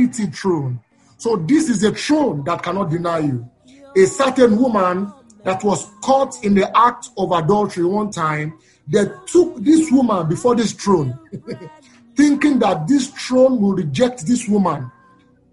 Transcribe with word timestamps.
mighty 0.00 0.26
throne. 0.26 0.80
So 1.18 1.36
this 1.36 1.68
is 1.68 1.84
a 1.84 1.92
throne 1.92 2.44
that 2.44 2.62
cannot 2.62 2.90
deny 2.90 3.18
you. 3.20 3.48
A 3.96 4.06
certain 4.06 4.56
woman 4.56 5.12
that 5.44 5.62
was 5.64 5.86
caught 6.02 6.42
in 6.44 6.54
the 6.54 6.76
act 6.76 7.10
of 7.16 7.32
adultery 7.32 7.84
one 7.84 8.10
time, 8.10 8.58
they 8.88 9.04
took 9.26 9.56
this 9.58 9.90
woman 9.90 10.28
before 10.28 10.54
this 10.54 10.72
throne, 10.72 11.18
thinking 12.16 12.58
that 12.60 12.88
this 12.88 13.08
throne 13.08 13.60
will 13.60 13.74
reject 13.74 14.26
this 14.26 14.48
woman, 14.48 14.90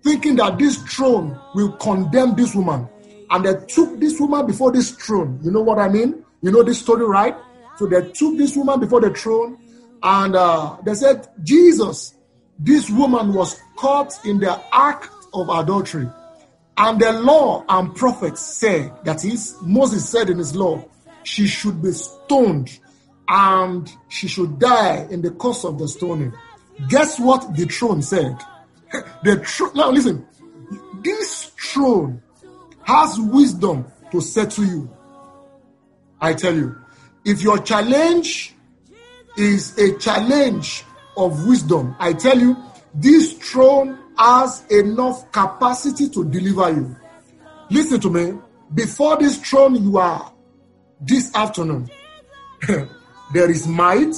thinking 0.04 0.36
that 0.38 0.58
this 0.58 0.78
throne 0.84 1.40
will 1.54 1.72
condemn 1.74 2.36
this 2.36 2.56
woman. 2.56 2.88
And 3.30 3.46
they 3.46 3.66
took 3.66 4.00
this 4.00 4.20
woman 4.20 4.48
before 4.48 4.72
this 4.72 4.92
throne. 4.92 5.40
You 5.44 5.52
know 5.52 5.62
what 5.62 5.80
I 5.80 5.90
mean? 5.90 6.24
You 6.42 6.52
know 6.52 6.64
this 6.64 6.80
story, 6.80 7.06
right? 7.06 7.36
So 7.78 7.86
they 7.86 8.10
took 8.12 8.38
this 8.38 8.56
woman 8.56 8.80
before 8.80 9.02
the 9.02 9.10
throne 9.10 9.58
and 10.02 10.36
uh, 10.36 10.78
they 10.84 10.94
said, 10.94 11.28
Jesus, 11.44 12.17
this 12.60 12.90
woman 12.90 13.34
was 13.34 13.60
caught 13.76 14.14
in 14.26 14.40
the 14.40 14.62
act 14.74 15.10
of 15.34 15.50
adultery. 15.50 16.10
And 16.78 17.00
the 17.02 17.12
law 17.12 17.64
and 17.70 17.96
prophets 17.96 18.42
said, 18.42 18.92
that 19.04 19.26
is, 19.26 19.56
Moses 19.62 20.08
said 20.08 20.30
in 20.30 20.38
his 20.38 20.56
law, 20.56 20.84
she 21.24 21.48
should 21.48 21.82
be 21.82 21.92
stoned 21.92 22.80
and 23.28 23.92
she 24.10 24.28
should 24.28 24.60
die 24.60 25.08
in 25.10 25.22
the 25.22 25.32
course 25.32 25.66
of 25.66 25.80
the 25.80 25.88
stoning. 25.88 26.34
Guess 26.90 27.20
what 27.20 27.56
the 27.56 27.66
throne 27.66 28.02
said? 28.02 28.38
the 29.24 29.44
throne, 29.44 29.72
now 29.76 29.90
listen, 29.90 30.26
this 31.04 31.52
throne 31.60 32.22
has 32.84 33.20
wisdom 33.20 33.86
to 34.12 34.22
settle 34.22 34.64
you. 34.64 34.98
I 36.22 36.34
tell 36.34 36.56
you, 36.56 36.76
if 37.26 37.42
your 37.42 37.58
challenge 37.60 38.54
is 39.36 39.78
a 39.78 39.98
challenge 39.98 40.84
of 41.18 41.48
wisdom, 41.48 41.96
I 42.00 42.14
tell 42.14 42.38
you, 42.40 42.56
this 42.94 43.34
throne 43.34 44.00
has 44.18 44.66
enough 44.70 45.32
capacity 45.32 46.10
to 46.10 46.24
deliver 46.26 46.72
you. 46.72 46.96
Listen 47.70 48.00
to 48.00 48.10
me. 48.10 48.40
Before 48.74 49.18
this 49.18 49.38
throne, 49.38 49.82
you 49.82 49.98
are 49.98 50.34
this 51.02 51.34
afternoon. 51.36 51.90
there 53.34 53.50
is 53.50 53.68
might, 53.68 54.16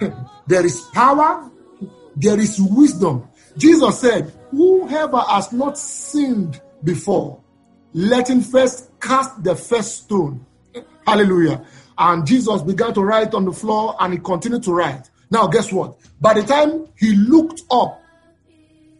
there 0.46 0.64
is 0.64 0.80
power, 0.92 1.50
there 2.16 2.38
is 2.38 2.60
wisdom. 2.60 3.28
Jesus 3.56 4.00
said, 4.00 4.32
Whoever 4.50 5.20
has 5.20 5.52
not 5.52 5.78
sinned 5.78 6.60
before, 6.84 7.42
let 7.94 8.28
him 8.28 8.40
first 8.40 8.90
cast 9.00 9.42
the 9.42 9.56
first 9.56 10.04
stone. 10.04 10.44
Hallelujah. 11.06 11.64
And 11.98 12.26
Jesus 12.26 12.62
began 12.62 12.94
to 12.94 13.02
write 13.02 13.34
on 13.34 13.44
the 13.44 13.52
floor 13.52 13.96
and 14.00 14.12
he 14.12 14.18
continued 14.18 14.62
to 14.64 14.72
write. 14.72 15.10
Now, 15.32 15.46
guess 15.46 15.72
what? 15.72 15.96
By 16.20 16.34
the 16.34 16.42
time 16.42 16.88
he 16.94 17.14
looked 17.16 17.62
up, 17.70 18.02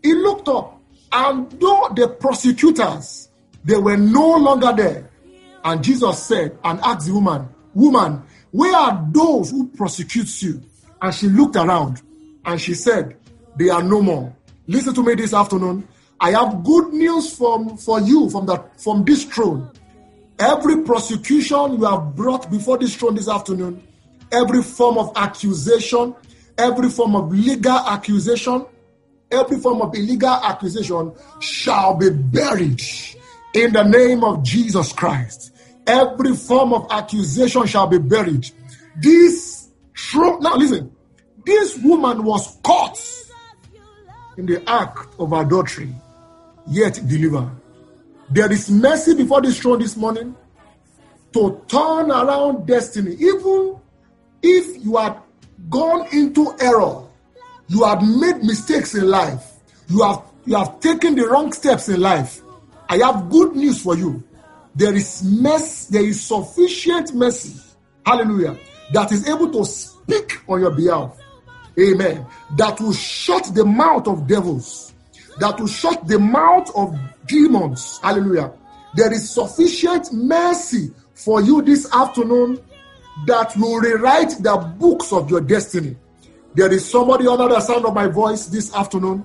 he 0.03 0.15
looked 0.15 0.49
up, 0.49 0.81
and 1.13 1.53
though 1.61 1.91
the 1.95 2.09
prosecutors 2.09 3.29
they 3.63 3.77
were 3.77 3.99
no 3.99 4.37
longer 4.37 4.73
there, 4.75 5.11
and 5.63 5.85
Jesus 5.85 6.23
said 6.23 6.57
and 6.65 6.81
asked 6.81 7.07
the 7.07 7.13
woman, 7.13 7.51
Woman, 7.75 8.23
where 8.51 8.75
are 8.75 9.07
those 9.13 9.51
who 9.51 9.69
prosecute 9.69 10.43
you? 10.43 10.63
And 11.03 11.15
she 11.15 11.29
looked 11.29 11.57
around 11.57 12.01
and 12.47 12.59
she 12.59 12.73
said, 12.73 13.15
They 13.57 13.69
are 13.69 13.83
no 13.83 14.01
more. 14.01 14.35
Listen 14.67 14.95
to 14.95 15.03
me 15.03 15.15
this 15.15 15.35
afternoon. 15.35 15.87
I 16.19 16.31
have 16.31 16.65
good 16.65 16.95
news 16.95 17.37
from 17.37 17.77
for 17.77 18.01
you 18.01 18.31
from 18.31 18.47
the 18.47 18.65
from 18.79 19.05
this 19.05 19.25
throne. 19.25 19.71
Every 20.39 20.83
prosecution 20.83 21.75
you 21.79 21.85
have 21.85 22.17
brought 22.17 22.51
before 22.51 22.79
this 22.79 22.97
throne 22.97 23.17
this 23.17 23.29
afternoon, 23.29 23.87
every 24.33 24.63
form 24.63 24.99
of 24.99 25.13
accusation, 25.17 26.15
every 26.59 26.89
form 26.89 27.15
of 27.15 27.31
legal 27.31 27.79
accusation, 27.79 28.65
every 29.31 29.59
form 29.59 29.83
of 29.83 29.95
illegal 29.95 30.35
accusation 30.43 31.13
shall 31.41 31.95
be 31.95 32.11
buried 32.11 32.81
in 33.55 33.73
the 33.73 33.83
name 33.83 34.25
of 34.25 34.43
Jesus 34.43 34.93
Christ. 34.93 35.53
Every 35.87 36.35
form 36.35 36.73
of 36.73 36.87
accusation 36.91 37.67
shall 37.67 37.87
be 37.87 37.99
buried. 37.99 38.51
This 38.97 39.69
throne, 39.97 40.41
now 40.41 40.57
listen, 40.57 40.95
this 41.45 41.77
woman 41.79 42.25
was 42.25 42.59
caught 42.63 42.99
in 44.37 44.47
the 44.47 44.69
act 44.69 45.09
of 45.19 45.33
adultery, 45.33 45.95
yet 46.69 47.01
delivered. 47.07 47.51
There 48.31 48.51
is 48.51 48.71
mercy 48.71 49.15
before 49.15 49.43
this 49.43 49.59
throne 49.59 49.81
this 49.81 49.97
morning 49.97 50.35
to 51.33 51.63
turn 51.69 52.11
around 52.11 52.67
destiny. 52.67 53.15
Even 53.15 53.77
if 54.43 54.85
you 54.85 54.97
had 54.97 55.17
gone 55.71 56.07
into 56.13 56.55
error, 56.61 57.03
you 57.69 57.85
have 57.85 58.03
made 58.03 58.43
mistakes 58.43 58.95
in 58.95 59.09
life, 59.09 59.53
you 59.89 60.03
have 60.03 60.23
you 60.45 60.57
have 60.57 60.81
taken 60.81 61.15
the 61.15 61.27
wrong 61.27 61.53
steps 61.53 61.89
in 61.89 62.01
life. 62.01 62.43
I 62.89 62.99
have 62.99 63.31
good 63.31 63.55
news 63.55 63.81
for 63.81 63.97
you. 63.97 64.23
There 64.75 64.95
is 64.95 65.23
mercy, 65.23 65.93
there 65.93 66.05
is 66.05 66.21
sufficient 66.21 67.15
mercy, 67.15 67.61
hallelujah, 68.05 68.59
that 68.93 69.13
is 69.13 69.29
able 69.29 69.51
to 69.53 69.65
speak 69.65 70.41
on 70.49 70.61
your 70.61 70.71
behalf. 70.71 71.17
Amen. 71.79 72.27
That 72.57 72.81
will 72.81 72.93
shut 72.93 73.55
the 73.55 73.65
mouth 73.65 74.09
of 74.09 74.27
devils, 74.27 74.93
that 75.39 75.61
will 75.61 75.69
shut 75.69 76.07
the 76.09 76.19
mouth 76.19 76.71
of 76.75 76.99
demons. 77.27 77.99
Hallelujah. 78.03 78.53
There 78.95 79.13
is 79.13 79.31
sufficient 79.31 80.13
mercy 80.13 80.93
for 81.15 81.41
you 81.41 81.63
this 81.63 81.91
afternoon 81.95 82.59
that 83.27 83.57
will 83.57 83.79
rewrite 83.81 84.31
the 84.41 84.57
books 84.79 85.13
of 85.13 85.31
your 85.31 85.41
destiny. 85.41 85.97
There 86.55 86.73
is 86.73 86.89
somebody 86.89 87.27
under 87.27 87.49
the 87.49 87.61
sound 87.61 87.87
of 87.87 87.95
my 87.95 88.09
voice 88.09 88.47
this 88.47 88.75
afternoon 88.75 89.25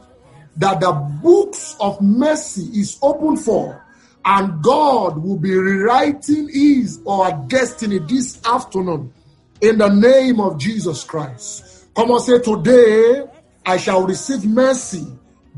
that 0.57 0.79
the 0.79 0.91
books 1.21 1.75
of 1.79 2.01
mercy 2.01 2.79
is 2.79 2.97
open 3.01 3.37
for, 3.37 3.83
and 4.25 4.61
God 4.63 5.17
will 5.17 5.37
be 5.37 5.53
rewriting 5.53 6.49
his 6.49 6.99
or 7.05 7.31
destiny 7.47 7.99
this 7.99 8.43
afternoon 8.45 9.13
in 9.61 9.77
the 9.77 9.89
name 9.89 10.39
of 10.39 10.57
Jesus 10.57 11.03
Christ. 11.03 11.87
Come 11.95 12.11
on, 12.11 12.19
say, 12.19 12.39
Today 12.39 13.25
I 13.65 13.77
shall 13.77 14.05
receive 14.05 14.45
mercy 14.45 15.05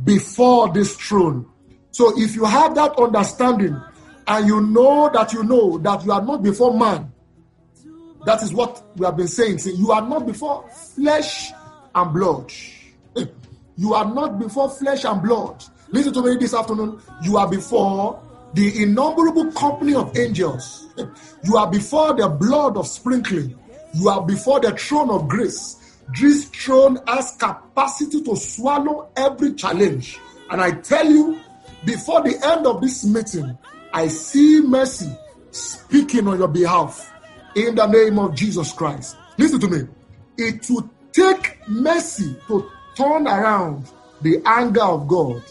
before 0.03 0.71
this 0.73 0.95
throne. 0.95 1.45
So 1.91 2.19
if 2.19 2.35
you 2.35 2.45
have 2.45 2.75
that 2.75 2.97
understanding 2.97 3.79
and 4.27 4.47
you 4.47 4.61
know 4.61 5.09
that 5.13 5.33
you 5.33 5.43
know 5.43 5.77
that 5.79 6.05
you 6.05 6.11
are 6.11 6.23
not 6.23 6.41
before 6.43 6.77
man, 6.77 7.11
that 8.25 8.43
is 8.43 8.53
what 8.53 8.83
we 8.97 9.05
have 9.05 9.17
been 9.17 9.27
saying. 9.27 9.59
See, 9.59 9.73
you 9.75 9.91
are 9.91 10.01
not 10.07 10.25
before 10.25 10.67
flesh 10.95 11.51
and 11.95 12.13
blood. 12.13 12.51
Eh, 13.15 13.25
you 13.77 13.93
are 13.93 14.13
not 14.13 14.39
before 14.39 14.69
flesh 14.69 15.05
and 15.05 15.21
blood. 15.21 15.63
Listen 15.89 16.13
to 16.13 16.21
me 16.23 16.35
this 16.35 16.53
afternoon. 16.53 17.01
You 17.23 17.37
are 17.37 17.49
before 17.49 18.21
the 18.53 18.83
innumerable 18.83 19.51
company 19.51 19.95
of 19.95 20.17
angels. 20.17 20.87
Eh, 20.97 21.05
you 21.43 21.55
are 21.55 21.69
before 21.69 22.13
the 22.13 22.27
blood 22.27 22.77
of 22.77 22.87
sprinkling. 22.87 23.57
You 23.93 24.09
are 24.09 24.25
before 24.25 24.59
the 24.59 24.71
throne 24.71 25.09
of 25.09 25.27
grace. 25.27 25.77
This 26.19 26.45
throne 26.45 26.99
has 27.07 27.31
capacity 27.37 28.21
to 28.23 28.35
swallow 28.35 29.09
every 29.15 29.53
challenge. 29.53 30.19
And 30.49 30.59
I 30.59 30.71
tell 30.71 31.05
you, 31.05 31.39
before 31.85 32.21
the 32.21 32.37
end 32.45 32.67
of 32.67 32.81
this 32.81 33.05
meeting, 33.05 33.57
I 33.93 34.07
see 34.07 34.61
mercy 34.61 35.09
speaking 35.51 36.27
on 36.27 36.37
your 36.39 36.47
behalf 36.47 37.11
in 37.55 37.75
the 37.75 37.85
name 37.87 38.19
of 38.19 38.35
Jesus 38.35 38.71
Christ. 38.71 39.17
Listen 39.37 39.59
to 39.59 39.67
me. 39.67 39.87
It 40.37 40.69
will 40.69 40.89
take 41.11 41.57
mercy 41.67 42.35
to 42.47 42.69
turn 42.95 43.27
around 43.27 43.89
the 44.21 44.41
anger 44.45 44.83
of 44.83 45.07
God. 45.07 45.43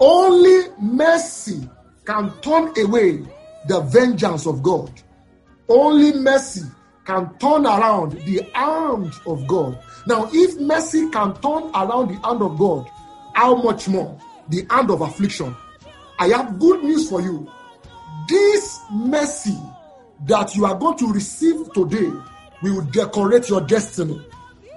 Only 0.00 0.68
mercy 0.80 1.68
can 2.04 2.32
turn 2.40 2.72
away 2.78 3.24
the 3.68 3.80
vengeance 3.80 4.46
of 4.46 4.62
God. 4.62 4.90
Only 5.68 6.12
mercy 6.14 6.66
can 7.04 7.36
turn 7.38 7.66
around 7.66 8.12
the 8.12 8.42
hand 8.54 9.12
of 9.26 9.46
God. 9.46 9.78
Now, 10.06 10.28
if 10.32 10.58
mercy 10.60 11.08
can 11.10 11.34
turn 11.34 11.70
around 11.74 12.08
the 12.08 12.20
hand 12.26 12.42
of 12.42 12.58
God, 12.58 12.88
how 13.34 13.54
much 13.62 13.88
more 13.88 14.18
the 14.48 14.66
hand 14.70 14.90
of 14.90 15.00
affliction? 15.00 15.54
I 16.18 16.28
have 16.28 16.58
good 16.58 16.82
news 16.82 17.08
for 17.08 17.20
you. 17.20 17.50
This 18.28 18.80
mercy 18.90 19.58
that 20.26 20.54
you 20.54 20.64
are 20.66 20.74
going 20.74 20.96
to 20.98 21.12
receive 21.12 21.72
today 21.72 22.10
will 22.62 22.82
decorate 22.82 23.48
your 23.48 23.60
destiny. 23.60 24.24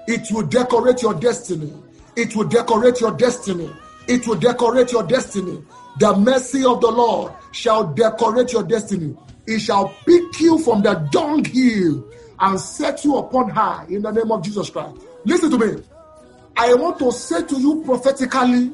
It 0.08 0.32
will 0.32 0.46
decorate 0.46 1.02
your 1.02 1.14
destiny. 1.14 1.74
It 2.16 2.36
will 2.36 2.48
decorate 2.48 3.02
your 3.02 3.12
destiny. 3.12 3.72
It 4.08 4.28
will 4.28 4.36
decorate 4.36 4.92
your 4.92 5.04
destiny. 5.04 5.64
The 6.00 6.16
mercy 6.16 6.66
of 6.66 6.82
the 6.82 6.90
Lord 6.90 7.34
shall 7.52 7.94
decorate 7.94 8.52
your 8.54 8.64
destiny. 8.64 9.16
It 9.48 9.60
shall 9.60 9.90
pick 10.06 10.40
you 10.40 10.58
from 10.60 10.82
the 10.82 10.94
dunghill 11.12 12.06
and 12.40 12.60
set 12.60 13.06
you 13.06 13.18
upon 13.18 13.50
high 13.50 13.86
in 13.90 14.02
the 14.02 14.12
name 14.12 14.32
of 14.32 14.44
Jesus 14.44 14.70
Christ. 14.70 14.98
Listen 15.26 15.52
to 15.52 15.58
me. 15.58 15.84
I 16.58 16.74
want 16.74 17.00
to 17.00 17.12
say 17.12 17.44
to 17.44 17.60
you 17.60 17.84
prophetically 17.86 18.72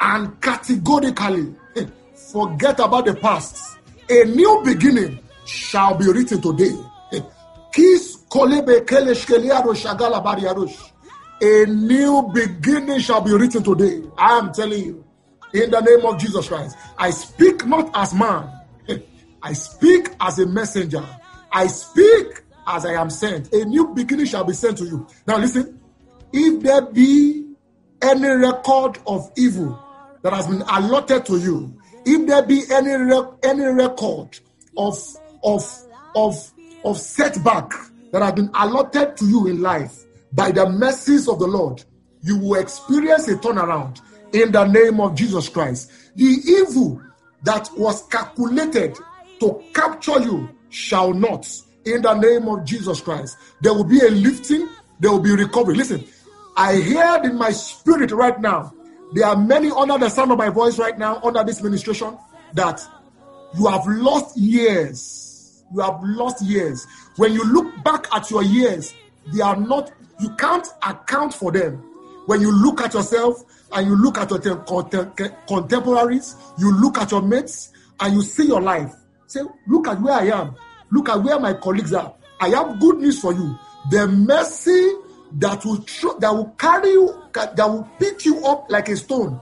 and 0.00 0.40
categorically 0.40 1.54
forget 2.32 2.78
about 2.80 3.06
the 3.06 3.14
past. 3.14 3.78
A 4.10 4.24
new 4.24 4.62
beginning 4.64 5.18
shall 5.48 5.96
be 5.96 6.06
written 6.06 6.40
today. 6.40 6.72
A 11.40 11.66
new 11.66 12.30
beginning 12.34 12.98
shall 13.00 13.20
be 13.20 13.32
written 13.32 13.62
today. 13.62 14.02
I 14.16 14.38
am 14.38 14.52
telling 14.52 14.84
you. 14.84 15.04
In 15.54 15.70
the 15.70 15.80
name 15.80 16.04
of 16.04 16.18
Jesus 16.18 16.48
Christ. 16.48 16.76
I 16.98 17.10
speak 17.10 17.64
not 17.64 17.90
as 17.94 18.12
man, 18.14 18.50
I 19.42 19.52
speak 19.52 20.10
as 20.20 20.38
a 20.38 20.46
messenger. 20.46 21.04
I 21.52 21.68
speak 21.68 22.42
as 22.66 22.84
I 22.84 22.94
am 22.94 23.08
sent. 23.08 23.52
A 23.54 23.64
new 23.64 23.94
beginning 23.94 24.26
shall 24.26 24.44
be 24.44 24.52
sent 24.52 24.78
to 24.78 24.84
you. 24.84 25.06
Now, 25.26 25.38
listen. 25.38 25.80
If 26.32 26.62
there 26.62 26.82
be 26.82 27.54
any 28.02 28.28
record 28.28 28.98
of 29.06 29.30
evil 29.38 29.82
that 30.22 30.34
has 30.34 30.46
been 30.46 30.62
allotted 30.62 31.24
to 31.26 31.38
you, 31.38 31.74
if 32.04 32.26
there 32.26 32.42
be 32.42 32.62
any 32.70 32.92
any 33.42 33.64
record 33.64 34.38
of 34.76 34.98
of 35.42 35.62
of 36.14 36.34
of 36.84 36.98
setback 36.98 37.70
that 38.12 38.22
have 38.22 38.36
been 38.36 38.50
allotted 38.54 39.16
to 39.16 39.26
you 39.26 39.46
in 39.46 39.60
life 39.60 40.04
by 40.32 40.50
the 40.50 40.68
mercies 40.68 41.28
of 41.28 41.38
the 41.38 41.46
Lord, 41.46 41.82
you 42.22 42.38
will 42.38 42.60
experience 42.60 43.28
a 43.28 43.36
turnaround 43.36 44.00
in 44.32 44.52
the 44.52 44.66
name 44.66 45.00
of 45.00 45.14
Jesus 45.14 45.48
Christ. 45.48 45.90
The 46.16 46.24
evil 46.24 47.00
that 47.42 47.68
was 47.76 48.06
calculated 48.08 48.98
to 49.40 49.62
capture 49.74 50.20
you 50.20 50.54
shall 50.70 51.14
not 51.14 51.48
in 51.84 52.02
the 52.02 52.14
name 52.14 52.48
of 52.48 52.64
Jesus 52.64 53.00
Christ. 53.00 53.36
There 53.60 53.72
will 53.72 53.84
be 53.84 54.00
a 54.00 54.10
lifting, 54.10 54.68
there 55.00 55.10
will 55.10 55.20
be 55.20 55.34
recovery. 55.34 55.76
Listen, 55.76 56.04
I 56.56 56.80
heard 56.80 57.24
in 57.24 57.36
my 57.36 57.50
spirit 57.52 58.10
right 58.10 58.38
now, 58.40 58.74
there 59.14 59.26
are 59.26 59.36
many 59.36 59.70
under 59.70 59.96
the 59.96 60.08
sound 60.08 60.32
of 60.32 60.38
my 60.38 60.50
voice 60.50 60.78
right 60.78 60.98
now, 60.98 61.20
under 61.22 61.42
this 61.44 61.62
ministration, 61.62 62.18
that 62.54 62.80
you 63.56 63.66
have 63.66 63.86
lost 63.86 64.36
years. 64.36 65.27
You 65.74 65.80
have 65.80 66.00
lost 66.02 66.42
years. 66.42 66.86
When 67.16 67.32
you 67.32 67.44
look 67.44 67.84
back 67.84 68.06
at 68.14 68.30
your 68.30 68.42
years, 68.42 68.94
they 69.32 69.42
are 69.42 69.56
not, 69.56 69.92
you 70.20 70.30
can't 70.36 70.66
account 70.86 71.34
for 71.34 71.52
them. 71.52 71.84
When 72.26 72.40
you 72.40 72.50
look 72.52 72.80
at 72.80 72.94
yourself 72.94 73.44
and 73.72 73.86
you 73.86 73.96
look 73.96 74.18
at 74.18 74.30
your 74.30 74.38
contemporaries, 75.46 76.36
you 76.58 76.74
look 76.74 76.98
at 76.98 77.10
your 77.10 77.22
mates, 77.22 77.72
and 78.00 78.14
you 78.14 78.22
see 78.22 78.46
your 78.46 78.60
life. 78.60 78.94
Say, 79.26 79.40
look 79.66 79.88
at 79.88 80.00
where 80.00 80.14
I 80.14 80.26
am. 80.26 80.54
Look 80.90 81.08
at 81.08 81.22
where 81.22 81.38
my 81.38 81.54
colleagues 81.54 81.92
are. 81.92 82.14
I 82.40 82.50
have 82.50 82.78
good 82.80 82.98
news 82.98 83.20
for 83.20 83.32
you. 83.32 83.58
The 83.90 84.06
mercy 84.06 84.92
that 85.38 85.64
will 85.64 85.84
that 86.20 86.32
will 86.32 86.54
carry 86.58 86.90
you, 86.90 87.22
that 87.32 87.56
will 87.58 87.88
pick 87.98 88.24
you 88.24 88.44
up 88.46 88.70
like 88.70 88.88
a 88.88 88.96
stone 88.96 89.40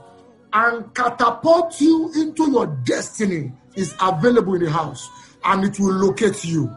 and 0.53 0.93
catapult 0.93 1.79
you 1.79 2.11
into 2.15 2.49
your 2.51 2.67
destiny 2.83 3.51
is 3.75 3.93
available 4.01 4.55
in 4.55 4.63
the 4.63 4.71
house 4.71 5.09
and 5.43 5.63
it 5.65 5.79
will 5.79 5.93
locate 5.93 6.43
you. 6.43 6.75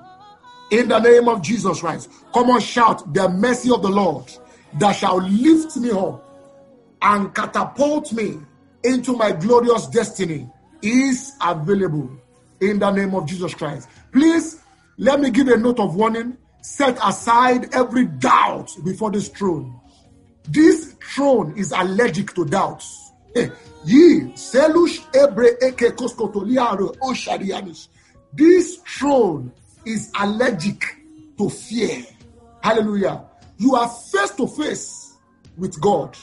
In 0.71 0.89
the 0.89 0.99
name 1.01 1.29
of 1.29 1.43
Jesus 1.43 1.81
Christ. 1.81 2.11
Come 2.33 2.51
on, 2.51 2.61
shout 2.61 3.13
the 3.13 3.29
mercy 3.29 3.71
of 3.71 3.83
the 3.83 3.89
Lord 3.89 4.31
that 4.79 4.93
shall 4.93 5.21
lift 5.21 5.77
me 5.77 5.91
up 5.91 6.25
and 7.03 7.35
catapult 7.35 8.13
me 8.13 8.39
into 8.85 9.17
my 9.17 9.33
glorious 9.33 9.87
destiny 9.89 10.49
is 10.83 11.33
available 11.43 12.11
in 12.61 12.79
the 12.79 12.91
name 12.91 13.15
of 13.15 13.27
Jesus 13.27 13.55
Christ. 13.55 13.89
Please 14.13 14.63
let 14.97 15.21
me 15.21 15.31
give 15.31 15.49
a 15.49 15.57
note 15.57 15.81
of 15.81 15.97
warning. 15.97 16.37
Set 16.63 16.99
aside 17.03 17.75
every 17.75 18.05
doubt 18.05 18.71
before 18.85 19.11
this 19.11 19.29
throne. 19.29 19.81
This 20.45 20.95
throne 21.15 21.57
is 21.57 21.73
allergic 21.73 22.35
to 22.35 22.45
doubts. 22.45 23.13
Eh, 23.35 23.49
this 28.33 28.77
throne 28.99 29.53
is 29.85 30.11
allergic 30.19 30.83
to 31.39 31.49
fear. 31.49 32.05
Hallelujah. 32.63 33.25
You 33.59 33.75
are 33.75 33.89
face 33.89 34.31
to 34.33 34.47
face 34.47 35.17
with 35.57 35.81
God. 35.81 36.17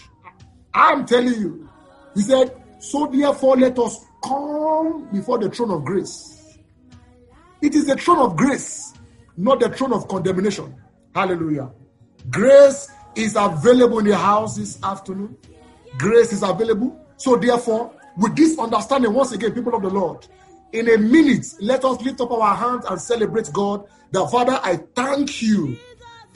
I'm 0.74 1.06
telling 1.06 1.34
you. 1.40 1.70
He 2.16 2.22
said, 2.22 2.56
So 2.80 3.08
therefore, 3.08 3.58
let 3.58 3.78
us 3.80 4.04
come 4.24 5.08
before 5.12 5.38
the 5.38 5.50
throne 5.50 5.72
of 5.72 5.86
grace. 5.86 6.58
It 7.62 7.76
is 7.76 7.86
the 7.86 7.96
throne 7.96 8.20
of 8.20 8.36
grace, 8.36 8.94
not 9.36 9.60
the 9.60 9.70
throne 9.70 9.94
of 9.94 10.08
condemnation. 10.08 10.76
Hallelujah. 11.16 11.72
Grace 12.30 12.90
is 13.16 13.36
available 13.36 14.00
in 14.00 14.06
the 14.06 14.18
house 14.18 14.58
this 14.58 14.82
afternoon. 14.84 15.36
Grace 15.98 16.32
is 16.34 16.44
available. 16.44 17.00
So, 17.18 17.36
therefore, 17.36 17.92
with 18.18 18.36
this 18.36 18.58
understanding, 18.60 19.14
once 19.14 19.32
again, 19.32 19.54
people 19.54 19.74
of 19.76 19.82
the 19.82 19.90
Lord, 19.90 20.28
in 20.74 20.90
a 20.90 20.98
minute, 20.98 21.46
let 21.60 21.84
us 21.86 22.02
lift 22.02 22.22
up 22.22 22.32
our 22.32 22.56
hands 22.56 22.86
and 22.86 23.00
celebrate 23.00 23.52
God. 23.54 23.86
The 24.12 24.28
Father, 24.28 24.60
I 24.64 24.78
thank 24.96 25.42
you 25.42 25.78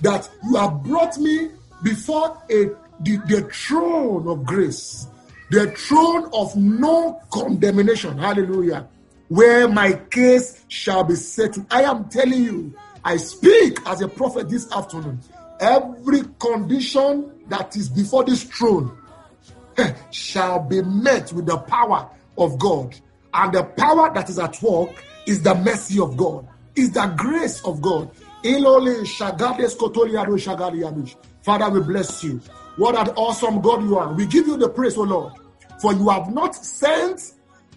that 0.01 0.30
you 0.44 0.56
have 0.56 0.83
brought 0.83 1.18
me 1.18 1.50
before 1.83 2.38
a, 2.50 2.66
the, 3.01 3.18
the 3.28 3.50
throne 3.51 4.28
of 4.28 4.45
grace 4.45 5.07
the 5.51 5.69
throne 5.72 6.30
of 6.33 6.56
no 6.56 7.22
condemnation. 7.30 8.18
Hallelujah. 8.18 8.88
Where 9.28 9.68
my 9.68 9.94
case 10.10 10.63
shall 10.69 11.04
be 11.04 11.16
settled. 11.16 11.66
I 11.69 11.83
am 11.83 12.07
telling 12.10 12.42
you, 12.42 12.74
I 13.04 13.18
speak 13.18 13.80
as 13.86 14.01
a 14.01 14.07
prophet 14.07 14.50
this 14.50 14.72
afternoon. 14.72 15.19
Every 15.60 16.22
condition 16.39 17.31
that 17.50 17.75
is 17.75 17.89
before 17.89 18.24
this 18.24 18.44
throne 18.44 18.98
eh, 19.78 19.94
shall 20.12 20.60
be 20.60 20.81
met 20.81 21.33
with 21.33 21.45
the 21.45 21.57
power 21.57 22.10
of 22.38 22.57
God. 22.57 22.95
And 23.33 23.54
the 23.54 23.63
power 23.63 24.13
that 24.13 24.30
is 24.30 24.39
at 24.39 24.62
work 24.62 25.04
is 25.25 25.42
the 25.42 25.56
mercy 25.56 26.00
of 26.00 26.18
God, 26.18 26.48
is 26.75 26.92
the 26.92 27.06
grace 27.18 27.63
of 27.63 27.81
God. 27.81 28.12
Father, 31.44 31.69
we 31.69 31.80
bless 31.81 32.24
you. 32.24 32.42
What 32.78 32.95
an 32.95 33.13
awesome 33.16 33.62
God 33.62 33.83
you 33.83 33.98
are. 33.98 34.13
We 34.13 34.25
give 34.25 34.48
you 34.48 34.57
the 34.57 34.69
praise, 34.69 34.98
O 34.98 35.04
Lord. 35.04 35.33
For 35.81 35.94
you 35.94 36.10
have 36.10 36.33
not 36.33 36.56
sent 36.56 37.33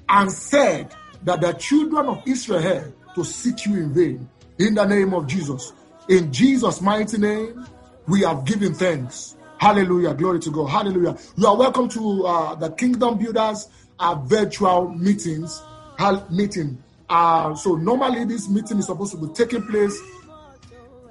and 0.09 0.31
said 0.31 0.95
that 1.25 1.41
the 1.41 1.53
children 1.53 2.07
of 2.07 2.23
Israel 2.27 2.93
to 3.15 3.25
seek 3.25 3.67
you 3.67 3.75
in 3.75 3.93
vain. 3.93 4.29
In 4.59 4.75
the 4.75 4.85
name 4.85 5.15
of 5.15 5.27
Jesus. 5.27 5.73
In 6.09 6.33
Jesus' 6.33 6.81
mighty 6.81 7.19
name, 7.19 7.67
we 8.07 8.21
have 8.23 8.45
given 8.45 8.75
thanks. 8.75 9.37
Hallelujah. 9.59 10.15
Glory 10.15 10.41
to 10.41 10.51
God. 10.51 10.67
Hallelujah. 10.67 11.17
You 11.37 11.47
are 11.47 11.57
welcome 11.57 11.89
to 11.89 12.27
uh, 12.27 12.55
the 12.57 12.71
Kingdom 12.71 13.19
Builders 13.19 13.69
uh, 13.99 14.15
virtual 14.25 14.89
meetings. 14.91 15.63
Meeting. 16.31 16.83
Uh, 17.09 17.55
so 17.55 17.77
normally 17.77 18.25
this 18.25 18.49
meeting 18.49 18.79
is 18.79 18.87
supposed 18.87 19.13
to 19.13 19.19
be 19.19 19.33
taking 19.33 19.63
place 19.67 19.97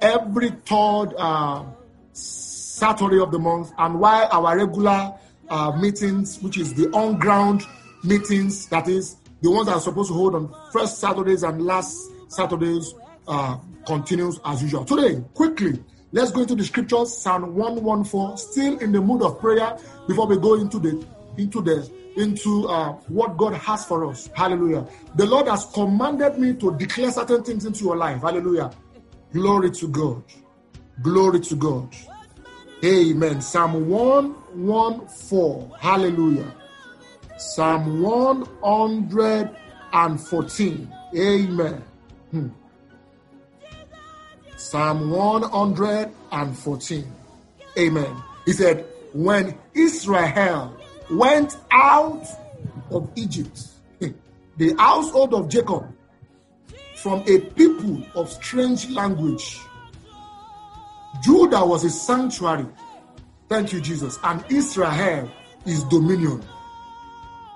every 0.02 0.50
third 0.50 1.14
uh, 1.16 1.64
Saturday 2.12 3.18
of 3.18 3.32
the 3.32 3.38
month, 3.38 3.72
and 3.78 3.98
while 3.98 4.28
our 4.30 4.58
regular 4.58 5.14
uh, 5.48 5.72
meetings, 5.80 6.40
which 6.42 6.58
is 6.58 6.74
the 6.74 6.88
on 6.90 7.18
ground 7.18 7.62
meetings, 8.02 8.66
that 8.66 8.88
is 8.88 9.16
the 9.40 9.50
ones 9.50 9.66
that 9.66 9.74
are 9.74 9.80
supposed 9.80 10.10
to 10.10 10.14
hold 10.14 10.34
on 10.34 10.54
first 10.70 10.98
Saturdays 10.98 11.42
and 11.42 11.62
last 11.64 12.10
Saturdays, 12.28 12.94
uh, 13.26 13.56
continues 13.86 14.38
as 14.44 14.62
usual. 14.62 14.84
Today, 14.84 15.22
quickly, 15.34 15.82
let's 16.12 16.30
go 16.30 16.42
into 16.42 16.54
the 16.54 16.64
scriptures, 16.64 17.16
Psalm 17.16 17.54
114, 17.54 18.36
still 18.36 18.78
in 18.78 18.92
the 18.92 19.00
mood 19.00 19.22
of 19.22 19.40
prayer 19.40 19.78
before 20.06 20.26
we 20.26 20.36
go 20.38 20.54
into 20.54 20.78
the 20.78 21.06
into 21.36 21.62
the 21.62 21.90
into 22.16 22.68
uh, 22.68 22.92
what 23.08 23.36
God 23.36 23.54
has 23.54 23.84
for 23.84 24.06
us. 24.06 24.30
Hallelujah. 24.34 24.86
The 25.16 25.26
Lord 25.26 25.48
has 25.48 25.66
commanded 25.66 26.38
me 26.38 26.54
to 26.54 26.76
declare 26.76 27.10
certain 27.10 27.42
things 27.42 27.64
into 27.64 27.82
your 27.84 27.96
life. 27.96 28.20
Hallelujah. 28.22 28.70
Glory 29.32 29.72
to 29.72 29.88
God. 29.88 30.22
Glory 31.02 31.40
to 31.40 31.56
God. 31.56 31.92
Amen. 32.84 33.40
Psalm 33.40 33.88
114. 33.88 35.72
Hallelujah. 35.78 36.54
Psalm 37.36 38.00
114. 38.02 40.92
Amen. 41.16 41.82
Hmm. 42.30 42.48
Psalm 44.56 45.10
114. 45.10 47.12
Amen. 47.78 48.16
He 48.46 48.52
said, 48.52 48.86
When 49.12 49.58
Israel 49.74 50.76
went 51.10 51.56
out 51.70 52.26
of 52.90 53.10
Egypt, 53.16 53.60
the 54.56 54.74
household 54.78 55.34
of 55.34 55.48
Jacob, 55.48 55.92
from 56.96 57.22
a 57.26 57.38
people 57.40 58.02
of 58.14 58.30
strange 58.30 58.88
language, 58.90 59.60
Judah 61.22 61.64
was 61.64 61.84
a 61.84 61.90
sanctuary. 61.90 62.66
Thank 63.48 63.72
you, 63.72 63.80
Jesus. 63.80 64.18
And 64.22 64.44
Israel 64.50 65.30
is 65.66 65.84
dominion. 65.84 66.42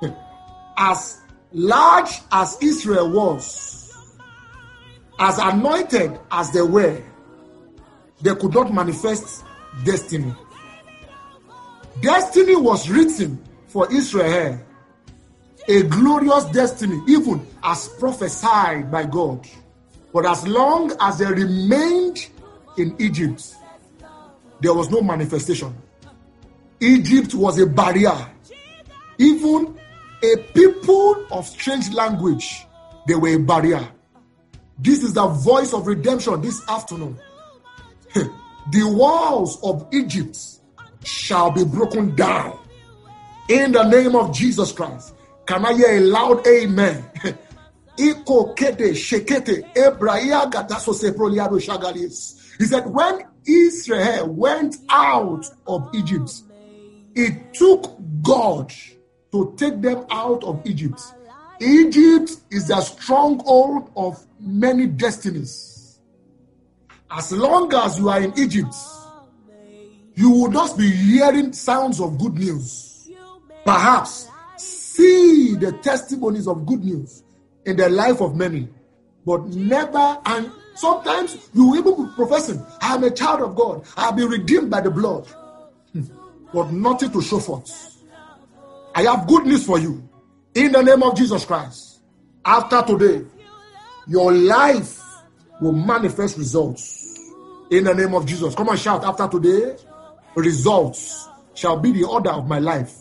As 0.77 1.21
large 1.53 2.11
as 2.31 2.59
Israel 2.61 3.11
was, 3.11 3.79
as 5.19 5.39
anointed 5.39 6.19
as 6.31 6.53
they 6.53 6.63
were, 6.63 7.03
they 8.21 8.35
could 8.35 8.55
not 8.55 8.73
manifest 8.73 9.45
destiny. 9.85 10.33
Destiny 12.01 12.57
was 12.57 12.89
written 12.89 13.43
for 13.67 13.93
Israel, 13.93 14.61
a 15.67 15.83
glorious 15.83 16.45
destiny, 16.47 17.01
even 17.09 17.47
as 17.63 17.89
prophesied 17.89 18.91
by 18.91 19.05
God. 19.05 19.47
But 20.13 20.27
as 20.27 20.47
long 20.47 20.93
as 21.01 21.19
they 21.19 21.27
remained 21.27 22.29
in 22.77 22.95
Egypt, 22.99 23.55
there 24.61 24.75
was 24.75 24.91
no 24.91 25.01
manifestation. 25.01 25.75
Egypt 26.81 27.35
was 27.35 27.59
a 27.59 27.67
barrier. 27.67 28.17
Even 29.19 29.77
a 30.23 30.37
people 30.55 31.27
of 31.31 31.47
strange 31.47 31.93
language, 31.93 32.65
they 33.07 33.15
were 33.15 33.35
a 33.35 33.39
barrier. 33.39 33.87
This 34.79 35.03
is 35.03 35.13
the 35.13 35.27
voice 35.27 35.73
of 35.73 35.87
redemption 35.87 36.41
this 36.41 36.67
afternoon. 36.69 37.19
the 38.15 38.85
walls 38.85 39.59
of 39.63 39.89
Egypt 39.93 40.58
shall 41.05 41.51
be 41.51 41.65
broken 41.65 42.15
down 42.15 42.59
in 43.49 43.73
the 43.73 43.85
name 43.89 44.15
of 44.15 44.35
Jesus 44.35 44.73
Christ. 44.73 45.15
Can 45.47 45.65
I 45.65 45.75
hear 45.75 45.99
a 45.99 46.01
loud 46.01 46.47
amen? 46.47 47.05
He 47.99 48.13
said, 52.65 52.87
when 52.87 53.25
Israel 53.45 54.29
went 54.29 54.77
out 54.89 55.45
of 55.67 55.89
Egypt, 55.93 56.43
it 57.17 57.55
took 57.55 57.97
God 58.23 58.73
to 59.33 59.55
take 59.57 59.81
them 59.81 60.07
out 60.11 60.45
of 60.45 60.65
Egypt. 60.65 61.01
Egypt 61.61 62.37
is 62.53 62.69
the 62.69 62.81
stronghold 62.81 63.91
of 63.97 64.25
many 64.39 64.87
destinies. 64.87 65.99
As 67.11 67.33
long 67.33 67.75
as 67.75 67.99
you 67.99 68.09
are 68.11 68.21
in 68.21 68.39
Egypt, 68.39 68.75
you 70.19 70.31
will 70.31 70.51
just 70.51 70.77
be 70.77 70.91
hearing 70.91 71.53
sounds 71.53 72.01
of 72.01 72.19
good 72.19 72.35
news. 72.35 73.09
Perhaps 73.65 74.29
see 74.57 75.55
the 75.55 75.71
testimonies 75.81 76.49
of 76.49 76.67
good 76.67 76.85
news 76.85 77.23
in 77.65 77.77
the 77.77 77.89
life 77.89 78.21
of 78.21 78.35
many, 78.35 78.69
but 79.25 79.47
never 79.47 80.19
and 80.27 80.51
sometimes 80.75 81.49
you 81.55 81.77
even 81.77 82.05
be 82.05 82.13
professing, 82.17 82.61
I 82.81 82.97
am 82.97 83.05
a 83.05 83.13
child 83.13 83.43
of 83.43 83.55
God, 83.55 83.87
I 83.97 84.07
have 84.07 84.17
been 84.17 84.29
redeemed 84.29 84.69
by 84.69 84.81
the 84.81 84.91
blood, 84.91 85.25
hmm. 85.93 86.03
but 86.53 86.73
nothing 86.73 87.13
to 87.13 87.23
show 87.23 87.39
forth. 87.39 87.71
I 88.97 89.03
have 89.03 89.29
good 89.29 89.47
news 89.47 89.65
for 89.65 89.79
you 89.79 90.03
in 90.53 90.73
the 90.73 90.83
name 90.83 91.05
of 91.05 91.17
Jesus 91.17 91.45
Christ. 91.45 92.01
After 92.45 92.83
today, 92.83 93.25
your 94.09 94.33
life 94.33 95.01
will 95.61 95.75
manifest 95.75 96.39
results 96.39 97.21
in 97.71 97.85
the 97.85 97.95
name 97.95 98.15
of 98.15 98.27
Jesus. 98.27 98.57
Come 98.57 98.71
on, 98.71 98.77
shout 98.77 99.05
after 99.05 99.29
today, 99.29 99.77
results 100.39 101.29
shall 101.55 101.79
be 101.79 101.93
the 101.93 102.05
order 102.05 102.31
of 102.31 102.47
my 102.49 102.59
life. 102.59 102.95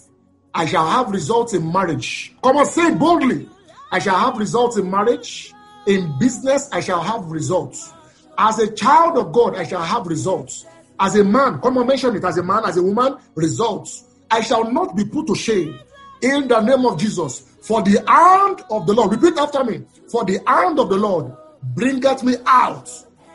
I 0.54 0.66
shall 0.66 0.88
have 0.88 1.12
results 1.12 1.54
in 1.54 1.72
marriage. 1.72 2.34
Come 2.44 2.58
on, 2.58 2.66
say 2.66 2.94
boldly. 2.96 3.48
I 3.92 4.00
shall 4.00 4.18
have 4.18 4.38
results 4.38 4.78
in 4.78 4.90
marriage. 4.90 5.54
In 5.86 6.18
business, 6.20 6.70
I 6.72 6.80
shall 6.80 7.02
have 7.02 7.26
results. 7.26 7.94
As 8.38 8.60
a 8.60 8.72
child 8.72 9.18
of 9.18 9.32
God, 9.32 9.56
I 9.56 9.64
shall 9.64 9.84
have 9.84 10.08
results. 10.08 10.66
As 11.00 11.16
a 11.16 11.24
man, 11.24 11.60
come 11.62 11.78
on, 11.78 11.88
mention 11.88 12.16
it. 12.16 12.24
As 12.24 12.38
a 12.38 12.44
man, 12.44 12.64
as 12.66 12.78
a 12.78 12.84
woman, 12.84 13.18
results. 13.36 14.04
I 14.30 14.42
shall 14.42 14.70
not 14.72 14.96
be 14.96 15.06
put 15.06 15.28
to 15.28 15.36
shame 15.36 15.80
in 16.22 16.48
the 16.48 16.60
name 16.62 16.86
of 16.86 17.00
Jesus. 17.00 17.42
For 17.62 17.82
the 17.84 18.04
hand 18.08 18.64
of 18.72 18.88
the 18.88 18.94
Lord, 18.94 19.12
repeat 19.12 19.38
after 19.38 19.64
me. 19.64 19.86
For 20.10 20.26
the 20.26 20.40
hand 20.48 20.80
of 20.80 20.90
the 20.90 20.98
Lord 20.98 21.32
bringeth 21.76 22.24
me 22.24 22.36
out 22.46 22.90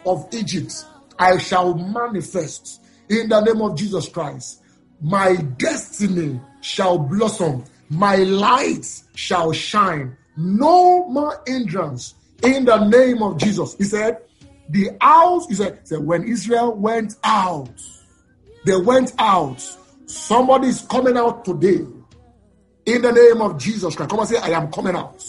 of 0.05 0.27
Egypt. 0.33 0.73
I 1.19 1.39
shall 1.39 1.75
manifest 1.75 2.82
in 3.13 3.29
the 3.29 3.41
name 3.41 3.61
of 3.61 3.77
Jesus 3.77 4.09
Christ. 4.09 4.63
My 5.01 5.37
destiny 5.37 6.41
shall 6.61 6.99
blossom. 6.99 7.65
My 7.91 8.17
light 8.17 8.87
shall 9.15 9.53
shine. 9.53 10.17
No 10.37 11.07
more 11.09 11.43
hindrance 11.47 12.15
in 12.43 12.65
the 12.65 12.85
name 12.85 13.23
of 13.23 13.37
Jesus. 13.39 13.77
He 13.77 13.85
said, 13.85 14.19
the 14.71 14.91
house, 15.01 15.47
he 15.49 15.55
said, 15.55 15.87
said 15.87 15.99
when 16.01 16.25
Israel 16.25 16.75
went 16.75 17.17
out, 17.23 17.69
they 18.65 18.77
went 18.77 19.13
out. 19.19 19.61
Somebody 20.07 20.69
is 20.69 20.81
coming 20.83 21.17
out 21.17 21.45
today 21.45 21.85
in 22.87 23.03
the 23.03 23.13
name 23.13 23.43
of 23.43 23.59
Jesus 23.59 23.95
Christ. 23.95 24.11
Come 24.11 24.21
on, 24.21 24.27
say, 24.27 24.39
I 24.39 24.51
am 24.51 24.71
coming 24.73 24.97
out. 24.97 25.23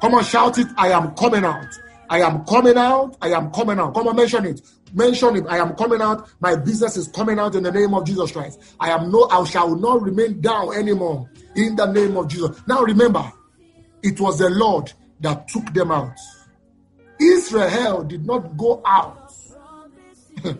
Come 0.00 0.14
on, 0.14 0.24
shout 0.24 0.58
it. 0.58 0.68
I 0.76 0.88
am 0.92 1.14
coming 1.14 1.44
out. 1.44 1.68
I 2.08 2.20
am 2.20 2.44
coming 2.44 2.76
out. 2.76 3.16
I 3.20 3.30
am 3.30 3.50
coming 3.50 3.78
out. 3.78 3.94
Come 3.94 4.08
on, 4.08 4.16
mention 4.16 4.46
it. 4.46 4.60
Mention 4.94 5.36
it. 5.36 5.44
I 5.48 5.58
am 5.58 5.74
coming 5.74 6.00
out. 6.00 6.28
My 6.40 6.56
business 6.56 6.96
is 6.96 7.08
coming 7.08 7.38
out 7.38 7.54
in 7.54 7.62
the 7.62 7.72
name 7.72 7.94
of 7.94 8.04
Jesus 8.04 8.32
Christ. 8.32 8.60
I 8.78 8.90
am 8.90 9.10
no, 9.10 9.28
I 9.30 9.44
shall 9.44 9.74
not 9.76 10.02
remain 10.02 10.40
down 10.40 10.74
anymore 10.74 11.28
in 11.54 11.76
the 11.76 11.86
name 11.86 12.16
of 12.16 12.28
Jesus. 12.28 12.60
Now 12.66 12.82
remember, 12.82 13.32
it 14.02 14.20
was 14.20 14.38
the 14.38 14.50
Lord 14.50 14.92
that 15.20 15.48
took 15.48 15.72
them 15.72 15.90
out. 15.90 16.16
Israel 17.20 18.04
did 18.04 18.26
not 18.26 18.56
go 18.56 18.82
out 18.86 19.32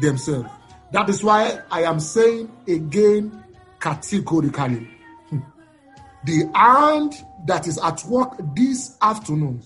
themselves. 0.00 0.50
That 0.92 1.08
is 1.08 1.22
why 1.22 1.60
I 1.70 1.82
am 1.82 1.98
saying 1.98 2.50
again 2.68 3.42
categorically 3.80 4.88
the 6.24 6.50
hand 6.54 7.14
that 7.46 7.66
is 7.66 7.78
at 7.78 8.04
work 8.04 8.36
this 8.54 8.96
afternoon 9.02 9.62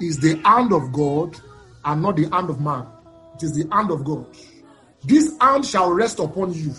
is 0.00 0.18
the 0.18 0.40
hand 0.44 0.72
of 0.72 0.92
God 0.92 1.38
and 1.88 2.02
not 2.02 2.16
the 2.16 2.28
hand 2.28 2.50
of 2.50 2.60
man. 2.60 2.86
It 3.36 3.44
is 3.44 3.52
the 3.54 3.66
hand 3.74 3.90
of 3.90 4.04
God. 4.04 4.26
This 5.04 5.34
hand 5.40 5.64
shall 5.64 5.90
rest 5.90 6.18
upon 6.18 6.52
you 6.52 6.74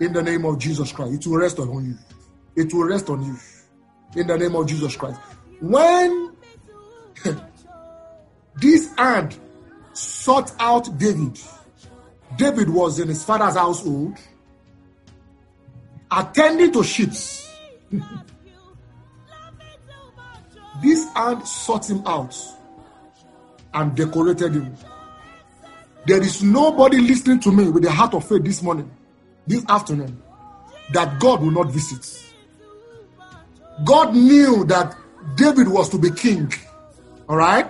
in 0.00 0.12
the 0.12 0.20
name 0.22 0.44
of 0.44 0.58
Jesus 0.58 0.90
Christ. 0.90 1.14
It 1.14 1.26
will 1.28 1.38
rest 1.38 1.60
on 1.60 1.84
you. 1.84 1.96
It 2.56 2.74
will 2.74 2.84
rest 2.84 3.08
on 3.08 3.22
you 3.22 3.36
in 4.16 4.26
the 4.26 4.36
name 4.36 4.56
of 4.56 4.66
Jesus 4.66 4.96
Christ. 4.96 5.20
When 5.60 6.32
this 8.56 8.92
hand 8.96 9.38
sought 9.92 10.52
out 10.58 10.98
David, 10.98 11.38
David 12.36 12.68
was 12.68 12.98
in 12.98 13.06
his 13.06 13.22
father's 13.22 13.54
household, 13.54 14.18
attending 16.10 16.72
to 16.72 16.82
sheep 16.82 17.10
this 20.82 21.12
hand 21.14 21.46
sought 21.46 21.88
him 21.88 22.02
out 22.06 22.34
and 23.74 23.94
decorated 23.94 24.54
him. 24.54 24.74
There 26.06 26.22
is 26.22 26.42
nobody 26.42 27.00
listening 27.00 27.40
to 27.40 27.52
me 27.52 27.68
with 27.68 27.84
a 27.84 27.90
heart 27.90 28.14
of 28.14 28.26
faith 28.26 28.42
this 28.44 28.62
morning, 28.62 28.90
this 29.46 29.64
afternoon, 29.68 30.22
that 30.92 31.20
God 31.20 31.42
will 31.42 31.50
not 31.50 31.70
visit. 31.70 32.32
God 33.84 34.14
knew 34.14 34.64
that 34.64 34.96
David 35.36 35.68
was 35.68 35.88
to 35.90 35.98
be 35.98 36.10
king. 36.10 36.52
All 37.28 37.36
right? 37.36 37.66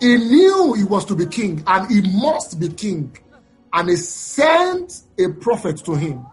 He 0.00 0.16
knew 0.16 0.74
he 0.74 0.84
was 0.84 1.04
to 1.06 1.14
be 1.14 1.26
king 1.26 1.62
and 1.66 1.90
he 1.90 2.00
must 2.20 2.58
be 2.58 2.68
king. 2.68 3.16
And 3.72 3.88
he 3.88 3.96
sent 3.96 5.02
a 5.18 5.28
prophet 5.28 5.78
to 5.84 5.94
him. 5.94 6.24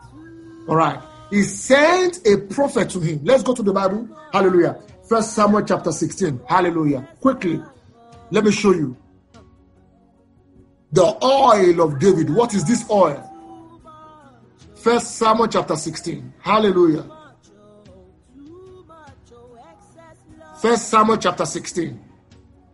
All 0.68 0.76
right? 0.76 1.00
he 1.30 1.44
sent 1.44 2.26
a 2.26 2.38
prophet 2.38 2.90
to 2.92 3.00
him. 3.00 3.20
Let's 3.24 3.44
go 3.44 3.54
to 3.54 3.64
the 3.64 3.74
Bible. 3.74 4.08
Hallelujah. 4.32 4.80
First 5.08 5.34
Samuel 5.34 5.64
chapter 5.64 5.92
16. 5.92 6.42
Hallelujah. 6.48 7.08
Quickly, 7.20 7.62
let 8.36 8.44
me 8.44 8.51
show 8.51 8.74
you. 8.74 8.98
The 10.92 11.06
oil 11.24 11.82
of 11.82 12.00
David. 12.00 12.30
What 12.30 12.54
is 12.54 12.65
this 12.65 12.84
oil? 12.92 13.32
First 14.75 15.15
Samuel 15.15 15.48
chapter 15.48 15.77
16. 15.77 16.34
Hallelujah. 16.39 17.10
First 20.62 20.89
Samuel 20.89 21.18
chapter 21.18 21.46
16. 21.46 21.98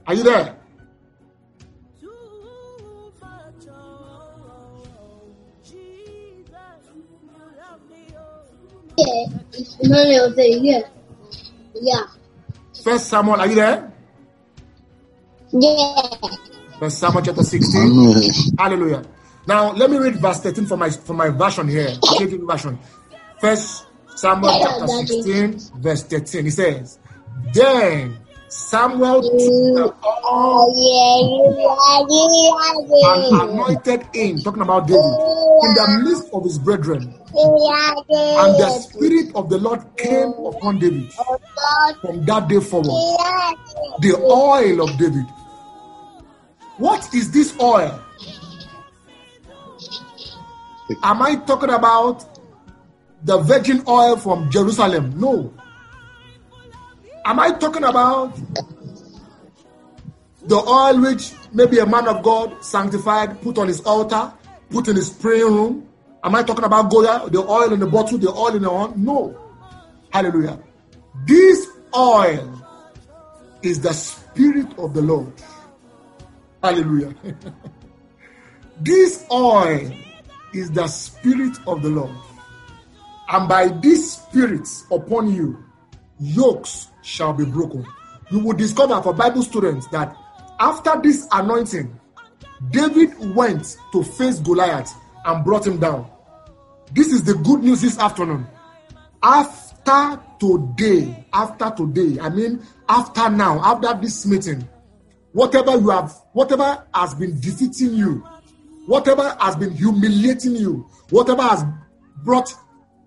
Are 0.08 0.15
you 0.15 0.24
there? 0.24 0.58
Yeah. 11.75 12.03
First 12.84 13.10
Samuel, 13.10 13.39
are 13.39 13.48
you 13.48 13.56
there? 13.56 13.91
Yeah. 15.53 15.96
First 16.79 17.00
Samuel 17.00 17.22
chapter 17.24 17.43
16. 17.43 18.55
Hallelujah. 18.58 19.03
Now 19.48 19.72
let 19.74 19.89
me 19.89 19.98
read 19.98 20.15
verse 20.15 20.39
13 20.39 20.65
for 20.65 20.77
my 20.77 20.89
for 20.89 21.13
my 21.13 21.29
version 21.29 21.67
here. 21.67 21.93
version. 22.48 22.79
First 23.39 23.86
Samuel 24.15 24.60
chapter 24.62 24.88
16, 24.88 25.72
verse 25.81 26.03
13. 26.03 26.46
He 26.46 26.51
says, 26.51 27.00
Then 27.53 28.17
Samuel 28.48 29.22
took 29.22 29.31
the 29.75 29.93
and 33.03 33.41
anointed 33.41 34.05
him, 34.13 34.43
talking 34.43 34.62
about 34.62 34.88
David, 34.88 35.03
in 35.03 35.74
the 35.74 35.88
midst 36.03 36.29
of 36.34 36.43
his 36.43 36.60
brethren. 36.60 37.13
And 37.34 38.58
the 38.58 38.70
Spirit 38.70 39.36
of 39.36 39.50
the 39.50 39.58
Lord 39.58 39.81
came 39.98 40.34
upon 40.46 40.79
David 40.79 41.12
from 42.01 42.25
that 42.25 42.48
day 42.48 42.60
forward. 42.60 43.01
The 44.01 44.15
oil 44.29 44.81
of 44.81 44.98
David. 44.98 45.25
What 46.82 47.14
is 47.14 47.30
this 47.30 47.54
oil? 47.60 48.02
Am 51.04 51.22
I 51.22 51.36
talking 51.36 51.70
about 51.70 52.26
the 53.24 53.38
virgin 53.38 53.84
oil 53.88 54.18
from 54.18 54.50
Jerusalem? 54.50 55.14
No. 55.16 55.54
Am 57.24 57.40
I 57.40 57.52
talking 57.52 57.84
about 57.84 58.36
the 60.42 60.58
oil 60.58 61.00
which 61.02 61.34
maybe 61.54 61.78
a 61.78 61.86
man 61.86 62.08
of 62.08 62.24
God 62.24 62.66
sanctified, 62.66 63.40
put 63.44 63.60
on 63.60 63.68
his 63.68 63.82
altar, 63.82 64.34
put 64.72 64.88
in 64.88 64.96
his 64.96 65.12
praying 65.12 65.54
room? 65.54 65.88
Am 66.24 66.34
I 66.34 66.42
talking 66.42 66.66
about 66.66 66.90
Goya, 66.90 67.30
the 67.30 67.46
oil 67.48 67.74
in 67.74 67.80
the 67.80 67.86
bottle, 67.86 68.18
the 68.18 68.32
oil 68.32 68.56
in 68.56 68.64
the 68.64 68.70
horn? 68.70 68.94
No. 68.96 69.38
Hallelujah. 70.10 70.58
This 71.28 71.68
oil 71.96 72.60
is 73.62 73.82
the 73.82 73.94
spirit 73.94 74.80
of 74.80 74.96
the 74.96 75.04
Lord. 75.04 75.32
Hallelujah. 76.63 77.15
this 78.82 79.25
oil 79.32 79.91
is 80.53 80.72
the 80.72 80.88
spirit 80.88 81.58
of 81.68 81.82
the 81.82 81.89
Lord. 81.89 82.12
And 83.30 83.48
by 83.48 83.70
this 83.70 84.13
spirit 84.13 84.68
upon 84.91 85.34
you, 85.34 85.63
yokes 86.20 86.89
shall 87.01 87.34
be 87.34 87.46
broken. 87.46 87.86
You 88.30 88.39
will 88.39 88.56
discover 88.56 89.01
for 89.01 89.13
Bible 89.13 89.44
students 89.44 89.88
that 89.88 90.15
after 90.60 91.00
this 91.01 91.27
anointing, 91.32 92.00
David 92.70 93.36
went 93.36 93.77
to 93.94 94.03
face 94.03 94.39
Goliath 94.39 94.94
and 95.25 95.44
brought 95.44 95.65
him 95.65 95.80
down. 95.80 96.10
This 96.94 97.08
is 97.08 97.24
the 97.24 97.34
good 97.34 97.63
news 97.63 97.82
this 97.82 97.98
afternoon. 97.98 98.46
After 99.24 100.22
today, 100.39 101.25
after 101.34 101.72
today, 101.75 102.20
I 102.20 102.30
mean, 102.30 102.62
after 102.88 103.30
now, 103.30 103.60
after 103.63 104.00
this 104.00 104.25
meeting, 104.25 104.68
whatever 105.34 105.78
you 105.78 105.90
have, 105.90 106.14
whatever 106.34 106.86
has 106.94 107.14
been 107.16 107.40
defeating 107.40 107.94
you, 107.94 108.24
whatever 108.86 109.36
has 109.40 109.56
been 109.56 109.72
humiliating 109.72 110.56
you, 110.56 110.88
whatever 111.10 111.42
has 111.42 111.64
brought 112.24 112.54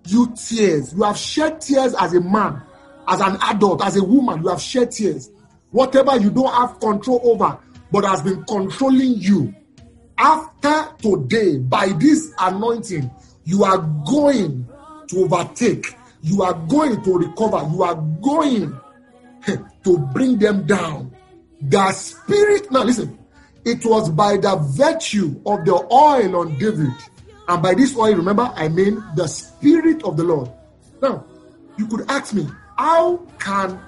you 0.07 0.35
tears, 0.37 0.93
you 0.95 1.02
have 1.02 1.16
shed 1.16 1.61
tears 1.61 1.95
as 1.95 2.14
a 2.14 2.21
man, 2.21 2.62
as 3.09 3.21
an 3.21 3.37
adult, 3.43 3.85
as 3.85 3.97
a 3.97 4.04
woman, 4.04 4.43
you 4.43 4.49
have 4.49 4.61
shed 4.61 4.90
tears. 4.90 5.31
Whatever 5.71 6.16
you 6.19 6.31
don't 6.31 6.52
have 6.52 6.78
control 6.78 7.21
over, 7.25 7.59
but 7.90 8.04
has 8.04 8.23
been 8.23 8.45
controlling 8.45 9.14
you. 9.14 9.54
After 10.16 10.88
today, 10.99 11.59
by 11.59 11.88
this 11.99 12.33
anointing, 12.38 13.11
you 13.45 13.64
are 13.64 13.78
going 14.07 14.66
to 15.09 15.25
overtake, 15.25 15.95
you 16.23 16.43
are 16.43 16.54
going 16.54 17.02
to 17.02 17.19
recover, 17.19 17.69
you 17.73 17.83
are 17.83 17.97
going 18.23 18.81
to 19.85 19.99
bring 20.12 20.38
them 20.38 20.66
down. 20.66 21.13
The 21.66 21.92
spirit, 21.92 22.71
now 22.71 22.85
listen, 22.85 23.18
it 23.64 23.85
was 23.85 24.11
by 24.11 24.37
the 24.37 24.56
virtue 24.56 25.40
of 25.47 25.64
the 25.64 25.75
oil 25.75 26.37
on 26.37 26.59
David, 26.59 26.92
and 27.49 27.62
by 27.62 27.75
this 27.75 27.97
oil, 27.97 28.14
remember, 28.14 28.52
I 28.54 28.68
mean 28.68 29.02
the 29.16 29.26
spirit 29.26 30.02
of 30.02 30.16
the 30.16 30.25
Lord. 30.25 30.50
Now, 31.00 31.25
you 31.78 31.87
could 31.87 32.04
ask 32.11 32.35
me, 32.35 32.47
how 32.76 33.16
can 33.38 33.80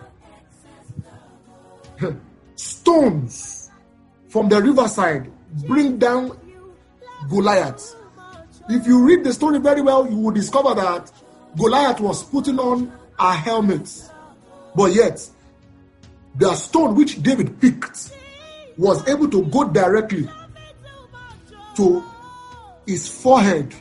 stones 2.55 3.71
from 4.29 4.49
the 4.49 4.61
riverside 4.61 5.31
bring 5.67 5.99
down 5.99 6.39
Goliath? 7.29 7.95
If 8.69 8.87
you 8.87 9.05
read 9.05 9.23
the 9.23 9.33
story 9.33 9.59
very 9.59 9.83
well, 9.83 10.09
you 10.11 10.17
will 10.17 10.33
discover 10.33 10.75
that 10.75 11.13
Goliath 11.57 12.01
was 12.01 12.23
putting 12.25 12.59
on 12.59 12.91
a 13.19 13.35
helmet, 13.35 14.11
but 14.75 14.95
yet 14.95 15.29
the 16.39 16.55
stone 16.55 16.95
which 16.95 17.23
David 17.23 17.61
picked 17.61 18.13
was 18.77 19.07
able 19.09 19.29
to 19.31 19.45
go 19.47 19.69
directly 19.69 20.29
to 21.77 22.05
his 22.87 23.09
forehead 23.09 23.75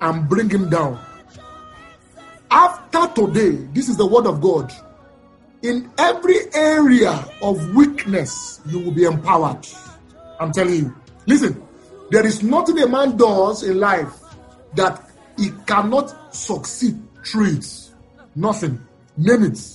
and 0.00 0.28
bring 0.28 0.50
him 0.50 0.68
down. 0.68 0.98
After 2.50 3.26
today, 3.26 3.50
this 3.72 3.88
is 3.88 3.96
the 3.96 4.06
word 4.06 4.26
of 4.26 4.40
God. 4.40 4.72
In 5.62 5.90
every 5.98 6.36
area 6.54 7.24
of 7.40 7.74
weakness, 7.74 8.60
you 8.66 8.80
will 8.80 8.92
be 8.92 9.04
empowered. 9.04 9.66
I'm 10.38 10.52
telling 10.52 10.74
you. 10.74 10.96
Listen, 11.26 11.66
there 12.10 12.26
is 12.26 12.42
nothing 12.42 12.78
a 12.80 12.86
man 12.86 13.16
does 13.16 13.62
in 13.62 13.80
life 13.80 14.12
that 14.74 15.10
he 15.38 15.50
cannot 15.66 16.34
succeed 16.34 17.00
through 17.24 17.56
it. 17.56 17.90
Nothing. 18.34 18.86
Name 19.16 19.44
it. 19.44 19.73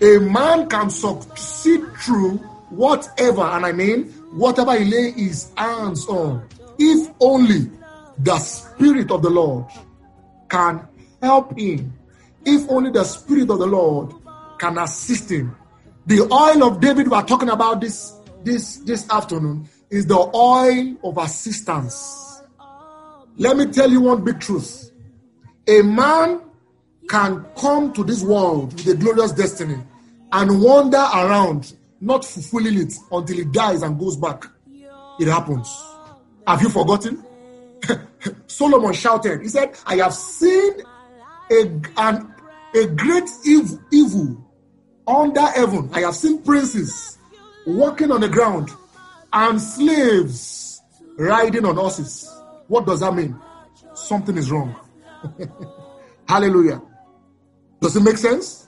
A 0.00 0.18
man 0.18 0.68
can 0.68 0.90
succeed 0.90 1.82
through 1.98 2.36
whatever, 2.70 3.42
and 3.42 3.64
I 3.64 3.72
mean 3.72 4.10
whatever 4.32 4.78
he 4.78 4.84
lay 4.84 5.12
his 5.12 5.52
hands 5.56 6.06
on, 6.06 6.46
if 6.78 7.10
only 7.20 7.70
the 8.18 8.38
Spirit 8.38 9.10
of 9.10 9.22
the 9.22 9.30
Lord 9.30 9.64
can 10.48 10.86
help 11.22 11.58
him, 11.58 11.92
if 12.44 12.68
only 12.70 12.90
the 12.90 13.04
Spirit 13.04 13.50
of 13.50 13.58
the 13.58 13.66
Lord 13.66 14.12
can 14.58 14.78
assist 14.78 15.30
him. 15.30 15.56
The 16.06 16.20
oil 16.30 16.64
of 16.64 16.80
David 16.80 17.08
we 17.08 17.16
are 17.16 17.26
talking 17.26 17.48
about 17.48 17.80
this 17.80 18.12
this 18.44 18.76
this 18.78 19.08
afternoon 19.10 19.68
is 19.90 20.06
the 20.06 20.18
oil 20.34 20.96
of 21.02 21.18
assistance. 21.18 22.42
Let 23.38 23.56
me 23.56 23.66
tell 23.66 23.90
you 23.90 24.00
one 24.02 24.24
big 24.24 24.40
truth. 24.40 24.90
A 25.68 25.82
man 25.82 26.40
can 27.08 27.44
come 27.56 27.92
to 27.92 28.04
this 28.04 28.22
world 28.22 28.72
with 28.74 28.86
a 28.88 28.94
glorious 28.94 29.32
destiny 29.32 29.82
and 30.32 30.62
wander 30.62 30.96
around, 30.96 31.74
not 32.00 32.24
fulfilling 32.24 32.78
it 32.78 32.94
until 33.10 33.36
he 33.36 33.44
dies 33.44 33.82
and 33.82 33.98
goes 33.98 34.16
back. 34.16 34.44
It 35.18 35.28
happens. 35.28 35.74
Have 36.46 36.62
you 36.62 36.68
forgotten? 36.68 37.24
Solomon 38.46 38.92
shouted, 38.92 39.42
He 39.42 39.48
said, 39.48 39.76
I 39.86 39.96
have 39.96 40.14
seen 40.14 40.74
a, 41.50 41.80
an, 41.96 42.34
a 42.74 42.86
great 42.86 43.28
evil, 43.44 43.80
evil 43.90 44.50
under 45.06 45.46
heaven. 45.46 45.90
I 45.92 46.00
have 46.00 46.14
seen 46.14 46.42
princes 46.42 47.18
walking 47.66 48.10
on 48.10 48.20
the 48.20 48.28
ground 48.28 48.70
and 49.32 49.60
slaves 49.60 50.82
riding 51.16 51.64
on 51.64 51.76
horses. 51.76 52.30
What 52.68 52.86
does 52.86 53.00
that 53.00 53.14
mean? 53.14 53.38
Something 53.94 54.36
is 54.36 54.50
wrong. 54.50 54.74
Hallelujah. 56.28 56.82
Does 57.80 57.96
it 57.96 58.02
make 58.02 58.16
sense? 58.16 58.66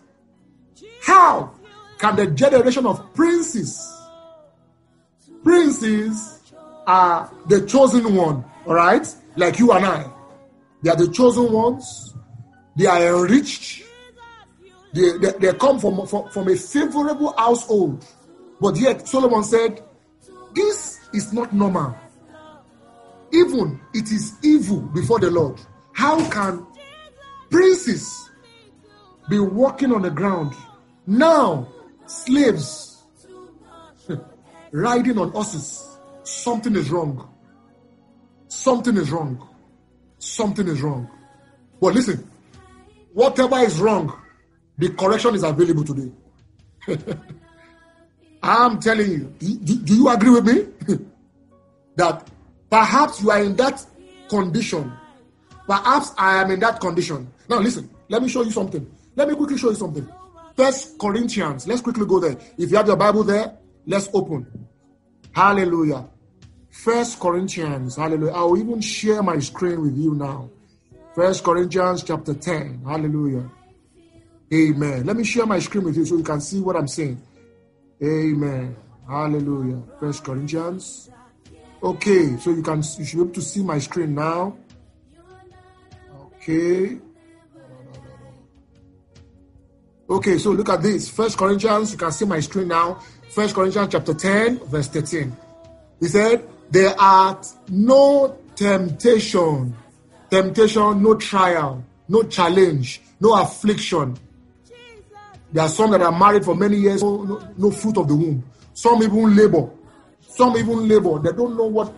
How 1.02 1.54
can 1.98 2.16
the 2.16 2.26
generation 2.28 2.86
of 2.86 3.14
princes, 3.14 3.94
princes 5.42 6.52
are 6.86 7.30
the 7.46 7.66
chosen 7.66 8.14
one, 8.14 8.44
all 8.66 8.74
right? 8.74 9.06
Like 9.36 9.58
you 9.58 9.72
and 9.72 9.84
I. 9.84 10.10
They 10.82 10.90
are 10.90 10.96
the 10.96 11.08
chosen 11.08 11.52
ones. 11.52 12.14
They 12.76 12.86
are 12.86 13.24
enriched. 13.24 13.82
They, 14.92 15.18
they, 15.18 15.32
they 15.32 15.52
come 15.54 15.78
from, 15.78 16.06
from, 16.06 16.28
from 16.30 16.48
a 16.48 16.56
favorable 16.56 17.34
household. 17.36 18.04
But 18.60 18.76
yet, 18.76 19.06
Solomon 19.06 19.44
said, 19.44 19.82
This 20.54 21.00
is 21.12 21.32
not 21.32 21.52
normal. 21.52 21.96
Even 23.32 23.80
it 23.92 24.10
is 24.10 24.34
evil 24.42 24.80
before 24.80 25.18
the 25.18 25.30
Lord. 25.30 25.60
How 25.92 26.28
can 26.30 26.66
princes 27.50 28.27
be 29.28 29.38
walking 29.38 29.92
on 29.92 30.02
the 30.02 30.10
ground? 30.10 30.54
Now, 31.06 31.68
slaves 32.06 33.02
riding 34.72 35.18
on 35.18 35.30
horses. 35.30 35.84
Something 36.24 36.76
is 36.76 36.90
wrong. 36.90 37.34
Something 38.48 38.96
is 38.96 39.10
wrong. 39.10 39.48
Something 40.18 40.68
is 40.68 40.82
wrong. 40.82 41.10
But 41.80 41.94
listen, 41.94 42.28
whatever 43.12 43.58
is 43.58 43.78
wrong, 43.78 44.12
the 44.76 44.90
correction 44.90 45.34
is 45.34 45.42
available 45.42 45.84
today. 45.84 46.12
I'm 48.42 48.80
telling 48.80 49.10
you, 49.10 49.34
do, 49.38 49.76
do 49.78 49.94
you 49.96 50.08
agree 50.08 50.30
with 50.30 50.46
me? 50.46 50.96
that 51.96 52.28
perhaps 52.70 53.22
you 53.22 53.30
are 53.30 53.42
in 53.42 53.56
that 53.56 53.84
condition. 54.28 54.92
Perhaps 55.66 56.12
I 56.16 56.40
am 56.42 56.50
in 56.50 56.60
that 56.60 56.80
condition. 56.80 57.30
Now, 57.48 57.58
listen, 57.58 57.90
let 58.08 58.22
me 58.22 58.28
show 58.28 58.42
you 58.42 58.50
something. 58.50 58.90
Let 59.18 59.26
me 59.26 59.34
quickly 59.34 59.58
show 59.58 59.70
you 59.70 59.74
something. 59.74 60.08
First 60.54 60.96
Corinthians, 60.96 61.66
let's 61.66 61.80
quickly 61.80 62.06
go 62.06 62.20
there. 62.20 62.36
If 62.56 62.70
you 62.70 62.76
have 62.76 62.86
your 62.86 62.96
Bible 62.96 63.24
there, 63.24 63.58
let's 63.84 64.08
open. 64.14 64.46
Hallelujah. 65.32 66.08
First 66.70 67.18
Corinthians, 67.18 67.96
hallelujah. 67.96 68.30
I'll 68.32 68.56
even 68.56 68.80
share 68.80 69.20
my 69.24 69.40
screen 69.40 69.82
with 69.82 69.96
you 69.96 70.14
now. 70.14 70.48
First 71.16 71.42
Corinthians 71.42 72.04
chapter 72.04 72.32
10, 72.32 72.82
hallelujah. 72.86 73.50
Amen. 74.54 75.04
Let 75.04 75.16
me 75.16 75.24
share 75.24 75.46
my 75.46 75.58
screen 75.58 75.82
with 75.82 75.96
you 75.96 76.04
so 76.04 76.16
you 76.16 76.22
can 76.22 76.40
see 76.40 76.60
what 76.60 76.76
I'm 76.76 76.86
saying. 76.86 77.20
Amen. 78.00 78.76
Hallelujah. 79.08 79.82
First 79.98 80.22
Corinthians. 80.22 81.10
Okay, 81.82 82.36
so 82.36 82.50
you 82.50 82.62
can 82.62 82.84
you 82.96 83.04
should 83.04 83.16
be 83.16 83.22
able 83.22 83.34
to 83.34 83.42
see 83.42 83.64
my 83.64 83.80
screen 83.80 84.14
now. 84.14 84.56
Okay. 86.36 87.00
Okay, 90.10 90.38
so 90.38 90.52
look 90.52 90.70
at 90.70 90.82
this. 90.82 91.10
First 91.10 91.36
Corinthians, 91.36 91.92
you 91.92 91.98
can 91.98 92.10
see 92.12 92.24
my 92.24 92.40
screen 92.40 92.68
now. 92.68 93.00
First 93.28 93.54
Corinthians 93.54 93.88
chapter 93.92 94.14
10, 94.14 94.60
verse 94.60 94.88
13. 94.88 95.36
He 96.00 96.06
said, 96.08 96.48
There 96.70 96.98
are 96.98 97.38
no 97.68 98.38
temptation, 98.56 99.76
temptation, 100.30 101.02
no 101.02 101.14
trial, 101.14 101.84
no 102.08 102.22
challenge, 102.22 103.02
no 103.20 103.34
affliction. 103.34 104.16
There 105.52 105.62
are 105.62 105.68
some 105.68 105.90
that 105.90 106.00
are 106.00 106.18
married 106.18 106.44
for 106.44 106.54
many 106.54 106.76
years, 106.76 107.02
no, 107.02 107.52
no, 107.56 107.70
fruit 107.70 107.98
of 107.98 108.08
the 108.08 108.14
womb. 108.14 108.44
Some 108.72 109.02
even 109.02 109.36
labor. 109.36 109.68
Some 110.20 110.56
even 110.56 110.88
labor. 110.88 111.18
They 111.18 111.32
don't 111.32 111.56
know 111.56 111.66
what, 111.66 111.88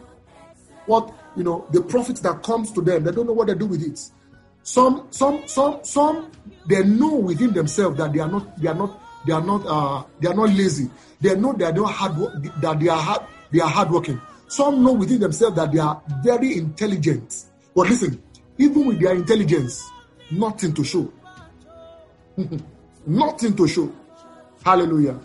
what 0.86 1.12
you 1.36 1.44
know, 1.44 1.66
the 1.70 1.80
profit 1.82 2.16
that 2.18 2.42
comes 2.42 2.72
to 2.72 2.80
them. 2.80 3.04
They 3.04 3.12
don't 3.12 3.26
know 3.26 3.32
what 3.32 3.46
they 3.46 3.54
do 3.54 3.66
with 3.66 3.82
it. 3.82 4.00
Some, 4.62 5.06
some, 5.10 5.46
some, 5.46 5.80
some, 5.82 6.30
they 6.70 6.84
know 6.84 7.16
within 7.16 7.52
themselves 7.52 7.96
that 7.98 8.12
they 8.12 8.20
are 8.20 8.28
not, 8.28 8.56
they 8.60 8.68
are 8.68 8.74
not, 8.74 9.00
they 9.26 9.32
are 9.32 9.42
not, 9.42 9.66
uh, 9.66 10.04
they 10.20 10.28
are 10.28 10.34
not 10.34 10.50
lazy. 10.50 10.88
They 11.20 11.34
know 11.34 11.52
they 11.52 11.64
are 11.64 11.84
hard, 11.84 12.16
that 12.62 12.78
they 12.80 12.88
are 12.88 12.96
hard, 12.98 13.22
they 13.50 13.60
are 13.60 13.68
hardworking. 13.68 14.20
Some 14.48 14.82
know 14.82 14.92
within 14.92 15.20
themselves 15.20 15.56
that 15.56 15.72
they 15.72 15.78
are 15.78 16.00
very 16.24 16.56
intelligent. 16.56 17.44
But 17.74 17.88
listen, 17.88 18.22
even 18.58 18.86
with 18.86 19.00
their 19.00 19.14
intelligence, 19.14 19.88
nothing 20.30 20.72
to 20.74 20.84
show. 20.84 21.12
nothing 23.06 23.56
to 23.56 23.66
show. 23.68 23.92
Hallelujah. 24.64 25.18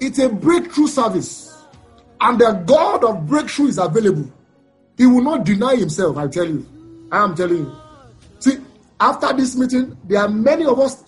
It's 0.00 0.18
a 0.18 0.28
breakthrough 0.28 0.86
service. 0.88 1.56
And 2.20 2.38
the 2.38 2.52
God 2.66 3.04
of 3.04 3.26
breakthrough 3.26 3.68
is 3.68 3.78
available. 3.78 4.30
He 4.96 5.06
will 5.06 5.22
not 5.22 5.44
deny 5.44 5.76
himself, 5.76 6.16
I 6.16 6.26
tell 6.26 6.46
you. 6.46 6.66
I 7.12 7.22
am 7.22 7.34
telling 7.34 7.58
you. 7.58 7.76
After 9.00 9.32
this 9.32 9.56
meeting, 9.56 9.96
there 10.04 10.20
are 10.20 10.28
many 10.28 10.64
of 10.64 10.78
us 10.80 11.04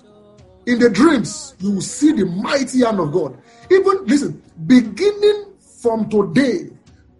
in 0.66 0.78
the 0.78 0.90
dreams. 0.90 1.54
You 1.58 1.72
will 1.72 1.80
see 1.80 2.12
the 2.12 2.26
mighty 2.26 2.84
hand 2.84 3.00
of 3.00 3.12
God. 3.12 3.36
Even, 3.70 4.04
listen, 4.06 4.42
beginning 4.66 5.46
from 5.82 6.08
today, 6.08 6.70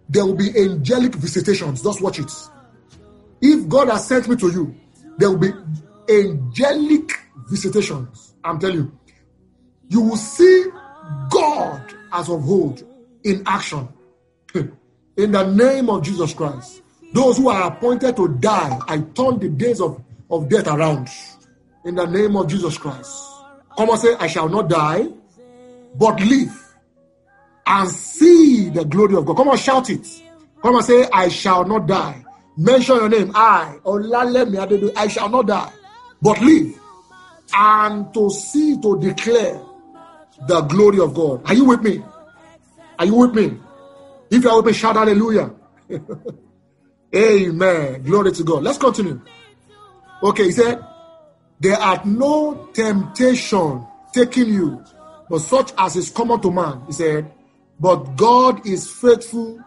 there 0.09 0.25
will 0.25 0.35
be 0.35 0.49
angelic 0.57 1.15
visitations. 1.15 1.81
Just 1.81 2.01
watch 2.01 2.19
it. 2.19 2.31
If 3.41 3.67
God 3.67 3.89
has 3.89 4.07
sent 4.07 4.27
me 4.27 4.35
to 4.37 4.51
you, 4.51 4.75
there 5.17 5.31
will 5.31 5.37
be 5.37 5.51
angelic 6.09 7.11
visitations. 7.49 8.33
I'm 8.43 8.59
telling 8.59 8.77
you. 8.77 8.99
You 9.89 10.01
will 10.01 10.17
see 10.17 10.65
God 11.29 11.93
as 12.13 12.29
of 12.29 12.49
old 12.49 12.83
in 13.23 13.43
action. 13.45 13.87
in 15.17 15.31
the 15.31 15.43
name 15.51 15.89
of 15.89 16.03
Jesus 16.03 16.33
Christ. 16.33 16.81
Those 17.13 17.37
who 17.37 17.49
are 17.49 17.71
appointed 17.71 18.15
to 18.15 18.29
die, 18.35 18.79
I 18.87 18.99
turn 18.99 19.39
the 19.39 19.49
days 19.49 19.81
of, 19.81 20.01
of 20.31 20.49
death 20.49 20.67
around. 20.67 21.09
In 21.83 21.95
the 21.95 22.05
name 22.05 22.35
of 22.35 22.47
Jesus 22.47 22.77
Christ. 22.77 23.11
Come 23.77 23.89
and 23.89 23.99
say, 23.99 24.15
I 24.19 24.27
shall 24.27 24.49
not 24.49 24.69
die, 24.69 25.07
but 25.95 26.19
live 26.21 26.57
and 27.65 27.89
see 27.89 28.69
the 28.69 28.85
glory 28.85 29.15
of 29.15 29.25
God. 29.25 29.37
Come 29.37 29.49
on, 29.49 29.57
shout 29.57 29.89
it. 29.89 30.07
Come 30.61 30.75
and 30.75 30.85
say, 30.85 31.07
I 31.11 31.29
shall 31.29 31.65
not 31.65 31.87
die. 31.87 32.23
Mention 32.57 32.95
your 32.97 33.09
name. 33.09 33.31
I, 33.33 33.77
I 34.95 35.07
shall 35.07 35.29
not 35.29 35.47
die, 35.47 35.71
but 36.21 36.39
live 36.41 36.77
and 37.53 38.13
to 38.13 38.29
see, 38.29 38.79
to 38.81 38.99
declare 38.99 39.61
the 40.47 40.61
glory 40.61 40.99
of 40.99 41.13
God. 41.13 41.41
Are 41.45 41.53
you 41.53 41.65
with 41.65 41.81
me? 41.81 42.03
Are 42.99 43.05
you 43.05 43.15
with 43.15 43.33
me? 43.33 43.57
If 44.29 44.43
you 44.43 44.49
are 44.49 44.57
with 44.57 44.67
me, 44.67 44.73
shout 44.73 44.95
hallelujah. 44.95 45.51
Amen. 47.15 48.03
Glory 48.03 48.31
to 48.31 48.43
God. 48.43 48.63
Let's 48.63 48.77
continue. 48.77 49.21
Okay, 50.23 50.45
he 50.45 50.51
said, 50.51 50.83
There 51.59 51.77
are 51.77 52.03
no 52.05 52.69
temptation 52.73 53.85
taking 54.13 54.49
you, 54.49 54.83
but 55.29 55.39
such 55.39 55.73
as 55.77 55.95
is 55.95 56.09
common 56.09 56.41
to 56.41 56.51
man. 56.51 56.83
He 56.87 56.93
said, 56.93 57.31
But 57.79 58.15
God 58.15 58.67
is 58.67 58.91
faithful, 58.91 59.59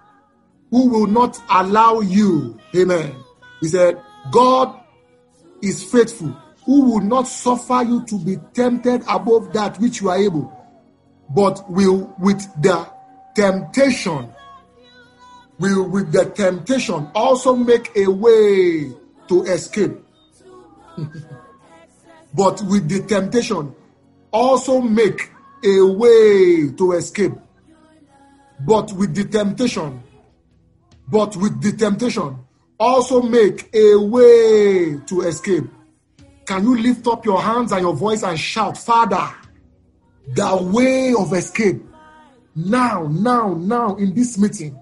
who 0.71 0.88
will 0.90 1.07
not 1.07 1.40
allow 1.51 2.01
you. 2.01 2.59
Amen. 2.77 3.17
He 3.61 3.69
said, 3.69 4.01
God 4.31 4.79
is 5.62 5.83
faithful, 5.90 6.37
who 6.64 6.83
will 6.83 7.01
not 7.01 7.27
suffer 7.27 7.83
you 7.83 8.05
to 8.07 8.19
be 8.19 8.37
tempted 8.53 9.03
above 9.09 9.53
that 9.55 9.79
which 9.81 10.01
you 10.01 10.11
are 10.11 10.19
able, 10.19 10.53
but 11.35 11.69
will 11.71 12.14
with 12.21 12.40
the 12.62 12.88
temptation, 13.35 14.33
will 15.59 15.88
with 15.88 16.12
the 16.12 16.27
temptation 16.27 17.09
also 17.14 17.57
make 17.57 17.90
a 17.97 18.07
way 18.07 18.93
to 19.29 19.43
escape. 19.45 20.04
but 22.35 22.62
with 22.62 22.88
the 22.88 23.02
temptation 23.07 23.74
also 24.33 24.80
make 24.80 25.30
a 25.64 25.80
way 25.80 26.70
to 26.70 26.92
escape. 26.92 27.33
But 28.61 28.92
with 28.92 29.14
the 29.14 29.24
temptation, 29.24 30.02
but 31.09 31.37
with 31.37 31.61
the 31.61 31.72
temptation 31.72 32.38
also 32.78 33.22
make 33.22 33.74
a 33.74 33.96
way 33.96 34.98
to 35.07 35.20
escape. 35.22 35.64
Can 36.46 36.64
you 36.64 36.76
lift 36.76 37.07
up 37.07 37.24
your 37.24 37.40
hands 37.40 37.72
and 37.72 37.83
your 37.83 37.94
voice 37.94 38.22
and 38.22 38.38
shout, 38.38 38.76
Father, 38.76 39.30
the 40.35 40.57
way 40.72 41.14
of 41.14 41.33
escape? 41.33 41.83
Now, 42.54 43.09
now, 43.11 43.54
now, 43.54 43.96
in 43.96 44.14
this 44.14 44.38
meeting, 44.38 44.78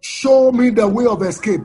show 0.00 0.52
me 0.52 0.70
the 0.70 0.86
way 0.86 1.06
of 1.06 1.22
escape. 1.22 1.62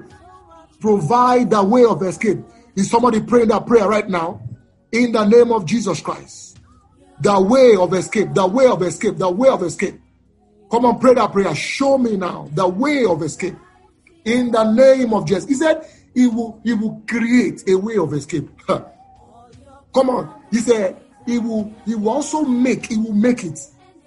Provide 0.79 1.49
the 1.49 1.63
way 1.63 1.85
of 1.85 2.01
escape. 2.03 2.39
Is 2.75 2.89
somebody 2.89 3.21
praying 3.21 3.49
that 3.49 3.65
prayer 3.65 3.87
right 3.87 4.07
now? 4.07 4.41
In 4.91 5.11
the 5.11 5.25
name 5.25 5.51
of 5.51 5.65
Jesus 5.65 6.01
Christ. 6.01 6.59
The 7.21 7.39
way 7.39 7.75
of 7.75 7.93
escape, 7.93 8.33
the 8.33 8.47
way 8.47 8.65
of 8.65 8.81
escape, 8.81 9.17
the 9.17 9.29
way 9.29 9.49
of 9.49 9.61
escape. 9.63 9.99
Come 10.71 10.85
on, 10.85 10.99
pray 10.99 11.13
that 11.13 11.31
prayer. 11.31 11.53
Show 11.53 11.97
me 11.97 12.17
now 12.17 12.49
the 12.53 12.67
way 12.67 13.05
of 13.05 13.21
escape. 13.21 13.55
In 14.25 14.51
the 14.51 14.71
name 14.71 15.13
of 15.13 15.27
Jesus. 15.27 15.47
He 15.47 15.55
said 15.55 15.85
he 16.15 16.27
will, 16.27 16.59
he 16.63 16.73
will 16.73 17.01
create 17.07 17.63
a 17.67 17.75
way 17.75 17.97
of 17.97 18.13
escape. 18.13 18.49
Come 18.65 20.09
on. 20.09 20.41
He 20.49 20.57
said 20.59 20.97
he 21.25 21.37
will, 21.39 21.73
he 21.85 21.95
will 21.95 22.09
also 22.09 22.43
make, 22.43 22.87
he 22.87 22.97
will 22.97 23.13
make 23.13 23.43
it. 23.43 23.59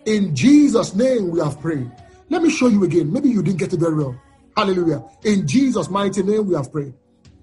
In 0.07 0.35
Jesus' 0.35 0.94
name 0.94 1.31
we 1.31 1.40
have 1.40 1.61
prayed. 1.61 1.90
Let 2.31 2.42
me 2.42 2.50
show 2.50 2.68
you 2.68 2.83
again. 2.85 3.12
Maybe 3.12 3.29
you 3.29 3.42
didn't 3.42 3.59
get 3.59 3.72
it 3.72 3.81
very 3.81 3.94
well. 3.94 4.20
Hallelujah. 4.57 5.05
In 5.24 5.46
Jesus' 5.46 5.88
mighty 5.88 6.22
name 6.22 6.46
we 6.46 6.55
have 6.55 6.72
prayed. 6.72 6.94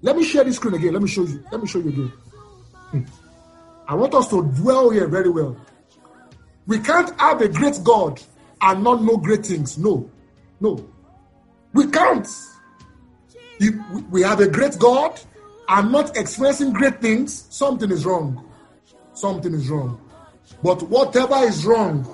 Let 0.02 0.16
me 0.16 0.24
share 0.24 0.44
this 0.44 0.56
screen 0.56 0.74
again. 0.74 0.92
Let 0.92 1.02
me 1.02 1.08
show 1.08 1.22
you. 1.22 1.44
Let 1.50 1.60
me 1.60 1.68
show 1.68 1.78
you 1.78 1.88
again. 1.88 2.12
Hmm. 2.90 3.02
I 3.88 3.94
want 3.94 4.14
us 4.14 4.28
to 4.28 4.42
dwell 4.42 4.90
here 4.90 5.06
very 5.06 5.30
well. 5.30 5.56
We 6.66 6.78
can't 6.80 7.18
have 7.20 7.40
a 7.40 7.48
great 7.48 7.78
God 7.82 8.20
and 8.60 8.84
not 8.84 9.02
know 9.02 9.16
great 9.16 9.46
things. 9.46 9.78
No. 9.78 10.10
No. 10.60 10.88
We 11.72 11.86
can't. 11.86 12.28
If 13.58 13.74
we 14.10 14.22
have 14.22 14.40
a 14.40 14.48
great 14.48 14.78
God 14.78 15.20
and 15.68 15.92
not 15.92 16.16
experiencing 16.16 16.72
great 16.72 17.00
things, 17.00 17.46
something 17.50 17.90
is 17.90 18.04
wrong. 18.04 18.48
Something 19.14 19.54
is 19.54 19.68
wrong. 19.68 20.00
But 20.62 20.82
whatever 20.82 21.36
is 21.44 21.64
wrong, 21.64 22.06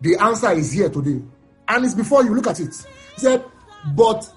the 0.00 0.16
answer 0.16 0.52
is 0.52 0.72
here 0.72 0.88
today. 0.88 1.22
And 1.68 1.84
it's 1.84 1.94
before 1.94 2.24
you 2.24 2.34
look 2.34 2.46
at 2.46 2.60
it. 2.60 2.74
He 3.14 3.20
said, 3.20 3.44
but 3.94 4.30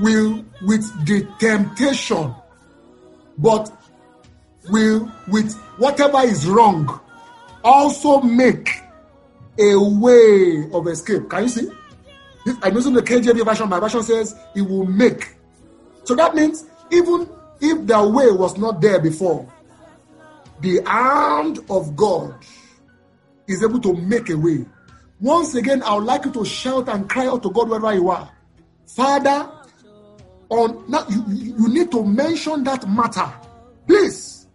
will 0.00 0.44
with 0.62 1.06
the 1.06 1.26
temptation, 1.38 2.34
but 3.38 3.70
will 4.68 5.10
with 5.28 5.54
whatever 5.78 6.20
is 6.20 6.46
wrong 6.46 7.00
also 7.64 8.20
make 8.20 8.70
a 9.58 9.76
way 9.76 10.68
of 10.72 10.86
escape. 10.86 11.28
Can 11.28 11.42
you 11.44 11.48
see? 11.48 11.70
I'm 12.62 12.74
using 12.74 12.94
the 12.94 13.02
KJV 13.02 13.44
version. 13.44 13.68
My 13.68 13.80
version 13.80 14.02
says 14.02 14.34
it 14.54 14.62
will 14.62 14.86
make. 14.86 15.36
So 16.04 16.14
that 16.14 16.34
means 16.34 16.64
even 16.90 17.28
if 17.60 17.86
the 17.86 18.08
way 18.08 18.30
was 18.30 18.56
not 18.56 18.80
there 18.80 18.98
before, 18.98 19.46
the 20.60 20.80
hand 20.86 21.60
of 21.68 21.94
God 21.96 22.34
is 23.46 23.62
able 23.62 23.80
to 23.80 23.94
make 23.94 24.30
a 24.30 24.36
way. 24.36 24.64
Once 25.20 25.54
again, 25.54 25.82
I 25.82 25.94
would 25.94 26.04
like 26.04 26.24
you 26.24 26.32
to 26.32 26.44
shout 26.44 26.88
and 26.88 27.08
cry 27.08 27.26
out 27.26 27.42
to 27.42 27.50
God 27.50 27.68
wherever 27.68 27.92
you 27.94 28.08
are. 28.08 28.30
Father, 28.86 29.50
on 30.50 30.84
now 30.88 31.06
you, 31.08 31.24
you 31.28 31.68
need 31.68 31.90
to 31.92 32.04
mention 32.04 32.64
that 32.64 32.88
matter. 32.88 33.32
Please 33.86 34.46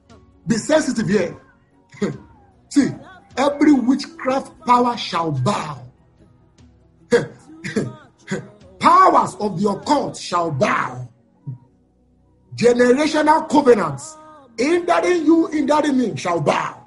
be 0.45 0.55
sensitive 0.55 1.07
here. 1.07 1.35
See, 2.69 2.89
every 3.37 3.73
witchcraft 3.73 4.59
power 4.65 4.97
shall 4.97 5.31
bow. 5.31 5.81
Powers 8.79 9.35
of 9.39 9.59
the 9.59 9.69
occult 9.69 10.17
shall 10.17 10.51
bow. 10.51 11.09
Generational 12.55 13.49
covenants 13.49 14.17
in 14.57 14.85
hindering 14.87 15.25
you, 15.25 15.47
in 15.47 15.67
hindering 15.67 15.97
me 15.97 16.15
shall 16.15 16.39
bow. 16.39 16.81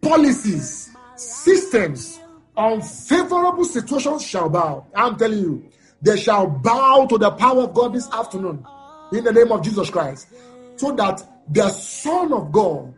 Policies, 0.00 0.90
systems, 1.16 2.20
unfavorable 2.56 3.64
situations 3.64 4.24
shall 4.24 4.48
bow. 4.48 4.86
I'm 4.94 5.16
telling 5.16 5.38
you, 5.38 5.68
they 6.02 6.16
shall 6.16 6.46
bow 6.48 7.06
to 7.06 7.16
the 7.16 7.30
power 7.30 7.62
of 7.62 7.74
God 7.74 7.94
this 7.94 8.10
afternoon 8.10 8.66
in 9.12 9.24
the 9.24 9.32
name 9.32 9.52
of 9.52 9.62
Jesus 9.62 9.88
Christ. 9.88 10.28
So 10.76 10.92
that 10.96 11.22
the 11.48 11.68
Son 11.70 12.32
of 12.32 12.50
God, 12.50 12.94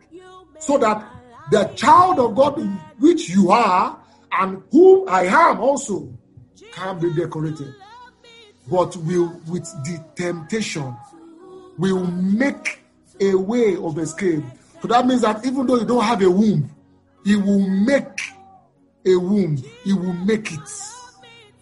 so 0.59 0.77
that 0.79 1.07
the 1.51 1.65
child 1.75 2.19
of 2.19 2.35
God, 2.35 2.59
which 2.99 3.29
you 3.29 3.51
are, 3.51 3.99
and 4.31 4.63
whom 4.71 5.07
I 5.07 5.25
am 5.25 5.59
also, 5.59 6.11
can 6.71 6.99
be 6.99 7.13
decorated. 7.13 7.73
But 8.69 8.95
will 8.97 9.39
with 9.47 9.65
the 9.83 10.03
temptation, 10.15 10.95
will 11.77 12.05
make 12.07 12.79
a 13.19 13.35
way 13.35 13.75
of 13.75 13.97
escape. 13.99 14.43
So 14.81 14.87
that 14.87 15.05
means 15.05 15.21
that 15.21 15.45
even 15.45 15.67
though 15.67 15.75
you 15.77 15.85
don't 15.85 16.03
have 16.03 16.21
a 16.21 16.29
womb, 16.29 16.69
he 17.23 17.35
will 17.35 17.67
make 17.69 18.21
a 19.05 19.15
womb. 19.15 19.57
He 19.83 19.93
will 19.93 20.13
make 20.13 20.51
it. 20.51 20.94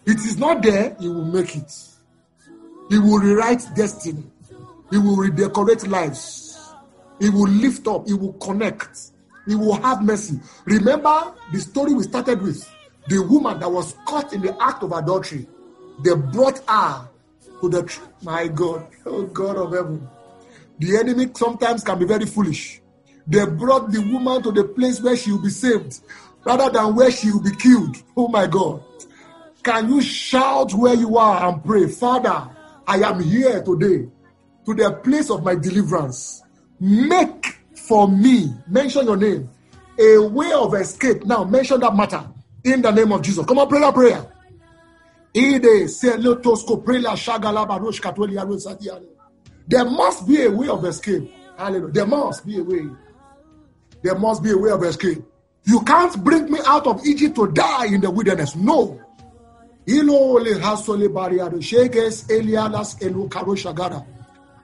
It 0.06 0.18
is 0.18 0.38
not 0.38 0.62
there, 0.62 0.96
he 1.00 1.08
will 1.08 1.24
make 1.24 1.56
it. 1.56 1.72
He 2.90 2.98
will 2.98 3.18
rewrite 3.18 3.66
destiny. 3.74 4.24
He 4.90 4.98
will 4.98 5.16
redecorate 5.16 5.86
lives. 5.86 6.74
He 7.18 7.30
will 7.30 7.48
lift 7.48 7.86
up, 7.86 8.06
He 8.06 8.14
will 8.14 8.34
connect, 8.34 9.12
He 9.46 9.54
will 9.54 9.74
have 9.74 10.02
mercy. 10.02 10.38
Remember 10.66 11.32
the 11.52 11.60
story 11.60 11.94
we 11.94 12.02
started 12.02 12.42
with 12.42 12.68
the 13.08 13.18
woman 13.22 13.60
that 13.60 13.70
was 13.70 13.94
caught 14.06 14.32
in 14.32 14.42
the 14.42 14.56
act 14.62 14.82
of 14.82 14.92
adultery. 14.92 15.46
They 16.02 16.14
brought 16.14 16.58
her 16.68 17.08
to 17.60 17.68
the 17.68 17.82
tr- 17.84 18.02
my 18.22 18.48
God, 18.48 18.86
oh 19.06 19.22
God 19.24 19.56
of 19.56 19.72
heaven. 19.72 20.06
The 20.78 20.98
enemy 20.98 21.28
sometimes 21.34 21.84
can 21.84 21.98
be 21.98 22.04
very 22.04 22.26
foolish. 22.26 22.80
They 23.26 23.46
brought 23.46 23.90
the 23.90 24.00
woman 24.00 24.42
to 24.42 24.52
the 24.52 24.64
place 24.64 25.00
where 25.00 25.16
she 25.16 25.32
will 25.32 25.42
be 25.42 25.50
saved 25.50 26.00
rather 26.44 26.68
than 26.68 26.94
where 26.94 27.10
she 27.10 27.30
will 27.30 27.42
be 27.42 27.54
killed. 27.56 27.96
Oh 28.16 28.28
my 28.28 28.46
God. 28.46 28.82
Can 29.64 29.88
you 29.88 30.02
shout 30.02 30.74
where 30.74 30.94
you 30.94 31.16
are 31.16 31.48
and 31.48 31.64
pray, 31.64 31.88
Father, 31.88 32.50
I 32.86 32.98
am 32.98 33.20
here 33.20 33.62
today 33.62 34.06
to 34.66 34.74
the 34.74 34.92
place 35.02 35.30
of 35.30 35.42
my 35.42 35.54
deliverance. 35.54 36.42
Make 36.78 37.58
for 37.74 38.06
me, 38.06 38.52
mention 38.68 39.06
your 39.06 39.16
name, 39.16 39.48
a 39.98 40.18
way 40.18 40.52
of 40.52 40.74
escape. 40.74 41.24
Now, 41.24 41.44
mention 41.44 41.80
that 41.80 41.96
matter 41.96 42.28
in 42.62 42.82
the 42.82 42.90
name 42.90 43.10
of 43.12 43.22
Jesus. 43.22 43.46
Come 43.46 43.58
on, 43.58 43.68
pray 43.68 43.80
that 43.80 43.94
prayer. 43.94 44.26
There 49.66 49.84
must 49.84 50.28
be 50.28 50.44
a 50.44 50.50
way 50.50 50.68
of 50.68 50.84
escape. 50.84 51.32
Hallelujah. 51.56 51.92
There 51.92 52.06
must 52.06 52.46
be 52.46 52.58
a 52.58 52.62
way. 52.62 52.86
There 54.02 54.18
must 54.18 54.42
be 54.42 54.50
a 54.50 54.58
way 54.58 54.70
of 54.70 54.82
escape. 54.82 55.24
You 55.64 55.80
can't 55.80 56.22
bring 56.22 56.50
me 56.52 56.58
out 56.66 56.86
of 56.86 57.04
Egypt 57.06 57.36
to 57.36 57.46
die 57.50 57.86
in 57.86 58.02
the 58.02 58.10
wilderness. 58.10 58.54
No. 58.54 59.00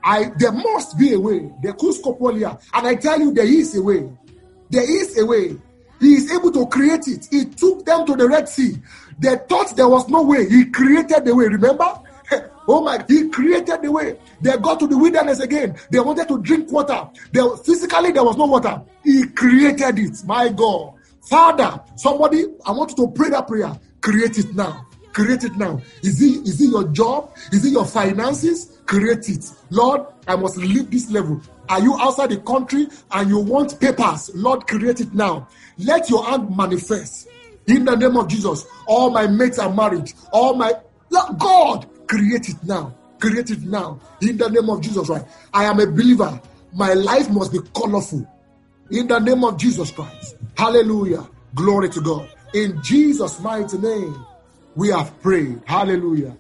I 0.02 0.30
there 0.38 0.52
must 0.52 0.98
be 0.98 1.12
a 1.12 1.20
way. 1.20 1.50
The 1.62 1.72
Kuskopolia. 1.74 2.61
And 2.72 2.87
I 2.87 2.94
tell 2.94 3.20
you, 3.20 3.33
there 3.33 3.46
is 3.46 3.76
a 3.76 3.83
way. 3.83 4.11
There 4.70 4.88
is 4.88 5.18
a 5.18 5.26
way. 5.26 5.56
He 6.00 6.14
is 6.14 6.33
able 6.33 6.50
to 6.52 6.66
create 6.66 7.06
it. 7.09 7.28
He 7.30 7.44
took 7.44 7.85
them 7.85 8.06
to 8.06 8.16
the 8.16 8.26
Red 8.26 8.48
Sea. 8.48 8.76
They 9.18 9.37
thought 9.48 9.76
there 9.76 9.88
was 9.88 10.09
no 10.09 10.22
way. 10.22 10.48
He 10.48 10.64
created 10.66 11.24
the 11.24 11.35
way. 11.35 11.46
Remember? 11.46 12.00
Oh 12.68 12.80
my, 12.83 13.04
he 13.09 13.28
created 13.30 13.83
the 13.83 13.90
way. 13.90 14.16
They 14.40 14.56
got 14.59 14.78
to 14.78 14.87
the 14.87 14.96
wilderness 14.96 15.40
again. 15.40 15.76
They 15.90 15.98
wanted 15.98 16.28
to 16.28 16.38
drink 16.40 16.70
water. 16.70 17.09
They, 17.33 17.40
physically, 17.64 18.12
there 18.12 18.22
was 18.22 18.37
no 18.37 18.46
water. 18.46 18.80
He 19.02 19.26
created 19.26 19.98
it. 19.98 20.22
My 20.24 20.50
God. 20.50 20.94
Father, 21.22 21.83
somebody, 21.96 22.44
I 22.64 22.70
want 22.70 22.90
you 22.90 23.06
to 23.06 23.12
pray 23.12 23.30
that 23.30 23.48
prayer. 23.48 23.76
Create 24.00 24.38
it 24.38 24.54
now. 24.54 24.87
Create 25.12 25.44
it 25.44 25.57
now. 25.57 25.81
Is 26.03 26.23
it, 26.23 26.46
is 26.46 26.61
it 26.61 26.70
your 26.70 26.85
job? 26.88 27.33
Is 27.53 27.64
it 27.64 27.70
your 27.70 27.85
finances? 27.85 28.79
Create 28.87 29.29
it. 29.29 29.51
Lord, 29.70 30.07
I 30.29 30.37
must 30.37 30.57
leave 30.57 30.90
this 30.90 31.11
level. 31.11 31.40
Are 31.68 31.81
you 31.81 31.96
outside 32.01 32.31
the 32.31 32.38
country 32.38 32.88
and 33.12 33.29
you 33.29 33.38
want 33.38 33.81
papers? 33.81 34.31
Lord, 34.35 34.66
create 34.66 35.01
it 35.01 35.14
now. 35.14 35.49
Let 35.79 36.11
your 36.11 36.25
hand 36.25 36.57
manifest. 36.57 37.29
In 37.66 37.85
the 37.85 37.94
name 37.96 38.16
of 38.16 38.29
Jesus. 38.29 38.66
All 38.87 39.11
my 39.11 39.27
mates 39.27 39.59
are 39.59 39.73
married. 39.73 40.12
All 40.33 40.55
my 40.55 40.73
God, 41.38 41.87
create 42.07 42.49
it 42.49 42.57
now. 42.64 42.94
Create 43.18 43.51
it 43.51 43.62
now. 43.62 44.01
In 44.23 44.37
the 44.37 44.49
name 44.49 44.68
of 44.70 44.81
Jesus 44.81 45.07
Christ. 45.07 45.27
I 45.53 45.64
am 45.64 45.79
a 45.81 45.87
believer. 45.87 46.40
My 46.73 46.94
life 46.94 47.31
must 47.31 47.53
be 47.53 47.59
colorful. 47.75 48.27
In 48.90 49.07
the 49.07 49.18
name 49.18 49.44
of 49.44 49.57
Jesus 49.57 49.90
Christ. 49.90 50.37
Hallelujah. 50.57 51.29
Glory 51.55 51.88
to 51.90 52.01
God. 52.01 52.29
In 52.55 52.83
Jesus' 52.83 53.38
mighty 53.40 53.79
name, 53.79 54.27
we 54.76 54.88
have 54.88 55.20
prayed. 55.20 55.61
Hallelujah. 55.64 56.37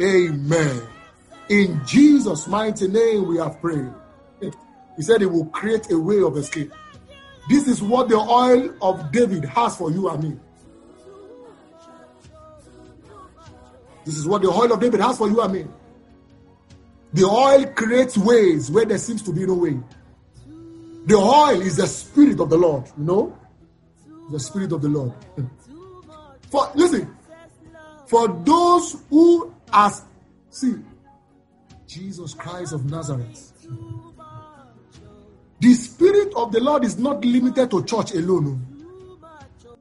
Amen. 0.00 0.82
In 1.48 1.80
Jesus' 1.84 2.46
mighty 2.46 2.88
name, 2.88 3.26
we 3.26 3.38
have 3.38 3.60
prayed. 3.60 3.92
He 4.96 5.02
said 5.02 5.20
he 5.20 5.26
will 5.26 5.46
create 5.46 5.90
a 5.90 5.98
way 5.98 6.20
of 6.22 6.36
escape. 6.36 6.72
This 7.48 7.66
is 7.66 7.82
what 7.82 8.08
the 8.08 8.16
oil 8.16 8.74
of 8.82 9.10
David 9.10 9.44
has 9.46 9.76
for 9.76 9.90
you 9.90 10.08
and 10.08 10.22
me. 10.22 10.36
This 14.04 14.16
is 14.16 14.26
what 14.26 14.42
the 14.42 14.48
oil 14.48 14.72
of 14.72 14.80
David 14.80 15.00
has 15.00 15.18
for 15.18 15.28
you 15.28 15.40
and 15.40 15.52
me. 15.52 15.66
The 17.12 17.24
oil 17.24 17.66
creates 17.74 18.16
ways 18.16 18.70
where 18.70 18.84
there 18.84 18.98
seems 18.98 19.22
to 19.22 19.32
be 19.32 19.46
no 19.46 19.54
way. 19.54 19.78
The 21.06 21.16
oil 21.16 21.60
is 21.60 21.76
the 21.76 21.86
spirit 21.86 22.40
of 22.40 22.50
the 22.50 22.56
Lord, 22.56 22.84
you 22.96 23.04
know? 23.04 23.38
The 24.30 24.38
spirit 24.38 24.72
of 24.72 24.82
the 24.82 24.88
Lord. 24.88 25.12
For 26.50 26.70
listen, 26.74 27.16
for 28.10 28.26
those 28.44 28.96
who 29.08 29.54
ask, 29.72 30.04
see, 30.50 30.74
Jesus 31.86 32.34
Christ 32.34 32.72
of 32.72 32.84
Nazareth. 32.90 33.52
The 35.60 35.74
spirit 35.74 36.32
of 36.34 36.50
the 36.50 36.58
Lord 36.58 36.84
is 36.84 36.98
not 36.98 37.24
limited 37.24 37.70
to 37.70 37.84
church 37.84 38.12
alone. 38.14 38.66
Oh. 39.64 39.76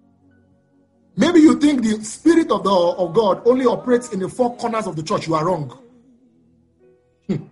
Maybe 1.17 1.39
you 1.39 1.59
think 1.59 1.81
the 1.81 2.03
spirit 2.03 2.51
of 2.51 2.63
the 2.63 2.69
of 2.69 3.15
God 3.15 3.41
only 3.47 3.65
operates 3.65 4.13
in 4.13 4.19
the 4.19 4.29
four 4.29 4.55
corners 4.57 4.85
of 4.85 4.95
the 4.95 5.01
church. 5.01 5.25
You 5.25 5.33
are 5.33 5.45
wrong. 5.45 5.75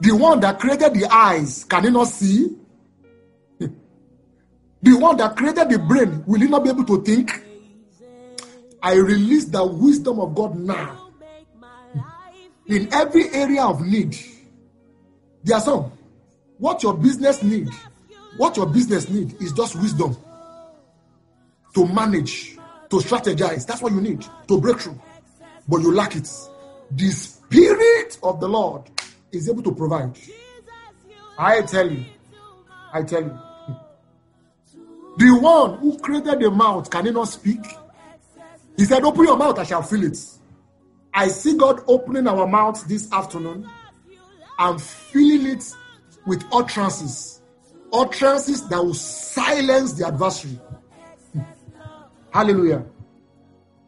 The 0.00 0.14
one 0.14 0.38
that 0.40 0.60
created 0.60 0.94
the 0.94 1.12
eyes, 1.12 1.64
can 1.64 1.84
he 1.84 1.90
not 1.90 2.06
see? 2.06 2.56
The 3.60 4.94
one 4.96 5.16
that 5.18 5.36
created 5.36 5.68
the 5.68 5.78
brain, 5.78 6.22
will 6.24 6.40
he 6.40 6.46
not 6.46 6.62
be 6.62 6.70
able 6.70 6.84
to 6.84 7.02
think? 7.02 7.47
I 8.82 8.94
release 8.94 9.46
the 9.46 9.64
wisdom 9.64 10.20
of 10.20 10.34
God 10.34 10.56
now 10.56 11.08
in 12.66 12.92
every 12.92 13.28
area 13.30 13.64
of 13.64 13.80
need. 13.80 14.16
There 15.42 15.56
are 15.56 15.60
some. 15.60 15.92
What 16.58 16.82
your 16.82 16.94
business 16.94 17.42
need, 17.42 17.68
what 18.36 18.56
your 18.56 18.66
business 18.66 19.08
need 19.08 19.40
is 19.40 19.52
just 19.52 19.76
wisdom 19.76 20.16
to 21.74 21.86
manage, 21.86 22.56
to 22.90 22.96
strategize. 22.96 23.64
That's 23.66 23.80
what 23.80 23.92
you 23.92 24.00
need 24.00 24.26
to 24.48 24.60
break 24.60 24.80
through. 24.80 25.00
But 25.68 25.82
you 25.82 25.92
lack 25.94 26.16
it. 26.16 26.28
The 26.90 27.10
Spirit 27.10 28.18
of 28.22 28.40
the 28.40 28.48
Lord 28.48 28.82
is 29.30 29.48
able 29.48 29.62
to 29.62 29.74
provide. 29.74 30.18
I 31.38 31.62
tell 31.62 31.90
you, 31.90 32.04
I 32.92 33.02
tell 33.02 33.22
you. 33.22 33.38
The 35.18 35.38
one 35.40 35.78
who 35.78 35.98
created 35.98 36.40
the 36.40 36.50
mouth, 36.50 36.90
can 36.90 37.06
he 37.06 37.10
not 37.12 37.28
speak? 37.28 37.60
He 38.78 38.84
said, 38.84 39.02
Open 39.02 39.24
your 39.24 39.36
mouth, 39.36 39.58
I 39.58 39.64
shall 39.64 39.82
fill 39.82 40.04
it. 40.04 40.16
I 41.12 41.28
see 41.28 41.56
God 41.56 41.82
opening 41.88 42.28
our 42.28 42.46
mouths 42.46 42.84
this 42.84 43.12
afternoon 43.12 43.68
and 44.56 44.80
filling 44.80 45.46
it 45.46 45.74
with 46.26 46.44
utterances, 46.52 47.42
utterances 47.92 48.68
that 48.68 48.82
will 48.82 48.94
silence 48.94 49.94
the 49.94 50.06
adversary. 50.06 50.60
Hmm. 51.32 51.40
Hallelujah. 52.32 52.84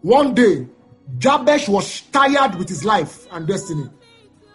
One 0.03 0.35
day, 0.35 0.67
Jabez 1.19 1.69
was 1.69 2.01
tired 2.03 2.57
with 2.57 2.69
his 2.69 2.85
life 2.85 3.29
and 3.31 3.47
destiny, 3.47 3.89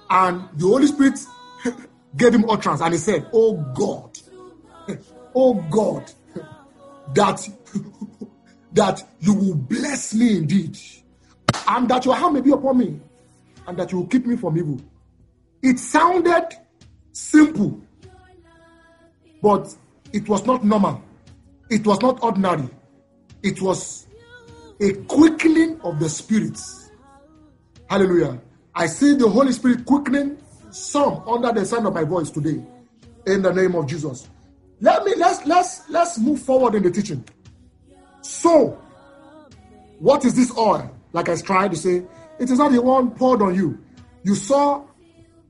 and 0.10 0.50
the 0.56 0.67
Holy 0.67 0.88
Spirit 0.88 1.19
gave 2.17 2.34
him 2.34 2.50
utterance, 2.50 2.82
and 2.82 2.93
he 2.93 2.98
said, 2.98 3.28
"Oh 3.32 3.54
God, 3.74 4.17
oh 5.36 5.54
God, 5.69 6.12
that 7.13 7.48
that 8.76 9.04
you 9.20 9.34
will 9.34 9.56
bless 9.56 10.14
me 10.14 10.38
indeed, 10.38 10.78
and 11.68 11.90
that 11.90 12.06
your 12.06 12.16
hand 12.16 12.36
may 12.36 12.42
be 12.42 12.52
upon 12.52 12.78
me, 12.78 13.00
and 13.68 13.78
that 13.78 13.92
you 13.92 14.00
will 14.00 14.08
keep 14.08 14.26
me 14.26 14.36
from 14.36 14.58
evil." 14.58 14.80
It 15.62 15.80
sounded 15.80 16.48
simple, 17.12 17.80
but 19.42 19.76
it 20.14 20.30
was 20.30 20.46
not 20.46 20.64
normal. 20.64 21.02
It 21.70 21.86
was 21.86 22.00
not 22.02 22.22
ordinary. 22.24 22.70
It 23.42 23.62
was 23.62 24.06
a 24.80 24.94
quickening 24.94 25.80
of 25.82 26.00
the 26.00 26.10
spirits. 26.10 26.92
Hallelujah. 27.90 28.40
I 28.76 28.88
see 28.88 29.16
the 29.16 29.30
Holy 29.30 29.54
Spirit 29.54 29.86
quickening 29.86 30.38
some 30.70 31.22
under 31.28 31.52
the 31.52 31.66
sound 31.66 31.88
of 31.88 31.94
my 31.94 32.04
voice 32.04 32.30
today. 32.30 32.64
In 33.26 33.42
the 33.42 33.54
name 33.54 33.74
of 33.76 33.88
Jesus. 33.88 34.28
Let 34.82 35.06
me 35.06 35.16
let's 35.16 35.46
let's 35.48 35.90
let's 35.90 36.20
move 36.20 36.40
forward 36.42 36.76
in 36.76 36.84
the 36.84 36.92
teaching. 36.92 37.24
So, 38.26 38.82
what 40.00 40.26
is 40.26 40.34
this 40.34 40.52
oil? 40.58 40.92
Like 41.14 41.30
I 41.30 41.36
tried 41.36 41.72
to 41.72 41.78
say, 41.78 42.04
it 42.40 42.50
is 42.50 42.58
not 42.58 42.72
the 42.72 42.82
one 42.82 43.12
poured 43.12 43.44
on 43.44 43.54
you. 43.54 43.78
You 44.24 44.34
saw 44.34 44.84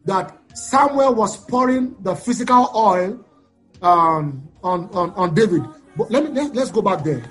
that 0.04 0.38
Samuel 0.54 1.16
was 1.16 1.38
pouring 1.38 1.96
the 2.02 2.16
physical 2.16 2.70
oil 2.76 3.26
um, 3.82 4.50
on, 4.62 4.90
on, 4.92 5.12
on 5.12 5.34
David. 5.34 5.64
But 5.96 6.12
let 6.12 6.26
me 6.26 6.32
let, 6.32 6.54
let's 6.54 6.70
go 6.70 6.82
back 6.82 7.06
there. 7.06 7.24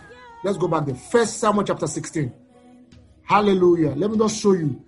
Let's 0.42 0.56
go 0.56 0.66
back 0.66 0.86
there. 0.86 0.94
First 0.94 1.36
Samuel 1.40 1.64
chapter 1.64 1.86
16. 1.86 2.32
Hallelujah. 3.24 3.90
Let 3.90 4.10
me 4.10 4.16
just 4.16 4.40
show 4.40 4.52
you. 4.52 4.82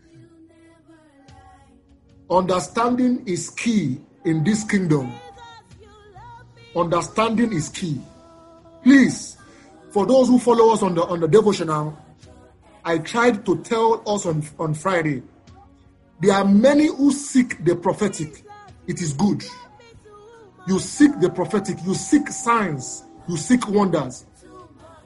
Understanding 2.30 3.24
is 3.26 3.50
key 3.50 4.00
in 4.24 4.42
this 4.42 4.64
kingdom. 4.64 5.12
Understanding 6.74 7.52
is 7.52 7.68
key. 7.68 8.00
Please, 8.82 9.35
for 9.96 10.04
those 10.04 10.28
who 10.28 10.38
follow 10.38 10.74
us 10.74 10.82
on 10.82 10.94
the 10.94 11.02
on 11.04 11.20
the 11.20 11.26
devotional, 11.26 11.96
I 12.84 12.98
tried 12.98 13.46
to 13.46 13.56
tell 13.62 14.02
us 14.06 14.26
on, 14.26 14.42
on 14.58 14.74
Friday 14.74 15.22
there 16.20 16.34
are 16.34 16.44
many 16.44 16.88
who 16.88 17.10
seek 17.10 17.64
the 17.64 17.74
prophetic, 17.74 18.44
it 18.86 19.00
is 19.00 19.14
good. 19.14 19.42
You 20.68 20.80
seek 20.80 21.18
the 21.18 21.30
prophetic, 21.30 21.78
you 21.86 21.94
seek 21.94 22.28
signs, 22.28 23.04
you 23.26 23.38
seek 23.38 23.66
wonders. 23.68 24.26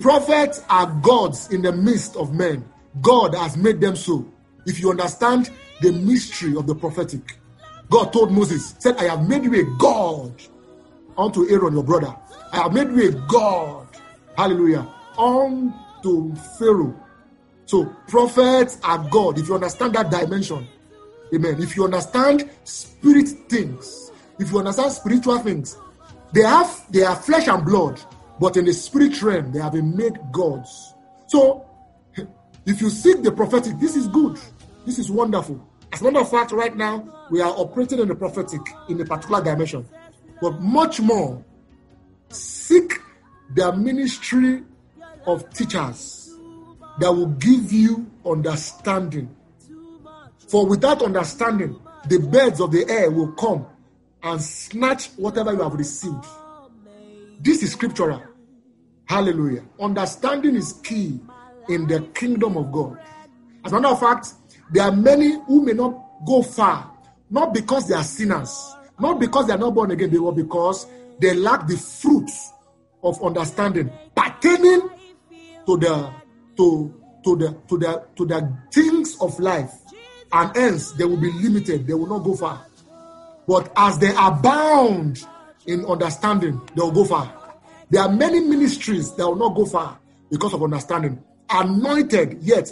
Prophets 0.00 0.64
are 0.68 0.87
gods 1.03 1.53
in 1.53 1.62
the 1.62 1.70
midst 1.70 2.16
of 2.16 2.35
men. 2.35 2.68
God 3.00 3.37
has 3.37 3.57
made 3.57 3.81
them 3.81 3.94
so. 3.94 4.26
If 4.66 4.81
you 4.81 4.90
understand 4.90 5.53
the 5.83 5.92
mystery 5.92 6.57
of 6.57 6.66
the 6.66 6.74
prophetic, 6.74 7.38
God 7.90 8.12
told 8.12 8.33
Moses, 8.33 8.74
said, 8.81 8.96
I 8.96 9.05
have 9.05 9.29
made 9.29 9.44
you 9.44 9.55
a 9.55 9.79
God 9.79 10.35
unto 11.16 11.48
Aaron, 11.48 11.74
your 11.74 11.85
brother. 11.85 12.12
I 12.53 12.62
have 12.62 12.72
made 12.72 12.88
you 12.88 13.11
a 13.11 13.12
God. 13.29 13.80
Hallelujah. 14.40 14.88
Unto 15.18 16.35
Pharaoh. 16.59 16.98
So 17.66 17.85
prophets 18.09 18.79
are 18.83 18.96
God. 19.11 19.38
If 19.38 19.48
you 19.48 19.55
understand 19.55 19.94
that 19.96 20.11
dimension, 20.11 20.66
amen. 21.35 21.61
If 21.61 21.76
you 21.76 21.85
understand 21.85 22.48
spirit 22.64 23.29
things, 23.50 24.11
if 24.38 24.50
you 24.50 24.59
understand 24.61 24.92
spiritual 24.92 25.40
things, 25.40 25.76
they 26.33 26.40
have 26.40 26.87
they 26.90 27.03
are 27.03 27.16
flesh 27.16 27.48
and 27.48 27.66
blood, 27.66 28.00
but 28.40 28.57
in 28.57 28.64
the 28.64 28.72
spirit 28.72 29.20
realm, 29.20 29.53
they 29.53 29.61
have 29.61 29.74
been 29.74 29.94
made 29.94 30.18
gods. 30.33 30.94
So 31.26 31.66
if 32.64 32.81
you 32.81 32.88
seek 32.88 33.22
the 33.22 33.33
prophetic, 33.33 33.79
this 33.79 33.94
is 33.94 34.09
good. 34.09 34.40
This 34.87 34.98
is 34.98 35.11
wonderful. 35.11 35.61
As 35.92 36.00
a 36.00 36.05
matter 36.05 36.20
of 36.20 36.31
fact, 36.31 36.53
right 36.53 36.74
now, 36.74 37.26
we 37.31 37.42
are 37.42 37.53
operating 37.59 37.98
in 37.98 38.09
the 38.09 38.14
prophetic 38.14 38.62
in 38.88 38.98
a 39.03 39.05
particular 39.05 39.44
dimension. 39.44 39.87
But 40.40 40.62
much 40.62 40.98
more, 40.98 41.44
seek 42.31 43.03
the 43.55 43.73
ministry 43.73 44.63
of 45.27 45.53
teachers 45.53 46.35
that 46.99 47.11
will 47.13 47.27
give 47.27 47.73
you 47.73 48.11
understanding. 48.25 49.35
For 50.49 50.67
without 50.67 51.03
understanding, 51.03 51.81
the 52.09 52.19
birds 52.19 52.61
of 52.61 52.73
the 52.73 52.89
air 52.89 53.11
will 53.11 53.33
come 53.33 53.67
and 54.23 54.41
snatch 54.41 55.09
whatever 55.17 55.53
you 55.53 55.63
have 55.63 55.75
received. 55.75 56.25
This 57.41 57.63
is 57.63 57.73
scriptural. 57.73 58.23
Hallelujah. 59.07 59.65
Understanding 59.81 60.55
is 60.55 60.75
key 60.85 61.21
in 61.69 61.87
the 61.87 62.01
kingdom 62.15 62.57
of 62.57 62.71
God. 62.71 62.99
As 63.65 63.73
a 63.73 63.81
matter 63.81 63.95
of 63.95 64.01
fact, 64.01 64.35
there 64.71 64.85
are 64.85 64.93
many 64.93 65.33
who 65.47 65.65
may 65.65 65.73
not 65.73 65.95
go 66.27 66.43
far, 66.43 66.91
not 67.29 67.53
because 67.55 67.89
they 67.89 67.95
are 67.95 68.05
sinners, 68.05 68.75
not 68.99 69.19
because 69.19 69.47
they 69.47 69.53
are 69.53 69.59
not 69.59 69.75
born 69.75 69.91
again, 69.91 70.11
they 70.11 70.19
were 70.19 70.33
because 70.33 70.87
they 71.19 71.35
lack 71.35 71.67
the 71.67 71.77
fruits 71.77 72.53
of 73.03 73.23
understanding 73.23 73.91
pertaining 74.15 74.91
to 75.67 75.77
the 75.77 76.11
to 76.57 76.95
to 77.25 77.37
the 77.37 77.57
to 77.69 77.79
the 77.79 78.05
to 78.17 78.27
the 78.27 78.57
things 78.73 79.17
of 79.21 79.39
life, 79.41 79.73
and 80.33 80.57
hence 80.57 80.93
they 80.93 81.05
will 81.05 81.21
be 81.21 81.33
limited. 81.33 81.87
They 81.87 81.95
will 81.95 82.07
not 82.07 82.25
go 82.25 82.35
far. 82.37 82.65
But 83.47 83.73
as 83.77 83.99
they 83.99 84.15
abound 84.17 85.27
in 85.67 85.85
understanding, 85.85 86.61
they 86.75 86.83
will 86.83 86.93
go 86.93 87.05
far. 87.05 87.33
There 87.91 88.03
are 88.03 88.13
many 88.13 88.41
ministries 88.41 89.15
that 89.17 89.27
will 89.27 89.37
not 89.37 89.57
go 89.57 89.65
far 89.67 89.99
because 90.31 90.55
of 90.55 90.63
understanding. 90.63 91.23
Anointed 91.51 92.39
yet 92.43 92.71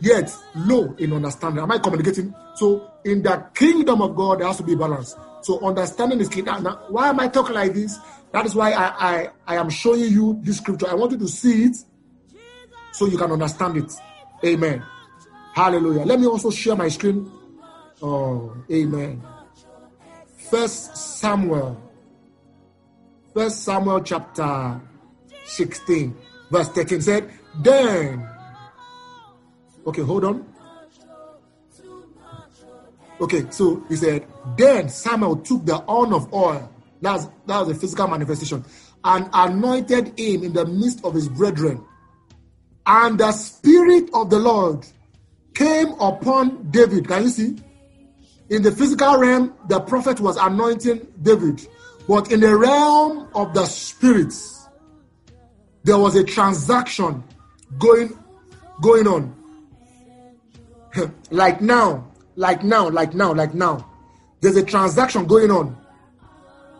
yet 0.00 0.34
low 0.54 0.94
in 0.98 1.12
understanding. 1.12 1.62
Am 1.62 1.70
I 1.70 1.78
communicating? 1.78 2.34
So 2.56 2.90
in 3.04 3.22
the 3.22 3.46
kingdom 3.54 4.02
of 4.02 4.16
God, 4.16 4.40
there 4.40 4.46
has 4.46 4.56
to 4.58 4.62
be 4.62 4.74
balance. 4.74 5.16
So 5.42 5.64
understanding 5.64 6.20
is 6.20 6.28
key. 6.28 6.42
Now, 6.42 6.60
why 6.88 7.08
am 7.08 7.20
I 7.20 7.28
talking 7.28 7.54
like 7.54 7.74
this? 7.74 7.98
That 8.34 8.46
is 8.46 8.54
why 8.56 8.72
I, 8.72 8.86
I, 8.98 9.28
I 9.46 9.56
am 9.56 9.70
showing 9.70 10.10
you 10.10 10.40
this 10.42 10.56
scripture. 10.56 10.88
I 10.90 10.94
want 10.94 11.12
you 11.12 11.18
to 11.18 11.28
see 11.28 11.66
it 11.66 11.76
so 12.92 13.06
you 13.06 13.16
can 13.16 13.30
understand 13.30 13.76
it. 13.76 13.92
Amen. 14.44 14.82
Hallelujah. 15.54 16.04
Let 16.04 16.18
me 16.18 16.26
also 16.26 16.50
share 16.50 16.74
my 16.74 16.88
screen. 16.88 17.30
Oh, 18.02 18.52
amen. 18.68 19.22
First 20.50 20.96
Samuel. 20.96 21.80
First 23.32 23.62
Samuel 23.62 24.00
chapter 24.00 24.80
16, 25.44 26.16
verse 26.50 26.68
13 26.70 27.00
said, 27.02 27.30
Then 27.62 28.28
Okay, 29.86 30.02
hold 30.02 30.24
on. 30.24 30.44
Okay, 33.20 33.46
so 33.50 33.84
he 33.88 33.94
said, 33.94 34.26
Then 34.56 34.88
Samuel 34.88 35.36
took 35.36 35.64
the 35.64 35.76
horn 35.76 36.12
of 36.12 36.34
oil, 36.34 36.68
that's, 37.00 37.26
that 37.46 37.60
was 37.60 37.68
a 37.70 37.74
physical 37.74 38.08
manifestation, 38.08 38.64
and 39.04 39.28
anointed 39.32 40.18
him 40.18 40.44
in 40.44 40.52
the 40.52 40.64
midst 40.66 41.04
of 41.04 41.14
his 41.14 41.28
brethren. 41.28 41.84
And 42.86 43.18
the 43.18 43.32
Spirit 43.32 44.10
of 44.12 44.30
the 44.30 44.38
Lord 44.38 44.86
came 45.54 45.92
upon 46.00 46.70
David. 46.70 47.08
Can 47.08 47.24
you 47.24 47.28
see? 47.30 47.56
In 48.50 48.62
the 48.62 48.72
physical 48.72 49.16
realm, 49.16 49.54
the 49.68 49.80
prophet 49.80 50.20
was 50.20 50.36
anointing 50.36 51.06
David. 51.22 51.66
But 52.06 52.30
in 52.30 52.40
the 52.40 52.54
realm 52.56 53.28
of 53.34 53.54
the 53.54 53.64
spirits, 53.64 54.68
there 55.84 55.98
was 55.98 56.14
a 56.14 56.24
transaction 56.24 57.24
going, 57.78 58.18
going 58.82 59.06
on. 59.06 59.34
like 61.30 61.60
now, 61.60 62.06
like 62.36 62.62
now, 62.62 62.88
like 62.88 63.14
now, 63.14 63.32
like 63.32 63.54
now. 63.54 63.90
There's 64.40 64.56
a 64.56 64.64
transaction 64.64 65.26
going 65.26 65.50
on. 65.50 65.76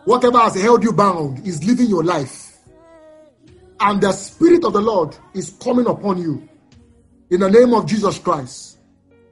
Whatever 0.05 0.39
has 0.39 0.61
held 0.61 0.83
you 0.85 0.93
bound 0.93 1.47
is 1.47 1.65
living 1.65 1.87
your 1.87 2.05
life. 2.05 2.59
And 3.81 4.01
the 4.01 4.13
Spirit 4.13 4.65
of 4.65 4.73
the 4.73 4.81
Lord 4.81 5.17
is 5.35 5.51
coming 5.63 5.87
upon 5.87 6.21
you. 6.21 6.49
In 7.31 7.41
the 7.41 7.51
name 7.51 7.75
of 7.75 7.87
Jesus 7.87 8.19
Christ. 8.19 8.79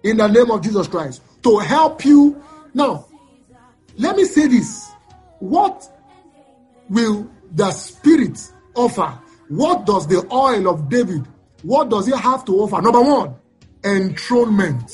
In 0.02 0.16
the 0.16 0.26
name 0.26 0.50
of 0.50 0.62
Jesus 0.62 0.88
Christ. 0.88 1.22
To 1.42 1.58
help 1.58 2.04
you. 2.04 2.42
Now, 2.74 3.06
let 3.96 4.16
me 4.16 4.24
say 4.24 4.48
this. 4.48 4.90
What 5.38 5.88
will 6.88 7.30
the 7.52 7.70
Spirit 7.72 8.38
offer? 8.74 9.18
What 9.48 9.84
does 9.84 10.06
the 10.06 10.26
oil 10.32 10.68
of 10.68 10.88
David, 10.88 11.26
what 11.62 11.90
does 11.90 12.08
it 12.08 12.16
have 12.16 12.44
to 12.46 12.52
offer? 12.52 12.80
Number 12.80 13.02
one, 13.02 13.34
enthronement. 13.84 14.90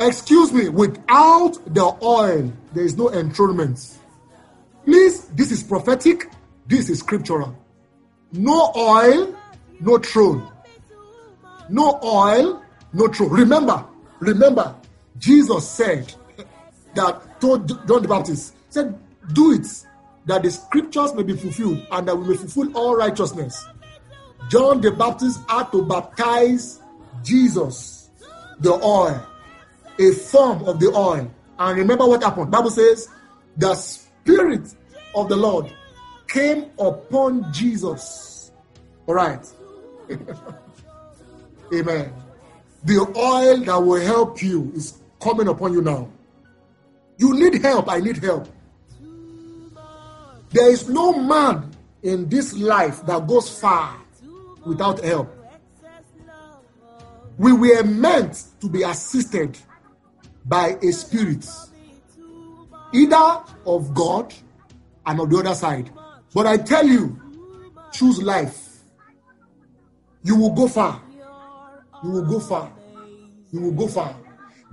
Excuse 0.00 0.52
me, 0.52 0.68
without 0.68 1.58
the 1.74 1.96
oil, 2.02 2.52
there 2.72 2.84
is 2.84 2.96
no 2.96 3.10
enthronement. 3.10 3.98
Please, 4.84 5.24
this 5.28 5.50
is 5.50 5.62
prophetic, 5.62 6.30
this 6.66 6.88
is 6.88 7.00
scriptural. 7.00 7.56
No 8.32 8.72
oil, 8.76 9.34
no 9.80 9.98
throne. 9.98 10.48
No 11.68 11.98
oil, 12.02 12.62
no 12.92 13.08
throne. 13.08 13.30
Remember, 13.30 13.84
remember, 14.20 14.74
Jesus 15.18 15.68
said 15.68 16.14
that 16.94 17.40
told 17.40 17.68
John 17.68 18.02
the 18.02 18.08
Baptist, 18.08 18.54
said, 18.70 18.98
Do 19.32 19.52
it 19.52 19.66
that 20.26 20.42
the 20.42 20.50
scriptures 20.50 21.14
may 21.14 21.22
be 21.22 21.34
fulfilled 21.36 21.84
and 21.90 22.06
that 22.06 22.16
we 22.16 22.28
may 22.28 22.36
fulfill 22.36 22.76
all 22.76 22.96
righteousness. 22.96 23.66
John 24.48 24.80
the 24.80 24.92
Baptist 24.92 25.40
had 25.48 25.72
to 25.72 25.84
baptize 25.84 26.80
Jesus, 27.22 28.10
the 28.60 28.72
oil, 28.72 29.26
a 29.98 30.12
form 30.12 30.64
of 30.64 30.80
the 30.80 30.88
oil. 30.88 31.30
And 31.58 31.78
remember 31.78 32.06
what 32.06 32.22
happened? 32.22 32.50
Bible 32.50 32.70
says 32.70 33.08
the 33.56 33.74
spirit 33.74 34.74
of 35.14 35.28
the 35.28 35.36
Lord 35.36 35.72
came 36.28 36.66
upon 36.78 37.52
Jesus. 37.52 38.52
All 39.06 39.14
right. 39.14 39.44
Amen. 41.74 42.12
The 42.84 43.00
oil 43.16 43.56
that 43.64 43.76
will 43.76 44.00
help 44.00 44.42
you 44.42 44.72
is 44.74 44.98
coming 45.20 45.48
upon 45.48 45.72
you 45.72 45.82
now. 45.82 46.08
You 47.16 47.34
need 47.34 47.60
help. 47.62 47.90
I 47.90 47.98
need 47.98 48.18
help. 48.18 48.48
There 50.50 50.70
is 50.70 50.88
no 50.88 51.12
man 51.12 51.70
in 52.02 52.28
this 52.28 52.56
life 52.56 53.04
that 53.06 53.26
goes 53.26 53.58
far 53.58 53.98
without 54.64 55.02
help. 55.04 55.34
We 57.36 57.52
were 57.52 57.82
meant 57.84 58.44
to 58.60 58.68
be 58.68 58.82
assisted 58.82 59.58
by 60.48 60.78
a 60.82 60.90
spirit, 60.92 61.46
either 62.92 63.42
of 63.66 63.94
God 63.94 64.32
and 65.06 65.20
of 65.20 65.30
the 65.30 65.36
other 65.38 65.54
side. 65.54 65.90
But 66.34 66.46
I 66.46 66.56
tell 66.56 66.86
you, 66.86 67.20
choose 67.92 68.22
life. 68.22 68.80
You 70.22 70.36
will 70.36 70.54
go 70.54 70.68
far. 70.68 71.00
You 72.02 72.10
will 72.10 72.24
go 72.24 72.40
far. 72.40 72.72
You 73.52 73.60
will 73.60 73.72
go 73.72 73.88
far. 73.88 74.16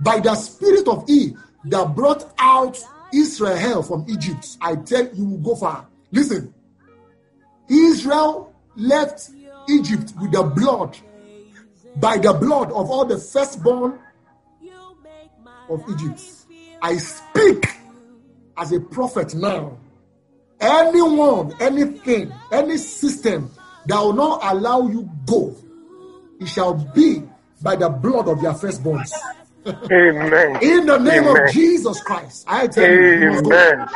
By 0.00 0.20
the 0.20 0.34
spirit 0.34 0.88
of 0.88 1.08
E 1.08 1.34
that 1.66 1.94
brought 1.94 2.32
out 2.38 2.82
Israel 3.12 3.82
from 3.82 4.04
Egypt, 4.08 4.56
I 4.60 4.76
tell 4.76 5.04
you, 5.04 5.10
you 5.14 5.24
will 5.24 5.38
go 5.38 5.56
far. 5.56 5.86
Listen, 6.10 6.52
Israel 7.68 8.54
left 8.76 9.30
Egypt 9.68 10.12
with 10.20 10.32
the 10.32 10.42
blood, 10.42 10.96
by 11.96 12.18
the 12.18 12.32
blood 12.32 12.70
of 12.72 12.90
all 12.90 13.04
the 13.04 13.18
firstborn 13.18 13.98
of 15.68 15.84
Egypt. 15.88 16.20
I 16.82 16.96
speak 16.96 17.66
as 18.56 18.72
a 18.72 18.80
prophet 18.80 19.34
now. 19.34 19.78
Anyone, 20.60 21.54
anything, 21.60 22.32
any 22.50 22.78
system 22.78 23.50
that 23.86 24.00
will 24.00 24.14
not 24.14 24.40
allow 24.42 24.88
you 24.88 25.08
go, 25.26 25.54
it 26.40 26.46
shall 26.46 26.74
be 26.74 27.22
by 27.62 27.76
the 27.76 27.88
blood 27.88 28.28
of 28.28 28.42
your 28.42 28.54
firstborns. 28.54 29.12
Amen. 29.66 30.58
In 30.62 30.86
the 30.86 30.98
name 30.98 31.26
Amen. 31.26 31.48
of 31.48 31.52
Jesus 31.52 32.00
Christ, 32.02 32.44
I 32.46 32.66
tell 32.68 32.88
you, 32.88 33.00
you 33.00 33.30
must 33.30 33.44
go. 33.44 33.52
Amen. 33.52 33.88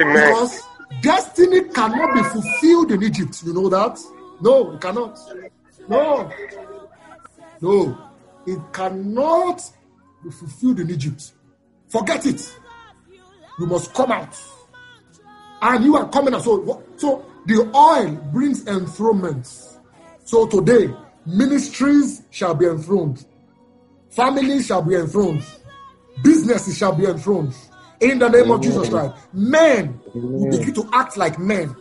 Amen. 0.00 0.14
Because 0.14 0.62
destiny 1.00 1.62
cannot 1.70 2.14
be 2.14 2.22
fulfilled 2.22 2.92
in 2.92 3.02
Egypt. 3.02 3.42
You 3.44 3.54
know 3.54 3.68
that? 3.68 3.98
No, 4.40 4.72
it 4.72 4.80
cannot. 4.80 5.18
No. 5.88 6.30
No. 7.60 7.98
It 8.46 8.58
cannot 8.72 9.62
be 10.24 10.30
fulfilled 10.30 10.80
in 10.80 10.90
Egypt. 10.90 11.32
Forget 11.88 12.26
it. 12.26 12.58
You 13.58 13.66
must 13.66 13.92
come 13.94 14.10
out. 14.10 14.36
And 15.62 15.84
you 15.84 15.96
are 15.96 16.08
coming 16.08 16.34
out. 16.34 16.42
So, 16.42 16.82
so 16.96 17.24
the 17.46 17.70
oil 17.74 18.16
brings 18.32 18.66
enthronement. 18.66 19.46
So 20.24 20.46
today, 20.46 20.92
ministries 21.26 22.22
shall 22.30 22.54
be 22.54 22.66
enthroned. 22.66 23.24
Families 24.10 24.66
shall 24.66 24.82
be 24.82 24.94
enthroned. 24.94 25.44
Businesses 26.22 26.78
shall 26.78 26.94
be 26.94 27.04
enthroned. 27.04 27.54
In 28.00 28.18
the 28.18 28.28
name 28.28 28.50
of 28.50 28.60
Jesus 28.60 28.88
Christ. 28.88 29.14
Men 29.32 30.00
will 30.14 30.50
begin 30.50 30.74
to 30.74 30.88
act 30.92 31.16
like 31.16 31.38
men. 31.38 31.74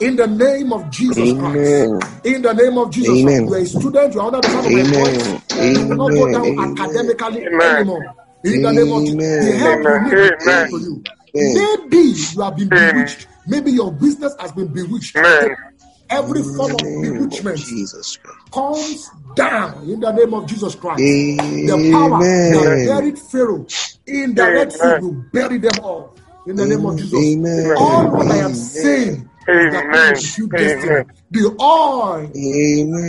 In 0.00 0.16
the 0.16 0.26
name 0.26 0.72
of 0.72 0.90
Jesus 0.90 1.32
Amen. 1.32 1.32
Christ. 1.32 1.88
In 2.24 2.42
the 2.42 2.52
name 2.52 2.78
of 2.78 2.90
Jesus 2.92 3.22
Amen. 3.22 3.24
Christ. 3.24 3.46
You 3.46 3.54
are 3.54 3.60
a 3.60 3.66
student, 3.66 4.14
you 4.14 4.20
are 4.20 4.26
under 4.26 4.42
the 4.42 4.50
sound 4.50 4.66
of 4.66 4.72
my 4.72 4.84
voice. 4.84 5.34
You 5.68 5.82
will 5.82 5.96
not 5.96 6.16
go 6.16 6.30
down 6.30 6.54
Amen. 6.54 6.58
academically 6.58 7.46
Amen. 7.46 7.62
anymore. 7.62 8.16
In 8.44 8.60
the 8.62 8.72
name 8.72 8.92
of 8.92 9.04
Jesus. 9.06 9.20
The 9.40 9.56
Amen. 9.56 9.56
help 9.56 9.86
you 9.86 9.98
need 10.00 10.18
will 10.20 10.30
Amen. 10.46 10.68
to 10.70 10.78
you. 10.80 11.04
Amen. 11.36 11.40
Maybe 11.40 11.96
you 12.32 12.42
have 12.42 12.56
been 12.56 12.72
bewitched. 12.72 13.26
Maybe 13.46 13.72
your 13.72 13.92
business 13.92 14.34
has 14.40 14.52
been 14.52 14.68
bewitched. 14.72 15.16
Amen. 15.16 15.56
Every 16.10 16.42
In 16.42 16.44
form 16.44 16.74
the 16.76 16.76
of 16.76 17.00
name 17.02 17.32
of 17.32 17.44
bewitchment 17.44 17.56
Jesus 17.56 18.16
Christ. 18.18 18.38
comes 18.52 19.10
down 19.34 19.88
in 19.90 20.00
the 20.00 20.12
name 20.12 20.34
of 20.34 20.46
Jesus 20.46 20.74
Christ. 20.74 21.22
The 21.62 21.78
power 21.90 22.30
Amen. 22.30 22.48
that 22.48 22.82
buried 22.82 23.18
Pharaoh 23.18 23.66
in 24.06 24.34
the 24.34 24.50
Red 24.50 24.72
Sea 24.72 24.94
will 24.94 25.12
bury 25.12 25.58
them 25.58 25.80
all 25.80 26.16
in 26.46 26.56
the 26.56 26.66
name 26.66 26.86
of 26.86 26.96
Jesus. 26.98 27.38
Amen. 27.46 27.72
All 27.74 28.10
what 28.10 28.30
I 28.30 28.38
am 28.38 28.54
saying 28.54 29.10
is 29.10 29.24
that 29.24 29.35
Amen. 29.48 30.32
you 30.36 30.48
fulfill. 30.56 30.98
Amen. 30.98 31.06
The 31.30 31.56
oil 31.60 32.32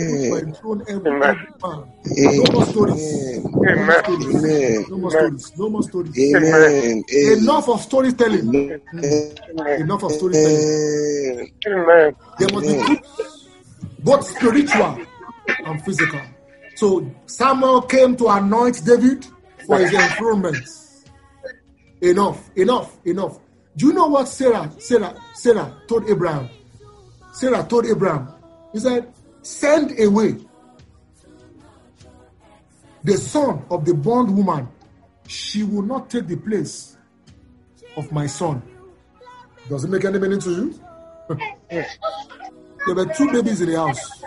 will 0.06 0.36
Amen. 0.36 0.46
enthrone 0.46 0.82
every, 0.88 1.10
Amen. 1.10 1.22
every 1.22 1.48
man. 1.62 1.92
No 2.36 2.48
more 2.52 2.64
stories. 2.64 3.40
Amen. 3.40 3.70
No 3.70 3.82
more 3.82 3.92
Amen. 3.92 4.00
stories. 4.02 4.28
Amen. 4.34 4.86
No 4.88 4.98
more 4.98 5.10
Amen. 5.10 5.12
stories. 5.12 5.52
No 5.56 5.70
more 5.70 5.82
stories. 5.82 6.34
Amen. 6.34 7.04
Enough 7.22 7.68
of 7.68 7.80
storytelling. 7.82 8.48
Amen. 8.48 8.82
Amen. 9.04 9.80
Enough 9.80 10.04
of 10.04 10.12
storytelling. 10.12 10.64
Amen. 10.64 11.50
Amen. 11.66 12.16
There 12.38 12.48
must 12.50 12.66
be 12.66 12.74
Amen. 12.74 12.84
truth, 12.84 13.00
both 14.00 14.24
spiritual 14.26 15.02
and 15.64 15.84
physical. 15.84 16.22
So 16.74 17.10
Samuel 17.26 17.82
came 17.82 18.16
to 18.16 18.28
anoint 18.28 18.84
David 18.84 19.26
for 19.66 19.78
his 19.80 19.92
enthronement. 19.94 20.68
Enough, 22.00 22.50
enough, 22.56 22.96
enough. 23.04 23.38
Do 23.76 23.86
you 23.86 23.92
know 23.92 24.06
what 24.06 24.28
Sarah, 24.28 24.70
Sarah, 24.78 25.14
Sarah 25.34 25.74
told 25.86 26.08
Abraham? 26.08 26.48
Sarah 27.32 27.64
told 27.64 27.86
Abraham, 27.86 28.28
he 28.72 28.80
said, 28.80 29.12
send 29.42 29.98
away 30.00 30.36
the 33.04 33.16
son 33.16 33.64
of 33.70 33.84
the 33.84 33.94
bond 33.94 34.36
woman. 34.36 34.68
She 35.26 35.62
will 35.62 35.82
not 35.82 36.10
take 36.10 36.26
the 36.26 36.36
place 36.36 36.96
of 37.96 38.10
my 38.12 38.26
son. 38.26 38.62
Does 39.68 39.84
it 39.84 39.90
make 39.90 40.04
any 40.04 40.18
meaning 40.18 40.40
to 40.40 40.50
you? 40.50 40.80
there 41.68 42.94
were 42.94 43.06
two 43.06 43.30
babies 43.30 43.60
in 43.60 43.70
the 43.70 43.76
house 43.76 44.22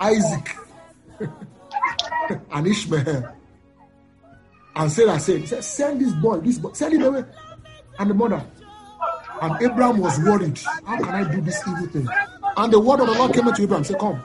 Isaac 0.00 0.56
and 2.50 2.66
Ishmael. 2.66 3.34
And 4.74 4.92
Sarah 4.92 5.18
said, 5.18 5.48
said, 5.48 5.64
Send 5.64 6.00
this 6.00 6.12
boy, 6.14 6.38
this 6.38 6.58
boy, 6.58 6.72
send 6.72 6.94
him 6.94 7.02
away. 7.02 7.24
And 7.98 8.10
the 8.10 8.14
mother. 8.14 8.44
And 9.40 9.62
Abraham 9.62 9.98
was 9.98 10.18
worried. 10.20 10.58
How 10.86 10.96
can 10.96 11.08
I 11.08 11.30
do 11.32 11.40
this 11.40 11.60
evil 11.66 11.86
thing? 11.86 12.08
And 12.56 12.72
the 12.72 12.80
word 12.80 13.00
of 13.00 13.06
the 13.06 13.14
Lord 13.14 13.32
came 13.32 13.44
to 13.52 13.62
Abraham, 13.62 13.84
say, 13.84 13.94
Come, 13.98 14.20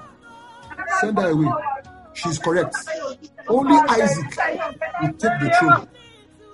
send 0.99 1.17
her 1.17 1.29
away. 1.29 1.51
She's 2.13 2.37
correct. 2.39 2.75
Only 3.47 3.77
Isaac 3.89 4.25
will 5.01 5.13
take 5.13 5.39
the 5.39 5.55
throne. 5.59 5.87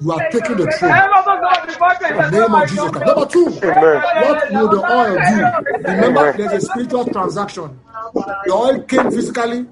You 0.02 0.12
are 0.14 0.30
taking 0.30 0.58
the 0.58 0.72
throne. 0.72 0.92
In 2.10 2.32
the 2.32 2.40
name 2.40 2.56
of 2.56 2.70
Jesus 2.70 2.90
Christ. 2.90 3.06
Number 3.06 3.26
two, 3.26 3.46
what 3.46 4.52
will 4.52 4.70
the 4.70 4.82
oil 4.92 5.16
do? 5.16 5.90
Remember, 5.90 6.34
there's 6.38 6.64
a 6.64 6.66
spiritual 6.66 7.06
transaction. 7.06 7.80
The 8.14 8.54
oil 8.54 8.82
came 8.84 9.12
physically, 9.12 9.66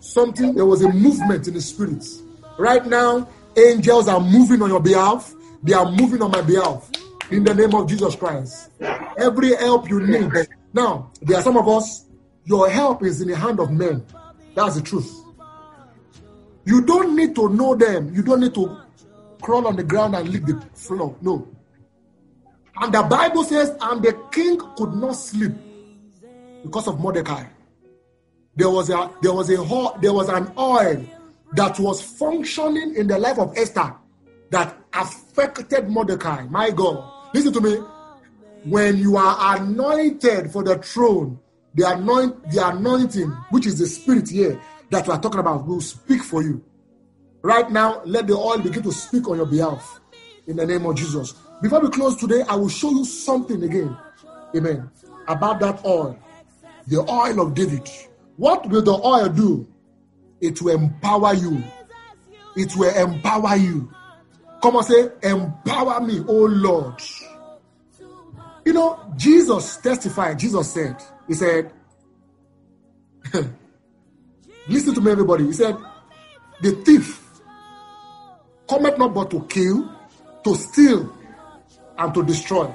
something, 0.00 0.54
there 0.54 0.66
was 0.66 0.82
a 0.82 0.88
movement 0.92 1.46
in 1.46 1.54
the 1.54 1.60
spirit. 1.60 2.04
Right 2.58 2.84
now, 2.86 3.28
angels 3.56 4.08
are 4.08 4.20
moving 4.20 4.62
on 4.62 4.70
your 4.70 4.80
behalf, 4.80 5.32
they 5.62 5.72
are 5.72 5.90
moving 5.90 6.22
on 6.22 6.30
my 6.30 6.42
behalf. 6.42 6.90
In 7.30 7.44
the 7.44 7.54
name 7.54 7.74
of 7.74 7.88
Jesus 7.88 8.14
Christ. 8.14 8.70
Every 9.16 9.54
help 9.56 9.88
you 9.88 10.00
need. 10.06 10.30
Now, 10.74 11.10
there 11.22 11.38
are 11.38 11.42
some 11.42 11.56
of 11.56 11.66
us, 11.68 12.04
your 12.44 12.68
help 12.68 13.02
is 13.02 13.22
in 13.22 13.28
the 13.28 13.36
hand 13.36 13.60
of 13.60 13.70
men. 13.70 14.04
That's 14.54 14.74
the 14.74 14.82
truth. 14.82 15.10
You 16.64 16.82
don't 16.82 17.16
need 17.16 17.34
to 17.36 17.48
know 17.48 17.74
them. 17.74 18.14
You 18.14 18.22
don't 18.22 18.40
need 18.40 18.54
to 18.54 18.78
crawl 19.40 19.66
on 19.66 19.76
the 19.76 19.82
ground 19.82 20.14
and 20.14 20.28
lick 20.28 20.44
the 20.44 20.60
floor. 20.74 21.16
No. 21.20 21.48
And 22.76 22.92
the 22.92 23.02
Bible 23.02 23.44
says, 23.44 23.76
and 23.80 24.02
the 24.02 24.12
king 24.30 24.60
could 24.76 24.94
not 24.94 25.12
sleep 25.12 25.52
because 26.62 26.86
of 26.88 27.00
Mordecai. 27.00 27.44
There 28.54 28.70
was 28.70 28.90
a 28.90 29.10
there 29.22 29.32
was 29.32 29.50
a 29.50 29.56
there 30.00 30.12
was 30.12 30.28
an 30.28 30.52
oil 30.58 31.02
that 31.52 31.78
was 31.78 32.02
functioning 32.02 32.94
in 32.96 33.06
the 33.06 33.18
life 33.18 33.38
of 33.38 33.56
Esther 33.56 33.94
that 34.50 34.76
affected 34.94 35.88
Mordecai. 35.88 36.46
My 36.48 36.70
God, 36.70 37.10
listen 37.34 37.52
to 37.52 37.60
me. 37.60 37.76
When 38.64 38.96
you 38.98 39.16
are 39.16 39.56
anointed 39.56 40.52
for 40.52 40.62
the 40.62 40.78
throne, 40.78 41.40
the 41.74 41.90
anoint 41.90 42.50
the 42.50 42.68
anointing, 42.68 43.28
which 43.50 43.66
is 43.66 43.78
the 43.78 43.86
spirit 43.86 44.28
here 44.28 44.60
that 44.90 45.06
we 45.06 45.12
are 45.12 45.20
talking 45.20 45.40
about, 45.40 45.66
will 45.66 45.80
speak 45.80 46.22
for 46.22 46.42
you. 46.42 46.62
Right 47.42 47.68
now, 47.70 48.02
let 48.04 48.28
the 48.28 48.34
oil 48.34 48.58
begin 48.58 48.82
to 48.84 48.92
speak 48.92 49.28
on 49.28 49.38
your 49.38 49.46
behalf 49.46 50.00
in 50.46 50.56
the 50.56 50.66
name 50.66 50.86
of 50.86 50.94
Jesus. 50.94 51.34
Before 51.60 51.80
we 51.80 51.88
close 51.88 52.16
today, 52.16 52.42
I 52.48 52.54
will 52.54 52.68
show 52.68 52.90
you 52.90 53.04
something 53.04 53.62
again. 53.62 53.96
Amen. 54.54 54.90
About 55.26 55.60
that 55.60 55.84
oil, 55.84 56.18
the 56.86 57.00
oil 57.00 57.40
of 57.40 57.54
David. 57.54 57.88
What 58.36 58.68
will 58.68 58.82
the 58.82 58.92
oil 58.92 59.28
do? 59.28 59.66
It 60.40 60.60
will 60.60 60.74
empower 60.74 61.34
you. 61.34 61.62
It 62.56 62.76
will 62.76 62.94
empower 62.94 63.56
you. 63.56 63.90
Come 64.62 64.76
and 64.76 64.84
say, 64.84 65.08
empower 65.22 66.00
me, 66.00 66.22
oh 66.28 66.44
Lord. 66.44 67.02
You 68.64 68.72
know, 68.72 69.12
Jesus 69.16 69.78
testified, 69.78 70.38
Jesus 70.38 70.72
said, 70.72 70.96
He 71.26 71.34
said, 71.34 71.72
listen 74.68 74.94
to 74.94 75.00
me, 75.00 75.10
everybody. 75.10 75.46
He 75.46 75.52
said, 75.52 75.76
the 76.60 76.70
thief 76.84 77.20
cometh 78.68 78.96
not 78.98 79.12
but 79.12 79.30
to 79.32 79.44
kill, 79.46 79.90
to 80.44 80.54
steal, 80.54 81.12
and 81.98 82.14
to 82.14 82.22
destroy. 82.22 82.72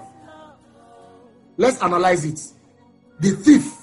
Let's 1.55 1.81
analyze 1.81 2.25
it. 2.25 2.39
The 3.21 3.31
thief 3.31 3.73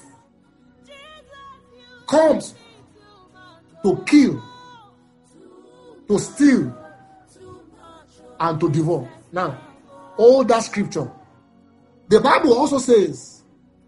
comes 2.07 2.53
to 3.83 4.03
kill, 4.05 4.43
to 6.07 6.19
steal, 6.19 6.84
and 8.39 8.59
to 8.59 8.69
devour. 8.69 9.09
Now, 9.31 9.59
all 10.17 10.43
that 10.45 10.63
scripture. 10.63 11.09
The 12.07 12.19
Bible 12.19 12.53
also 12.53 12.77
says 12.77 13.43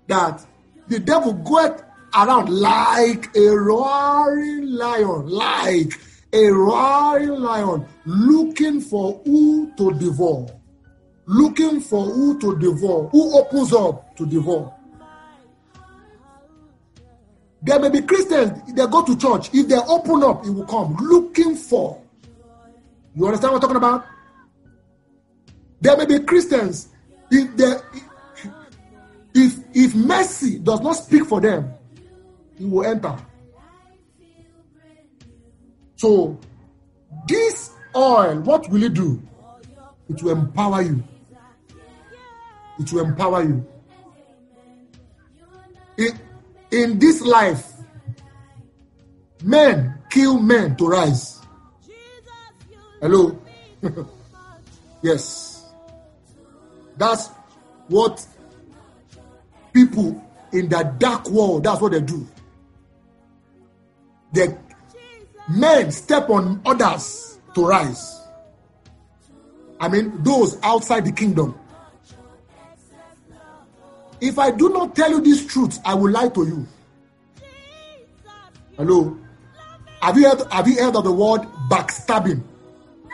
that 0.07 0.45
the 0.87 0.99
devil 0.99 1.33
goeth 1.33 1.83
around 2.15 2.49
like 2.49 3.35
a 3.35 3.49
roaring 3.49 4.67
lion, 4.71 5.27
like 5.27 5.93
a 6.33 6.45
roaring 6.47 7.29
lion, 7.29 7.85
looking 8.05 8.81
for 8.81 9.21
who 9.25 9.71
to 9.77 9.93
devour, 9.93 10.47
looking 11.25 11.79
for 11.79 12.05
who 12.05 12.39
to 12.39 12.57
devour, 12.57 13.09
who 13.09 13.37
opens 13.37 13.73
up 13.73 14.15
to 14.17 14.25
devour. 14.25 14.73
There 17.61 17.79
may 17.79 17.89
be 17.89 18.01
Christians, 18.01 18.73
they 18.73 18.87
go 18.87 19.03
to 19.03 19.17
church. 19.17 19.49
If 19.53 19.67
they 19.67 19.77
open 19.77 20.23
up, 20.23 20.45
it 20.45 20.51
will 20.51 20.65
come 20.65 20.95
looking 21.01 21.55
for. 21.55 22.01
You 23.15 23.25
understand 23.25 23.53
what 23.53 23.63
I'm 23.63 23.69
talking 23.69 23.77
about? 23.77 24.05
There 25.79 25.95
may 25.97 26.05
be 26.05 26.19
Christians, 26.19 26.89
if 27.29 27.49
if 29.33 29.59
if 29.73 29.95
mercy 29.95 30.59
does 30.59 30.81
not 30.81 30.93
speak 30.93 31.25
for 31.25 31.39
them, 31.39 31.73
he 32.57 32.65
will 32.65 32.85
enter. 32.85 33.15
So 35.95 36.39
this 37.27 37.71
oil, 37.95 38.39
what 38.41 38.69
will 38.69 38.83
it 38.83 38.93
do? 38.93 39.21
It 40.09 40.23
will 40.23 40.31
empower 40.31 40.81
you. 40.81 41.03
It 42.79 42.91
will 42.93 43.05
empower 43.05 43.43
you. 43.43 43.67
In 46.69 46.99
this 46.99 47.21
life, 47.21 47.73
men 49.43 49.97
kill 50.09 50.39
men 50.39 50.75
to 50.77 50.87
rise. 50.87 51.39
Hello? 53.01 53.39
yes. 55.01 55.56
That's 56.97 57.29
what 57.87 58.25
people 59.73 60.23
in 60.51 60.69
the 60.69 60.95
dark 60.97 61.29
world, 61.29 61.63
that's 61.63 61.81
what 61.81 61.91
they 61.91 62.01
do. 62.01 62.27
The 64.33 64.57
men 65.49 65.91
step 65.91 66.29
on 66.29 66.61
others 66.65 67.39
to 67.53 67.65
rise. 67.65 68.21
I 69.79 69.87
mean, 69.87 70.23
those 70.23 70.57
outside 70.63 71.05
the 71.05 71.11
kingdom. 71.11 71.57
If 74.19 74.39
I 74.39 74.49
do 74.51 74.69
not 74.69 74.95
tell 74.95 75.11
you 75.11 75.21
this 75.21 75.45
truth, 75.45 75.79
I 75.85 75.93
will 75.93 76.11
lie 76.11 76.29
to 76.29 76.45
you. 76.45 76.67
Hello? 78.75 79.17
Have 80.01 80.17
you 80.17 80.27
heard, 80.27 80.51
have 80.51 80.67
you 80.67 80.83
heard 80.83 80.95
of 80.95 81.03
the 81.03 81.11
word 81.11 81.41
backstabbing? 81.69 82.41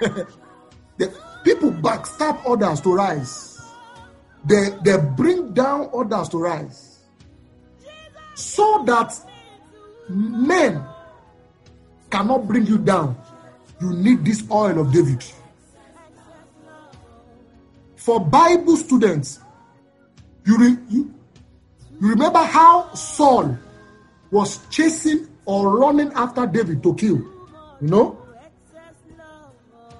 the 0.97 1.13
people 1.43 1.71
backstab 1.71 2.41
others 2.45 2.81
to 2.81 2.93
rise. 2.93 3.52
They, 4.45 4.69
they 4.83 4.97
bring 4.97 5.53
down 5.53 5.89
others 5.93 6.29
to 6.29 6.37
rise. 6.37 6.99
So 8.35 8.83
that 8.85 9.13
men 10.09 10.83
cannot 12.09 12.47
bring 12.47 12.65
you 12.65 12.77
down. 12.77 13.17
You 13.79 13.93
need 13.93 14.25
this 14.25 14.43
oil 14.51 14.79
of 14.79 14.91
David. 14.91 15.23
For 17.95 18.19
Bible 18.19 18.75
students, 18.75 19.39
you, 20.45 20.57
re, 20.57 20.77
you, 20.89 21.13
you 22.01 22.09
remember 22.09 22.39
how 22.39 22.93
Saul 22.93 23.57
was 24.29 24.59
chasing 24.69 25.27
or 25.45 25.77
running 25.77 26.11
after 26.13 26.45
David 26.45 26.83
to 26.83 26.93
kill. 26.95 27.17
You 27.81 27.87
know? 27.87 28.17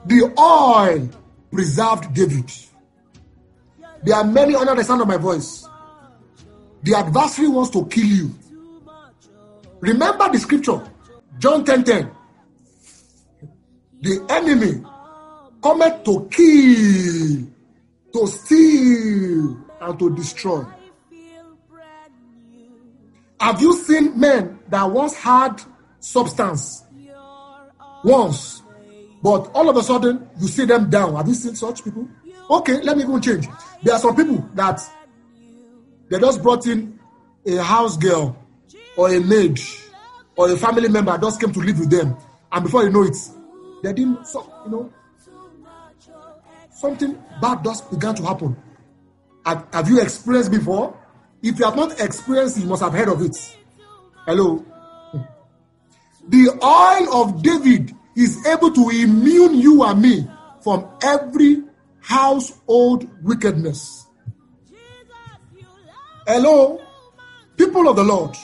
The 0.06 0.34
oil 0.38 1.10
preserved 1.52 2.14
David. 2.14 2.52
There 4.04 4.16
are 4.16 4.24
many 4.24 4.56
under 4.56 4.76
the 4.76 4.84
sound 4.84 5.02
of 5.02 5.08
my 5.08 5.18
voice. 5.18 5.68
The 6.84 6.96
adversary 6.96 7.48
wants 7.48 7.70
to 7.72 7.86
kill 7.86 8.06
you. 8.06 8.36
Remember 9.80 10.30
the 10.32 10.40
scripture, 10.40 10.82
John 11.40 11.64
10 11.64 11.84
10. 11.84 12.12
The 14.02 14.26
enemy 14.30 14.84
cometh 15.62 16.04
to 16.04 16.28
kill, 16.30 17.48
to 18.14 18.28
steal, 18.28 19.58
and 19.80 20.00
to 20.00 20.16
destroy. 20.16 20.66
Have 23.40 23.62
you 23.62 23.74
seen 23.74 24.20
men 24.20 24.60
that 24.70 24.84
once 24.90 25.16
had 25.16 25.62
substance 26.00 26.84
once, 28.04 28.62
but 29.22 29.52
all 29.54 29.70
of 29.70 29.78
a 29.78 29.84
sudden 29.84 30.30
you 30.40 30.48
see 30.48 30.66
them 30.66 30.90
down? 30.90 31.16
Have 31.16 31.28
you 31.28 31.34
seen 31.34 31.56
such 31.56 31.84
people? 31.84 32.08
Okay, 32.50 32.82
let 32.82 32.98
me 32.98 33.04
even 33.04 33.22
change. 33.22 33.48
There 33.82 33.94
are 33.94 34.00
some 34.00 34.16
people 34.16 34.48
that 34.54 34.82
they 36.10 36.20
just 36.20 36.42
brought 36.44 36.66
in 36.68 37.00
a 37.46 37.58
house 37.64 37.98
girl 37.98 38.38
or 38.98 39.14
a 39.14 39.20
maid 39.20 39.60
or 40.36 40.52
a 40.52 40.58
family 40.58 40.90
member 40.90 41.18
just 41.18 41.40
came 41.40 41.52
to 41.54 41.60
live 41.60 41.80
with 41.80 41.90
them, 41.90 42.16
and 42.52 42.64
before 42.64 42.84
you 42.84 42.90
know 42.90 43.04
it, 43.04 43.16
they 43.84 43.94
didn't, 43.94 44.26
so, 44.26 44.52
you 44.66 44.72
know, 44.72 44.94
something 46.72 47.22
bad 47.42 47.64
just 47.64 47.90
began 47.92 48.16
to 48.16 48.24
happen. 48.24 48.56
Have, 49.46 49.68
have 49.74 49.90
you 49.90 50.02
experienced 50.02 50.52
before? 50.52 50.98
If 51.42 51.60
you 51.60 51.66
have 51.66 51.76
not 51.76 52.00
experienced, 52.00 52.58
you 52.60 52.66
must 52.66 52.82
have 52.82 52.94
heard 52.94 53.10
of 53.10 53.22
it. 53.22 53.58
Hello. 54.26 54.66
The 56.30 56.50
oil 56.64 57.22
of 57.22 57.44
David 57.44 57.94
is 58.16 58.46
able 58.48 58.72
to 58.72 58.90
immune 58.90 59.56
you 59.56 59.84
and 59.84 60.02
me 60.02 60.28
from 60.62 60.88
every 61.02 61.64
household 62.04 63.10
wickedness. 63.24 64.06
Hello, 66.28 66.82
people 67.58 67.88
of 67.88 67.96
the 67.96 68.04
Lord. 68.04 68.36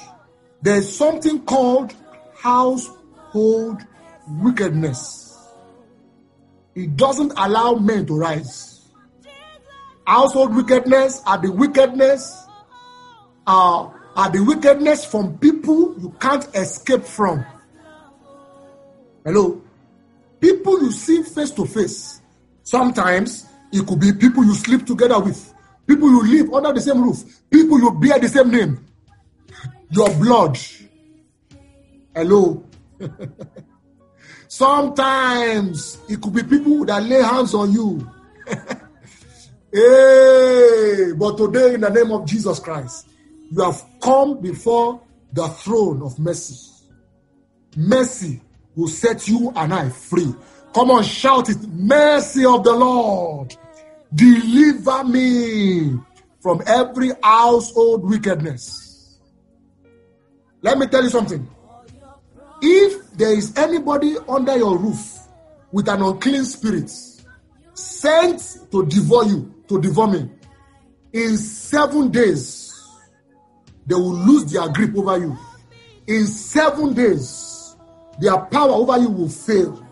There's 0.61 0.93
something 0.93 1.45
called 1.45 1.93
household 2.35 3.85
wickedness. 4.27 5.37
It 6.75 6.95
doesn't 6.95 7.33
allow 7.37 7.73
men 7.73 8.05
to 8.07 8.17
rise. 8.17 8.89
Household 10.05 10.55
wickedness 10.55 11.21
are 11.25 11.37
the 11.37 11.51
wickedness 11.51 12.47
uh, 13.45 13.89
are 14.15 14.29
the 14.29 14.43
wickedness 14.43 15.05
from 15.05 15.37
people 15.39 15.95
you 15.99 16.15
can't 16.19 16.47
escape 16.55 17.03
from. 17.03 17.45
Hello? 19.25 19.61
People 20.39 20.81
you 20.81 20.91
see 20.91 21.23
face 21.23 21.51
to 21.51 21.65
face. 21.65 22.21
Sometimes 22.63 23.48
it 23.71 23.85
could 23.85 23.99
be 23.99 24.13
people 24.13 24.43
you 24.43 24.55
sleep 24.55 24.85
together 24.85 25.19
with, 25.19 25.53
people 25.87 26.09
you 26.09 26.23
live 26.27 26.53
under 26.53 26.73
the 26.73 26.81
same 26.81 27.03
roof, 27.03 27.23
people 27.49 27.79
you 27.79 27.91
bear 27.91 28.19
the 28.19 28.27
same 28.27 28.51
name, 28.51 28.85
your 29.89 30.09
blood. 30.15 30.57
Hello? 32.15 32.63
Sometimes 34.47 35.99
it 36.09 36.19
could 36.21 36.33
be 36.33 36.43
people 36.43 36.83
that 36.85 37.03
lay 37.03 37.21
hands 37.21 37.53
on 37.53 37.71
you. 37.71 38.11
hey, 39.71 41.11
but 41.15 41.37
today, 41.37 41.75
in 41.75 41.81
the 41.81 41.89
name 41.89 42.11
of 42.11 42.25
Jesus 42.25 42.59
Christ, 42.59 43.07
you 43.51 43.61
have 43.61 43.83
come 44.01 44.41
before 44.41 45.01
the 45.33 45.47
throne 45.47 46.01
of 46.01 46.17
mercy. 46.17 46.55
Mercy 47.77 48.41
will 48.75 48.87
set 48.87 49.27
you 49.27 49.51
and 49.55 49.73
I 49.73 49.89
free. 49.89 50.33
Come 50.73 50.91
on, 50.91 51.03
shout 51.03 51.49
it. 51.49 51.57
Mercy 51.67 52.45
of 52.45 52.63
the 52.63 52.73
Lord. 52.73 53.55
Deliver 54.13 55.03
me 55.03 55.97
from 56.41 56.61
every 56.65 57.11
household 57.23 58.07
wickedness. 58.09 59.19
Let 60.61 60.77
me 60.77 60.87
tell 60.87 61.03
you 61.03 61.09
something. 61.09 61.47
If 62.61 63.11
there 63.11 63.33
is 63.33 63.55
anybody 63.57 64.15
under 64.27 64.57
your 64.57 64.77
roof 64.77 65.19
with 65.71 65.87
an 65.87 66.01
unclean 66.01 66.45
spirit 66.45 66.91
sent 67.73 68.57
to 68.71 68.85
devour 68.85 69.25
you, 69.25 69.53
to 69.67 69.81
devour 69.81 70.07
me, 70.07 70.29
in 71.13 71.37
seven 71.37 72.11
days, 72.11 72.75
they 73.85 73.95
will 73.95 74.13
lose 74.13 74.51
their 74.51 74.67
grip 74.69 74.95
over 74.95 75.17
you. 75.17 75.37
In 76.07 76.25
seven 76.27 76.93
days, 76.93 77.75
their 78.19 78.37
power 78.37 78.71
over 78.71 78.97
you 78.97 79.09
will 79.09 79.29
fail. 79.29 79.85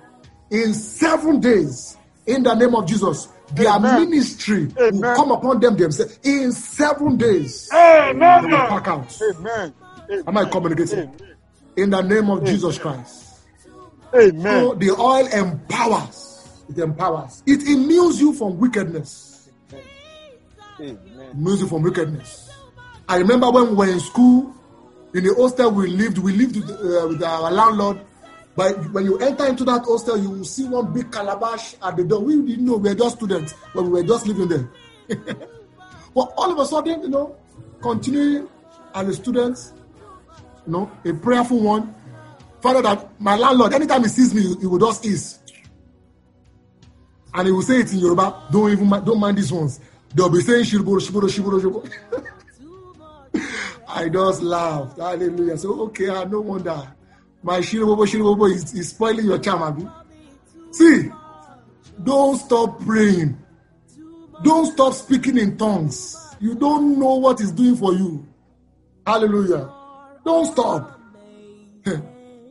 In 0.49 0.73
seven 0.73 1.39
days, 1.39 1.97
in 2.25 2.43
the 2.43 2.53
name 2.53 2.75
of 2.75 2.85
Jesus, 2.85 3.27
their 3.53 3.69
Amen. 3.69 4.09
ministry 4.09 4.67
will 4.77 5.15
come 5.15 5.31
upon 5.31 5.59
them 5.59 5.75
themselves. 5.77 6.19
In 6.23 6.51
seven 6.51 7.17
days, 7.17 7.69
Amen. 7.73 8.43
they 8.43 8.55
will 8.55 8.67
pack 8.67 8.87
out. 8.87 9.21
Amen. 9.21 9.73
Am 10.25 10.37
I 10.37 10.45
communicating? 10.45 11.13
In 11.75 11.89
the 11.89 12.01
name 12.01 12.29
of 12.29 12.43
Jesus 12.45 12.77
Christ. 12.77 13.41
So 14.11 14.19
Amen. 14.19 14.79
the 14.79 14.95
oil 14.97 15.27
empowers. 15.27 16.63
It 16.69 16.79
empowers. 16.79 17.43
It 17.45 17.59
immunes 17.61 18.19
you 18.19 18.33
from 18.33 18.57
wickedness. 18.57 19.49
Amen. 20.79 20.97
Immunes 21.33 21.59
you 21.59 21.67
from 21.67 21.81
wickedness. 21.83 22.49
I 23.07 23.17
remember 23.17 23.49
when 23.51 23.69
we 23.69 23.75
were 23.75 23.87
in 23.87 23.99
school, 23.99 24.53
in 25.13 25.23
the 25.23 25.33
hostel 25.33 25.71
we 25.71 25.87
lived, 25.87 26.17
we 26.17 26.33
lived 26.33 26.57
with, 26.57 26.69
uh, 26.69 27.07
with 27.07 27.23
our 27.23 27.51
landlord. 27.51 28.01
But 28.57 28.91
when 28.91 29.05
you 29.05 29.19
enter 29.19 29.45
into 29.45 29.63
that 29.65 29.83
hostel, 29.85 30.17
you 30.17 30.31
will 30.31 30.43
see 30.43 30.67
one 30.67 30.91
big 30.91 31.11
calabash 31.11 31.75
at 31.79 31.95
the 31.95 32.03
door. 32.03 32.21
We 32.21 32.41
didn't 32.41 32.65
know 32.65 32.77
we 32.77 32.89
were 32.89 32.95
just 32.95 33.17
students, 33.17 33.53
but 33.71 33.83
we 33.83 33.89
were 33.89 34.03
just 34.03 34.25
living 34.25 34.47
there. 34.47 34.67
but 36.15 36.33
all 36.35 36.51
of 36.51 36.57
a 36.57 36.65
sudden, 36.65 37.03
you 37.03 37.09
know, 37.09 37.35
continuing 37.83 38.49
as 38.95 39.07
a 39.09 39.13
student, 39.13 39.59
you 40.65 40.71
know, 40.73 40.91
a 41.05 41.13
prayerful 41.13 41.59
one, 41.59 41.93
found 42.59 42.83
that 42.83 43.21
my 43.21 43.37
landlord, 43.37 43.73
anytime 43.75 44.01
he 44.01 44.09
sees 44.09 44.33
me, 44.33 44.41
he 44.59 44.65
will 44.65 44.79
just 44.79 45.05
ease. 45.05 45.37
And 47.35 47.45
he 47.45 47.51
will 47.51 47.61
say 47.61 47.81
it 47.81 47.93
in 47.93 47.99
Yoruba, 47.99 48.47
don't 48.51 48.71
even 48.71 48.89
mi- 48.89 49.01
don't 49.05 49.19
mind 49.19 49.37
these 49.37 49.51
ones. 49.53 49.79
They'll 50.15 50.31
be 50.31 50.41
saying 50.41 50.65
shiboro, 50.65 50.99
shiboro, 50.99 51.29
shiboro, 51.29 51.61
shiboro. 51.61 52.25
I 53.87 54.09
just 54.09 54.41
laughed. 54.41 54.97
Hallelujah. 54.97 55.59
So 55.59 55.79
okay, 55.83 56.09
I 56.09 56.23
no 56.23 56.41
wonder. 56.41 56.95
My 57.47 57.59
shiribobo, 57.59 58.05
shiribobo 58.05 58.53
is, 58.53 58.73
is 58.73 58.89
spoiling 58.89 59.25
your 59.25 59.39
charm, 59.39 59.63
Abi. 59.63 59.87
See, 60.71 61.09
don't 62.03 62.35
stop 62.35 62.77
praying. 62.81 63.41
Don't 64.43 64.65
stop 64.73 64.93
speaking 64.93 65.37
in 65.37 65.57
tongues. 65.57 66.35
You 66.41 66.55
don't 66.55 66.99
know 66.99 67.15
what 67.15 67.39
is 67.39 67.53
doing 67.53 67.77
for 67.77 67.93
you. 67.93 68.27
Hallelujah. 69.05 69.71
Don't 70.25 70.51
stop. 70.51 70.99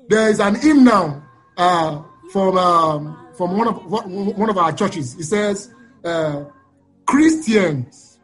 there 0.08 0.30
is 0.30 0.40
an 0.40 0.54
hymn 0.54 0.84
now 0.84 1.22
uh, 1.58 2.02
from 2.32 2.56
um, 2.56 3.28
from 3.36 3.58
one 3.58 3.68
of 3.68 3.84
one 3.84 4.48
of 4.48 4.56
our 4.56 4.72
churches. 4.72 5.14
It 5.16 5.24
says, 5.24 5.74
uh, 6.04 6.44
"Christians, 7.04 8.18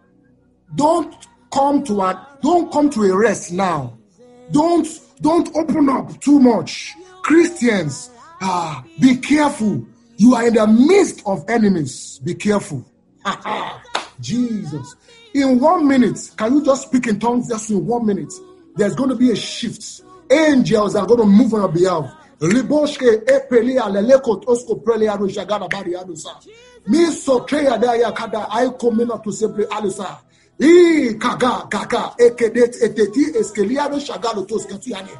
don't 0.74 1.14
come 1.52 1.84
to 1.84 2.00
a 2.00 2.38
don't 2.40 2.72
come 2.72 2.88
to 2.88 3.02
a 3.02 3.14
rest 3.14 3.52
now. 3.52 3.98
Don't 4.52 4.86
don't 5.22 5.48
open 5.56 5.88
up 5.88 6.20
too 6.20 6.38
much. 6.38 6.94
Christians, 7.22 8.10
ah, 8.40 8.84
be 9.00 9.16
careful. 9.16 9.86
You 10.16 10.34
are 10.34 10.46
in 10.48 10.54
the 10.54 10.66
midst 10.66 11.22
of 11.26 11.44
enemies. 11.48 12.20
Be 12.22 12.34
careful. 12.34 12.84
Jesus. 14.20 14.94
In 15.34 15.58
one 15.60 15.88
minute, 15.88 16.30
can 16.36 16.54
you 16.56 16.64
just 16.64 16.88
speak 16.88 17.06
in 17.06 17.18
tongues 17.18 17.48
just 17.48 17.70
in 17.70 17.86
one 17.86 18.04
minute? 18.04 18.32
There's 18.76 18.94
going 18.94 19.10
to 19.10 19.16
be 19.16 19.30
a 19.30 19.36
shift. 19.36 20.02
Angels 20.30 20.94
are 20.96 21.06
going 21.06 21.20
to 21.20 21.26
move 21.26 21.54
on 21.54 21.60
your 21.60 21.68
behalf. 21.68 22.14
Tosko 24.42 24.84
bari. 24.84 25.06
Mi 26.88 26.98
sotreya 27.12 27.80
da 27.80 27.92
ya 27.92 28.10
kada 28.12 28.46
ai 28.50 28.66
komena 28.70 29.22
to. 29.22 29.30
I 30.60 31.14
kaga 31.18 31.66
gaga 31.70 32.14
ekedet 32.18 32.82
eteti 32.82 33.24
eskeliano 33.38 33.98
shagalo 33.98 34.46
tos 34.46 34.66
katiane. 34.66 35.10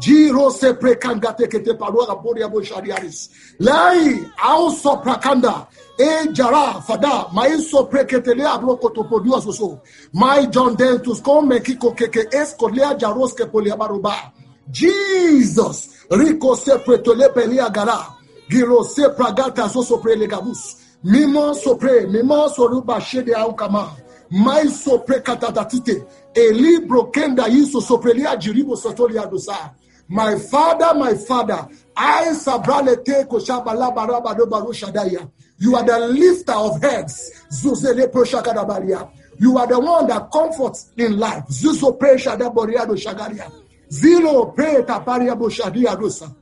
Giro 0.00 0.50
se 0.50 0.72
prekanga 0.72 1.36
tekete 1.36 1.74
parua 1.78 2.06
la 2.08 2.14
boria 2.16 2.48
boshariaris. 2.48 3.28
Lai 3.60 4.18
au 4.42 4.70
so 4.70 4.96
prakanda 4.96 5.66
e 5.98 6.32
jara 6.32 6.80
fada 6.80 7.28
mai 7.32 7.58
so 7.58 7.84
preketele 7.84 8.44
ablo 8.44 8.78
kotopodia 8.80 9.40
soso. 9.40 9.80
Mai 10.14 10.46
John 10.46 10.74
Dentus 10.74 11.20
come 11.22 11.60
kiko 11.60 11.94
keke 11.94 12.30
eskolea 12.32 12.98
jaros 12.98 13.34
ke 13.34 13.44
poliabaruba. 13.44 14.32
Jesus 14.70 16.06
rico 16.10 16.54
se 16.54 16.78
pretole 16.78 17.28
pelia 17.34 17.68
gara. 17.70 18.16
Giro 18.48 18.82
se 18.82 19.10
pragata 19.10 19.68
soso 19.68 19.98
prelegabus. 19.98 20.76
Mimo 21.04 21.54
sopre, 21.54 22.06
mimo 22.06 22.48
soruba 22.48 23.00
shede 23.00 23.34
au 23.34 23.54
kama. 23.54 23.90
Mai 24.30 24.68
sopre 24.68 25.20
katatatite. 25.20 26.06
Eli 26.34 26.86
brokenda 26.86 27.48
yiso 27.48 27.80
soprelia 27.80 28.36
jiribo 28.36 28.76
sotolia 28.76 29.26
dosa. 29.26 29.74
My 30.08 30.38
father, 30.38 30.98
my 30.98 31.14
father, 31.14 31.68
I 31.96 32.32
sabralete 32.32 33.26
barushadaya. 33.28 35.30
You 35.58 35.76
are 35.76 35.84
the 35.84 35.98
lifter 36.08 36.52
of 36.52 36.80
heads. 36.80 37.30
Zuzele 37.50 38.10
proshakadabaria. 38.10 39.10
You 39.38 39.58
are 39.58 39.66
the 39.66 39.78
one 39.78 40.06
that 40.08 40.30
comforts 40.30 40.90
in 40.96 41.18
life. 41.18 41.44
Zuzo 41.48 41.98
preshadaboriado 41.98 42.96
shagaria. 42.96 43.50
Zero 43.92 44.46
pray 44.46 44.82
taparia 44.82 45.36
boshadia 45.36 45.96
dosa. 45.96 46.34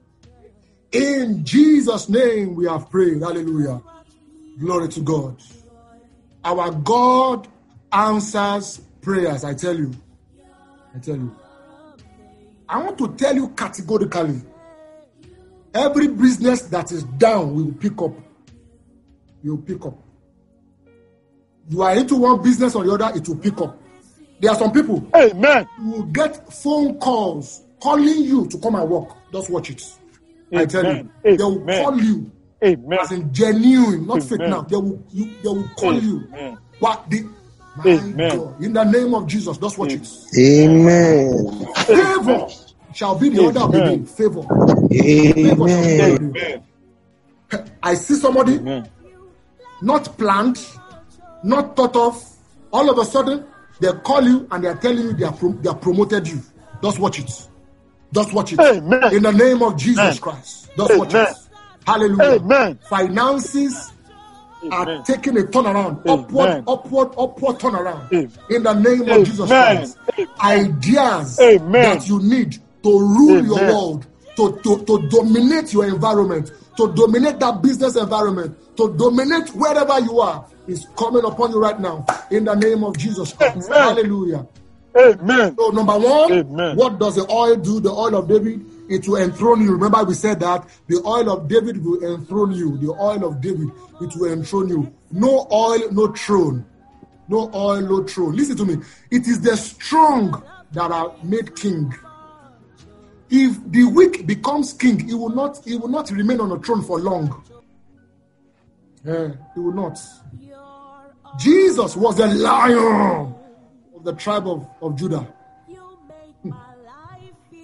In 0.93 1.45
Jesus' 1.45 2.09
name 2.09 2.55
we 2.55 2.67
have 2.67 2.91
prayed. 2.91 3.23
Hallelujah. 3.23 3.83
Glory 4.59 4.89
to 4.89 5.01
God. 5.01 5.37
Our 6.45 6.71
God 6.71 7.49
answers 7.93 8.81
prayers. 9.01 9.45
I 9.45 9.55
tell 9.55 9.77
you. 9.77 9.93
I 10.95 10.99
tell 10.99 11.17
you. 11.17 11.35
I 12.69 12.83
want 12.83 12.99
to 12.99 13.15
tell 13.17 13.35
you 13.35 13.49
categorically 13.51 14.43
every 15.75 16.09
business 16.09 16.63
that 16.63 16.93
is 16.93 17.05
down 17.05 17.55
will 17.55 17.73
pick 17.73 18.01
up. 18.03 18.13
You 19.43 19.57
will 19.57 19.63
pick 19.63 19.85
up. 19.87 19.95
You 21.69 21.83
are 21.83 21.95
into 21.95 22.17
one 22.17 22.43
business 22.43 22.75
or 22.75 22.85
the 22.85 22.93
other, 22.93 23.17
it 23.17 23.29
will 23.29 23.37
pick 23.37 23.59
up. 23.61 23.79
There 24.41 24.51
are 24.51 24.57
some 24.57 24.73
people 24.73 25.09
Amen. 25.17 25.69
you 25.81 25.91
will 25.91 26.03
get 26.05 26.53
phone 26.53 26.99
calls 26.99 27.63
calling 27.81 28.23
you 28.25 28.47
to 28.49 28.59
come 28.59 28.75
and 28.77 28.89
work. 28.89 29.09
Just 29.33 29.51
watch 29.51 29.71
it. 29.71 29.83
I 30.55 30.65
tell 30.65 30.85
you, 30.85 30.91
Amen. 30.91 31.13
they 31.25 31.37
will 31.37 31.65
call 31.65 32.01
you 32.01 32.31
Amen. 32.65 32.99
as 33.01 33.13
in 33.13 33.33
genuine, 33.33 34.07
not 34.07 34.23
fake 34.23 34.41
now. 34.41 34.63
They 34.63 34.77
will 34.77 35.03
you, 35.11 35.27
they 35.43 35.49
will 35.49 35.69
call 35.77 35.95
you. 36.01 36.27
Amen. 36.33 36.59
What 36.79 37.11
the 37.11 37.29
my 37.79 38.01
Amen. 38.01 38.31
God, 38.31 38.63
in 38.63 38.73
the 38.75 38.85
name 38.85 39.15
of 39.15 39.27
Jesus, 39.27 39.59
just 39.59 39.79
watch 39.79 39.97
it. 39.97 40.09
Amen. 40.39 41.69
Favor 41.93 42.49
shall 42.95 43.19
be 43.19 43.31
the 43.31 43.41
order 43.41 43.61
of 43.61 43.73
the 43.73 43.81
day. 43.81 44.05
Favor. 44.05 44.49
Favor 45.43 45.69
shall 45.69 45.89
be 45.89 45.97
the 45.97 46.03
order 46.03 46.15
Amen. 46.15 46.27
of 46.27 46.35
the 46.35 46.41
day. 46.41 46.57
Amen. 47.53 47.73
I 47.83 47.95
see 47.95 48.15
somebody 48.17 48.61
Amen. 48.61 48.91
not 49.83 50.19
planned, 50.19 50.59
not 51.43 51.77
thought 51.77 51.97
of. 51.97 52.25
All 52.73 52.91
of 52.91 52.99
a 52.99 53.05
sudden, 53.05 53.47
they 53.81 53.93
call 54.05 54.23
you 54.25 54.47
and 54.51 54.65
they 54.65 54.69
are 54.69 54.77
telling 54.77 54.99
you 55.05 55.13
they 55.15 55.25
are, 55.25 55.33
prom- 55.33 55.61
they 55.63 55.71
are 55.71 55.77
promoted 55.77 56.29
you. 56.29 56.43
Just 56.83 56.99
watch 56.99 57.19
it. 57.21 57.49
Just 58.13 58.33
watch 58.35 58.53
it. 58.53 58.61
Amen. 58.61 59.13
In 59.13 59.23
the 59.23 59.33
name 59.33 59.63
of 59.63 59.77
Jesus 59.77 60.19
Amen. 60.19 60.19
Christ. 60.19 60.71
Just 60.77 60.97
watch 60.97 61.15
Amen. 61.15 61.15
it. 61.15 61.35
Hallelujah. 61.87 62.43
Amen. 62.43 62.81
Finances 62.89 63.93
are 64.71 64.85
Amen. 64.85 65.03
taking 65.05 65.39
a 65.39 65.43
turnaround, 65.43 66.07
Amen. 66.07 66.09
upward, 66.09 66.65
upward, 66.67 67.09
upward 67.19 67.59
turnaround. 67.59 68.13
Amen. 68.13 68.33
In 68.51 68.63
the 68.63 68.75
name 68.75 69.11
of 69.11 69.25
Jesus 69.27 69.51
Christ. 69.51 69.99
Ideas 70.41 71.39
Amen. 71.41 71.83
that 71.83 72.09
you 72.09 72.21
need 72.23 72.53
to 72.83 72.99
rule 72.99 73.45
your 73.45 73.65
world, 73.65 74.07
to, 74.37 74.61
to, 74.63 74.85
to 74.85 75.09
dominate 75.09 75.73
your 75.73 75.87
environment, 75.87 76.51
to 76.77 76.93
dominate 76.95 77.41
that 77.41 77.61
business 77.61 77.97
environment, 77.97 78.57
to 78.77 78.95
dominate 78.97 79.49
wherever 79.51 79.99
you 80.01 80.21
are, 80.21 80.47
is 80.69 80.87
coming 80.97 81.25
upon 81.25 81.51
you 81.51 81.61
right 81.61 81.81
now. 81.81 82.05
In 82.31 82.45
the 82.45 82.55
name 82.55 82.85
of 82.85 82.97
Jesus 82.97 83.33
Christ. 83.33 83.69
Amen. 83.71 83.83
Hallelujah. 83.83 84.47
Amen. 84.97 85.57
So, 85.59 85.71
number 85.71 85.99
one, 85.99 86.33
Amen. 86.33 86.77
what 86.77 86.99
does 86.99 87.17
the 87.17 87.31
oil 87.31 87.57
do? 87.57 87.81
The 87.81 87.91
oil 87.91 88.15
of 88.17 88.29
David, 88.29 88.65
it 88.89 89.07
will 89.07 89.17
enthrone 89.17 89.63
you. 89.63 89.73
Remember, 89.73 90.03
we 90.05 90.15
said 90.15 90.41
that 90.41 90.69
the 90.87 91.03
oil 91.05 91.31
of 91.31 91.49
David 91.49 91.85
will 91.85 92.03
enthrone 92.05 92.53
you. 92.53 92.77
The 92.79 92.91
oil 92.91 93.25
of 93.25 93.41
David, 93.41 93.69
it 94.01 94.17
will 94.17 94.33
enthrone 94.33 94.69
you. 94.69 94.95
No 95.11 95.47
oil, 95.53 95.91
no 95.93 96.13
throne. 96.13 96.65
No 97.29 97.51
oil, 97.55 97.83
no 97.83 98.05
throne. 98.05 98.35
Listen 98.35 98.57
to 98.57 98.65
me. 98.65 98.77
It 99.11 99.27
is 99.27 99.41
the 99.41 99.57
strong 99.57 100.43
that 100.73 100.91
are 100.91 101.15
made 101.23 101.55
king. 101.55 101.95
If 103.31 103.59
the 103.71 103.85
weak 103.85 104.27
becomes 104.27 104.73
king, 104.73 105.07
he 105.07 105.15
will 105.15 105.29
not, 105.29 105.63
he 105.65 105.77
will 105.77 105.89
not 105.89 106.11
remain 106.11 106.41
on 106.41 106.49
the 106.49 106.59
throne 106.59 106.83
for 106.83 106.99
long. 106.99 107.45
Eh, 109.07 109.31
he 109.55 109.61
will 109.61 109.73
not. 109.73 109.99
Jesus 111.39 111.95
was 111.95 112.17
the 112.17 112.27
lion 112.27 113.35
of 113.95 114.05
the 114.05 114.15
tribe 114.15 114.49
of, 114.49 114.67
of 114.81 114.97
Judah. 114.97 115.27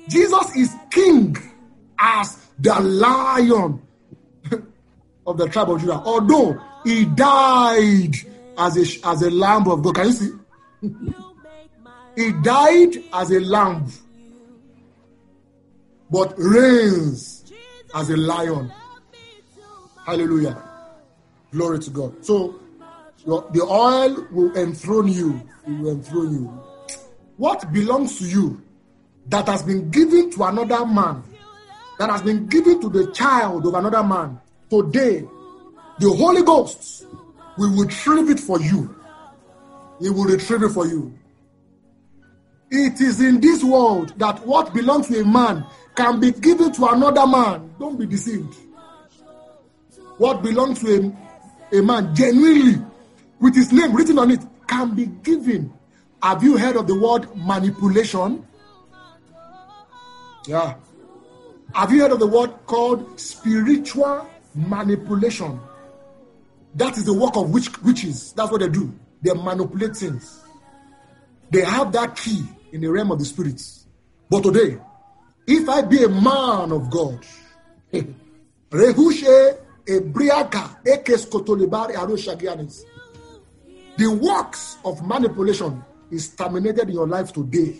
Jesus 0.08 0.56
is 0.56 0.74
king 0.90 1.36
as 1.98 2.38
the 2.58 2.78
lion 2.80 3.80
of 5.26 5.38
the 5.38 5.48
tribe 5.48 5.70
of 5.70 5.80
Judah. 5.80 6.02
Although 6.04 6.60
he 6.84 7.04
died 7.06 8.14
as 8.58 8.76
a, 8.76 9.08
as 9.08 9.22
a 9.22 9.30
lamb 9.30 9.68
of 9.68 9.82
God. 9.82 9.94
Can 9.94 10.06
you 10.06 10.12
see? 10.12 10.32
he 12.16 12.32
died 12.42 13.02
as 13.12 13.30
a 13.30 13.40
lamb, 13.40 13.86
but 16.10 16.34
reigns 16.36 17.52
as 17.94 18.10
a 18.10 18.16
lion. 18.16 18.70
Hallelujah. 20.04 20.62
Glory 21.52 21.78
to 21.78 21.90
God. 21.90 22.24
So 22.24 22.60
the 23.24 23.62
oil 23.62 24.26
will 24.30 24.56
enthrone 24.56 25.08
you. 25.08 25.40
It 25.66 25.70
will 25.70 25.92
enthrone 25.92 26.32
you. 26.34 26.62
What 27.36 27.72
belongs 27.72 28.18
to 28.18 28.28
you 28.28 28.62
that 29.28 29.46
has 29.48 29.62
been 29.62 29.90
given 29.90 30.30
to 30.32 30.44
another 30.44 30.84
man, 30.84 31.22
that 31.98 32.10
has 32.10 32.22
been 32.22 32.46
given 32.46 32.80
to 32.80 32.88
the 32.88 33.10
child 33.12 33.66
of 33.66 33.74
another 33.74 34.02
man, 34.02 34.38
today, 34.70 35.24
the 35.98 36.10
Holy 36.10 36.42
Ghost 36.42 37.06
will 37.56 37.70
retrieve 37.70 38.30
it 38.30 38.40
for 38.40 38.60
you. 38.60 38.94
He 40.00 40.10
will 40.10 40.24
retrieve 40.24 40.62
it 40.64 40.70
for 40.70 40.86
you. 40.86 41.14
It 42.70 43.00
is 43.00 43.20
in 43.20 43.40
this 43.40 43.62
world 43.62 44.18
that 44.18 44.44
what 44.44 44.74
belongs 44.74 45.08
to 45.08 45.20
a 45.20 45.24
man 45.24 45.64
can 45.94 46.18
be 46.18 46.32
given 46.32 46.72
to 46.72 46.86
another 46.86 47.26
man. 47.26 47.72
Don't 47.78 47.98
be 47.98 48.06
deceived. 48.06 48.54
What 50.18 50.42
belongs 50.42 50.80
to 50.80 51.14
a, 51.72 51.78
a 51.78 51.82
man 51.82 52.14
genuinely, 52.14 52.82
with 53.40 53.54
his 53.54 53.72
name 53.72 53.94
written 53.94 54.18
on 54.18 54.32
it, 54.32 54.40
can 54.66 54.94
be 54.94 55.06
given. 55.06 55.72
Have 56.22 56.42
you 56.42 56.56
heard 56.56 56.76
of 56.76 56.86
the 56.86 56.98
word 56.98 57.28
manipulation? 57.36 58.44
Yeah. 60.46 60.74
Have 61.74 61.92
you 61.92 62.02
heard 62.02 62.12
of 62.12 62.20
the 62.20 62.26
word 62.26 62.50
called 62.66 63.18
spiritual 63.18 64.28
manipulation? 64.54 65.58
That 66.74 66.96
is 66.98 67.04
the 67.04 67.14
work 67.14 67.36
of 67.36 67.50
witch, 67.50 67.82
witches. 67.82 68.32
That's 68.32 68.50
what 68.50 68.60
they 68.60 68.68
do. 68.68 68.92
They 69.22 69.32
manipulate 69.32 69.96
things. 69.96 70.42
They 71.50 71.64
have 71.64 71.92
that 71.92 72.16
key 72.16 72.44
in 72.72 72.80
the 72.80 72.88
realm 72.88 73.10
of 73.10 73.18
the 73.18 73.24
spirits. 73.24 73.86
But 74.28 74.42
today, 74.42 74.78
if 75.46 75.68
I 75.68 75.82
be 75.82 76.02
a 76.02 76.08
man 76.08 76.72
of 76.72 76.90
God, 76.90 77.24
the 83.96 84.18
works 84.20 84.78
of 84.84 85.06
manipulation 85.06 85.84
is 86.10 86.28
terminated 86.34 86.88
in 86.88 86.94
your 86.94 87.06
life 87.06 87.32
today. 87.32 87.76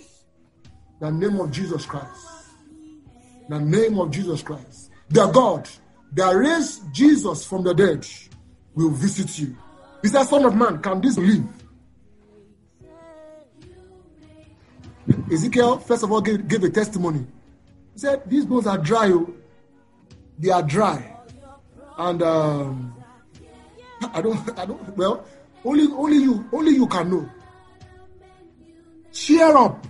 The 1.01 1.11
name 1.11 1.41
of 1.41 1.51
Jesus 1.51 1.85
Christ. 1.87 2.34
The 3.49 3.61
name 3.61 3.99
of 3.99 4.11
Jesus 4.11 4.43
Christ. 4.43 4.91
The 5.09 5.27
God 5.29 5.69
that 6.13 6.31
raised 6.31 6.93
Jesus 6.93 7.45
from 7.45 7.65
the 7.65 7.75
dead 7.75 8.07
will 8.75 8.91
visit 8.91 9.39
you. 9.39 9.57
He 10.03 10.09
said, 10.09 10.25
Son 10.25 10.45
of 10.45 10.55
man, 10.55 10.81
can 10.81 11.01
this 11.01 11.19
live? 11.19 11.45
Ezekiel, 15.31 15.79
first 15.79 16.03
of 16.03 16.13
all, 16.13 16.21
gave, 16.21 16.47
gave 16.49 16.65
a 16.65 16.71
testimony. 16.71 17.27
He 17.93 17.99
said, 17.99 18.23
These 18.29 18.47
bones 18.47 18.67
are 18.67 18.79
dry. 18.79 19.11
Oh. 19.11 19.33
They 20.39 20.51
are 20.51 20.63
dry. 20.63 21.17
and 21.99 22.23
um, 22.23 22.95
I 24.13 24.21
don't, 24.21 24.59
I 24.59 24.67
don't. 24.67 24.97
Well, 24.97 25.25
only, 25.65 25.87
only 25.93 26.17
you, 26.19 26.49
only 26.53 26.73
you 26.73 26.87
can 26.87 27.11
know. 27.11 27.31
Cheer 29.13 29.57
up, 29.57 29.87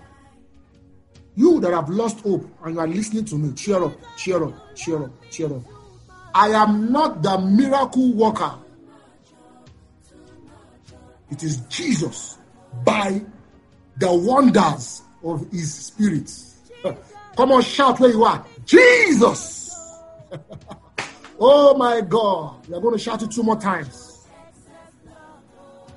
you 1.36 1.60
that 1.60 1.72
have 1.72 1.88
lost 1.88 2.20
hope 2.20 2.48
and 2.64 2.74
you 2.74 2.80
are 2.80 2.86
listening 2.86 3.24
to 3.26 3.36
me. 3.36 3.52
Cheer 3.54 3.82
up, 3.82 3.94
cheer 4.16 4.42
up, 4.44 4.54
cheer 4.76 5.02
up, 5.02 5.30
cheer 5.30 5.52
up. 5.52 5.62
I 6.34 6.48
am 6.48 6.90
not 6.92 7.22
the 7.22 7.38
miracle 7.38 8.12
worker. 8.12 8.54
It 11.30 11.42
is 11.42 11.58
Jesus 11.62 12.38
by 12.84 13.22
the 13.96 14.12
wonders 14.12 15.02
of 15.22 15.50
His 15.50 15.72
Spirit. 15.72 16.30
Come 17.36 17.52
on, 17.52 17.62
shout 17.62 17.98
where 17.98 18.10
you 18.10 18.24
are. 18.24 18.44
Jesus. 18.64 19.74
oh 21.40 21.76
my 21.76 22.00
God. 22.00 22.72
Are 22.72 22.80
going 22.80 22.94
to 22.94 22.98
shout 22.98 23.22
it 23.22 23.30
two 23.30 23.42
more 23.42 23.60
times. 23.60 24.26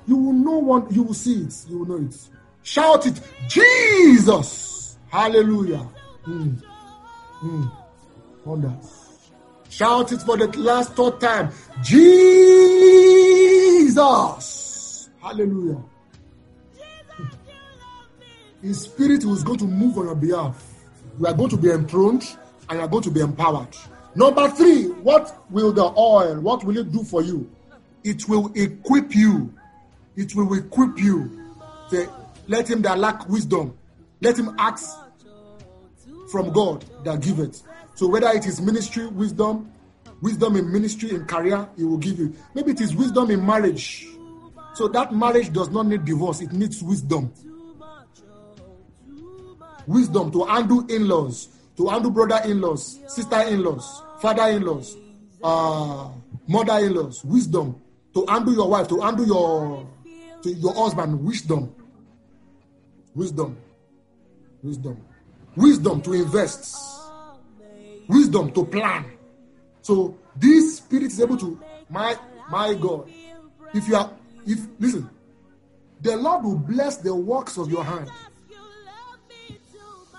You 0.06 0.16
will 0.16 0.32
know 0.32 0.58
one, 0.58 0.92
you 0.92 1.02
will 1.02 1.14
see 1.14 1.42
it. 1.42 1.54
You 1.68 1.80
will 1.80 1.98
know 2.00 2.06
it. 2.06 2.16
Shout 2.62 3.06
it. 3.06 3.20
Jesus. 3.48 4.67
Hallelujah. 5.10 5.86
Mm. 6.26 6.62
Mm. 7.42 7.70
Wonders. 8.44 9.30
Shout 9.70 10.12
it 10.12 10.22
for 10.22 10.36
the 10.36 10.48
last 10.58 10.92
third 10.94 11.20
time. 11.20 11.50
Jesus. 11.82 12.38
Hallelujah. 15.20 15.82
His 18.62 18.80
spirit 18.82 19.24
is 19.24 19.44
going 19.44 19.58
to 19.58 19.66
move 19.66 19.98
on 19.98 20.06
your 20.06 20.14
behalf. 20.14 20.64
You 21.18 21.26
are 21.26 21.34
going 21.34 21.50
to 21.50 21.56
be 21.56 21.70
enthroned 21.70 22.24
and 22.68 22.78
you 22.78 22.84
are 22.84 22.88
going 22.88 23.04
to 23.04 23.10
be 23.10 23.20
empowered. 23.20 23.68
Number 24.14 24.48
three, 24.50 24.84
what 24.88 25.44
will 25.50 25.72
the 25.72 25.84
oil, 25.96 26.40
what 26.40 26.64
will 26.64 26.76
it 26.76 26.90
do 26.90 27.04
for 27.04 27.22
you? 27.22 27.48
It 28.02 28.28
will 28.28 28.50
equip 28.54 29.14
you. 29.14 29.52
It 30.16 30.34
will 30.34 30.52
equip 30.54 30.98
you. 30.98 31.30
Say, 31.88 32.08
let 32.48 32.68
him 32.68 32.82
that 32.82 32.98
lack 32.98 33.28
wisdom, 33.28 33.76
let 34.20 34.38
him 34.38 34.54
ask 34.58 34.96
from 36.30 36.52
God 36.52 36.84
that 37.04 37.20
giveth. 37.20 37.62
So 37.94 38.06
whether 38.08 38.28
it 38.28 38.46
is 38.46 38.60
ministry, 38.60 39.06
wisdom, 39.06 39.72
wisdom 40.20 40.56
in 40.56 40.70
ministry, 40.72 41.10
in 41.10 41.24
career, 41.24 41.68
he 41.76 41.84
will 41.84 41.98
give 41.98 42.18
you. 42.18 42.34
Maybe 42.54 42.72
it 42.72 42.80
is 42.80 42.94
wisdom 42.94 43.30
in 43.30 43.44
marriage. 43.44 44.06
So 44.74 44.88
that 44.88 45.12
marriage 45.12 45.52
does 45.52 45.70
not 45.70 45.86
need 45.86 46.04
divorce, 46.04 46.40
it 46.40 46.52
needs 46.52 46.82
wisdom. 46.82 47.32
Wisdom 49.86 50.30
to 50.32 50.44
handle 50.44 50.86
in-laws, 50.86 51.48
to 51.76 51.88
handle 51.88 52.10
brother-in-laws, 52.10 53.00
sister-in-laws, 53.06 54.02
father-in-laws, 54.20 54.96
uh, 55.42 56.10
mother-in-laws. 56.46 57.24
Wisdom 57.24 57.80
to 58.12 58.26
handle 58.28 58.52
your 58.52 58.68
wife, 58.68 58.86
to 58.88 59.00
handle 59.00 59.26
your 59.26 59.88
to 60.42 60.52
your 60.52 60.74
husband. 60.74 61.24
Wisdom. 61.24 61.74
Wisdom. 63.14 63.56
Wisdom. 64.62 64.96
Wisdom 65.56 66.00
to 66.02 66.12
invest. 66.12 66.76
Wisdom 68.08 68.50
to 68.52 68.64
plan. 68.64 69.04
So 69.82 70.16
this 70.36 70.78
spirit 70.78 71.06
is 71.06 71.20
able 71.20 71.36
to 71.38 71.58
my 71.88 72.16
my 72.50 72.74
God. 72.74 73.08
If 73.74 73.88
you 73.88 73.96
are 73.96 74.10
if 74.46 74.58
listen, 74.78 75.08
the 76.00 76.16
Lord 76.16 76.44
will 76.44 76.56
bless 76.56 76.96
the 76.98 77.14
works 77.14 77.58
of 77.58 77.70
your 77.70 77.84
hand. 77.84 78.10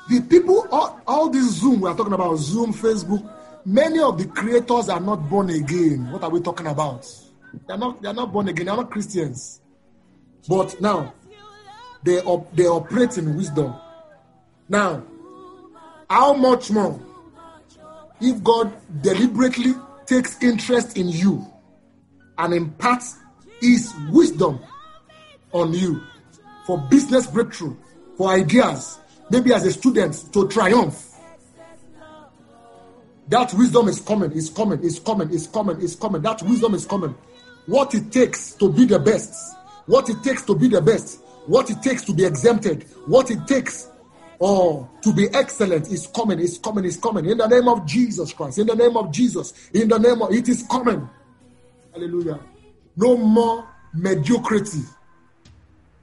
The 0.09 0.21
people, 0.21 0.67
all, 0.71 0.99
all 1.05 1.29
this 1.29 1.45
Zoom, 1.51 1.81
we 1.81 1.89
are 1.89 1.95
talking 1.95 2.13
about 2.13 2.35
Zoom, 2.37 2.73
Facebook, 2.73 3.23
many 3.63 3.99
of 3.99 4.17
the 4.17 4.25
creators 4.25 4.89
are 4.89 4.99
not 4.99 5.29
born 5.29 5.51
again. 5.51 6.11
What 6.11 6.23
are 6.23 6.31
we 6.31 6.41
talking 6.41 6.65
about? 6.65 7.05
They're 7.67 7.77
not, 7.77 8.01
they're 8.01 8.13
not 8.13 8.33
born 8.33 8.47
again, 8.47 8.65
they're 8.65 8.75
not 8.75 8.89
Christians. 8.89 9.61
But 10.47 10.81
now, 10.81 11.13
they, 12.01 12.21
op- 12.21 12.55
they 12.55 12.65
operate 12.65 13.19
in 13.19 13.35
wisdom. 13.37 13.75
Now, 14.69 15.03
how 16.09 16.33
much 16.33 16.69
more 16.69 16.99
if 18.21 18.43
God 18.43 18.71
deliberately 19.01 19.73
takes 20.05 20.41
interest 20.43 20.95
in 20.95 21.09
you 21.09 21.45
and 22.37 22.53
imparts 22.53 23.17
his 23.61 23.91
wisdom 24.11 24.59
on 25.51 25.73
you 25.73 26.01
for 26.65 26.77
business 26.89 27.25
breakthrough, 27.27 27.75
for 28.15 28.29
ideas, 28.29 28.99
maybe 29.31 29.53
as 29.53 29.65
a 29.65 29.71
student 29.71 30.31
to 30.33 30.47
triumph. 30.47 31.05
That 33.27 33.53
wisdom 33.53 33.87
is 33.87 34.01
coming, 34.01 34.31
is 34.31 34.49
coming, 34.49 34.81
is 34.81 34.99
coming, 34.99 35.29
is 35.31 35.47
coming, 35.47 35.79
is 35.81 35.95
coming. 35.95 36.21
That 36.21 36.41
wisdom 36.43 36.73
is 36.73 36.85
coming. 36.85 37.15
What 37.65 37.93
it 37.93 38.11
takes 38.11 38.53
to 38.55 38.71
be 38.71 38.85
the 38.85 38.99
best, 38.99 39.55
what 39.85 40.09
it 40.09 40.23
takes 40.23 40.43
to 40.43 40.55
be 40.55 40.67
the 40.67 40.81
best, 40.81 41.21
what 41.45 41.69
it 41.69 41.81
takes 41.81 42.03
to 42.05 42.13
be 42.13 42.25
exempted, 42.25 42.85
what 43.05 43.29
it 43.29 43.47
takes 43.47 43.87
or 44.39 44.89
to 45.01 45.13
be 45.13 45.27
excellent 45.33 45.91
is 45.91 46.07
coming, 46.07 46.39
is 46.39 46.57
coming, 46.57 46.85
is 46.85 46.97
coming. 46.97 47.25
In 47.25 47.37
the 47.37 47.47
name 47.47 47.67
of 47.67 47.85
Jesus 47.85 48.31
Christ, 48.33 48.57
in 48.57 48.67
the 48.67 48.75
name 48.75 48.95
of 48.95 49.11
Jesus, 49.11 49.53
in 49.73 49.89
the 49.89 49.97
name 49.97 50.21
of 50.21 50.31
it 50.33 50.47
is 50.47 50.63
coming. 50.63 51.07
Hallelujah. 51.93 52.39
No 52.95 53.17
more 53.17 53.67
mediocrity. 53.93 54.83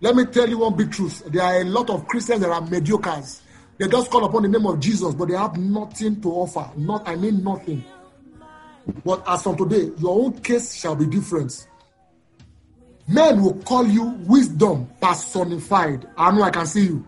Let 0.01 0.15
me 0.15 0.27
tell 0.27 0.49
you 0.49 0.59
one 0.59 0.77
big 0.77 0.93
truth. 0.93 1.23
There 1.27 1.43
are 1.43 1.63
a 1.63 1.65
lot 1.65 1.89
of 1.89 2.07
Christians 2.07 2.41
that 2.43 2.51
are 2.51 2.61
mediocres. 2.61 3.41
They 3.79 3.89
just 3.89 4.11
call 4.11 4.25
upon 4.25 4.43
the 4.43 4.49
name 4.49 4.67
of 4.67 4.81
Jesus, 4.81 5.15
but 5.15 5.29
they 5.29 5.37
have 5.37 5.57
nothing 5.57 6.21
to 6.21 6.31
offer. 6.31 6.71
Not, 6.77 7.09
I 7.09 7.17
mean 7.17 7.43
nothing. 7.43 7.85
But 9.05 9.23
as 9.27 9.43
from 9.43 9.57
today, 9.57 9.91
your 9.99 10.25
own 10.25 10.39
case 10.41 10.75
shall 10.75 10.95
be 10.95 11.07
different. 11.07 11.67
Men 13.09 13.43
will 13.43 13.55
call 13.63 13.87
you 13.87 14.05
wisdom 14.27 14.89
personified. 15.01 16.07
I 16.17 16.31
know 16.33 16.43
I 16.43 16.51
can 16.51 16.67
see 16.67 16.85
you. 16.85 17.05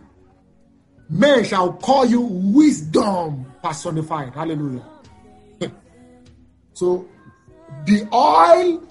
Men 1.09 1.45
shall 1.45 1.73
call 1.73 2.05
you 2.05 2.21
wisdom 2.21 3.47
personified. 3.63 4.35
Hallelujah. 4.35 4.85
so 6.75 7.09
the 7.87 8.07
oil 8.13 8.83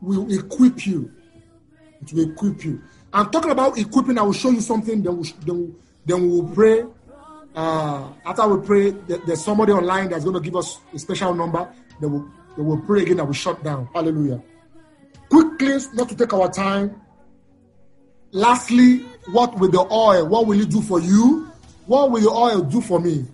will 0.00 0.30
equip 0.32 0.86
you. 0.86 1.10
It 2.02 2.12
will 2.12 2.30
equip 2.30 2.64
you. 2.64 2.82
I'm 3.12 3.30
talking 3.30 3.50
about 3.50 3.78
equipping. 3.78 4.18
I 4.18 4.22
will 4.22 4.32
show 4.32 4.50
you 4.50 4.60
something. 4.60 5.02
Then 5.02 5.16
we 5.16 5.32
then, 5.46 5.74
then 6.04 6.22
we 6.22 6.28
will 6.28 6.48
pray. 6.48 6.84
Uh, 7.54 8.08
after 8.24 8.48
we 8.48 8.66
pray, 8.66 8.90
there's 9.26 9.44
somebody 9.44 9.72
online 9.72 10.08
that's 10.08 10.24
going 10.24 10.34
to 10.34 10.40
give 10.40 10.56
us 10.56 10.80
a 10.92 10.98
special 10.98 11.34
number. 11.34 11.68
Then 12.00 12.12
we'll, 12.12 12.30
then 12.56 12.66
we'll 12.66 12.80
pray 12.80 13.02
again 13.02 13.20
and 13.20 13.28
we 13.28 13.34
shut 13.34 13.62
down. 13.62 13.88
Hallelujah. 13.94 14.42
Quickly, 15.28 15.78
not 15.94 16.08
to 16.08 16.16
take 16.16 16.32
our 16.32 16.50
time. 16.50 17.00
Lastly, 18.32 19.00
what 19.30 19.58
will 19.58 19.70
the 19.70 19.80
oil? 19.92 20.26
What 20.26 20.46
will 20.46 20.58
it 20.60 20.70
do 20.70 20.80
for 20.80 20.98
you? 20.98 21.51
What 21.86 22.10
will 22.10 22.20
the 22.20 22.30
oil 22.30 22.62
do 22.62 22.80
for 22.80 23.00
me? 23.00 23.26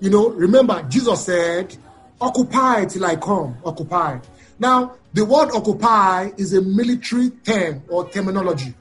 You 0.00 0.10
know, 0.10 0.28
remember, 0.30 0.82
Jesus 0.88 1.24
said, 1.26 1.76
Occupy 2.20 2.86
till 2.86 3.04
I 3.04 3.16
come. 3.16 3.56
Occupy. 3.64 4.18
Now, 4.58 4.94
the 5.12 5.24
word 5.24 5.50
occupy 5.52 6.30
is 6.36 6.54
a 6.54 6.62
military 6.62 7.30
term 7.30 7.82
or 7.88 8.08
terminology. 8.08 8.74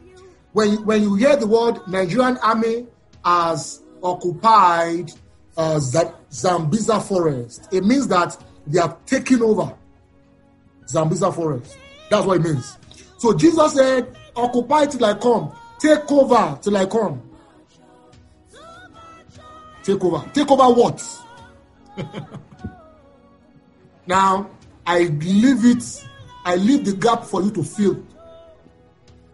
When, 0.53 0.85
when 0.85 1.01
you 1.01 1.15
hear 1.15 1.35
the 1.35 1.47
word 1.47 1.79
Nigerian 1.87 2.37
army 2.37 2.87
has 3.25 3.81
occupied 4.03 5.11
uh, 5.57 5.79
Sambisa 5.79 7.01
forest, 7.01 7.67
it 7.71 7.83
means 7.83 8.07
that 8.07 8.37
they 8.67 8.79
have 8.79 9.03
taken 9.05 9.41
over 9.41 9.73
Sambisa 10.85 11.33
forest. 11.33 11.77
That's 12.09 12.25
what 12.25 12.37
it 12.37 12.43
means. 12.43 12.77
So 13.17 13.33
Jesus 13.35 13.73
said, 13.73 14.15
Occupy 14.35 14.87
till 14.87 15.05
I 15.05 15.13
come. 15.15 15.55
Take 15.79 16.11
over 16.11 16.57
till 16.61 16.77
I 16.77 16.85
come. 16.85 17.21
Take 19.83 20.03
over. 20.03 20.29
Take 20.33 20.49
over 20.49 20.73
what? 20.73 21.03
now, 24.07 24.49
I 24.85 24.99
leave 25.03 25.65
it, 25.65 26.07
I 26.45 26.55
leave 26.55 26.85
the 26.85 26.93
gap 26.93 27.23
for 27.23 27.41
you 27.41 27.51
to 27.51 27.63
fill. 27.63 28.03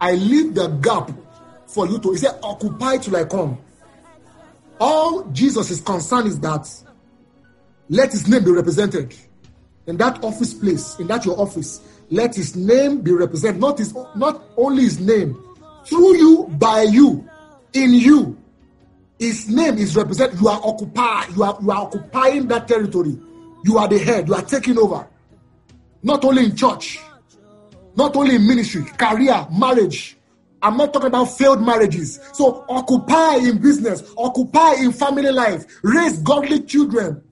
I 0.00 0.12
leave 0.12 0.54
the 0.54 0.68
gap 0.68 1.10
for 1.66 1.86
you 1.86 1.98
to, 1.98 2.12
he 2.12 2.18
said, 2.18 2.38
occupy 2.42 2.96
till 2.98 3.16
I 3.16 3.24
come. 3.24 3.58
All 4.80 5.24
Jesus 5.24 5.70
is 5.70 5.80
concerned 5.80 6.26
is 6.26 6.40
that 6.40 6.68
let 7.88 8.12
his 8.12 8.26
name 8.28 8.44
be 8.44 8.50
represented 8.50 9.14
in 9.86 9.96
that 9.98 10.22
office 10.24 10.54
place, 10.54 10.98
in 10.98 11.06
that 11.08 11.24
your 11.24 11.38
office. 11.38 11.80
Let 12.10 12.34
his 12.34 12.56
name 12.56 13.02
be 13.02 13.12
represented, 13.12 13.60
not 13.60 13.78
his, 13.78 13.94
not 14.16 14.42
only 14.56 14.84
his 14.84 14.98
name, 14.98 15.40
through 15.84 16.16
you, 16.16 16.46
by 16.58 16.82
you, 16.82 17.28
in 17.72 17.94
you. 17.94 18.39
His 19.20 19.48
name 19.50 19.76
is 19.76 19.94
represented. 19.94 20.40
You 20.40 20.48
are 20.48 20.60
occupied. 20.64 21.36
You 21.36 21.44
are 21.44 21.58
you 21.60 21.70
are 21.70 21.82
occupying 21.82 22.48
that 22.48 22.66
territory. 22.66 23.18
You 23.64 23.76
are 23.76 23.86
the 23.86 23.98
head. 23.98 24.26
You 24.28 24.34
are 24.34 24.42
taking 24.42 24.78
over. 24.78 25.06
Not 26.02 26.24
only 26.24 26.46
in 26.46 26.56
church, 26.56 26.98
not 27.94 28.16
only 28.16 28.36
in 28.36 28.46
ministry, 28.48 28.82
career, 28.96 29.46
marriage. 29.52 30.16
I'm 30.62 30.76
not 30.78 30.92
talking 30.92 31.08
about 31.08 31.26
failed 31.26 31.60
marriages. 31.60 32.18
So 32.32 32.64
occupy 32.68 33.36
in 33.36 33.58
business, 33.58 34.02
occupy 34.16 34.74
in 34.76 34.92
family 34.92 35.30
life, 35.30 35.64
raise 35.82 36.18
godly 36.18 36.62
children, 36.62 37.22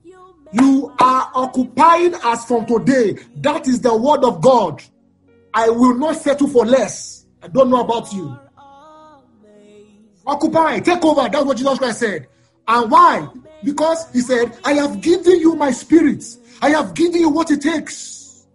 You 0.51 0.95
are 0.99 1.31
occupying 1.35 2.15
as 2.23 2.43
from 2.45 2.65
today. 2.65 3.17
That 3.37 3.67
is 3.67 3.81
the 3.81 3.95
word 3.95 4.23
of 4.23 4.41
God. 4.41 4.81
I 5.53 5.69
will 5.69 5.95
not 5.95 6.15
settle 6.15 6.47
for 6.47 6.65
less. 6.65 7.25
I 7.43 7.47
don't 7.47 7.69
know 7.69 7.81
about 7.81 8.11
you. 8.13 8.35
Occupy, 10.29 10.79
take 10.79 11.03
over. 11.03 11.27
That's 11.27 11.43
what 11.43 11.57
Jesus 11.57 11.79
Christ 11.79 11.99
said. 11.99 12.27
And 12.67 12.91
why? 12.91 13.27
Because 13.63 14.11
he 14.13 14.21
said, 14.21 14.55
I 14.63 14.73
have 14.73 15.01
given 15.01 15.39
you 15.39 15.55
my 15.55 15.71
spirit. 15.71 16.23
I 16.61 16.69
have 16.69 16.93
given 16.93 17.21
you 17.21 17.29
what 17.29 17.49
it 17.49 17.61
takes. 17.61 18.45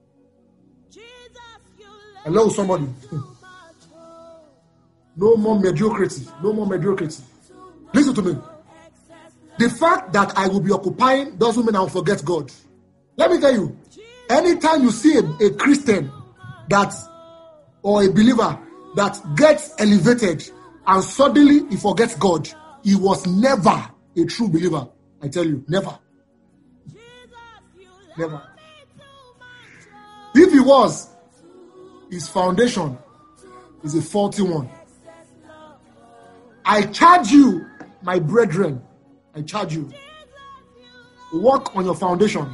Hello, 2.24 2.48
somebody. 2.48 2.86
No 5.16 5.36
more 5.36 5.60
mediocrity. 5.60 6.26
No 6.42 6.52
more 6.52 6.66
mediocrity. 6.66 7.22
Listen 7.92 8.14
to 8.16 8.22
me. 8.22 8.36
The 9.58 9.70
fact 9.70 10.12
that 10.12 10.36
I 10.36 10.48
will 10.48 10.58
be 10.58 10.72
occupying 10.72 11.36
doesn't 11.36 11.64
mean 11.64 11.76
I'll 11.76 11.88
forget 11.88 12.24
God. 12.24 12.50
Let 13.16 13.30
me 13.30 13.38
tell 13.38 13.54
you, 13.54 13.78
anytime 14.28 14.82
you 14.82 14.90
see 14.90 15.16
a, 15.16 15.22
a 15.46 15.54
Christian 15.54 16.10
that 16.68 16.92
or 17.82 18.02
a 18.02 18.08
believer 18.10 18.58
that 18.96 19.20
gets 19.36 19.72
elevated 19.78 20.50
and 20.86 21.02
suddenly 21.02 21.68
he 21.68 21.76
forgets 21.76 22.14
God, 22.16 22.48
he 22.82 22.94
was 22.94 23.26
never 23.26 23.90
a 24.16 24.24
true 24.24 24.48
believer. 24.48 24.88
I 25.22 25.28
tell 25.28 25.44
you, 25.44 25.64
never. 25.68 25.98
Never. 28.16 28.42
If 30.34 30.52
he 30.52 30.60
was, 30.60 31.08
his 32.10 32.28
foundation 32.28 32.98
is 33.82 33.94
a 33.94 34.02
faulty 34.02 34.42
one. 34.42 34.68
I 36.64 36.82
charge 36.86 37.30
you, 37.30 37.66
my 38.02 38.18
brethren, 38.18 38.82
I 39.34 39.42
charge 39.42 39.74
you. 39.74 39.92
Work 41.32 41.74
on 41.74 41.84
your 41.84 41.94
foundation. 41.94 42.48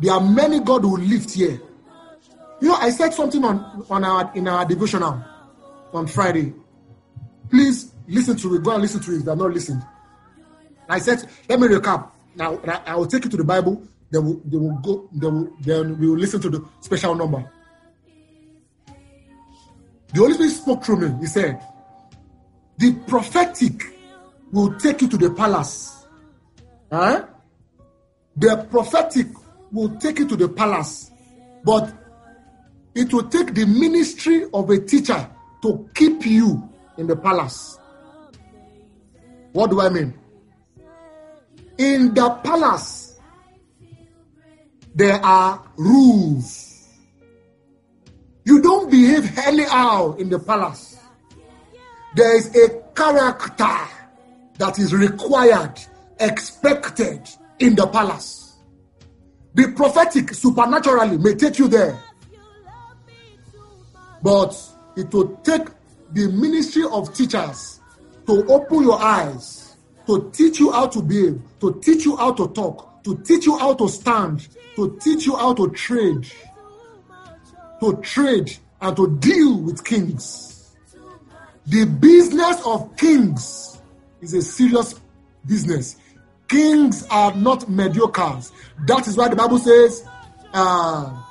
There 0.00 0.12
are 0.12 0.20
many 0.20 0.60
God 0.60 0.82
who 0.82 0.96
lift 0.96 1.30
here. 1.32 1.60
You 2.60 2.68
know, 2.68 2.74
I 2.74 2.90
said 2.90 3.14
something 3.14 3.44
on, 3.44 3.86
on 3.90 4.04
our 4.04 4.30
in 4.34 4.48
our 4.48 4.64
devotional 4.64 5.24
on 5.92 6.06
Friday. 6.06 6.52
Please 7.54 7.92
listen 8.08 8.36
to 8.36 8.56
it. 8.56 8.64
Go 8.64 8.72
and 8.72 8.82
listen 8.82 9.00
to 9.00 9.12
it 9.14 9.20
if 9.20 9.26
have 9.26 9.38
not 9.38 9.52
listening. 9.52 9.80
I 10.88 10.98
said, 10.98 11.24
let 11.48 11.60
me 11.60 11.68
recap. 11.68 12.10
Now 12.34 12.58
I 12.84 12.96
will 12.96 13.06
take 13.06 13.22
you 13.22 13.30
to 13.30 13.36
the 13.36 13.44
Bible. 13.44 13.80
Then 14.10 14.24
we'll, 14.24 14.40
they 14.44 14.56
will 14.56 14.76
go. 14.78 15.08
They 15.12 15.28
will, 15.28 15.52
then 15.60 15.96
we 16.00 16.08
will 16.08 16.18
listen 16.18 16.40
to 16.40 16.50
the 16.50 16.64
special 16.80 17.14
number. 17.14 17.48
The 18.88 20.18
Holy 20.18 20.34
Spirit 20.34 20.50
spoke 20.50 20.84
through 20.84 21.08
me. 21.08 21.16
He 21.20 21.26
said, 21.26 21.62
"The 22.78 22.92
prophetic 23.06 24.00
will 24.50 24.74
take 24.74 25.02
you 25.02 25.08
to 25.10 25.16
the 25.16 25.30
palace. 25.30 26.06
Huh? 26.90 27.24
The 28.36 28.66
prophetic 28.68 29.28
will 29.70 29.96
take 30.00 30.18
you 30.18 30.26
to 30.26 30.34
the 30.34 30.48
palace, 30.48 31.12
but 31.62 31.92
it 32.96 33.14
will 33.14 33.28
take 33.28 33.54
the 33.54 33.64
ministry 33.64 34.46
of 34.52 34.70
a 34.70 34.80
teacher 34.80 35.30
to 35.62 35.88
keep 35.94 36.26
you 36.26 36.73
in 36.96 37.06
the 37.06 37.16
palace. 37.16 37.78
What 39.52 39.70
do 39.70 39.80
I 39.80 39.88
mean? 39.88 40.14
In 41.78 42.14
the 42.14 42.30
palace, 42.42 43.18
there 44.94 45.24
are 45.24 45.62
rules. 45.76 46.88
You 48.44 48.60
don't 48.62 48.90
behave 48.90 49.38
anyhow 49.38 50.14
in 50.16 50.28
the 50.28 50.38
palace. 50.38 50.98
There 52.14 52.36
is 52.36 52.54
a 52.54 52.80
character 52.94 53.76
that 54.58 54.78
is 54.78 54.94
required, 54.94 55.80
expected 56.20 57.28
in 57.58 57.74
the 57.74 57.86
palace. 57.86 58.56
The 59.54 59.72
prophetic 59.72 60.34
supernaturally 60.34 61.18
may 61.18 61.34
take 61.34 61.58
you 61.58 61.68
there, 61.68 61.98
but 64.22 64.56
it 64.96 65.12
will 65.12 65.36
take 65.42 65.68
the 66.14 66.28
ministry 66.28 66.84
of 66.90 67.12
teachers 67.12 67.80
to 68.26 68.44
open 68.46 68.82
your 68.82 69.00
eyes, 69.00 69.76
to 70.06 70.30
teach 70.32 70.60
you 70.60 70.70
how 70.72 70.86
to 70.86 71.02
behave, 71.02 71.40
to 71.60 71.78
teach 71.82 72.04
you 72.04 72.16
how 72.16 72.32
to 72.32 72.48
talk, 72.48 73.02
to 73.04 73.16
teach 73.18 73.46
you 73.46 73.58
how 73.58 73.74
to 73.74 73.88
stand, 73.88 74.48
to 74.76 74.96
teach 75.02 75.26
you 75.26 75.36
how 75.36 75.52
to 75.52 75.68
trade, 75.70 76.26
to 77.80 77.96
trade 78.02 78.56
and 78.80 78.96
to 78.96 79.16
deal 79.18 79.60
with 79.60 79.84
kings. 79.84 80.74
The 81.66 81.84
business 81.86 82.62
of 82.64 82.96
kings 82.96 83.80
is 84.20 84.34
a 84.34 84.42
serious 84.42 84.94
business. 85.46 85.96
Kings 86.48 87.06
are 87.10 87.34
not 87.34 87.60
mediocres. 87.62 88.52
That 88.86 89.08
is 89.08 89.16
why 89.16 89.28
the 89.28 89.36
Bible 89.36 89.58
says, 89.58 90.06
uh, 90.52 91.23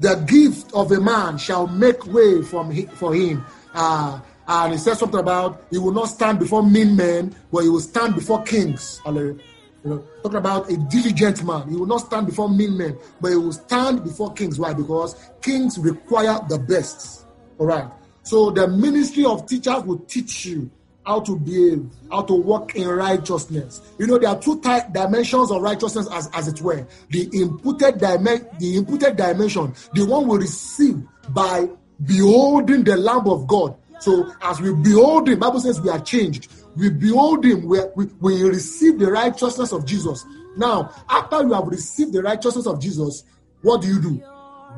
the 0.00 0.14
gift 0.26 0.72
of 0.72 0.90
a 0.92 1.00
man 1.00 1.38
shall 1.38 1.66
make 1.66 2.06
way 2.06 2.42
from 2.42 2.74
for 2.88 3.14
him. 3.14 3.44
Uh, 3.72 4.18
and 4.48 4.72
he 4.72 4.78
says 4.78 4.98
something 4.98 5.20
about 5.20 5.62
he 5.70 5.78
will 5.78 5.92
not 5.92 6.06
stand 6.06 6.40
before 6.40 6.62
mean 6.62 6.96
men, 6.96 7.34
but 7.52 7.62
he 7.62 7.68
will 7.68 7.80
stand 7.80 8.14
before 8.14 8.42
kings. 8.42 9.00
You 9.06 9.38
know, 9.84 10.04
talking 10.22 10.38
about 10.38 10.70
a 10.70 10.76
diligent 10.76 11.44
man. 11.44 11.68
He 11.68 11.76
will 11.76 11.86
not 11.86 11.98
stand 11.98 12.26
before 12.26 12.48
mean 12.48 12.76
men, 12.76 12.98
but 13.20 13.28
he 13.28 13.36
will 13.36 13.52
stand 13.52 14.02
before 14.02 14.32
kings. 14.32 14.58
Why? 14.58 14.74
Because 14.74 15.14
kings 15.40 15.78
require 15.78 16.40
the 16.48 16.58
best. 16.58 17.26
All 17.58 17.66
right. 17.66 17.88
So 18.22 18.50
the 18.50 18.68
ministry 18.68 19.24
of 19.24 19.46
teachers 19.46 19.82
will 19.84 20.00
teach 20.00 20.46
you 20.46 20.70
how 21.04 21.20
to 21.20 21.36
behave, 21.36 21.86
how 22.10 22.22
to 22.22 22.34
walk 22.34 22.76
in 22.76 22.88
righteousness. 22.88 23.80
You 23.98 24.06
know, 24.06 24.18
there 24.18 24.30
are 24.30 24.40
two 24.40 24.60
type, 24.60 24.92
dimensions 24.92 25.50
of 25.50 25.62
righteousness, 25.62 26.08
as, 26.12 26.28
as 26.34 26.48
it 26.48 26.60
were. 26.60 26.86
The 27.08 27.28
imputed 27.32 27.98
dimension, 27.98 28.48
the 28.58 28.76
imputed 28.76 29.16
dimension, 29.16 29.74
the 29.94 30.04
one 30.04 30.28
we 30.28 30.38
receive 30.38 31.02
by 31.30 31.68
beholding 32.04 32.84
the 32.84 32.96
Lamb 32.96 33.26
of 33.26 33.46
God. 33.46 33.76
So 34.00 34.32
as 34.42 34.60
we 34.60 34.72
behold 34.72 35.28
him, 35.28 35.38
Bible 35.38 35.60
says 35.60 35.80
we 35.80 35.90
are 35.90 36.00
changed. 36.00 36.50
We 36.76 36.90
behold 36.90 37.44
him, 37.44 37.66
we, 37.66 37.80
we, 37.96 38.06
we 38.20 38.42
receive 38.44 38.98
the 38.98 39.10
righteousness 39.10 39.72
of 39.72 39.84
Jesus. 39.84 40.24
Now, 40.56 40.92
after 41.08 41.42
you 41.42 41.52
have 41.52 41.66
received 41.66 42.12
the 42.12 42.22
righteousness 42.22 42.66
of 42.66 42.80
Jesus, 42.80 43.24
what 43.62 43.82
do 43.82 43.88
you 43.88 44.00
do? 44.00 44.22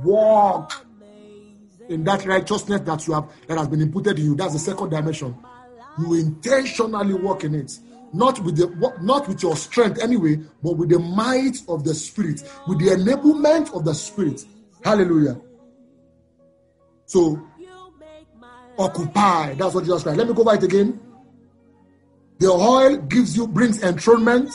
Walk 0.03 0.87
in 1.89 2.05
that 2.05 2.25
righteousness 2.25 2.81
that 2.81 3.07
you 3.07 3.12
have 3.12 3.29
that 3.47 3.59
has 3.59 3.68
been 3.68 3.83
imputed 3.83 4.18
in 4.18 4.25
you. 4.25 4.35
That's 4.35 4.55
the 4.55 4.59
second 4.59 4.91
dimension 4.91 5.37
you 5.99 6.14
intentionally 6.14 7.14
walk 7.14 7.45
in 7.45 7.55
it. 7.55 7.78
Not 8.12 8.40
with 8.40 8.57
the 8.57 8.68
not 9.01 9.26
with 9.26 9.43
your 9.43 9.57
strength 9.57 9.99
anyway 10.03 10.36
but 10.62 10.76
with 10.76 10.90
the 10.90 10.99
might 10.99 11.57
of 11.68 11.82
the 11.84 11.95
spirit 11.95 12.43
with 12.68 12.78
the 12.78 12.88
enablement 12.88 13.74
of 13.74 13.84
the 13.84 13.95
spirit. 13.95 14.45
Hallelujah. 14.84 15.40
So 17.07 17.43
occupy. 18.78 19.55
That's 19.55 19.74
what 19.74 19.84
jesus 19.84 20.03
christ. 20.03 20.18
Let 20.18 20.28
me 20.28 20.34
go 20.34 20.43
over 20.43 20.55
it 20.55 20.62
again. 20.62 21.01
The 22.38 22.49
oil 22.51 22.97
gives 22.99 23.36
you 23.36 23.47
brings 23.47 23.82
enthronement. 23.82 24.51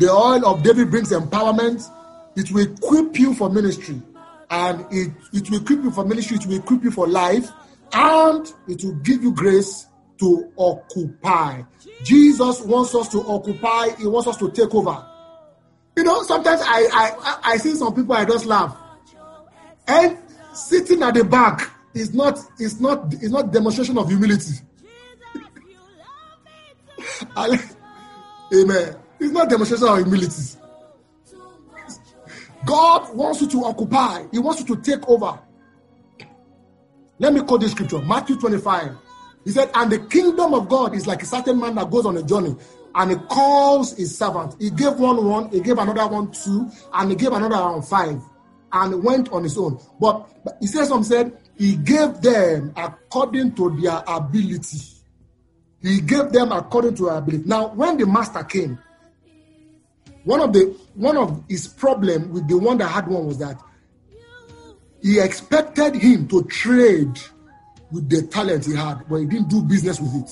The 0.00 0.10
oil 0.10 0.44
of 0.46 0.62
david 0.62 0.90
brings 0.90 1.10
empowerment. 1.10 1.88
It 2.36 2.50
will 2.50 2.64
equip 2.64 3.18
you 3.18 3.34
for 3.34 3.50
ministry. 3.50 4.00
And 4.50 4.84
it, 4.90 5.12
it 5.32 5.48
will 5.48 5.60
equip 5.60 5.84
you 5.84 5.90
for 5.92 6.04
ministry. 6.04 6.36
It 6.38 6.46
will 6.46 6.56
equip 6.56 6.82
you 6.82 6.90
for 6.90 7.06
life. 7.06 7.48
And 7.92 8.52
it 8.66 8.82
will 8.82 8.94
give 8.94 9.22
you 9.22 9.32
grace 9.32 9.86
to 10.20 10.52
occupy. 10.56 11.62
Jesus 12.04 12.60
wants 12.60 12.94
us 12.94 13.08
to 13.08 13.22
occupy, 13.26 13.88
He 13.98 14.06
wants 14.06 14.28
us 14.28 14.36
to 14.36 14.50
take 14.50 14.74
over. 14.74 15.04
You 15.96 16.04
know, 16.04 16.22
sometimes 16.22 16.60
I 16.62 16.88
I, 16.92 17.38
I 17.42 17.56
see 17.56 17.74
some 17.74 17.94
people 17.94 18.14
I 18.14 18.24
just 18.24 18.46
laugh. 18.46 18.76
And 19.88 20.16
sitting 20.52 21.02
at 21.02 21.14
the 21.14 21.24
back 21.24 21.70
is 21.94 22.14
not 22.14 22.38
is 22.58 22.80
not 22.80 23.12
is 23.14 23.30
not 23.30 23.52
demonstration 23.52 23.98
of 23.98 24.08
humility. 24.08 24.54
Amen. 28.54 28.96
It's 29.20 29.32
not 29.32 29.48
demonstration 29.48 29.88
of 29.88 29.98
humility. 29.98 30.42
God 32.66 33.14
wants 33.14 33.40
you 33.40 33.48
to 33.48 33.64
occupy, 33.64 34.26
He 34.30 34.38
wants 34.38 34.60
you 34.60 34.76
to 34.76 34.82
take 34.82 35.08
over. 35.08 35.38
Let 37.18 37.32
me 37.34 37.42
quote 37.42 37.60
this 37.62 37.72
scripture 37.72 38.00
Matthew 38.00 38.36
25. 38.38 38.96
He 39.44 39.50
said, 39.50 39.70
and 39.74 39.90
the 39.90 39.98
kingdom 39.98 40.54
of 40.54 40.68
God 40.68 40.94
is 40.94 41.06
like 41.06 41.22
a 41.22 41.26
certain 41.26 41.58
man 41.58 41.74
that 41.76 41.90
goes 41.90 42.06
on 42.06 42.16
a 42.16 42.22
journey 42.22 42.56
and 42.94 43.10
he 43.10 43.16
calls 43.28 43.96
his 43.96 44.16
servant. 44.16 44.56
He 44.58 44.70
gave 44.70 44.98
one 44.98 45.24
one, 45.24 45.50
he 45.50 45.60
gave 45.60 45.78
another 45.78 46.06
one 46.06 46.30
two, 46.32 46.70
and 46.92 47.10
he 47.10 47.16
gave 47.16 47.32
another 47.32 47.56
one 47.56 47.82
five, 47.82 48.20
and 48.72 49.04
went 49.04 49.30
on 49.32 49.44
his 49.44 49.56
own. 49.58 49.80
But, 50.00 50.28
but 50.44 50.56
he 50.60 50.66
says 50.66 50.88
some 50.88 51.04
said 51.04 51.36
he 51.56 51.76
gave 51.76 52.20
them 52.20 52.72
according 52.76 53.54
to 53.56 53.80
their 53.80 54.02
ability. 54.06 54.78
He 55.82 56.00
gave 56.00 56.30
them 56.32 56.52
according 56.52 56.96
to 56.96 57.06
their 57.06 57.16
ability. 57.16 57.44
Now, 57.46 57.68
when 57.68 57.96
the 57.96 58.06
master 58.06 58.42
came, 58.44 58.78
one 60.24 60.40
of 60.40 60.52
the 60.52 60.76
one 60.94 61.16
of 61.16 61.44
his 61.48 61.68
problem 61.68 62.32
with 62.32 62.48
the 62.48 62.58
one 62.58 62.78
that 62.78 62.88
had 62.88 63.06
one 63.06 63.26
was 63.26 63.38
that 63.38 63.60
he 65.00 65.18
expected 65.18 65.94
him 65.94 66.28
to 66.28 66.42
trade 66.44 67.18
with 67.92 68.08
the 68.08 68.22
talent 68.28 68.66
he 68.66 68.74
had, 68.74 69.08
but 69.08 69.16
he 69.16 69.26
didn't 69.26 69.48
do 69.48 69.62
business 69.62 70.00
with 70.00 70.14
it. 70.14 70.30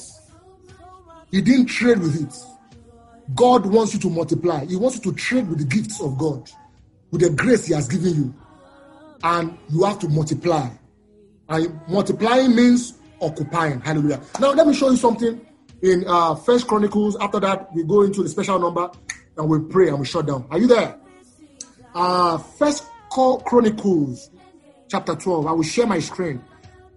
He 1.30 1.42
didn't 1.42 1.66
trade 1.66 1.98
with 1.98 2.20
it. 2.20 2.34
God 3.34 3.66
wants 3.66 3.92
you 3.94 4.00
to 4.00 4.10
multiply. 4.10 4.64
He 4.64 4.76
wants 4.76 4.96
you 4.96 5.12
to 5.12 5.18
trade 5.18 5.48
with 5.48 5.58
the 5.58 5.64
gifts 5.64 6.00
of 6.00 6.16
God, 6.16 6.50
with 7.10 7.20
the 7.20 7.30
grace 7.30 7.66
He 7.66 7.74
has 7.74 7.88
given 7.88 8.14
you. 8.14 8.34
And 9.22 9.58
you 9.68 9.84
have 9.84 9.98
to 10.00 10.08
multiply. 10.08 10.68
And 11.48 11.80
multiplying 11.88 12.54
means 12.54 12.94
occupying. 13.20 13.80
Hallelujah. 13.80 14.20
Now, 14.40 14.52
let 14.52 14.66
me 14.66 14.74
show 14.74 14.90
you 14.90 14.96
something 14.96 15.44
in 15.82 16.04
uh, 16.06 16.34
First 16.36 16.68
Chronicles. 16.68 17.16
After 17.20 17.40
that, 17.40 17.74
we 17.74 17.84
go 17.84 18.02
into 18.02 18.22
the 18.22 18.28
special 18.28 18.58
number 18.58 18.90
and 19.36 19.48
we 19.48 19.58
pray 19.70 19.88
and 19.88 19.98
we 19.98 20.06
shut 20.06 20.26
down. 20.26 20.46
Are 20.50 20.58
you 20.58 20.66
there? 20.66 20.98
Uh, 21.94 22.38
First 22.38 22.84
Chronicles, 23.10 24.30
chapter 24.88 25.14
12. 25.14 25.46
I 25.46 25.52
will 25.52 25.62
share 25.62 25.86
my 25.86 25.98
screen. 25.98 26.42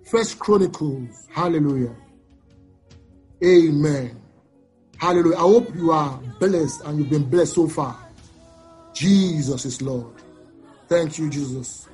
First 0.06 0.40
Chronicles. 0.40 1.28
Hallelujah. 1.32 1.96
Amen. 3.44 4.22
Hallelujah. 4.98 5.38
I 5.38 5.42
hope 5.42 5.74
you 5.76 5.92
are 5.92 6.20
blessed 6.40 6.82
and 6.86 7.00
you've 7.00 7.10
been 7.10 7.30
blessed 7.30 7.54
so 7.56 7.68
far. 7.68 7.98
Jesus 8.94 9.66
is 9.66 9.82
Lord. 9.82 10.14
Thank 10.88 11.18
you, 11.18 11.30
Jesus. 11.30 11.88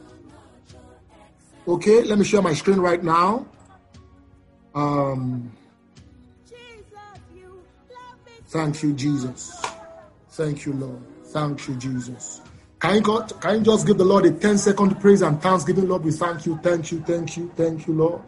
Okay, 1.68 2.04
let 2.04 2.18
me 2.18 2.26
share 2.26 2.42
my 2.42 2.54
screen 2.54 2.80
right 2.80 3.04
now. 3.04 3.46
Um, 4.74 5.52
thank 8.48 8.84
you, 8.84 8.94
Jesus. 8.94 9.62
Thank 10.30 10.66
you, 10.66 10.74
Lord. 10.74 11.02
Thank 11.26 11.68
you, 11.68 11.76
Jesus. 11.76 12.42
Can 12.80 12.96
you, 12.96 13.02
can 13.42 13.58
you 13.58 13.62
just 13.62 13.88
give 13.88 13.98
the 13.98 14.06
Lord 14.06 14.26
a 14.26 14.32
10 14.32 14.58
second 14.60 15.00
praise 15.02 15.24
and 15.24 15.42
thanksgiving, 15.42 15.88
Lord? 15.88 16.04
We 16.04 16.12
thank 16.12 16.46
you, 16.46 16.60
thank 16.62 16.92
you, 16.92 17.02
thank 17.02 17.36
you, 17.36 17.52
thank 17.56 17.88
you, 17.88 17.94
Lord, 17.94 18.22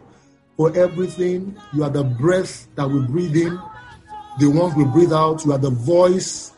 for 0.56 0.76
everything. 0.76 1.56
You 1.72 1.84
are 1.84 1.90
the 1.90 2.02
breath 2.02 2.66
that 2.74 2.88
we 2.88 3.00
breathe 3.00 3.36
in, 3.36 3.60
the 4.40 4.48
ones 4.48 4.74
we 4.74 4.84
breathe 4.84 5.12
out. 5.12 5.44
You 5.44 5.52
are 5.52 5.58
the 5.58 5.70
voice 5.70 6.52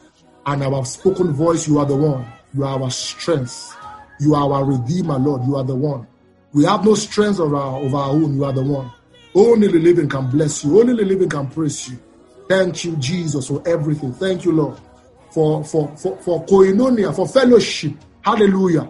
and 0.46 0.62
our 0.62 0.84
spoken 0.86 1.32
voice. 1.32 1.68
You 1.68 1.80
are 1.80 1.86
the 1.86 1.96
one. 1.96 2.26
You 2.54 2.64
are 2.64 2.80
our 2.80 2.90
strength. 2.90 3.76
You 4.20 4.34
are 4.34 4.50
our 4.50 4.64
Redeemer, 4.64 5.18
Lord. 5.18 5.44
You 5.44 5.56
are 5.56 5.64
the 5.64 5.76
one. 5.76 6.06
We 6.54 6.64
have 6.64 6.84
no 6.84 6.94
strength 6.94 7.40
of 7.40 7.52
our, 7.52 7.84
of 7.84 7.94
our 7.94 8.10
own. 8.10 8.36
You 8.36 8.44
are 8.44 8.52
the 8.52 8.62
one. 8.62 8.90
Only 9.34 9.68
the 9.68 9.78
living 9.78 10.08
can 10.08 10.30
bless 10.30 10.64
you. 10.64 10.80
Only 10.80 10.94
the 10.96 11.04
living 11.04 11.28
can 11.28 11.48
praise 11.48 11.88
you. 11.88 11.98
Thank 12.48 12.84
you, 12.84 12.96
Jesus, 12.96 13.48
for 13.48 13.62
everything. 13.66 14.12
Thank 14.12 14.44
you, 14.44 14.52
Lord, 14.52 14.78
for 15.32 15.64
for 15.64 15.88
for, 15.96 16.16
for 16.18 16.44
koinonia, 16.46 17.14
for 17.14 17.26
fellowship. 17.26 17.94
Hallelujah. 18.22 18.88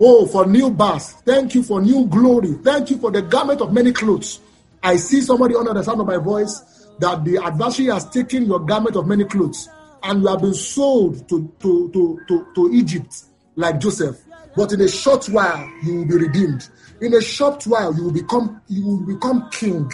Oh, 0.00 0.26
for 0.26 0.46
new 0.46 0.70
birth. 0.70 1.22
Thank 1.24 1.54
you 1.54 1.62
for 1.62 1.80
new 1.80 2.06
glory. 2.06 2.52
Thank 2.62 2.90
you 2.90 2.98
for 2.98 3.10
the 3.10 3.22
garment 3.22 3.60
of 3.60 3.72
many 3.72 3.92
clothes. 3.92 4.40
I 4.82 4.96
see 4.96 5.20
somebody 5.20 5.54
under 5.54 5.72
the 5.72 5.82
sound 5.82 6.00
of 6.00 6.06
my 6.06 6.18
voice 6.18 6.88
that 6.98 7.24
the 7.24 7.38
adversary 7.42 7.88
has 7.88 8.08
taken 8.10 8.44
your 8.44 8.60
garment 8.60 8.96
of 8.96 9.06
many 9.06 9.24
clothes 9.24 9.68
and 10.02 10.22
you 10.22 10.28
have 10.28 10.42
been 10.42 10.54
sold 10.54 11.26
to, 11.28 11.50
to, 11.60 11.90
to, 11.92 12.20
to, 12.28 12.46
to 12.54 12.70
Egypt 12.72 13.24
like 13.56 13.80
Joseph. 13.80 14.20
But 14.56 14.72
in 14.72 14.80
a 14.82 14.88
short 14.88 15.26
while, 15.26 15.68
you 15.82 15.96
will 15.96 16.06
be 16.06 16.16
redeemed. 16.26 16.68
In 17.00 17.14
a 17.14 17.20
short 17.20 17.64
while, 17.64 17.94
you 17.94 18.04
will 18.04 18.12
become 18.12 18.60
you 18.68 18.86
will 18.86 19.06
become 19.06 19.48
king. 19.50 19.90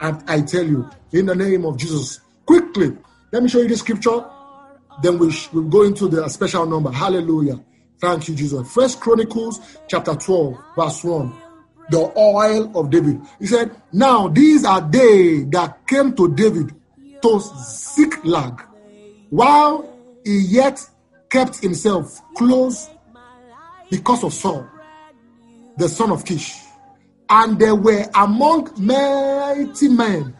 And 0.00 0.22
I 0.28 0.40
tell 0.42 0.64
you, 0.64 0.90
in 1.12 1.26
the 1.26 1.34
name 1.34 1.64
of 1.64 1.76
Jesus, 1.76 2.20
quickly, 2.44 2.96
let 3.30 3.42
me 3.42 3.48
show 3.48 3.60
you 3.60 3.68
the 3.68 3.76
scripture. 3.76 4.24
Then 5.00 5.18
we 5.18 5.32
will 5.52 5.62
go 5.62 5.82
into 5.82 6.08
the 6.08 6.28
special 6.28 6.66
number. 6.66 6.90
Hallelujah. 6.90 7.60
Thank 8.00 8.28
you, 8.28 8.34
Jesus. 8.34 8.72
First 8.72 9.00
Chronicles 9.00 9.60
chapter 9.88 10.14
12, 10.14 10.58
verse 10.76 11.04
1. 11.04 11.32
The 11.90 12.12
oil 12.16 12.78
of 12.78 12.90
David. 12.90 13.20
He 13.38 13.46
said, 13.46 13.70
Now 13.92 14.28
these 14.28 14.64
are 14.64 14.80
they 14.80 15.44
that 15.50 15.86
came 15.86 16.14
to 16.16 16.34
David 16.34 16.74
to 17.22 17.40
seek 17.40 18.14
Ziklag, 18.14 18.60
while 19.30 19.88
he 20.24 20.40
yet 20.40 20.80
kept 21.30 21.60
himself 21.60 22.20
close 22.34 22.90
because 23.90 24.24
of 24.24 24.32
Saul, 24.32 24.66
the 25.76 25.88
son 25.88 26.10
of 26.10 26.24
Kish. 26.24 26.56
And 27.28 27.58
there 27.58 27.74
were 27.74 28.04
among 28.14 28.70
mighty 28.76 29.88
men 29.88 30.34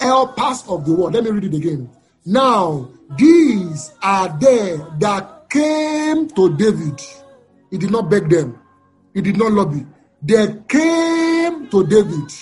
helpers 0.00 0.64
of 0.68 0.84
the 0.86 0.94
world. 0.94 1.14
Let 1.14 1.24
me 1.24 1.30
read 1.30 1.44
it 1.44 1.54
again. 1.54 1.90
Now, 2.24 2.88
these 3.16 3.92
are 4.02 4.28
they 4.38 4.78
that 4.98 5.48
came 5.50 6.28
to 6.30 6.56
David. 6.56 7.00
He 7.70 7.78
did 7.78 7.90
not 7.90 8.10
beg 8.10 8.28
them, 8.28 8.58
he 9.14 9.20
did 9.20 9.36
not 9.38 9.52
lobby. 9.52 9.86
They 10.22 10.46
came 10.68 11.68
to 11.68 11.86
David. 11.86 12.32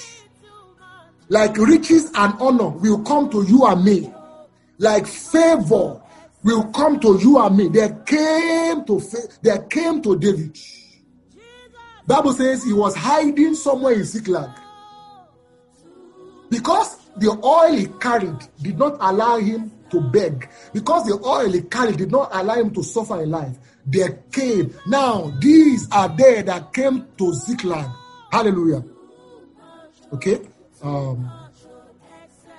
Like 1.29 1.57
riches 1.57 2.11
and 2.15 2.35
honor 2.41 2.69
will 2.69 3.03
come 3.03 3.31
to 3.31 3.43
you 3.45 3.65
and 3.65 3.85
me. 3.85 4.13
Like 4.79 5.07
favor 5.07 6.03
will 6.43 6.65
come 6.73 6.99
to 7.01 7.19
you 7.21 7.39
and 7.39 7.57
me. 7.57 7.69
They 7.69 7.89
came 8.05 8.85
to 8.87 9.01
they 9.41 9.59
came 9.71 10.03
to 10.03 10.19
David. 10.19 10.59
Bible 12.07 12.33
says 12.33 12.65
he 12.65 12.73
was 12.73 12.97
hiding 12.97 13.55
somewhere 13.55 13.95
in 13.95 14.05
Ziklag. 14.05 14.51
Because 16.51 16.97
the 17.17 17.31
oil 17.45 17.77
he 17.77 17.87
carried 18.01 18.39
did 18.61 18.79
not 18.79 18.97
allow 19.01 19.39
him 19.39 19.71
to 19.91 20.01
beg. 20.01 20.49
Because 20.73 21.07
the 21.07 21.21
oil 21.25 21.51
he 21.51 21.63
carried 21.63 21.97
did 21.99 22.11
not 22.11 22.31
allow 22.33 22.55
him 22.55 22.73
to 22.75 22.83
suffer 22.83 23.23
in 23.23 23.31
life. 23.31 23.57
They 23.87 24.09
came. 24.33 24.75
Now, 24.87 25.33
these 25.41 25.89
are 25.91 26.09
they 26.09 26.43
that 26.43 26.73
came 26.73 27.07
to 27.19 27.33
Ziklag. 27.35 27.89
Hallelujah. 28.31 28.85
Okay? 30.13 30.41
Um, 30.83 31.31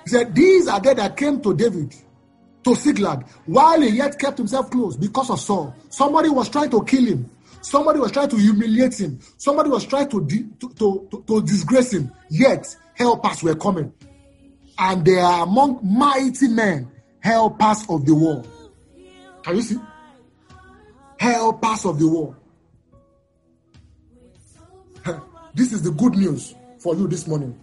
he 0.04 0.10
said, 0.10 0.34
These 0.34 0.68
are 0.68 0.80
they 0.80 0.94
that 0.94 1.16
came 1.16 1.40
to 1.42 1.54
David, 1.54 1.94
to 2.64 2.74
Ziklag, 2.74 3.26
while 3.46 3.80
he 3.80 3.90
yet 3.90 4.18
kept 4.18 4.38
himself 4.38 4.70
close 4.70 4.96
because 4.96 5.30
of 5.30 5.40
Saul. 5.40 5.74
Somebody 5.88 6.28
was 6.28 6.48
trying 6.48 6.70
to 6.70 6.84
kill 6.84 7.04
him. 7.04 7.30
Somebody 7.60 8.00
was 8.00 8.10
trying 8.10 8.28
to 8.28 8.36
humiliate 8.36 8.98
him. 9.00 9.20
Somebody 9.36 9.70
was 9.70 9.84
trying 9.86 10.08
to, 10.08 10.26
to, 10.26 10.68
to, 10.74 11.08
to, 11.10 11.24
to 11.26 11.42
disgrace 11.42 11.92
him. 11.92 12.10
Yet, 12.28 12.76
helpers 12.94 13.42
were 13.42 13.54
coming. 13.54 13.92
And 14.78 15.04
they 15.04 15.18
are 15.18 15.44
among 15.44 15.80
mighty 15.82 16.48
men, 16.48 16.90
helpers 17.22 17.84
of 17.88 18.04
the 18.04 18.14
world. 18.14 18.48
Can 19.42 19.56
you 19.56 19.62
see? 19.62 19.78
Helpers 21.18 21.84
of 21.86 21.98
the 21.98 22.08
world. 22.08 22.36
This 25.54 25.72
is 25.72 25.82
the 25.82 25.90
good 25.90 26.16
news 26.16 26.54
for 26.78 26.94
you 26.96 27.06
this 27.06 27.26
morning. 27.26 27.58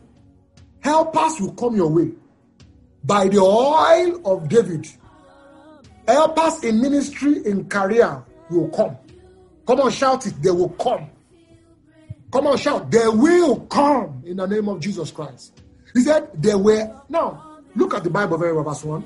Helpers 0.79 1.41
will 1.41 1.53
come 1.53 1.75
your 1.75 1.89
way 1.89 2.11
by 3.03 3.27
the 3.27 3.39
oil 3.39 4.21
of 4.25 4.47
David. 4.47 4.87
Helpers 6.07 6.63
in 6.63 6.81
ministry, 6.81 7.45
in 7.45 7.67
career 7.67 8.23
will 8.49 8.69
come. 8.69 8.97
Come 9.67 9.81
on, 9.81 9.91
shout 9.91 10.25
it. 10.25 10.41
They 10.41 10.51
will 10.51 10.69
come. 10.69 11.09
Come 12.31 12.47
on, 12.47 12.57
shout. 12.57 12.89
They 12.89 13.07
will 13.07 13.61
come 13.61 14.23
in 14.25 14.37
the 14.37 14.47
name 14.47 14.69
of 14.69 14.79
Jesus 14.79 15.11
Christ. 15.11 15.61
He 15.93 16.01
said, 16.01 16.29
They 16.35 16.55
were. 16.55 17.01
Now, 17.09 17.59
look 17.75 17.93
at 17.93 18.03
the 18.03 18.09
Bible 18.09 18.37
very 18.37 18.53
well, 18.53 18.63
verse 18.63 18.83
1. 18.83 19.03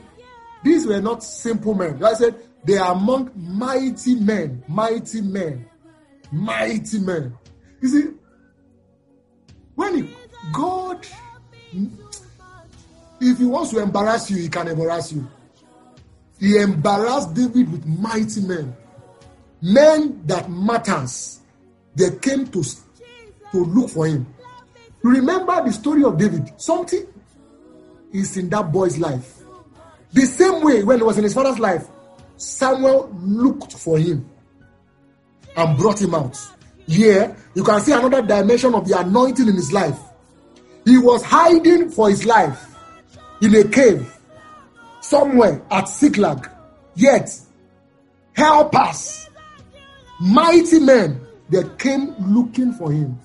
These 0.63 0.87
were 0.87 1.01
not 1.01 1.23
simple 1.23 1.73
men. 1.73 2.03
I 2.03 2.13
said, 2.13 2.35
They 2.63 2.77
are 2.77 2.93
among 2.93 3.31
mighty 3.35 4.15
men. 4.15 4.63
Mighty 4.67 5.21
men. 5.21 5.65
Mighty 6.31 6.99
men. 6.99 7.37
You 7.81 7.89
see, 7.89 8.09
when 9.75 9.95
he, 9.95 10.15
God, 10.51 11.05
if 13.19 13.37
he 13.37 13.45
wants 13.45 13.71
to 13.71 13.79
embarrass 13.79 14.31
you, 14.31 14.37
he 14.37 14.49
can 14.49 14.67
embarrass 14.67 15.11
you. 15.11 15.27
He 16.39 16.57
embarrassed 16.57 17.33
David 17.33 17.71
with 17.71 17.85
mighty 17.85 18.41
men 18.41 18.75
men 19.63 20.21
that 20.25 20.49
matters 20.51 21.39
they 21.95 22.11
came 22.17 22.45
to 22.47 22.61
to 23.49 23.63
look 23.63 23.89
for 23.89 24.05
him 24.05 24.27
remember 25.01 25.63
the 25.63 25.71
story 25.71 26.03
of 26.03 26.17
david 26.17 26.51
something 26.57 27.07
is 28.11 28.35
in 28.35 28.49
that 28.49 28.69
boy's 28.73 28.97
life 28.97 29.42
the 30.13 30.25
same 30.25 30.63
way 30.63 30.83
when 30.83 30.97
he 30.97 31.03
was 31.03 31.17
in 31.17 31.23
his 31.23 31.33
father's 31.33 31.59
life 31.59 31.87
samuel 32.37 33.09
looked 33.21 33.73
for 33.73 33.97
him 33.97 34.29
and 35.55 35.77
brought 35.77 36.01
him 36.01 36.15
out 36.15 36.37
here 36.87 37.35
you 37.53 37.63
can 37.63 37.79
see 37.81 37.91
another 37.91 38.21
dimension 38.21 38.73
of 38.73 38.87
the 38.87 38.99
anointing 38.99 39.47
in 39.47 39.55
his 39.55 39.71
life 39.71 39.99
he 40.85 40.97
was 40.97 41.23
hiding 41.23 41.89
for 41.89 42.09
his 42.09 42.25
life 42.25 42.75
in 43.41 43.55
a 43.55 43.63
cave 43.65 44.13
somewhere 45.03 45.61
at 45.69 45.87
Ziklag. 45.89 46.49
Yet, 46.95 47.29
helpers, 48.33 49.29
mighty 50.19 50.79
men, 50.79 51.19
they 51.49 51.63
came 51.77 52.15
looking 52.19 52.73
for 52.73 52.91
him. 52.91 53.19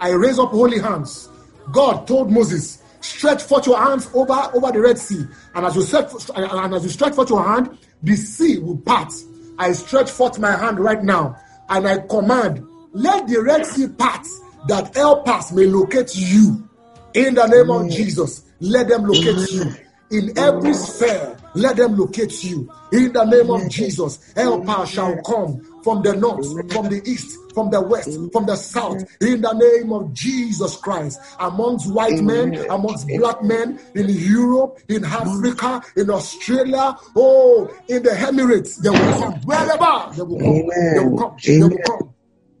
I 0.00 0.10
raise 0.10 0.38
up 0.38 0.50
holy 0.50 0.78
hands. 0.78 1.28
God 1.72 2.06
told 2.06 2.30
Moses, 2.30 2.82
stretch 3.08 3.42
forth 3.42 3.66
your 3.66 3.78
hands 3.78 4.08
over, 4.14 4.50
over 4.54 4.72
the 4.72 4.80
Red 4.80 4.98
Sea. 4.98 5.24
And 5.54 5.66
as 5.66 5.76
you 5.76 5.82
stretch, 5.82 6.12
and 6.34 6.74
as 6.74 6.84
you 6.84 6.90
stretch 6.90 7.14
forth 7.14 7.30
your 7.30 7.42
hand, 7.42 7.76
the 8.02 8.16
sea 8.16 8.58
will 8.58 8.78
part. 8.78 9.12
I 9.58 9.72
stretch 9.72 10.10
forth 10.10 10.38
my 10.38 10.54
hand 10.56 10.78
right 10.78 11.02
now, 11.02 11.36
and 11.68 11.86
I 11.88 11.98
command, 11.98 12.64
let 12.92 13.26
the 13.26 13.42
Red 13.42 13.66
Sea 13.66 13.88
part 13.88 14.26
that 14.68 14.94
helpers 14.94 15.52
may 15.52 15.66
locate 15.66 16.14
you. 16.14 16.68
In 17.14 17.34
the 17.34 17.46
name 17.46 17.70
of 17.70 17.90
Jesus, 17.90 18.44
let 18.60 18.88
them 18.88 19.04
locate 19.06 19.50
you 19.50 19.74
in 20.10 20.38
every 20.38 20.74
sphere. 20.74 21.36
let 21.54 21.76
them 21.76 21.96
locate 21.96 22.44
you. 22.44 22.70
In 22.92 23.12
the 23.12 23.24
name 23.24 23.50
of 23.50 23.68
Jesus, 23.68 24.32
helper 24.34 24.86
shall 24.86 25.20
come 25.22 25.67
from 25.82 26.02
the 26.02 26.14
north, 26.14 26.72
from 26.72 26.88
the 26.88 27.02
east, 27.06 27.36
from 27.54 27.70
the 27.70 27.80
west, 27.80 28.18
from 28.32 28.46
the 28.46 28.56
south, 28.56 29.02
in 29.20 29.40
the 29.40 29.52
name 29.52 29.92
of 29.92 30.12
Jesus 30.12 30.76
Christ, 30.76 31.20
amongst 31.38 31.92
white 31.92 32.20
men, 32.22 32.54
amongst 32.70 33.06
black 33.08 33.42
men, 33.42 33.80
in 33.94 34.08
Europe, 34.08 34.78
in 34.88 35.04
Africa, 35.04 35.82
in 35.96 36.10
Australia, 36.10 36.96
oh, 37.16 37.70
in 37.88 38.02
the 38.02 38.10
Emirates, 38.10 38.76
they 38.76 38.90
will 38.90 39.12
come. 39.18 39.34
Wherever 39.44 40.14
they 40.14 40.22
will 40.22 40.38
come, 40.38 40.68
they 40.94 41.00
will 41.00 41.18
come, 41.18 41.36
they 41.44 41.58
will 41.58 41.78
come. 41.78 42.14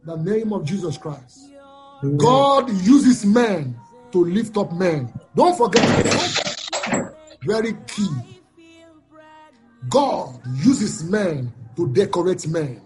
In 0.06 0.24
the 0.24 0.30
name 0.30 0.52
of 0.52 0.64
Jesus 0.64 0.96
Christ. 0.98 1.50
God 2.16 2.70
uses 2.86 3.26
men 3.26 3.76
to 4.12 4.24
lift 4.24 4.56
up 4.56 4.72
men. 4.72 5.12
Don't 5.34 5.56
forget, 5.56 5.84
very 7.42 7.74
key. 7.86 8.08
God 9.88 10.40
uses 10.64 11.04
men 11.04 11.52
to 11.76 11.88
decorate 11.92 12.46
men. 12.48 12.80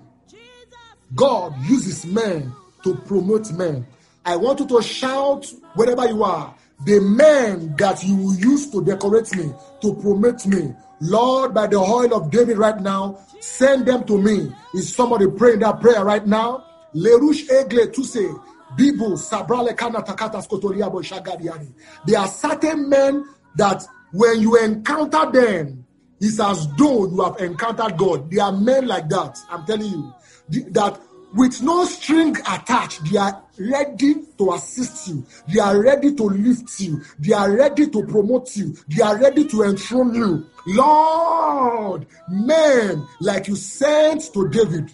God 1.14 1.54
uses 1.64 2.06
men 2.06 2.52
to 2.84 2.94
promote 2.94 3.52
men. 3.52 3.86
I 4.24 4.36
want 4.36 4.60
you 4.60 4.66
to 4.68 4.82
shout 4.82 5.52
wherever 5.74 6.06
you 6.08 6.22
are. 6.24 6.54
The 6.84 7.00
men 7.00 7.76
that 7.76 8.02
you 8.04 8.16
will 8.16 8.34
use 8.34 8.70
to 8.70 8.84
decorate 8.84 9.34
me, 9.36 9.52
to 9.82 9.94
promote 9.94 10.46
me, 10.46 10.74
Lord, 11.00 11.54
by 11.54 11.66
the 11.66 11.76
oil 11.76 12.14
of 12.14 12.30
David 12.30 12.58
right 12.58 12.80
now, 12.80 13.18
send 13.40 13.86
them 13.86 14.04
to 14.04 14.20
me. 14.20 14.52
Is 14.74 14.94
somebody 14.94 15.26
praying 15.28 15.60
that 15.60 15.80
prayer 15.80 16.04
right 16.04 16.26
now? 16.26 16.64
Lerush 16.94 17.50
Egle 17.50 18.04
say, 18.04 18.28
Bibu 18.76 19.18
Sabrale 19.18 19.76
Kana 19.76 20.02
Takata 20.02 20.38
Skotoriabo 20.38 21.02
Shagadiani. 21.02 21.72
There 22.06 22.18
are 22.18 22.28
certain 22.28 22.88
men 22.88 23.24
that 23.56 23.84
when 24.12 24.40
you 24.40 24.56
encounter 24.58 25.30
them, 25.30 25.84
it's 26.20 26.38
as 26.38 26.68
though 26.76 27.08
you 27.08 27.20
have 27.22 27.36
encountered 27.40 27.98
God. 27.98 28.30
There 28.30 28.44
are 28.44 28.52
men 28.52 28.86
like 28.86 29.08
that. 29.08 29.36
I'm 29.50 29.66
telling 29.66 29.90
you 29.90 30.14
that 30.48 31.00
with 31.34 31.62
no 31.62 31.84
string 31.86 32.36
attached, 32.40 33.10
they 33.10 33.16
are 33.18 33.42
ready 33.58 34.14
to 34.36 34.52
assist 34.52 35.08
you. 35.08 35.24
They 35.48 35.60
are 35.60 35.80
ready 35.80 36.14
to 36.14 36.24
lift 36.24 36.78
you. 36.80 37.00
They 37.18 37.32
are 37.32 37.50
ready 37.50 37.88
to 37.88 38.04
promote 38.06 38.54
you. 38.56 38.76
They 38.88 39.02
are 39.02 39.18
ready 39.18 39.46
to 39.48 39.62
enthrone 39.62 40.14
you. 40.14 40.46
Lord, 40.66 42.06
men 42.28 43.06
like 43.20 43.48
you 43.48 43.56
sent 43.56 44.32
to 44.34 44.48
David, 44.50 44.92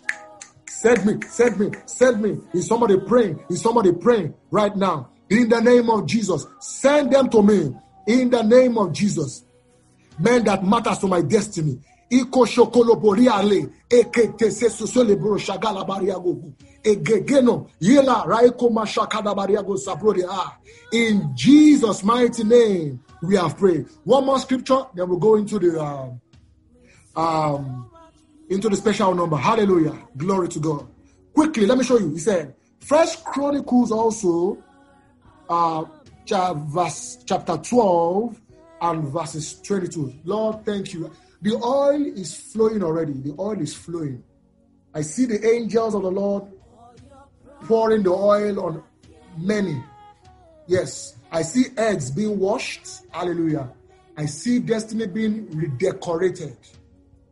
send 0.66 1.04
me, 1.04 1.26
send 1.28 1.58
me, 1.58 1.70
send 1.86 2.22
me. 2.22 2.38
Is 2.54 2.66
somebody 2.68 2.98
praying? 3.00 3.42
Is 3.50 3.60
somebody 3.60 3.92
praying 3.92 4.34
right 4.50 4.74
now? 4.76 5.10
In 5.30 5.48
the 5.48 5.60
name 5.60 5.90
of 5.90 6.06
Jesus, 6.06 6.46
send 6.60 7.12
them 7.12 7.28
to 7.30 7.42
me. 7.42 7.76
In 8.06 8.30
the 8.30 8.42
name 8.42 8.78
of 8.78 8.92
Jesus, 8.92 9.44
men 10.18 10.44
that 10.44 10.64
matters 10.64 10.98
to 10.98 11.08
my 11.08 11.20
destiny. 11.20 11.80
Iko 12.10 12.46
shokolo 12.46 12.98
boriale 13.00 13.70
ekete 13.90 14.50
sesosole 14.50 15.18
bro 15.18 15.36
shagala 15.36 15.86
bariago 15.86 16.52
egegeno 16.82 17.68
yela 17.80 18.26
raiko 18.26 18.68
ah. 20.28 20.58
In 20.92 21.30
Jesus' 21.34 22.02
mighty 22.02 22.44
name, 22.44 23.00
we 23.22 23.36
have 23.36 23.58
prayed. 23.58 23.86
One 24.04 24.24
more 24.24 24.38
scripture, 24.38 24.84
then 24.94 25.08
we'll 25.08 25.18
go 25.18 25.36
into 25.36 25.58
the 25.58 25.82
um, 25.82 26.20
um 27.14 27.90
into 28.48 28.68
the 28.68 28.76
special 28.76 29.14
number. 29.14 29.36
Hallelujah. 29.36 29.96
Glory 30.16 30.48
to 30.48 30.58
God. 30.60 30.88
Quickly, 31.34 31.66
let 31.66 31.78
me 31.78 31.84
show 31.84 31.98
you. 31.98 32.10
He 32.10 32.18
said, 32.18 32.54
First 32.80 33.24
Chronicles 33.24 33.92
also, 33.92 34.62
uh, 35.48 35.84
chapter 36.24 37.56
12 37.56 38.40
and 38.80 39.08
verses 39.08 39.60
22. 39.62 40.14
Lord, 40.24 40.64
thank 40.64 40.94
you. 40.94 41.10
The 41.40 41.54
oil 41.54 42.04
is 42.04 42.36
flowing 42.36 42.82
already. 42.82 43.12
The 43.12 43.34
oil 43.38 43.60
is 43.60 43.74
flowing. 43.74 44.24
I 44.94 45.02
see 45.02 45.26
the 45.26 45.44
angels 45.46 45.94
of 45.94 46.02
the 46.02 46.10
Lord 46.10 46.44
pouring 47.64 48.02
the 48.02 48.10
oil 48.10 48.60
on 48.64 48.82
many. 49.36 49.82
Yes, 50.66 51.16
I 51.30 51.42
see 51.42 51.66
eggs 51.76 52.10
being 52.10 52.38
washed. 52.38 52.86
Hallelujah. 53.10 53.70
I 54.16 54.26
see 54.26 54.58
destiny 54.58 55.06
being 55.06 55.48
redecorated. 55.56 56.56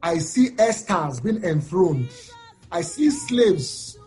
I 0.02 0.18
see 0.18 0.50
Esther's 0.58 1.20
being 1.20 1.42
enthroned. 1.42 2.08
I 2.70 2.82
see 2.82 3.10
slaves 3.10 3.98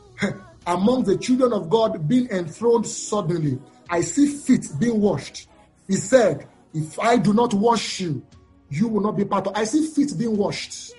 among 0.65 1.03
the 1.03 1.17
children 1.17 1.51
of 1.51 1.69
God 1.69 2.07
being 2.07 2.29
enthroned 2.29 2.87
suddenly. 2.87 3.59
I 3.89 4.01
see 4.01 4.27
feet 4.27 4.67
being 4.79 5.01
washed. 5.01 5.49
He 5.87 5.95
said, 5.95 6.47
If 6.73 6.97
I 6.99 7.17
do 7.17 7.33
not 7.33 7.53
wash 7.53 7.99
you, 7.99 8.23
you 8.69 8.87
will 8.87 9.01
not 9.01 9.17
be 9.17 9.25
part 9.25 9.47
of. 9.47 9.55
I 9.55 9.63
see 9.63 9.85
feet 9.87 10.17
being 10.17 10.37
washed 10.37 10.93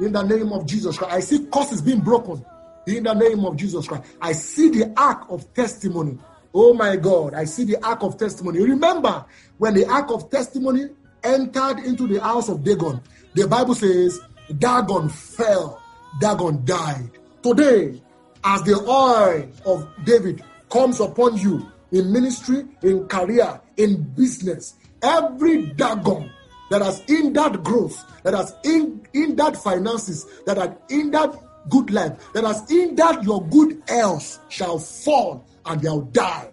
in 0.00 0.12
the 0.12 0.22
name 0.22 0.52
of 0.52 0.66
Jesus 0.66 0.98
Christ. 0.98 1.14
I 1.14 1.20
see 1.20 1.46
curses 1.46 1.80
being 1.80 2.00
broken 2.00 2.44
in 2.86 3.04
the 3.04 3.14
name 3.14 3.44
of 3.44 3.56
Jesus 3.56 3.86
Christ. 3.86 4.04
I 4.20 4.32
see 4.32 4.68
the 4.68 4.92
ark 4.96 5.26
of 5.28 5.52
testimony. 5.54 6.18
Oh 6.52 6.74
my 6.74 6.96
God, 6.96 7.34
I 7.34 7.44
see 7.44 7.64
the 7.64 7.84
ark 7.84 8.02
of 8.02 8.16
testimony. 8.18 8.60
Remember 8.60 9.24
when 9.58 9.74
the 9.74 9.86
ark 9.86 10.10
of 10.10 10.30
testimony 10.30 10.88
entered 11.22 11.78
into 11.80 12.06
the 12.06 12.20
house 12.20 12.48
of 12.48 12.62
Dagon, 12.62 13.00
the 13.34 13.48
Bible 13.48 13.74
says 13.74 14.20
Dagon 14.58 15.08
fell, 15.08 15.82
Dagon 16.20 16.64
died. 16.64 17.10
Today, 17.42 18.00
as 18.44 18.62
the 18.62 18.74
oil 18.86 19.48
of 19.64 19.88
David 20.04 20.44
comes 20.70 21.00
upon 21.00 21.38
you 21.38 21.70
in 21.92 22.12
ministry, 22.12 22.64
in 22.82 23.06
career, 23.08 23.60
in 23.76 24.02
business, 24.02 24.74
every 25.02 25.66
Dagon 25.66 26.30
that 26.74 26.82
has 26.82 27.04
hindered 27.06 27.62
growth, 27.62 28.04
that 28.24 28.34
has 28.34 28.52
in, 28.64 29.00
hindered 29.12 29.56
finances, 29.56 30.26
that 30.44 30.56
has 30.56 30.70
hindered 30.88 31.30
good 31.68 31.88
life, 31.92 32.12
that 32.32 32.42
has 32.42 32.68
hindered 32.68 33.22
your 33.22 33.46
good 33.46 33.80
health 33.86 34.40
shall 34.48 34.76
fall 34.76 35.46
and 35.66 35.80
they'll 35.80 36.00
die. 36.00 36.50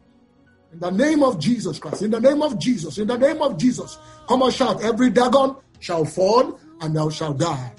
In 0.73 0.79
the 0.79 0.91
name 0.91 1.23
of 1.23 1.39
Jesus 1.39 1.79
Christ, 1.79 2.03
in 2.03 2.11
the 2.11 2.19
name 2.19 2.43
of 2.43 2.59
Jesus, 2.59 2.99
in 2.99 3.07
the 3.07 3.17
name 3.17 3.41
of 3.41 3.57
Jesus, 3.57 3.97
come 4.27 4.43
and 4.43 4.53
shout, 4.53 4.83
every 4.83 5.09
Dagon 5.09 5.55
shall 5.79 6.05
fall 6.05 6.59
and 6.81 6.95
thou 6.95 7.09
shall 7.09 7.33
die. 7.33 7.73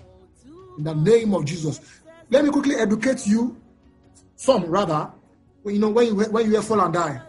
In 0.78 0.82
the 0.82 0.95
name 0.95 1.34
of 1.34 1.45
Jesus. 1.45 1.80
Let 2.28 2.45
me 2.45 2.51
quickly 2.51 2.74
educate 2.74 3.24
you, 3.24 3.57
some 4.34 4.64
rather, 4.64 5.12
you 5.64 5.78
know, 5.78 5.90
when 5.90 6.07
you, 6.07 6.16
when 6.16 6.51
you 6.51 6.61
fall 6.61 6.80
and 6.80 6.93
die. 6.93 7.22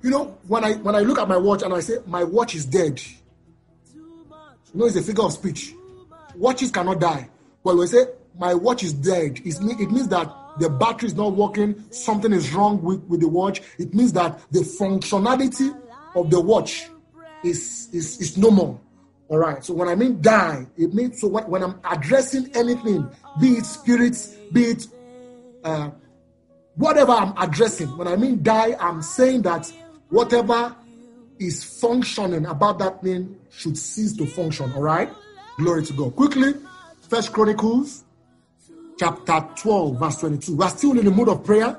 You 0.00 0.10
know, 0.10 0.38
when 0.46 0.62
I 0.62 0.74
when 0.74 0.94
I 0.94 1.00
look 1.00 1.18
at 1.18 1.26
my 1.26 1.38
watch 1.38 1.62
and 1.62 1.74
I 1.74 1.80
say 1.80 1.96
my 2.06 2.22
watch 2.22 2.54
is 2.54 2.64
dead, 2.66 3.02
know, 4.80 4.86
it's 4.86 4.96
a 4.96 5.02
figure 5.02 5.24
of 5.24 5.32
speech. 5.32 5.74
Watches 6.36 6.70
cannot 6.70 7.00
die. 7.00 7.28
Well, 7.62 7.78
we 7.78 7.86
say 7.86 8.04
my 8.38 8.54
watch 8.54 8.82
is 8.82 8.92
dead. 8.92 9.40
it 9.44 9.90
means 9.90 10.08
that 10.08 10.32
the 10.58 10.68
battery 10.68 11.08
is 11.08 11.14
not 11.14 11.32
working, 11.32 11.84
something 11.90 12.32
is 12.32 12.52
wrong 12.52 12.82
with, 12.82 13.02
with 13.04 13.20
the 13.20 13.28
watch. 13.28 13.60
It 13.78 13.94
means 13.94 14.12
that 14.12 14.38
the 14.50 14.60
functionality 14.60 15.76
of 16.14 16.30
the 16.30 16.40
watch 16.40 16.88
is, 17.42 17.88
is, 17.92 18.20
is 18.20 18.36
no 18.36 18.50
more. 18.50 18.80
All 19.28 19.38
right. 19.38 19.64
So 19.64 19.74
when 19.74 19.88
I 19.88 19.94
mean 19.94 20.20
die, 20.20 20.66
it 20.76 20.94
means 20.94 21.20
so 21.20 21.28
when, 21.28 21.44
when 21.48 21.62
I'm 21.62 21.80
addressing 21.90 22.54
anything, 22.54 23.08
be 23.40 23.52
it 23.52 23.66
spirits, 23.66 24.34
be 24.52 24.64
it 24.64 24.86
uh, 25.64 25.90
whatever 26.76 27.12
I'm 27.12 27.34
addressing, 27.38 27.96
when 27.96 28.06
I 28.06 28.16
mean 28.16 28.42
die, 28.42 28.76
I'm 28.78 29.02
saying 29.02 29.42
that 29.42 29.72
whatever 30.10 30.76
is 31.38 31.64
functioning 31.80 32.46
about 32.46 32.78
that 32.78 33.02
thing 33.02 33.36
should 33.50 33.76
cease 33.76 34.16
to 34.16 34.26
function. 34.26 34.72
All 34.72 34.82
right. 34.82 35.10
Glory 35.58 35.84
to 35.84 35.92
God. 35.92 36.16
Quickly, 36.16 36.54
First 37.08 37.32
Chronicles 37.32 38.04
chapter 38.98 39.46
12, 39.56 39.98
verse 39.98 40.16
22. 40.16 40.56
We're 40.56 40.68
still 40.68 40.98
in 40.98 41.04
the 41.04 41.10
mood 41.10 41.28
of 41.28 41.44
prayer. 41.44 41.78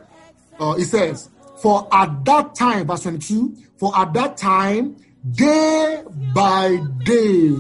Uh, 0.60 0.76
it 0.78 0.86
says, 0.86 1.30
For 1.62 1.88
at 1.92 2.24
that 2.26 2.56
time, 2.56 2.88
verse 2.88 3.04
22, 3.04 3.56
for 3.78 3.96
at 3.98 4.14
that 4.14 4.38
time, 4.38 4.98
day 5.32 6.04
by 6.34 6.80
day, 7.04 7.56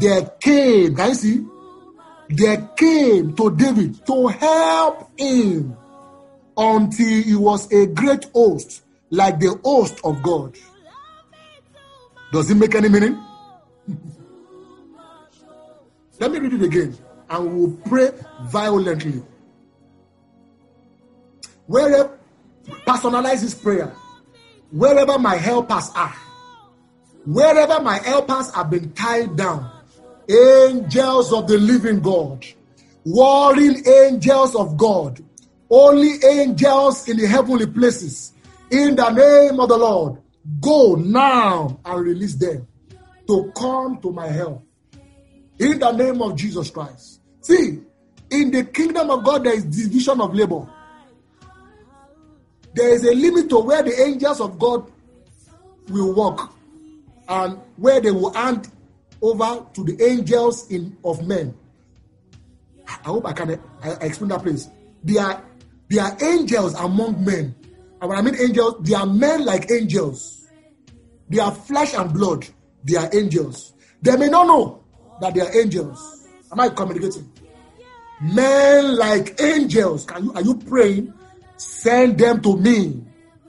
there 0.00 0.26
came, 0.40 0.94
can 0.94 1.08
you 1.08 1.14
see? 1.14 1.46
There 2.30 2.68
came 2.76 3.34
to 3.36 3.56
David 3.56 4.04
to 4.06 4.26
help 4.28 5.18
him 5.18 5.76
until 6.56 7.22
he 7.22 7.34
was 7.34 7.72
a 7.72 7.86
great 7.86 8.26
host, 8.34 8.82
like 9.10 9.38
the 9.40 9.58
host 9.64 10.00
of 10.04 10.22
God. 10.22 10.56
Does 12.32 12.50
it 12.50 12.56
make 12.56 12.74
any 12.74 12.88
meaning? 12.88 13.22
Let 16.20 16.32
me 16.32 16.38
read 16.40 16.54
it 16.54 16.62
again 16.62 16.96
and 17.30 17.54
we'll 17.54 17.76
pray 17.86 18.10
violently. 18.42 19.22
Wherever, 21.66 22.18
personalize 22.86 23.42
this 23.42 23.54
prayer. 23.54 23.92
Wherever 24.70 25.18
my 25.18 25.36
helpers 25.36 25.90
are, 25.94 26.14
wherever 27.24 27.80
my 27.80 27.98
helpers 27.98 28.54
have 28.54 28.70
been 28.70 28.92
tied 28.92 29.36
down, 29.36 29.70
angels 30.28 31.32
of 31.32 31.48
the 31.48 31.56
living 31.58 32.00
God, 32.00 32.44
warring 33.04 33.82
angels 33.86 34.54
of 34.54 34.76
God, 34.76 35.22
only 35.70 36.22
angels 36.24 37.08
in 37.08 37.16
the 37.16 37.26
heavenly 37.26 37.66
places, 37.66 38.32
in 38.70 38.96
the 38.96 39.10
name 39.10 39.60
of 39.60 39.68
the 39.68 39.78
Lord, 39.78 40.18
go 40.60 40.94
now 40.94 41.80
and 41.84 42.04
release 42.04 42.34
them 42.34 42.66
to 43.26 43.52
come 43.56 44.00
to 44.00 44.10
my 44.10 44.28
help 44.28 44.64
In 45.58 45.78
the 45.78 45.92
name 45.92 46.22
of 46.22 46.36
Jesus 46.36 46.70
Christ. 46.70 47.20
See, 47.40 47.80
in 48.30 48.50
the 48.50 48.64
kingdom 48.64 49.10
of 49.10 49.24
God, 49.24 49.44
there 49.44 49.54
is 49.54 49.64
division 49.64 50.20
of 50.20 50.34
labor. 50.34 50.68
There 52.74 52.90
is 52.94 53.04
a 53.04 53.12
limit 53.12 53.48
to 53.50 53.58
where 53.58 53.82
the 53.82 54.00
angels 54.00 54.40
of 54.40 54.58
God 54.58 54.90
will 55.88 56.14
walk 56.14 56.54
and 57.28 57.58
where 57.76 58.00
they 58.00 58.10
will 58.10 58.32
hand 58.32 58.70
over 59.20 59.66
to 59.74 59.84
the 59.84 60.00
angels 60.02 60.70
in 60.70 60.96
of 61.04 61.26
men. 61.26 61.54
I 62.86 63.08
hope 63.08 63.26
I 63.26 63.32
can 63.32 63.50
I, 63.82 63.90
I 63.90 63.92
explain 64.06 64.28
that 64.28 64.42
place. 64.42 64.68
They 65.02 65.18
are 65.18 65.42
they 65.88 65.98
are 65.98 66.16
angels 66.22 66.74
among 66.74 67.24
men. 67.24 67.54
And 68.00 68.08
when 68.08 68.18
I 68.18 68.22
mean 68.22 68.36
angels, 68.36 68.76
they 68.80 68.94
are 68.94 69.06
men 69.06 69.44
like 69.44 69.70
angels. 69.70 70.37
They 71.28 71.38
are 71.38 71.52
flesh 71.52 71.94
and 71.94 72.12
blood. 72.12 72.46
They 72.84 72.96
are 72.96 73.08
angels. 73.12 73.74
They 74.00 74.16
may 74.16 74.28
not 74.28 74.46
know 74.46 74.84
that 75.20 75.34
they 75.34 75.40
are 75.40 75.56
angels. 75.56 76.26
Am 76.50 76.60
I 76.60 76.68
communicating? 76.70 77.30
Men 78.20 78.96
like 78.96 79.40
angels. 79.40 80.04
Can 80.04 80.24
you 80.24 80.32
are 80.34 80.42
you 80.42 80.54
praying? 80.56 81.12
Send 81.56 82.18
them 82.18 82.40
to 82.42 82.56
me. 82.56 83.04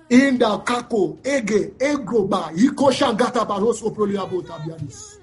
In 0.09 0.39
the 0.39 0.57
kako, 0.59 1.17
ege, 1.21 1.71
egroba, 1.77 2.51
iko 2.55 2.91
shangata 2.91 3.45
baroso 3.45 3.93
proliabo 3.95 4.41
tabianis. 4.41 5.17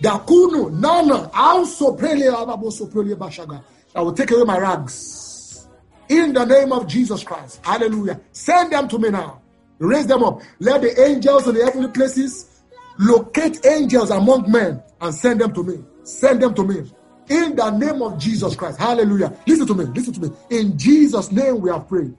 Dakuno, 0.00 0.70
nana, 0.70 1.30
also 1.34 1.96
bashaga. 1.96 3.62
I 3.94 4.00
will 4.02 4.12
take 4.12 4.30
away 4.30 4.44
my 4.44 4.58
rags. 4.58 5.66
In 6.08 6.32
the 6.32 6.44
name 6.44 6.72
of 6.72 6.86
Jesus 6.86 7.22
Christ. 7.24 7.60
Hallelujah. 7.62 8.20
Send 8.32 8.72
them 8.72 8.88
to 8.88 8.98
me 8.98 9.10
now. 9.10 9.39
Raise 9.80 10.06
them 10.06 10.22
up. 10.22 10.42
Let 10.58 10.82
the 10.82 11.00
angels 11.02 11.48
in 11.48 11.54
the 11.54 11.64
heavenly 11.64 11.88
places 11.88 12.60
locate 12.98 13.64
angels 13.64 14.10
among 14.10 14.50
men 14.52 14.82
and 15.00 15.14
send 15.14 15.40
them 15.40 15.54
to 15.54 15.64
me. 15.64 15.82
Send 16.04 16.42
them 16.42 16.54
to 16.54 16.62
me. 16.62 16.90
In 17.30 17.56
the 17.56 17.70
name 17.70 18.02
of 18.02 18.18
Jesus 18.18 18.54
Christ. 18.54 18.78
Hallelujah. 18.78 19.34
Listen 19.46 19.66
to 19.66 19.74
me. 19.74 19.84
Listen 19.86 20.12
to 20.14 20.20
me. 20.20 20.30
In 20.50 20.76
Jesus' 20.76 21.32
name 21.32 21.60
we 21.62 21.70
have 21.70 21.88
prayed. 21.88 22.14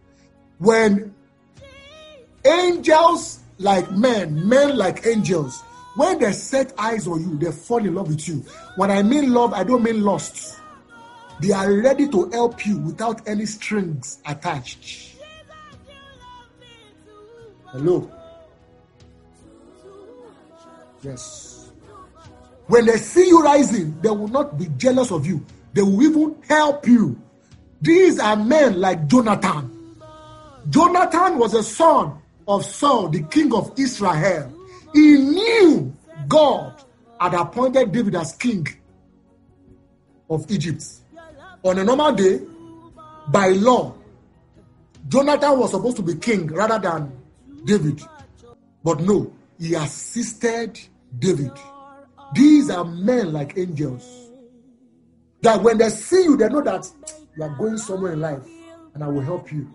When 0.58 1.14
angels 2.44 3.40
like 3.60 3.92
men, 3.92 4.48
men 4.50 4.76
like 4.76 5.06
angels, 5.06 5.62
when 5.96 6.18
they 6.18 6.32
set 6.32 6.74
eyes 6.80 7.08
on 7.08 7.22
you, 7.22 7.38
they 7.38 7.52
fall 7.52 7.86
in 7.86 7.94
love 7.94 8.08
with 8.08 8.28
you. 8.28 8.44
When 8.76 8.90
I 8.90 9.04
mean 9.04 9.34
love, 9.34 9.54
I 9.54 9.64
don't 9.64 9.84
mean 9.84 10.04
lust. 10.04 10.58
They 11.42 11.52
are 11.52 11.72
ready 11.72 12.08
to 12.08 12.30
help 12.32 12.66
you 12.66 12.80
without 12.80 13.28
any 13.28 13.46
strings 13.46 14.20
attached. 14.26 15.11
Hello. 17.72 18.12
Yes. 21.02 21.72
When 22.68 22.86
they 22.86 22.98
see 22.98 23.28
you 23.28 23.42
rising, 23.42 24.00
they 24.02 24.10
will 24.10 24.28
not 24.28 24.58
be 24.58 24.68
jealous 24.78 25.12
of 25.12 25.26
you. 25.26 25.46
They 25.74 25.82
will 25.82 26.02
even 26.04 26.36
help 26.48 26.86
you. 26.88 27.20
These 27.82 28.20
are 28.20 28.36
men 28.36 28.80
like 28.80 29.08
Jonathan. 29.08 29.98
Jonathan 30.70 31.38
was 31.40 31.54
a 31.54 31.64
son 31.64 32.18
of 32.48 32.66
Saul, 32.66 33.10
the 33.10 33.24
king 33.24 33.54
of 33.54 33.74
Israel. 33.78 34.54
He 34.94 35.18
knew 35.18 35.96
God 36.28 36.74
had 37.20 37.34
appointed 37.34 37.92
David 37.92 38.16
as 38.16 38.34
king 38.34 38.68
of 40.30 40.50
Egypt. 40.52 40.84
On 41.64 41.78
a 41.78 41.84
normal 41.84 42.12
day, 42.14 42.42
by 43.30 43.50
law, 43.50 43.94
Jonathan 45.08 45.60
was 45.60 45.72
supposed 45.72 45.98
to 45.98 46.04
be 46.04 46.16
king 46.16 46.48
rather 46.48 46.78
than 46.80 47.21
David. 47.66 48.02
But 48.84 49.02
no, 49.02 49.34
he 49.60 49.76
assisted 49.76 50.80
David. 51.20 51.52
These 52.34 52.70
are 52.70 52.86
men 52.86 53.34
like 53.34 53.58
angels. 53.58 54.30
That 55.42 55.62
when 55.62 55.78
they 55.78 55.90
see 55.90 56.24
you, 56.24 56.38
they 56.38 56.50
know 56.50 56.62
that 56.62 56.90
you 57.36 57.44
are 57.44 57.56
going 57.58 57.78
somewhere 57.78 58.14
in 58.14 58.22
life 58.22 58.44
and 58.94 59.04
I 59.04 59.08
will 59.08 59.22
help 59.22 59.52
you. 59.52 59.70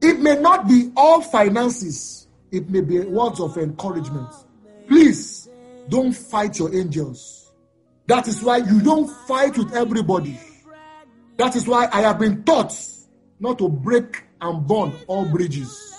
It 0.00 0.20
may 0.20 0.36
not 0.40 0.68
be 0.68 0.92
all 0.96 1.20
finances, 1.20 2.28
it 2.50 2.68
may 2.70 2.80
be 2.80 3.00
words 3.00 3.40
of 3.40 3.56
encouragement. 3.56 4.28
Please 4.86 5.48
don't 5.88 6.12
fight 6.12 6.58
your 6.58 6.74
angels. 6.74 7.50
That 8.06 8.28
is 8.28 8.42
why 8.42 8.58
you 8.58 8.80
don't 8.80 9.08
fight 9.26 9.58
with 9.58 9.74
everybody. 9.74 10.38
That 11.38 11.56
is 11.56 11.66
why 11.66 11.88
I 11.92 12.02
have 12.02 12.18
been 12.18 12.44
taught 12.44 12.72
not 13.40 13.58
to 13.58 13.68
break 13.68 14.22
and 14.40 14.66
burn 14.66 14.92
all 15.06 15.24
bridges. 15.24 15.95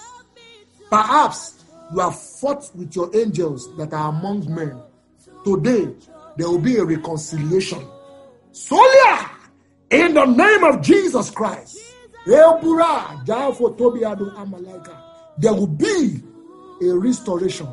Perhaps 0.89 1.65
you 1.93 1.99
have 1.99 2.19
fought 2.19 2.69
with 2.75 2.95
your 2.95 3.15
angels 3.15 3.75
that 3.77 3.93
are 3.93 4.09
among 4.09 4.53
men. 4.53 4.81
Today, 5.43 5.93
there 6.37 6.49
will 6.49 6.59
be 6.59 6.77
a 6.77 6.83
reconciliation. 6.85 7.85
Solia, 8.51 9.29
in 9.89 10.13
the 10.13 10.25
name 10.25 10.63
of 10.63 10.81
Jesus 10.81 11.29
Christ, 11.31 11.79
there 12.25 12.49
will 12.49 12.61
be 15.67 16.81
a 16.81 16.95
restoration. 16.95 17.67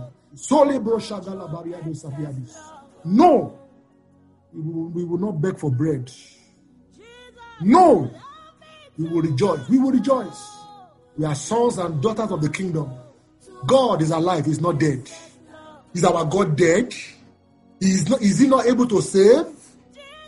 No, 3.05 3.59
we 4.53 5.05
will 5.05 5.19
not 5.19 5.41
beg 5.41 5.59
for 5.59 5.70
bread. 5.70 6.11
No, 7.61 8.11
we 8.97 9.09
will 9.09 9.23
rejoice. 9.23 9.69
We 9.69 9.78
will 9.78 9.93
rejoice. 9.93 10.51
We 11.16 11.24
are 11.24 11.35
sons 11.35 11.78
and 11.78 12.03
daughters 12.03 12.31
of 12.31 12.43
the 12.43 12.49
kingdom. 12.49 12.91
God 13.66 14.03
is 14.03 14.11
alive, 14.11 14.47
He's 14.47 14.61
not 14.61 14.78
dead. 14.78 15.11
Is 15.95 16.05
our 16.05 16.24
God 16.24 16.57
dead? 16.57 16.95
Is, 17.81 18.09
not, 18.09 18.20
is 18.23 18.39
He 18.39 18.49
not 18.49 18.66
able 18.66 18.86
to 18.89 19.01
save? 19.01 19.47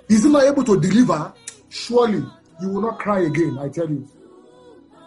Is 0.09 0.25
He 0.25 0.31
not 0.31 0.45
able 0.45 0.65
to 0.65 0.81
deliver? 0.81 1.33
Surely 1.69 2.25
you 2.61 2.69
will 2.69 2.83
not 2.83 2.99
cry 2.99 3.21
again, 3.21 3.59
I 3.59 3.69
tell 3.69 3.89
you. 3.89 4.09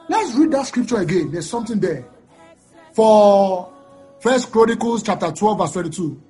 Let's 0.08 0.36
read 0.36 0.52
that 0.52 0.68
scripture 0.68 0.98
again. 0.98 1.32
There's 1.32 1.50
something 1.50 1.80
there. 1.80 2.06
For 2.94 3.72
First 4.20 4.52
Chronicles 4.52 5.04
chapter 5.04 5.32
12, 5.32 5.58
verse 5.58 5.72
22. 5.74 6.22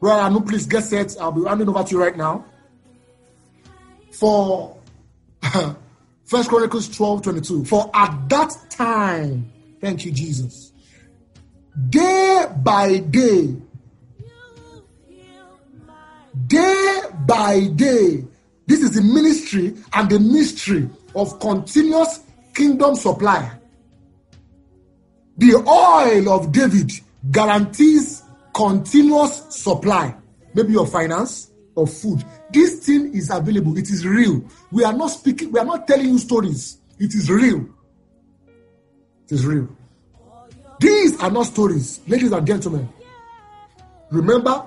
Brother 0.00 0.22
Anu, 0.22 0.40
please 0.40 0.66
get 0.66 0.82
set. 0.82 1.16
I'll 1.20 1.32
be 1.32 1.46
handing 1.46 1.68
over 1.68 1.84
to 1.84 1.90
you 1.90 2.00
right 2.00 2.16
now. 2.16 2.44
For 4.12 4.76
First 6.24 6.48
Chronicles 6.48 6.88
12, 6.96 7.22
22. 7.22 7.64
For 7.66 7.90
at 7.94 8.28
that 8.28 8.52
time, 8.70 9.52
thank 9.80 10.04
you, 10.04 10.12
Jesus, 10.12 10.72
day 11.90 12.46
by 12.62 12.98
day, 12.98 13.54
day 16.46 17.00
by 17.26 17.68
day, 17.74 18.24
this 18.66 18.80
is 18.82 18.92
the 18.92 19.02
ministry 19.02 19.74
and 19.92 20.10
the 20.10 20.18
mystery 20.18 20.88
of 21.14 21.38
continuous 21.40 22.20
kingdom 22.54 22.94
supply. 22.94 23.52
The 25.38 25.54
oil 25.54 26.30
of 26.30 26.50
David 26.50 26.90
guarantees 27.30 28.22
continuous 28.54 29.44
supply, 29.50 30.16
maybe 30.54 30.76
of 30.76 30.90
finance 30.90 31.50
or 31.74 31.86
food. 31.86 32.24
This 32.50 32.86
thing 32.86 33.12
is 33.14 33.30
available, 33.30 33.76
it 33.76 33.90
is 33.90 34.06
real. 34.06 34.42
We 34.72 34.82
are 34.84 34.94
not 34.94 35.08
speaking, 35.08 35.52
we 35.52 35.60
are 35.60 35.64
not 35.64 35.86
telling 35.86 36.08
you 36.08 36.18
stories, 36.18 36.78
it 36.98 37.14
is 37.14 37.30
real. 37.30 37.68
It 39.26 39.32
is 39.32 39.44
real. 39.44 39.68
These 40.78 41.20
are 41.20 41.30
not 41.30 41.46
stories, 41.46 42.00
ladies 42.06 42.32
and 42.32 42.46
gentlemen. 42.46 42.88
Remember 44.10 44.64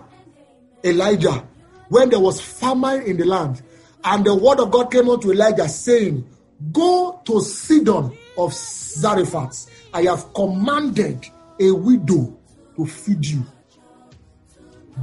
Elijah 0.84 1.48
when 1.90 2.10
there 2.10 2.20
was 2.20 2.42
famine 2.42 3.04
in 3.04 3.18
the 3.18 3.26
land, 3.26 3.62
and 4.04 4.26
the 4.26 4.34
word 4.34 4.60
of 4.60 4.72
God 4.72 4.92
came 4.92 5.10
unto 5.10 5.32
Elijah 5.32 5.68
saying, 5.68 6.28
Go 6.72 7.22
to 7.26 7.42
Sidon 7.42 8.18
of 8.38 8.54
Zarephath. 8.54 9.68
I 9.94 10.04
have 10.04 10.34
commanded 10.34 11.28
a 11.60 11.72
widow 11.72 12.38
to 12.76 12.86
feed 12.86 13.26
you. 13.26 13.46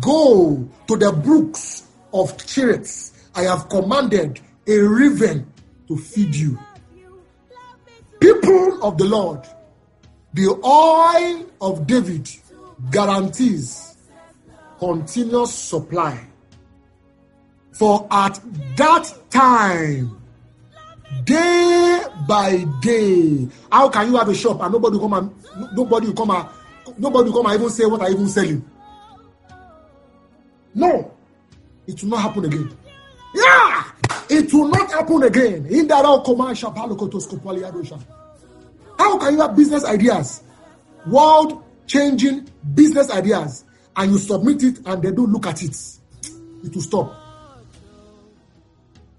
Go 0.00 0.68
to 0.88 0.96
the 0.96 1.12
brooks 1.12 1.88
of 2.12 2.36
Cherith. 2.46 3.30
I 3.34 3.42
have 3.42 3.68
commanded 3.68 4.40
a 4.66 4.78
raven 4.78 5.50
to 5.88 5.96
feed 5.96 6.34
you. 6.34 6.58
People 8.20 8.82
of 8.82 8.98
the 8.98 9.04
Lord, 9.04 9.46
the 10.36 10.52
oil 10.62 11.46
of 11.62 11.86
David 11.86 12.28
guarantees 12.90 13.96
continuous 14.78 15.54
supply. 15.54 16.26
For 17.72 18.06
at 18.10 18.38
that 18.76 19.14
time, 19.30 20.20
day 21.24 22.02
by 22.28 22.66
day, 22.82 23.48
how 23.72 23.88
can 23.88 24.10
you 24.10 24.16
have 24.18 24.28
a 24.28 24.34
shop 24.34 24.60
and 24.60 24.72
nobody 24.72 24.98
come 24.98 25.14
and 25.14 25.30
nobody 25.74 26.12
come 26.12 26.30
and 26.30 26.46
nobody 26.98 27.32
come 27.32 27.46
and 27.46 27.54
even 27.54 27.70
say 27.70 27.86
what 27.86 28.02
I 28.02 28.10
even 28.10 28.28
selling? 28.28 28.62
No, 30.74 31.14
it 31.86 32.02
will 32.02 32.10
not 32.10 32.20
happen 32.20 32.44
again. 32.44 32.76
Yeah, 33.34 33.84
it 34.28 34.52
will 34.52 34.68
not 34.68 34.90
happen 34.90 35.22
again. 35.22 35.64
In 35.66 35.86
that 35.88 36.04
all 36.04 36.20
commercial 36.20 36.70
How 38.98 39.18
can 39.18 39.34
you 39.34 39.40
have 39.40 39.56
business 39.56 39.84
ideas, 39.84 40.42
world 41.06 41.62
changing 41.86 42.48
business 42.74 43.10
ideas, 43.10 43.64
and 43.96 44.12
you 44.12 44.18
submit 44.18 44.62
it 44.62 44.78
and 44.86 45.02
they 45.02 45.10
don't 45.12 45.32
look 45.32 45.46
at 45.46 45.62
it? 45.62 45.76
It 46.64 46.74
will 46.74 46.82
stop. 46.82 47.14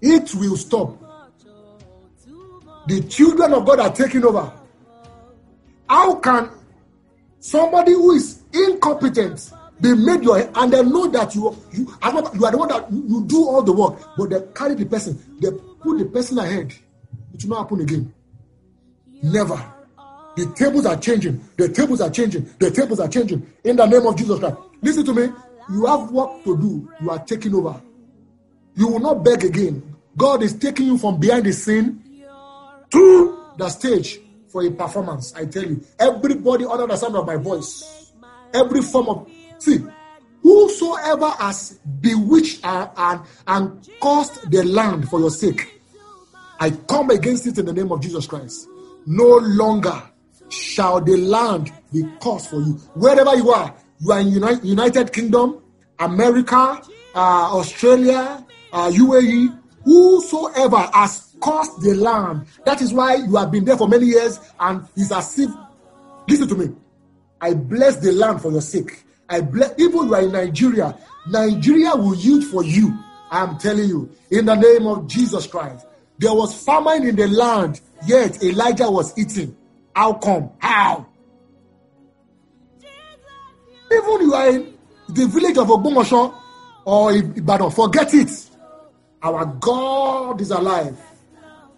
It 0.00 0.34
will 0.34 0.56
stop. 0.56 0.96
The 2.86 3.02
children 3.02 3.52
of 3.52 3.66
God 3.66 3.80
are 3.80 3.92
taking 3.92 4.24
over. 4.24 4.52
How 5.88 6.14
can 6.16 6.50
somebody 7.40 7.92
who 7.92 8.12
is 8.12 8.42
incompetent 8.52 9.50
be 9.80 9.94
made 9.94 10.22
your 10.22 10.38
and 10.54 10.72
they 10.72 10.82
know 10.82 11.08
that 11.08 11.34
you 11.34 11.56
you 11.72 11.94
are 12.02 12.12
not 12.12 12.34
you 12.34 12.44
are 12.44 12.50
the 12.50 12.58
one 12.58 12.68
that 12.68 12.90
you, 12.90 13.24
do 13.26 13.46
all 13.46 13.62
the 13.62 13.72
work, 13.72 13.96
but 14.16 14.30
they 14.30 14.40
carry 14.54 14.74
the 14.74 14.84
person, 14.86 15.18
they 15.40 15.50
put 15.50 15.98
the 15.98 16.04
person 16.06 16.38
ahead. 16.38 16.74
It 17.34 17.44
will 17.44 17.50
not 17.50 17.58
happen 17.64 17.80
again. 17.80 18.12
Never. 19.22 19.74
The 20.36 20.46
tables 20.54 20.86
are 20.86 20.96
changing. 20.96 21.44
The 21.56 21.68
tables 21.68 22.00
are 22.00 22.10
changing. 22.10 22.48
The 22.58 22.70
tables 22.70 23.00
are 23.00 23.08
changing. 23.08 23.46
In 23.64 23.76
the 23.76 23.86
name 23.86 24.06
of 24.06 24.16
Jesus 24.16 24.38
Christ. 24.38 24.56
Listen 24.82 25.04
to 25.06 25.14
me. 25.14 25.32
You 25.72 25.86
have 25.86 26.10
work 26.10 26.44
to 26.44 26.56
do. 26.56 26.88
You 27.02 27.10
are 27.10 27.18
taking 27.18 27.54
over. 27.54 27.80
You 28.76 28.88
will 28.88 29.00
not 29.00 29.24
beg 29.24 29.44
again. 29.44 29.96
God 30.16 30.42
is 30.42 30.54
taking 30.54 30.86
you 30.86 30.98
from 30.98 31.18
behind 31.18 31.46
the 31.46 31.52
scene 31.52 32.02
to 32.90 33.38
the 33.56 33.68
stage 33.68 34.20
for 34.48 34.64
a 34.64 34.70
performance. 34.70 35.34
I 35.34 35.46
tell 35.46 35.64
you, 35.64 35.84
everybody 35.98 36.64
under 36.64 36.86
the 36.86 36.96
sound 36.96 37.16
of 37.16 37.26
my 37.26 37.36
voice, 37.36 38.12
every 38.54 38.82
form 38.82 39.08
of 39.08 39.30
see, 39.58 39.78
whosoever 40.42 41.30
has 41.30 41.78
bewitched 42.00 42.64
and, 42.64 42.90
and, 42.96 43.20
and 43.46 43.88
caused 44.00 44.50
the 44.50 44.64
land 44.64 45.08
for 45.08 45.20
your 45.20 45.30
sake, 45.30 45.80
I 46.60 46.70
come 46.70 47.10
against 47.10 47.46
it 47.46 47.58
in 47.58 47.66
the 47.66 47.72
name 47.72 47.92
of 47.92 48.00
Jesus 48.00 48.26
Christ. 48.26 48.67
No 49.10 49.38
longer 49.38 50.02
shall 50.50 51.00
the 51.00 51.16
land 51.16 51.72
be 51.90 52.04
cursed 52.20 52.50
for 52.50 52.60
you. 52.60 52.74
Wherever 52.94 53.34
you 53.36 53.50
are, 53.50 53.74
you 54.00 54.12
are 54.12 54.20
in 54.20 54.28
United, 54.28 54.64
United 54.66 55.12
Kingdom, 55.14 55.62
America, 55.98 56.82
uh, 57.14 57.56
Australia, 57.56 58.44
uh, 58.70 58.90
UAE, 58.90 59.58
whosoever 59.82 60.76
has 60.92 61.34
cursed 61.40 61.80
the 61.80 61.94
land. 61.94 62.46
That 62.66 62.82
is 62.82 62.92
why 62.92 63.14
you 63.14 63.34
have 63.36 63.50
been 63.50 63.64
there 63.64 63.78
for 63.78 63.88
many 63.88 64.04
years 64.04 64.38
and 64.60 64.86
it's 64.94 65.10
as 65.10 65.38
if, 65.38 65.50
listen 66.28 66.46
to 66.48 66.54
me, 66.54 66.76
I 67.40 67.54
bless 67.54 67.96
the 67.96 68.12
land 68.12 68.42
for 68.42 68.52
your 68.52 68.60
sake. 68.60 69.04
I 69.30 69.40
bless, 69.40 69.72
even 69.78 70.08
you 70.08 70.14
are 70.14 70.22
in 70.22 70.32
Nigeria, 70.32 70.94
Nigeria 71.26 71.96
will 71.96 72.14
yield 72.14 72.44
for 72.44 72.62
you. 72.62 72.94
I'm 73.30 73.56
telling 73.56 73.88
you, 73.88 74.10
in 74.30 74.44
the 74.44 74.54
name 74.54 74.86
of 74.86 75.06
Jesus 75.06 75.46
Christ. 75.46 75.86
There 76.18 76.34
was 76.34 76.64
famine 76.64 77.06
in 77.06 77.14
the 77.14 77.28
land, 77.28 77.80
yet 78.06 78.42
Elijah 78.42 78.90
was 78.90 79.16
eating. 79.18 79.56
How 79.94 80.14
come? 80.14 80.50
How? 80.58 81.06
Even 83.90 84.20
you 84.20 84.34
are 84.34 84.48
in 84.50 84.74
the 85.08 85.26
village 85.26 85.56
of 85.56 85.68
Ogbomosho 85.68 86.34
or 86.84 87.12
Ibadan, 87.12 87.70
forget 87.70 88.12
it. 88.14 88.30
Our 89.22 89.46
God 89.46 90.40
is 90.40 90.50
alive, 90.50 90.96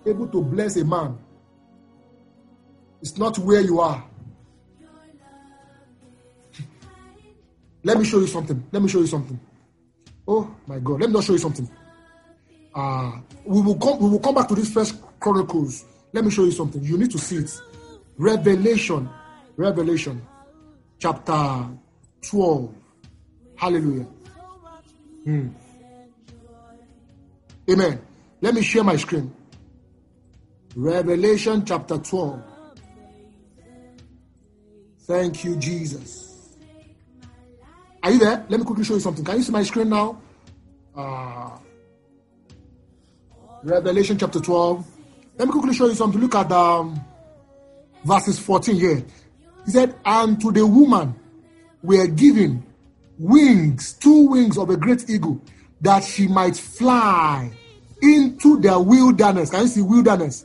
able 0.05 0.29
to 0.29 0.43
bless 0.43 0.77
a 0.77 0.85
man. 0.85 1.17
It's 3.01 3.17
not 3.17 3.39
where 3.39 3.61
you 3.61 3.81
are. 3.81 4.05
Let 7.85 7.99
me 7.99 8.05
show 8.05 8.19
you 8.19 8.27
something. 8.27 8.63
Let 8.73 8.83
me 8.83 8.89
show 8.89 8.99
you 8.99 9.07
something. 9.07 9.41
Oh 10.29 10.55
my 10.67 10.79
God. 10.81 11.01
Let 11.01 11.09
me 11.09 11.15
not 11.15 11.25
show 11.25 11.33
you 11.33 11.39
something. 11.39 11.69
Uh, 12.75 13.13
we 13.45 13.61
will 13.63 13.77
come 13.77 13.99
we 13.99 14.11
will 14.11 14.21
come 14.21 14.35
back 14.35 14.47
to 14.49 14.55
this 14.55 14.71
first 14.73 14.97
chronicles. 15.19 15.85
Let 16.13 16.25
me 16.25 16.31
show 16.31 16.45
you 16.45 16.53
something. 16.53 16.83
You 16.83 16.99
need 16.99 17.11
to 17.13 17.19
see 17.19 17.37
it. 17.37 17.61
Revelation. 18.19 19.09
Revelation. 19.57 20.21
Chapter 20.99 21.69
12. 22.23 22.75
Hallelujah. 23.57 24.07
Hmm. 25.25 25.49
Amen. 27.71 28.01
Let 28.41 28.55
me 28.55 28.63
share 28.63 28.83
my 28.83 28.97
screen. 28.97 29.33
Revelation 30.75 31.65
chapter 31.65 31.99
12. 31.99 32.43
Thank 35.01 35.45
you, 35.45 35.57
Jesus. 35.57 36.57
Are 38.03 38.11
you 38.11 38.19
there? 38.19 38.47
Let 38.49 38.61
me 38.61 38.65
quickly 38.65 38.85
show 38.85 38.95
you 38.95 39.01
something. 39.01 39.25
Can 39.25 39.37
you 39.37 39.43
see 39.43 39.53
my 39.53 39.63
screen 39.63 39.89
now? 39.89 40.21
Uh, 40.97 41.51
Revelation 43.63 44.19
chapter 44.19 44.41
12. 44.41 44.87
Let 45.41 45.47
me 45.47 45.53
quickly 45.53 45.73
show 45.73 45.87
you 45.87 45.95
something. 45.95 46.21
Look 46.21 46.35
at 46.35 46.53
um, 46.53 47.03
verses 48.05 48.39
14 48.39 48.75
here. 48.75 49.03
He 49.65 49.71
said, 49.71 49.99
And 50.05 50.39
to 50.39 50.53
the 50.53 50.67
woman 50.67 51.15
were 51.83 52.07
given 52.09 52.63
wings, 53.19 53.95
two 53.95 54.29
wings 54.29 54.59
of 54.59 54.69
a 54.69 54.77
great 54.77 55.09
eagle, 55.09 55.41
that 55.81 56.05
she 56.05 56.29
might 56.29 56.59
fly 56.59 57.51
into 58.03 58.61
the 58.61 58.79
wilderness. 58.79 59.49
Can 59.49 59.63
you 59.63 59.69
see 59.69 59.81
wilderness? 59.81 60.45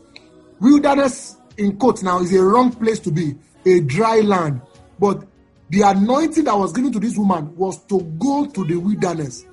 Wilderness 0.62 1.36
in 1.58 1.76
quotes 1.76 2.02
now 2.02 2.22
is 2.22 2.34
a 2.34 2.42
wrong 2.42 2.72
place 2.72 3.00
to 3.00 3.12
be, 3.12 3.36
a 3.66 3.82
dry 3.82 4.22
land. 4.22 4.62
But 4.98 5.28
the 5.72 5.82
anointing 5.82 6.46
that 6.46 6.58
was 6.58 6.72
given 6.72 6.94
to 6.94 7.02
this 7.02 7.18
woman 7.18 7.54
was 7.58 7.84
to 7.88 8.00
go 8.18 8.46
to 8.46 8.64
the 8.64 8.78
wilderness. 8.78 9.46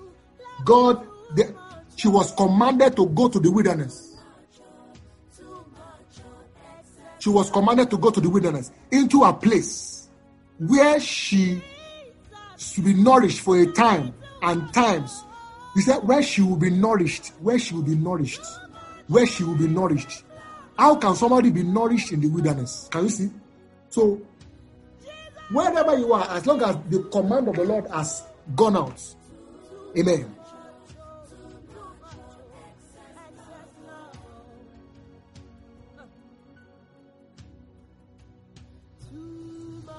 God, 0.65 1.05
the, 1.35 1.53
she 1.97 2.07
was 2.07 2.31
commanded 2.31 2.95
to 2.95 3.07
go 3.07 3.29
to 3.29 3.41
the 3.41 3.51
wilderness. 3.51 4.12
She 7.23 7.29
was 7.29 7.51
commanded 7.51 7.89
to 7.91 7.99
go 7.99 8.11
to 8.11 8.21
the 8.21 8.29
wilderness 8.29 8.73
into 8.91 9.23
a 9.23 9.33
place 9.33 10.09
where 10.59 10.99
she 10.99 11.63
should 12.59 12.85
be 12.85 12.95
nourished 12.95 13.39
for 13.39 13.61
a 13.61 13.67
time 13.67 14.13
and 14.43 14.75
times. 14.75 15.23
He 15.73 15.83
said, 15.83 15.99
where 15.99 16.21
she 16.21 16.43
will 16.43 16.57
be 16.57 16.71
nourished, 16.71 17.29
where 17.39 17.61
she 17.61 17.77
will 17.77 17.85
be 17.85 17.95
nourished, 17.95 18.43
where 19.07 19.25
she 19.25 19.45
will 19.45 19.55
be 19.55 19.69
nourished. 19.69 20.25
How 20.77 20.97
can 20.97 21.15
somebody 21.15 21.53
be 21.53 21.63
nourished 21.63 22.11
in 22.11 22.23
the 22.23 22.27
wilderness? 22.27 22.89
Can 22.91 23.05
you 23.05 23.11
see? 23.11 23.31
So, 23.91 24.21
wherever 25.53 25.97
you 25.97 26.13
are, 26.13 26.29
as 26.29 26.45
long 26.45 26.61
as 26.61 26.77
the 26.91 27.05
command 27.05 27.47
of 27.47 27.55
the 27.55 27.63
Lord 27.63 27.87
has 27.93 28.25
gone 28.57 28.77
out, 28.77 29.01
amen. 29.97 30.35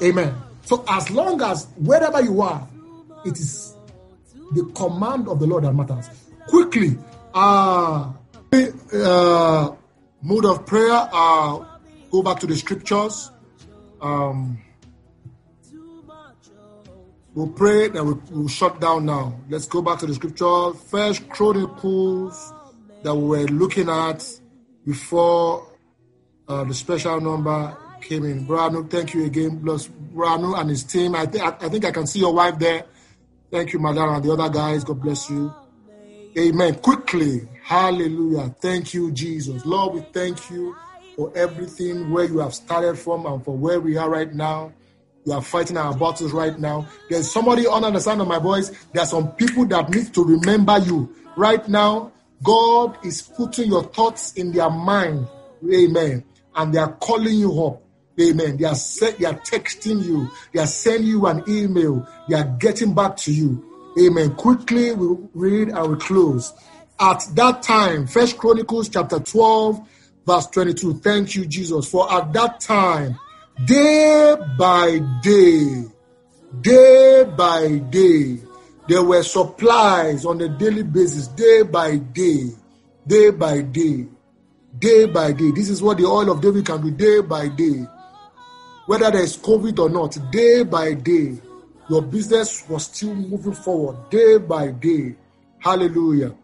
Amen. 0.03 0.35
So 0.63 0.83
as 0.87 1.09
long 1.09 1.41
as 1.41 1.67
wherever 1.77 2.21
you 2.21 2.41
are, 2.41 2.67
it 3.25 3.39
is 3.39 3.75
the 4.51 4.65
command 4.75 5.29
of 5.29 5.39
the 5.39 5.47
Lord 5.47 5.63
that 5.63 5.73
matters. 5.73 6.09
Quickly, 6.47 6.97
uh, 7.33 8.11
uh 8.93 9.71
mode 10.21 10.45
of 10.45 10.65
prayer, 10.65 11.09
uh, 11.11 11.65
go 12.11 12.21
back 12.21 12.39
to 12.39 12.47
the 12.47 12.55
scriptures. 12.55 13.31
Um, 14.01 14.61
we'll 17.33 17.47
pray, 17.47 17.87
then 17.87 18.05
we'll, 18.05 18.21
we'll 18.29 18.47
shut 18.49 18.81
down 18.81 19.05
now. 19.05 19.39
Let's 19.49 19.65
go 19.65 19.81
back 19.81 19.99
to 19.99 20.05
the 20.05 20.13
scripture. 20.13 20.73
First 20.73 21.29
Chronicles 21.29 22.53
that 23.03 23.15
we 23.15 23.23
were 23.27 23.47
looking 23.47 23.89
at 23.89 24.25
before 24.85 25.65
uh, 26.47 26.65
the 26.65 26.73
special 26.73 27.21
number 27.21 27.77
came 28.03 28.25
in. 28.25 28.45
Brano, 28.45 28.89
thank 28.89 29.13
you 29.13 29.25
again. 29.25 29.61
Plus 29.61 29.87
Brano 29.87 30.59
and 30.59 30.69
his 30.69 30.83
team. 30.83 31.15
I 31.15 31.25
think 31.25 31.43
I 31.43 31.69
think 31.69 31.85
I 31.85 31.91
can 31.91 32.07
see 32.07 32.19
your 32.19 32.33
wife 32.33 32.59
there. 32.59 32.85
Thank 33.51 33.73
you, 33.73 33.79
Madam, 33.79 34.09
and 34.09 34.23
the 34.23 34.31
other 34.31 34.49
guys. 34.49 34.83
God 34.83 35.01
bless 35.01 35.29
you. 35.29 35.53
Amen. 36.37 36.75
Quickly. 36.75 37.47
Hallelujah. 37.63 38.55
Thank 38.59 38.93
you, 38.93 39.11
Jesus. 39.11 39.65
Lord, 39.65 39.93
we 39.93 40.01
thank 40.11 40.49
you 40.49 40.75
for 41.15 41.31
everything 41.35 42.09
where 42.11 42.25
you 42.25 42.39
have 42.39 42.55
started 42.55 42.97
from 42.97 43.25
and 43.25 43.43
for 43.45 43.55
where 43.55 43.79
we 43.79 43.97
are 43.97 44.09
right 44.09 44.33
now. 44.33 44.73
You 45.25 45.33
are 45.33 45.41
fighting 45.41 45.77
our 45.77 45.95
battles 45.95 46.33
right 46.33 46.57
now. 46.57 46.87
There's 47.09 47.31
somebody 47.31 47.67
under 47.67 47.91
the 47.91 48.01
sound 48.01 48.21
of 48.21 48.27
my 48.27 48.39
voice. 48.39 48.71
There 48.93 49.03
are 49.03 49.07
some 49.07 49.31
people 49.33 49.65
that 49.67 49.89
need 49.89 50.13
to 50.15 50.23
remember 50.23 50.79
you. 50.79 51.15
Right 51.37 51.65
now, 51.69 52.11
God 52.43 52.97
is 53.05 53.21
putting 53.21 53.69
your 53.69 53.83
thoughts 53.83 54.33
in 54.33 54.51
their 54.51 54.69
mind. 54.69 55.27
Amen. 55.71 56.25
And 56.55 56.73
they 56.73 56.79
are 56.79 56.91
calling 56.93 57.35
you 57.35 57.63
up. 57.63 57.81
Amen. 58.21 58.57
They 58.57 58.65
are 58.65 58.75
set, 58.75 59.17
they 59.17 59.25
are 59.25 59.39
texting 59.39 60.03
you, 60.05 60.29
they 60.53 60.59
are 60.59 60.67
sending 60.67 61.09
you 61.09 61.25
an 61.25 61.43
email, 61.47 62.07
they 62.29 62.35
are 62.35 62.55
getting 62.59 62.93
back 62.93 63.17
to 63.17 63.33
you. 63.33 63.93
Amen. 63.99 64.35
Quickly 64.35 64.93
we 64.93 65.17
read 65.33 65.69
and 65.69 65.91
we 65.91 65.97
close. 65.97 66.53
At 66.99 67.25
that 67.33 67.63
time, 67.63 68.05
First 68.05 68.37
Chronicles 68.37 68.89
chapter 68.89 69.19
12, 69.19 69.87
verse 70.27 70.47
22. 70.47 70.99
Thank 70.99 71.35
you, 71.35 71.45
Jesus. 71.45 71.89
For 71.89 72.11
at 72.11 72.31
that 72.33 72.59
time, 72.59 73.17
day 73.65 74.35
by 74.57 74.99
day, 75.23 75.85
day 76.61 77.23
by 77.35 77.79
day, 77.89 78.37
there 78.87 79.03
were 79.03 79.23
supplies 79.23 80.23
on 80.23 80.39
a 80.41 80.49
daily 80.49 80.83
basis, 80.83 81.27
day 81.29 81.63
by 81.63 81.97
day, 81.97 82.49
day 83.07 83.31
by 83.31 83.61
day, 83.61 84.05
day 84.77 85.05
by 85.07 85.31
day. 85.31 85.51
This 85.51 85.69
is 85.69 85.81
what 85.81 85.97
the 85.97 86.05
oil 86.05 86.29
of 86.29 86.41
David 86.41 86.65
can 86.65 86.81
do 86.81 86.91
day 86.91 87.21
by 87.21 87.47
day 87.47 87.87
whether 88.85 89.11
there 89.11 89.23
is 89.23 89.37
COVID 89.37 89.79
or 89.79 89.89
not, 89.89 90.17
day 90.31 90.63
by 90.63 90.93
day, 90.93 91.37
your 91.89 92.01
business 92.01 92.67
was 92.69 92.85
still 92.85 93.13
moving 93.13 93.53
forward, 93.53 94.09
day 94.09 94.37
by 94.37 94.71
day. 94.71 95.15
Hallelujah. 95.59 96.35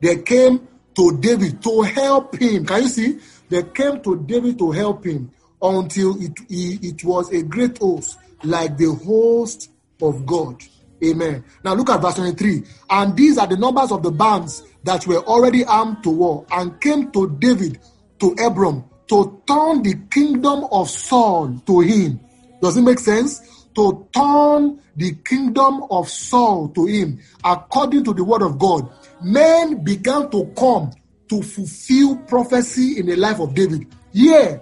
They 0.00 0.22
came 0.22 0.66
to 0.94 1.18
David 1.18 1.62
to 1.62 1.82
help 1.82 2.36
him. 2.36 2.66
Can 2.66 2.82
you 2.82 2.88
see? 2.88 3.18
They 3.48 3.62
came 3.62 4.02
to 4.02 4.16
David 4.24 4.58
to 4.58 4.70
help 4.72 5.04
him 5.04 5.30
until 5.60 6.20
it, 6.22 6.32
it, 6.48 7.04
was 7.04 7.32
a 7.32 7.42
great 7.42 7.78
host, 7.78 8.18
like 8.42 8.76
the 8.76 8.92
host 8.92 9.70
of 10.02 10.26
God. 10.26 10.62
Amen. 11.04 11.44
Now 11.62 11.74
look 11.74 11.90
at 11.90 12.00
verse 12.00 12.16
23. 12.16 12.62
And 12.90 13.16
these 13.16 13.38
are 13.38 13.46
the 13.46 13.56
numbers 13.56 13.92
of 13.92 14.02
the 14.02 14.10
bands 14.10 14.62
that 14.84 15.06
were 15.06 15.24
already 15.24 15.64
armed 15.64 16.02
to 16.04 16.10
war 16.10 16.46
and 16.50 16.80
came 16.80 17.10
to 17.12 17.36
David 17.38 17.78
to 18.20 18.34
Hebron 18.38 18.84
to 19.08 19.42
turn 19.46 19.82
the 19.82 19.94
kingdom 20.10 20.66
of 20.72 20.90
Saul 20.90 21.60
to 21.66 21.80
him. 21.80 22.20
Does 22.60 22.76
it 22.76 22.82
make 22.82 22.98
sense? 22.98 23.40
To 23.74 24.08
turn 24.14 24.80
the 24.96 25.14
kingdom 25.24 25.84
of 25.90 26.08
Saul 26.08 26.68
to 26.70 26.86
him 26.86 27.20
according 27.44 28.04
to 28.04 28.14
the 28.14 28.24
word 28.24 28.42
of 28.42 28.58
God. 28.58 28.90
Men 29.22 29.84
began 29.84 30.30
to 30.30 30.52
come 30.58 30.92
to 31.28 31.42
fulfill 31.42 32.16
prophecy 32.28 32.98
in 32.98 33.06
the 33.06 33.16
life 33.16 33.40
of 33.40 33.54
David. 33.54 33.86
Yeah, 34.12 34.58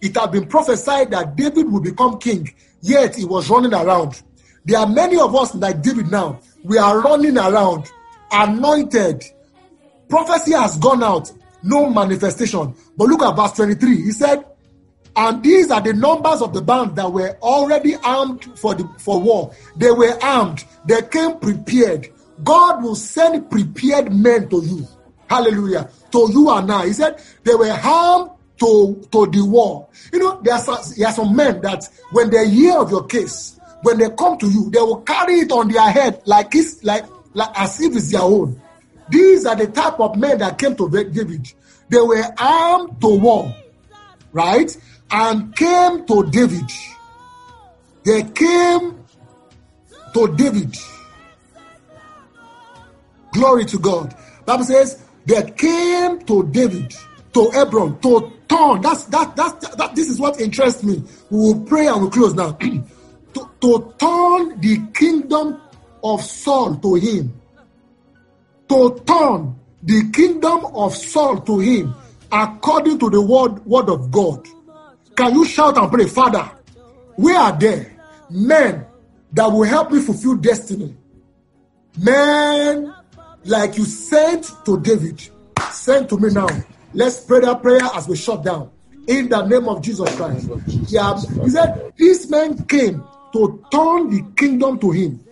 it 0.00 0.16
had 0.16 0.32
been 0.32 0.46
prophesied 0.46 1.10
that 1.10 1.36
David 1.36 1.70
would 1.72 1.82
become 1.82 2.18
king, 2.18 2.52
yet 2.82 3.16
he 3.16 3.24
was 3.24 3.48
running 3.48 3.72
around. 3.72 4.22
There 4.64 4.78
are 4.78 4.86
many 4.86 5.18
of 5.18 5.34
us 5.34 5.54
like 5.54 5.82
David 5.82 6.10
now. 6.10 6.40
We 6.62 6.76
are 6.78 7.00
running 7.00 7.38
around, 7.38 7.90
anointed. 8.30 9.24
Prophecy 10.08 10.52
has 10.52 10.76
gone 10.78 11.02
out, 11.02 11.32
no 11.62 11.90
manifestation. 11.90 12.74
But 12.96 13.08
look 13.08 13.22
at 13.22 13.36
verse 13.36 13.52
23. 13.52 14.02
He 14.04 14.12
said, 14.12 14.44
and 15.16 15.42
these 15.42 15.70
are 15.70 15.80
the 15.80 15.92
numbers 15.92 16.42
of 16.42 16.54
the 16.54 16.62
band 16.62 16.96
that 16.96 17.12
were 17.12 17.36
already 17.42 17.96
armed 17.96 18.44
for 18.58 18.74
the 18.74 18.88
for 18.98 19.20
war. 19.20 19.52
They 19.76 19.90
were 19.90 20.16
armed, 20.22 20.64
they 20.84 21.02
came 21.02 21.38
prepared. 21.38 22.08
God 22.44 22.84
will 22.84 22.94
send 22.94 23.50
prepared 23.50 24.12
men 24.12 24.48
to 24.48 24.62
you. 24.64 24.86
Hallelujah. 25.28 25.90
To 26.12 26.30
you 26.32 26.50
and 26.50 26.70
I. 26.70 26.86
He 26.86 26.92
said 26.92 27.20
they 27.42 27.54
were 27.54 27.70
armed 27.70 28.30
to, 28.58 29.02
to 29.10 29.26
the 29.26 29.44
war. 29.44 29.88
You 30.12 30.20
know, 30.20 30.40
there 30.42 30.54
are, 30.54 30.60
some, 30.60 30.78
there 30.96 31.08
are 31.08 31.12
some 31.12 31.34
men 31.34 31.60
that 31.62 31.88
when 32.12 32.30
they 32.30 32.48
hear 32.48 32.78
of 32.78 32.90
your 32.90 33.04
case, 33.06 33.58
when 33.82 33.98
they 33.98 34.10
come 34.10 34.38
to 34.38 34.46
you, 34.48 34.70
they 34.70 34.80
will 34.80 35.02
carry 35.02 35.40
it 35.40 35.52
on 35.52 35.68
their 35.68 35.90
head 35.90 36.22
like 36.26 36.54
it's 36.54 36.82
like, 36.84 37.04
like 37.34 37.50
as 37.58 37.80
if 37.80 37.94
it's 37.96 38.10
their 38.10 38.22
own. 38.22 38.60
These 39.10 39.46
are 39.46 39.56
the 39.56 39.66
type 39.68 39.98
of 40.00 40.16
men 40.16 40.38
that 40.38 40.58
came 40.58 40.76
to 40.76 40.88
David. 40.88 41.52
They 41.88 42.00
were 42.00 42.24
armed 42.38 43.00
to 43.00 43.18
war, 43.18 43.54
right? 44.32 44.76
And 45.10 45.54
came 45.56 46.06
to 46.06 46.30
David. 46.30 46.70
They 48.04 48.22
came 48.22 49.04
to 50.14 50.36
David. 50.36 50.76
Glory 53.32 53.64
to 53.66 53.78
God. 53.78 54.14
Bible 54.44 54.64
says 54.64 55.02
they 55.26 55.50
came 55.52 56.20
to 56.24 56.42
David, 56.50 56.94
to 57.34 57.50
Hebron, 57.50 58.00
to 58.00 58.32
turn. 58.48 58.80
That's 58.80 59.04
that 59.04 59.36
that's 59.36 59.68
that. 59.76 59.94
This 59.94 60.08
is 60.08 60.18
what 60.18 60.40
interests 60.40 60.82
me. 60.82 61.02
We 61.30 61.38
will 61.38 61.60
pray 61.64 61.86
and 61.86 62.02
we 62.02 62.10
close 62.10 62.34
now. 62.34 62.52
to, 63.34 63.50
to 63.60 63.94
turn 63.98 64.60
the 64.60 64.90
kingdom 64.94 65.60
of 66.02 66.22
Saul 66.22 66.76
to 66.76 66.94
him. 66.94 67.37
To 68.68 69.02
turn 69.06 69.56
the 69.82 70.10
kingdom 70.12 70.66
of 70.74 70.94
Saul 70.94 71.40
to 71.40 71.58
him 71.58 71.94
according 72.30 72.98
to 72.98 73.10
the 73.10 73.20
word, 73.20 73.64
word 73.64 73.88
of 73.88 74.10
God. 74.10 74.46
Can 75.16 75.34
you 75.34 75.44
shout 75.44 75.78
and 75.78 75.90
pray, 75.90 76.06
Father? 76.06 76.50
We 77.16 77.32
are 77.34 77.58
there 77.58 77.98
men 78.30 78.86
that 79.32 79.46
will 79.46 79.64
help 79.64 79.90
me 79.90 80.00
fulfill 80.00 80.36
destiny. 80.36 80.94
Men 81.98 82.94
like 83.44 83.76
you 83.78 83.84
sent 83.84 84.50
to 84.64 84.78
David, 84.80 85.28
send 85.70 86.08
to 86.10 86.18
me 86.18 86.30
now. 86.30 86.48
Let's 86.94 87.20
pray 87.24 87.40
that 87.40 87.62
prayer 87.62 87.80
as 87.94 88.08
we 88.08 88.16
shut 88.16 88.44
down. 88.44 88.70
In 89.06 89.28
the 89.28 89.46
name 89.46 89.68
of 89.68 89.82
Jesus 89.82 90.14
Christ. 90.16 90.48
Yeah, 90.92 91.18
he 91.42 91.50
said, 91.50 91.92
These 91.96 92.30
men 92.30 92.64
came 92.66 93.02
to 93.32 93.64
turn 93.70 94.10
the 94.10 94.24
kingdom 94.36 94.78
to 94.80 94.90
him. 94.90 95.24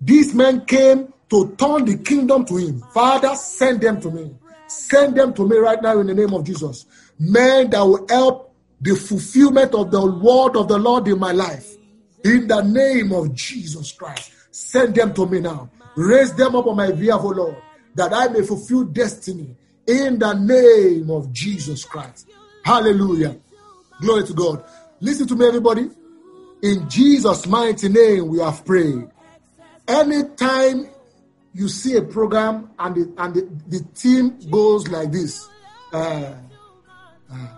These 0.00 0.34
men 0.34 0.64
came 0.66 1.12
to 1.30 1.54
turn 1.56 1.84
the 1.84 1.96
kingdom 1.98 2.44
to 2.44 2.56
him. 2.56 2.80
Father, 2.92 3.34
send 3.36 3.80
them 3.80 4.00
to 4.00 4.10
me. 4.10 4.34
Send 4.66 5.16
them 5.16 5.32
to 5.34 5.46
me 5.48 5.56
right 5.56 5.80
now 5.80 5.98
in 5.98 6.06
the 6.06 6.14
name 6.14 6.34
of 6.34 6.44
Jesus. 6.44 6.86
Men 7.18 7.70
that 7.70 7.82
will 7.82 8.06
help 8.08 8.54
the 8.80 8.94
fulfillment 8.94 9.74
of 9.74 9.90
the 9.90 10.04
word 10.04 10.56
of 10.56 10.68
the 10.68 10.78
Lord 10.78 11.06
in 11.08 11.18
my 11.18 11.32
life. 11.32 11.76
In 12.24 12.48
the 12.48 12.62
name 12.62 13.12
of 13.12 13.34
Jesus 13.34 13.92
Christ. 13.92 14.32
Send 14.50 14.94
them 14.94 15.14
to 15.14 15.26
me 15.26 15.40
now. 15.40 15.70
Raise 15.96 16.34
them 16.34 16.56
up 16.56 16.66
on 16.66 16.76
my 16.76 16.90
behalf, 16.92 17.20
O 17.22 17.28
Lord, 17.28 17.56
that 17.94 18.12
I 18.12 18.28
may 18.28 18.42
fulfill 18.42 18.84
destiny 18.84 19.54
in 19.86 20.18
the 20.18 20.34
name 20.34 21.10
of 21.10 21.32
Jesus 21.32 21.84
Christ. 21.84 22.28
Hallelujah. 22.64 23.36
Glory 24.00 24.24
to 24.24 24.32
God. 24.32 24.64
Listen 25.00 25.26
to 25.28 25.36
me, 25.36 25.46
everybody. 25.46 25.90
In 26.62 26.88
Jesus' 26.88 27.46
mighty 27.46 27.88
name, 27.88 28.28
we 28.28 28.38
have 28.38 28.64
prayed. 28.64 29.08
Anytime 29.88 30.88
you 31.52 31.68
see 31.68 31.96
a 31.96 32.02
program 32.02 32.70
and 32.78 32.94
the, 32.94 33.14
and 33.18 33.34
the, 33.34 33.78
the 33.78 33.84
team 33.94 34.38
goes 34.50 34.88
like 34.88 35.10
this, 35.10 35.48
uh, 35.92 36.34
uh, 37.32 37.48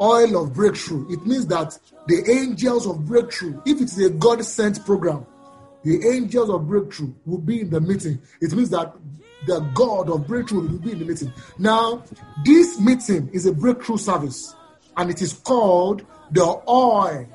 oil 0.00 0.42
of 0.42 0.54
breakthrough, 0.54 1.10
it 1.12 1.24
means 1.26 1.46
that 1.46 1.78
the 2.06 2.30
angels 2.30 2.86
of 2.86 3.04
breakthrough, 3.06 3.60
if 3.66 3.80
it's 3.80 3.98
a 3.98 4.10
God 4.10 4.44
sent 4.44 4.84
program, 4.84 5.26
the 5.82 6.06
angels 6.08 6.50
of 6.50 6.66
breakthrough 6.68 7.12
will 7.24 7.38
be 7.38 7.60
in 7.60 7.70
the 7.70 7.80
meeting. 7.80 8.20
It 8.40 8.52
means 8.52 8.70
that 8.70 8.94
the 9.46 9.60
God 9.74 10.10
of 10.10 10.26
breakthrough 10.26 10.68
will 10.68 10.78
be 10.78 10.92
in 10.92 10.98
the 10.98 11.04
meeting. 11.04 11.32
Now, 11.58 12.04
this 12.44 12.80
meeting 12.80 13.30
is 13.32 13.46
a 13.46 13.52
breakthrough 13.52 13.98
service, 13.98 14.54
and 14.96 15.10
it 15.10 15.22
is 15.22 15.32
called 15.32 16.04
the 16.32 16.60
oil 16.68 17.28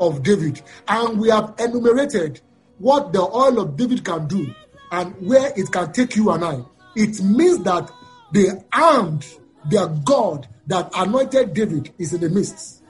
of 0.00 0.22
David. 0.22 0.62
And 0.88 1.20
we 1.20 1.30
have 1.30 1.54
enumerated 1.58 2.40
what 2.78 3.12
the 3.12 3.20
oil 3.22 3.60
of 3.60 3.76
David 3.76 4.04
can 4.04 4.26
do 4.26 4.52
and 4.92 5.14
where 5.26 5.52
it 5.56 5.72
can 5.72 5.90
take 5.92 6.14
you 6.14 6.30
and 6.30 6.44
I. 6.44 6.60
It 6.94 7.20
means 7.22 7.64
that 7.64 7.90
the 8.30 8.62
armed, 8.72 9.26
the 9.68 9.86
God 10.04 10.46
that 10.66 10.90
anointed 10.94 11.54
David 11.54 11.92
is 11.98 12.12
in 12.12 12.20
the 12.20 12.28
midst. 12.28 12.82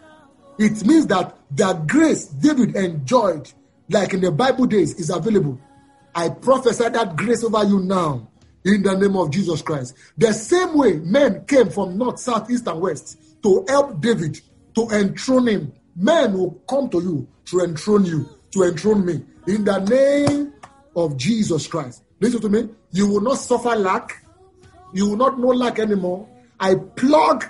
It 0.59 0.85
means 0.85 1.07
that 1.07 1.39
the 1.51 1.73
grace 1.87 2.27
David 2.27 2.77
enjoyed, 2.77 3.51
like 3.89 4.13
in 4.13 4.21
the 4.21 4.33
Bible 4.33 4.67
days, 4.67 4.95
is 4.95 5.11
available. 5.11 5.59
I 6.15 6.29
prophesy 6.29 6.89
that 6.91 7.17
grace 7.17 7.45
over 7.45 7.65
you 7.65 7.81
now 7.81 8.29
in 8.65 8.83
the 8.83 8.97
name 8.97 9.17
of 9.17 9.31
Jesus 9.31 9.63
Christ. 9.63 9.95
The 10.19 10.33
same 10.33 10.77
way 10.77 10.95
men 10.95 11.45
came 11.47 11.71
from 11.71 11.97
north, 11.97 12.19
south, 12.19 12.51
east, 12.51 12.67
and 12.67 12.81
west 12.81 13.19
to 13.43 13.65
help 13.69 14.01
David 14.01 14.41
to 14.75 14.89
enthrone 14.91 15.47
him. 15.47 15.73
Men 15.95 16.33
will 16.35 16.63
come 16.69 16.91
to 16.91 17.01
you 17.01 17.29
to 17.47 17.61
enthrone 17.61 18.05
you, 18.05 18.29
to 18.53 18.65
enthrone 18.65 19.07
me 19.07 19.25
in 19.47 19.65
the 19.65 19.79
name 19.81 20.53
of 20.97 21.17
Jesus 21.17 21.67
Christ. 21.67 22.03
Listen 22.21 22.41
to 22.41 22.49
me. 22.49 22.69
You 22.91 23.09
will 23.09 23.21
not 23.21 23.39
suffer 23.39 23.75
lack. 23.77 24.23
You 24.93 25.11
will 25.11 25.17
not 25.17 25.39
know 25.39 25.49
lack 25.49 25.79
anymore. 25.79 26.29
I 26.61 26.75
plug 26.75 27.45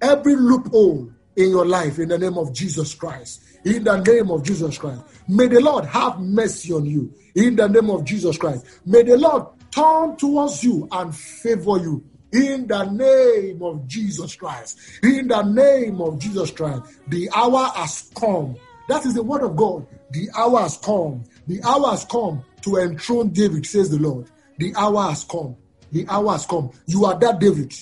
every 0.00 0.36
loophole 0.36 1.10
in 1.36 1.50
your 1.50 1.66
life 1.66 1.98
in 1.98 2.08
the 2.08 2.18
name 2.18 2.36
of 2.36 2.52
Jesus 2.52 2.94
Christ. 2.94 3.42
In 3.64 3.84
the 3.84 4.00
name 4.02 4.30
of 4.30 4.42
Jesus 4.42 4.76
Christ. 4.78 5.02
May 5.28 5.46
the 5.46 5.60
Lord 5.60 5.84
have 5.86 6.20
mercy 6.20 6.72
on 6.72 6.84
you. 6.84 7.12
In 7.34 7.56
the 7.56 7.68
name 7.68 7.90
of 7.90 8.04
Jesus 8.04 8.36
Christ. 8.36 8.66
May 8.84 9.02
the 9.02 9.16
Lord 9.16 9.46
turn 9.70 10.16
towards 10.16 10.62
you 10.62 10.88
and 10.92 11.14
favor 11.14 11.78
you. 11.78 12.04
In 12.32 12.66
the 12.66 12.84
name 12.84 13.62
of 13.62 13.86
Jesus 13.86 14.34
Christ. 14.34 14.78
In 15.02 15.28
the 15.28 15.42
name 15.42 16.00
of 16.00 16.18
Jesus 16.18 16.50
Christ. 16.50 16.82
The 17.08 17.30
hour 17.34 17.70
has 17.74 18.10
come. 18.14 18.56
That 18.88 19.06
is 19.06 19.14
the 19.14 19.22
word 19.22 19.42
of 19.42 19.56
God. 19.56 19.86
The 20.10 20.28
hour 20.36 20.60
has 20.60 20.76
come. 20.78 21.24
The 21.46 21.62
hour 21.64 21.90
has 21.90 22.04
come 22.04 22.44
to 22.62 22.76
enthrone 22.76 23.30
David, 23.30 23.66
says 23.66 23.90
the 23.90 23.98
Lord. 23.98 24.26
The 24.58 24.74
hour 24.76 25.08
has 25.08 25.24
come. 25.24 25.56
The 25.90 26.06
hour 26.08 26.32
has 26.32 26.46
come. 26.46 26.70
You 26.86 27.04
are 27.04 27.18
that 27.18 27.40
David. 27.40 27.74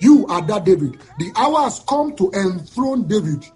You 0.00 0.26
are 0.26 0.42
that 0.42 0.64
David. 0.64 0.98
The 1.18 1.32
hour 1.36 1.62
has 1.62 1.80
come 1.80 2.16
to 2.16 2.30
enthrone 2.32 3.06
David. 3.06 3.46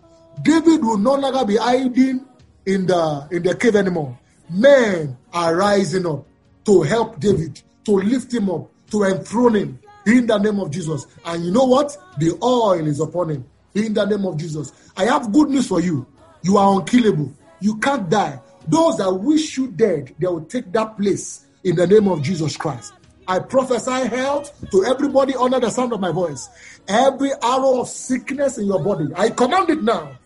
David 0.42 0.84
will 0.84 0.98
no 0.98 1.14
longer 1.14 1.44
be 1.44 1.56
hiding 1.56 2.24
in 2.66 2.86
the 2.86 3.28
in 3.30 3.42
the 3.42 3.56
cave 3.56 3.76
anymore. 3.76 4.18
Men 4.50 5.16
are 5.32 5.56
rising 5.56 6.06
up 6.06 6.26
to 6.64 6.82
help 6.82 7.18
David, 7.18 7.60
to 7.84 7.92
lift 7.92 8.32
him 8.32 8.50
up, 8.50 8.70
to 8.90 9.04
enthrone 9.04 9.56
him 9.56 9.78
in 10.06 10.26
the 10.26 10.38
name 10.38 10.60
of 10.60 10.70
Jesus. 10.70 11.06
And 11.24 11.44
you 11.44 11.50
know 11.50 11.64
what? 11.64 11.96
The 12.18 12.38
oil 12.42 12.86
is 12.86 13.00
upon 13.00 13.30
him 13.30 13.44
in 13.74 13.94
the 13.94 14.04
name 14.04 14.24
of 14.24 14.36
Jesus. 14.36 14.72
I 14.96 15.04
have 15.04 15.32
good 15.32 15.48
news 15.50 15.66
for 15.66 15.80
you. 15.80 16.06
You 16.42 16.56
are 16.56 16.78
unkillable. 16.78 17.32
You 17.60 17.76
can't 17.78 18.08
die. 18.08 18.40
Those 18.68 18.98
that 18.98 19.12
wish 19.12 19.56
you 19.56 19.68
dead, 19.68 20.14
they 20.18 20.26
will 20.26 20.44
take 20.44 20.72
that 20.72 20.96
place 20.96 21.46
in 21.64 21.76
the 21.76 21.86
name 21.86 22.08
of 22.08 22.22
Jesus 22.22 22.56
Christ. 22.56 22.92
I 23.26 23.40
prophesy 23.40 24.08
health 24.08 24.52
to 24.70 24.84
everybody 24.84 25.34
under 25.34 25.60
the 25.60 25.70
sound 25.70 25.92
of 25.92 26.00
my 26.00 26.12
voice. 26.12 26.48
Every 26.88 27.30
arrow 27.42 27.80
of 27.80 27.88
sickness 27.88 28.58
in 28.58 28.66
your 28.66 28.82
body, 28.82 29.06
I 29.14 29.30
command 29.30 29.70
it 29.70 29.82
now. 29.82 30.16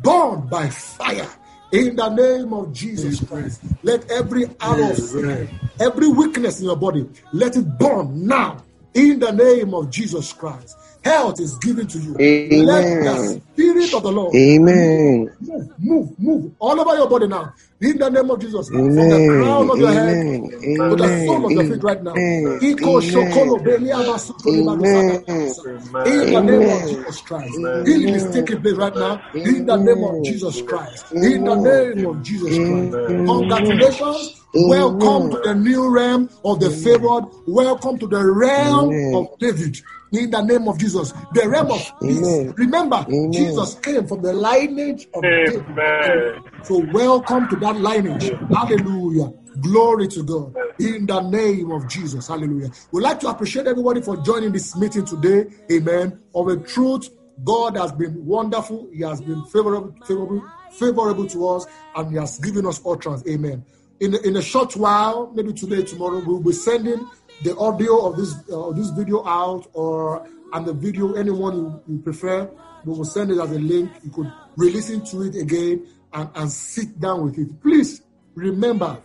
Born 0.00 0.48
by 0.48 0.68
fire 0.68 1.28
In 1.70 1.96
the 1.96 2.08
name 2.08 2.54
of 2.54 2.72
Jesus 2.72 3.20
Christ, 3.20 3.62
let 3.82 4.10
every 4.10 4.46
arrow 4.60 4.90
of 4.90 4.96
sickness, 4.96 5.50
every 5.78 6.08
weakness 6.08 6.60
in 6.60 6.66
your 6.66 6.76
body, 6.76 7.06
let 7.32 7.56
it 7.56 7.78
burn 7.78 8.26
now. 8.26 8.64
In 8.94 9.18
the 9.18 9.30
name 9.30 9.74
of 9.74 9.90
Jesus 9.90 10.32
Christ, 10.32 10.74
health 11.04 11.40
is 11.40 11.56
given 11.58 11.86
to 11.88 11.98
you. 11.98 12.22
Let 12.50 12.98
the 13.00 13.16
Amen. 13.16 13.42
spirit 13.52 13.94
of 13.94 14.02
the 14.02 14.12
Lord 14.12 14.34
Amen. 14.34 15.30
move, 15.40 15.68
move, 15.78 16.18
move 16.18 16.52
all 16.58 16.80
over 16.80 16.96
your 16.96 17.08
body 17.08 17.26
now. 17.26 17.52
In 17.80 17.98
the 17.98 18.08
name 18.10 18.30
of 18.30 18.40
Jesus, 18.40 18.68
from 18.94 19.08
the 19.08 19.20
crown 19.22 19.70
of 19.70 19.78
your 19.80 19.92
head 19.92 20.18
Amen. 20.20 20.88
to 20.90 20.96
the 20.96 21.08
sole 21.08 21.46
of 21.46 21.54
your 21.54 21.64
feet 21.64 21.82
right 21.82 22.02
now. 22.02 22.14
Amen. 22.16 22.60
Amen. 22.82 23.64
beli 23.64 23.90
amasoto 23.92 24.50
libado 24.52 24.84
Amen. 24.84 24.86
sakasa. 24.86 25.62
In 26.04 26.30
the 26.30 26.40
name 26.42 26.68
of 26.68 26.86
Jesus 26.88 27.20
Christ, 27.22 27.60
healing 27.84 28.14
is 28.14 28.26
taking 28.30 28.60
place 28.60 28.76
right 28.76 28.96
now. 28.96 29.22
In 29.34 29.66
the 29.66 29.76
name 29.76 30.02
of 30.04 30.22
Jesus 30.22 30.62
Christ, 30.62 31.12
in 31.22 31.44
the 31.44 31.54
name 31.56 32.06
of 32.06 32.22
Jesus 32.22 32.58
Christ. 32.58 32.96
Congratulations. 33.26 34.37
Welcome 34.54 35.30
to 35.30 35.40
the 35.44 35.54
new 35.54 35.90
realm 35.90 36.30
of 36.44 36.60
the 36.60 36.70
favored. 36.70 37.24
Welcome 37.46 37.98
to 37.98 38.06
the 38.06 38.24
realm 38.24 39.14
of 39.14 39.38
David. 39.38 39.78
In 40.12 40.30
the 40.30 40.40
name 40.40 40.66
of 40.68 40.78
Jesus, 40.78 41.12
the 41.34 41.46
realm 41.46 41.70
of 41.70 41.92
peace. 42.00 42.18
Amen. 42.18 42.54
Remember, 42.56 43.04
Amen. 43.06 43.32
Jesus 43.32 43.74
came 43.74 44.06
from 44.06 44.22
the 44.22 44.32
lineage 44.32 45.06
of 45.14 45.22
David. 45.22 46.42
So 46.62 46.78
welcome 46.78 47.46
to 47.48 47.56
that 47.56 47.76
lineage. 47.76 48.32
Hallelujah. 48.50 49.32
Glory 49.60 50.08
to 50.08 50.22
God. 50.22 50.56
In 50.78 51.04
the 51.04 51.20
name 51.20 51.70
of 51.70 51.86
Jesus. 51.86 52.28
Hallelujah. 52.28 52.70
We'd 52.90 53.02
like 53.02 53.20
to 53.20 53.28
appreciate 53.28 53.66
everybody 53.66 54.00
for 54.00 54.16
joining 54.16 54.52
this 54.52 54.74
meeting 54.76 55.04
today. 55.04 55.46
Amen. 55.70 56.20
Of 56.34 56.48
a 56.48 56.56
truth, 56.56 57.10
God 57.44 57.76
has 57.76 57.92
been 57.92 58.24
wonderful. 58.24 58.88
He 58.92 59.02
has 59.02 59.20
been 59.20 59.44
favorable, 59.44 59.94
favorable, 60.06 60.42
favorable 60.70 61.26
to 61.26 61.48
us, 61.48 61.66
and 61.94 62.10
He 62.10 62.16
has 62.16 62.38
given 62.38 62.66
us 62.66 62.80
utterance. 62.86 63.22
Amen. 63.28 63.64
In, 64.00 64.14
in 64.24 64.36
a 64.36 64.42
short 64.42 64.76
while, 64.76 65.32
maybe 65.34 65.52
today, 65.52 65.82
tomorrow, 65.82 66.22
we'll 66.24 66.40
be 66.40 66.52
sending 66.52 67.08
the 67.42 67.56
audio 67.56 68.06
of 68.06 68.16
this 68.16 68.34
uh, 68.52 68.72
this 68.72 68.90
video 68.90 69.24
out 69.26 69.66
or 69.72 70.26
and 70.52 70.66
the 70.66 70.72
video 70.72 71.14
anyone 71.14 71.56
you, 71.56 71.82
you 71.88 71.98
prefer 72.00 72.50
we 72.84 72.94
will 72.94 73.04
send 73.04 73.30
it 73.30 73.38
as 73.38 73.50
a 73.50 73.58
link. 73.58 73.90
You 74.02 74.10
could 74.10 74.32
re-listen 74.56 75.04
to 75.06 75.22
it 75.22 75.36
again 75.36 75.86
and, 76.12 76.30
and 76.34 76.50
sit 76.50 76.98
down 76.98 77.24
with 77.24 77.38
it. 77.38 77.60
Please 77.62 78.02
remember 78.34 78.98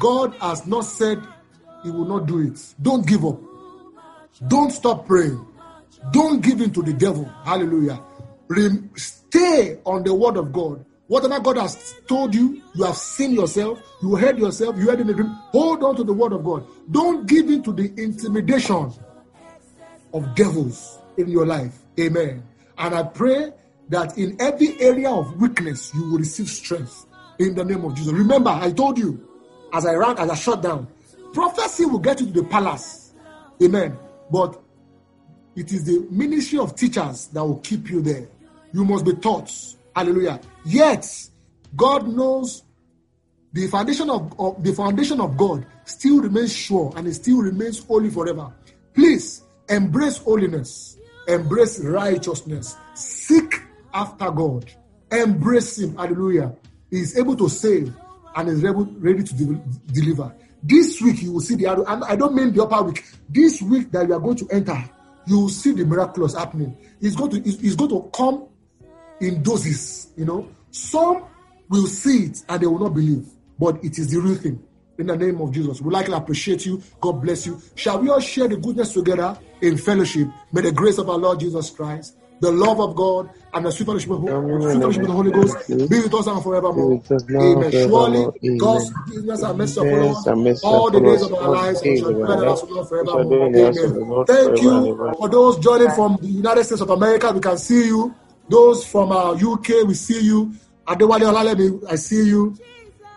god 0.00 0.34
has 0.40 0.66
not 0.66 0.84
said 0.84 1.22
he 1.82 1.90
will 1.90 2.04
not 2.04 2.26
do 2.26 2.40
it. 2.40 2.74
Don't 2.80 3.06
give 3.06 3.24
up. 3.24 3.38
Don't 4.48 4.70
stop 4.70 5.06
praying. 5.06 5.44
Don't 6.12 6.42
give 6.42 6.60
in 6.60 6.72
to 6.72 6.82
the 6.82 6.92
devil. 6.92 7.24
Hallelujah. 7.44 8.02
Stay 8.96 9.78
on 9.84 10.02
the 10.02 10.12
word 10.14 10.36
of 10.36 10.52
god 10.52 10.84
whatever 11.08 11.40
god 11.40 11.56
has 11.58 11.94
told 12.06 12.34
you 12.34 12.62
you 12.74 12.84
have 12.84 12.96
seen 12.96 13.32
yourself 13.32 13.80
you 14.02 14.14
heard 14.16 14.38
yourself 14.38 14.76
you 14.76 14.88
heard 14.88 15.00
in 15.00 15.06
the 15.06 15.14
dream 15.14 15.28
hold 15.50 15.82
on 15.82 15.96
to 15.96 16.04
the 16.04 16.12
word 16.12 16.32
of 16.32 16.44
god 16.44 16.64
don't 16.90 17.26
give 17.26 17.48
in 17.48 17.62
to 17.62 17.72
the 17.72 17.92
intimidation 17.96 18.92
of 20.14 20.34
devils 20.34 20.98
in 21.16 21.28
your 21.28 21.46
life 21.46 21.78
amen 21.98 22.42
and 22.78 22.94
i 22.94 23.02
pray 23.02 23.52
that 23.88 24.16
in 24.16 24.36
every 24.40 24.80
area 24.80 25.10
of 25.10 25.40
weakness 25.40 25.92
you 25.94 26.10
will 26.10 26.18
receive 26.18 26.48
strength 26.48 27.06
in 27.38 27.54
the 27.54 27.64
name 27.64 27.84
of 27.84 27.94
jesus 27.94 28.12
remember 28.12 28.50
i 28.50 28.70
told 28.70 28.98
you 28.98 29.28
as 29.72 29.86
i 29.86 29.94
ran 29.94 30.16
as 30.18 30.30
i 30.30 30.34
shut 30.34 30.62
down 30.62 30.86
prophecy 31.32 31.84
will 31.84 31.98
get 31.98 32.20
you 32.20 32.26
to 32.26 32.42
the 32.42 32.44
palace 32.44 33.12
amen 33.62 33.96
but 34.30 34.62
it 35.54 35.72
is 35.72 35.84
the 35.84 36.06
ministry 36.10 36.58
of 36.58 36.74
teachers 36.74 37.26
that 37.28 37.44
will 37.44 37.58
keep 37.58 37.90
you 37.90 38.00
there. 38.00 38.26
You 38.72 38.84
must 38.84 39.04
be 39.04 39.14
taught. 39.14 39.52
Hallelujah. 39.94 40.40
Yet, 40.64 41.06
God 41.76 42.06
knows 42.08 42.62
the 43.52 43.66
foundation 43.68 44.08
of, 44.10 44.32
of- 44.38 44.62
the 44.62 44.72
foundation 44.72 45.20
of 45.20 45.36
God 45.36 45.66
still 45.84 46.20
remains 46.20 46.54
sure 46.54 46.92
and 46.96 47.06
it 47.06 47.14
still 47.14 47.38
remains 47.38 47.84
holy 47.84 48.10
forever. 48.10 48.52
Please 48.94 49.42
embrace 49.68 50.18
holiness, 50.18 50.96
embrace 51.28 51.80
righteousness, 51.80 52.76
seek 52.94 53.60
after 53.92 54.30
God, 54.30 54.70
embrace 55.10 55.78
Him. 55.78 55.96
Hallelujah. 55.96 56.54
He 56.90 57.00
is 57.00 57.16
able 57.18 57.36
to 57.36 57.48
save 57.48 57.94
and 58.36 58.48
is 58.48 58.62
ready 58.62 59.22
to 59.22 59.34
de- 59.34 59.62
deliver. 59.92 60.34
This 60.62 61.00
week 61.00 61.22
you 61.22 61.32
will 61.32 61.40
see 61.40 61.56
the 61.56 61.66
and 61.66 62.04
I 62.04 62.14
don't 62.16 62.34
mean 62.34 62.52
the 62.52 62.62
upper 62.62 62.84
week. 62.84 63.04
This 63.28 63.60
week 63.62 63.90
that 63.92 64.06
you 64.06 64.14
are 64.14 64.20
going 64.20 64.36
to 64.36 64.48
enter, 64.50 64.78
you 65.26 65.40
will 65.40 65.48
see 65.48 65.72
the 65.72 65.84
miraculous 65.84 66.34
happening. 66.34 66.76
It's 67.00 67.16
going 67.16 67.30
to 67.32 67.38
it's, 67.38 67.60
it's 67.62 67.74
going 67.74 67.90
to 67.90 68.08
come 68.14 68.46
in 69.22 69.42
doses, 69.42 70.08
you 70.16 70.24
know. 70.24 70.48
Some 70.70 71.24
will 71.68 71.86
see 71.86 72.24
it 72.26 72.42
and 72.48 72.62
they 72.62 72.66
will 72.66 72.80
not 72.80 72.94
believe, 72.94 73.26
but 73.58 73.82
it 73.84 73.98
is 73.98 74.10
the 74.10 74.20
real 74.20 74.34
thing. 74.34 74.62
In 74.98 75.06
the 75.06 75.16
name 75.16 75.40
of 75.40 75.52
Jesus, 75.52 75.80
we 75.80 75.90
like 75.90 76.06
to 76.06 76.16
appreciate 76.16 76.66
you. 76.66 76.82
God 77.00 77.22
bless 77.22 77.46
you. 77.46 77.60
Shall 77.74 77.98
we 78.00 78.10
all 78.10 78.20
share 78.20 78.46
the 78.48 78.56
goodness 78.56 78.92
together 78.92 79.38
in 79.62 79.78
fellowship? 79.78 80.28
May 80.52 80.60
the 80.62 80.72
grace 80.72 80.98
of 80.98 81.08
our 81.08 81.16
Lord 81.16 81.40
Jesus 81.40 81.70
Christ, 81.70 82.16
the 82.40 82.52
love 82.52 82.80
of 82.80 82.94
God, 82.94 83.30
and 83.54 83.64
the 83.64 83.70
sweet 83.70 83.86
fellowship 83.86 84.10
of, 84.10 84.20
sweet 84.20 84.80
fellowship 84.82 85.02
of 85.02 85.06
the 85.06 85.12
Holy 85.12 85.30
Ghost 85.30 85.68
be 85.88 86.00
with 86.00 86.14
us 86.14 86.26
and 86.26 86.42
forevermore. 86.42 87.00
Be 87.00 87.00
us 87.00 87.42
Amen. 87.42 87.72
Surely. 87.72 88.58
God's 88.58 88.90
goodness 88.90 89.42
and 89.42 89.58
mercy 89.58 89.74
shall 89.74 89.84
follow 89.84 90.02
Yes, 90.08 90.26
and 90.26 90.44
mercy 90.44 90.56
us 90.58 90.64
all 90.64 90.90
the 90.90 91.00
days 91.00 91.22
of 91.22 91.34
our 91.34 91.48
lives, 91.50 91.82
and 91.82 91.98
shall 91.98 92.10
of 92.10 92.16
our 92.20 92.26
dwell 92.26 92.32
in 92.32 92.40
the 92.40 92.46
house 92.46 92.62
life. 92.62 92.62
of 92.62 92.68
the 92.68 92.74
Lord 92.74 92.90
We 92.90 93.08
shall 93.08 93.24
forevermore. 93.24 93.24
dwell 93.24 93.46
in 93.46 93.52
the 93.52 93.62
house 93.62 93.84
of 93.84 93.94
the 93.94 94.00
Amen. 94.02 94.26
Thank 94.26 94.62
you 94.62 95.14
for 95.18 95.28
those 95.28 95.58
joining 95.58 95.90
from 95.90 96.18
the 96.20 96.28
United 96.28 96.64
States 96.64 96.80
of 96.82 96.90
America. 96.90 97.32
We 97.32 97.40
can 97.40 97.58
see 97.58 97.86
you. 97.86 98.14
Those 98.48 98.86
from 98.86 99.12
uh, 99.12 99.32
UK, 99.32 99.86
we 99.86 99.94
see 99.94 100.20
you. 100.20 100.52
Adewale 100.86 101.22
Olalemi, 101.32 101.82
I 101.90 101.94
see 101.96 102.24
you. 102.26 102.56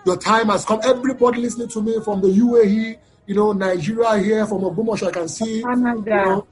Your 0.06 0.18
time 0.18 0.48
has 0.50 0.64
come. 0.66 0.80
Everybody 0.84 1.42
listening 1.42 1.68
to 1.70 1.82
me 1.82 2.00
from 2.04 2.22
the 2.22 2.28
UAE, 2.28 2.98
you 3.26 3.36
know, 3.36 3.52
Nigeria 3.54 4.18
here, 4.20 4.46
from 4.46 4.62
Ogbomoso, 4.62 5.08
I 5.08 5.12
can 5.12 5.28
see. 5.28 5.58
You 5.58 5.66
know, 6.26 6.48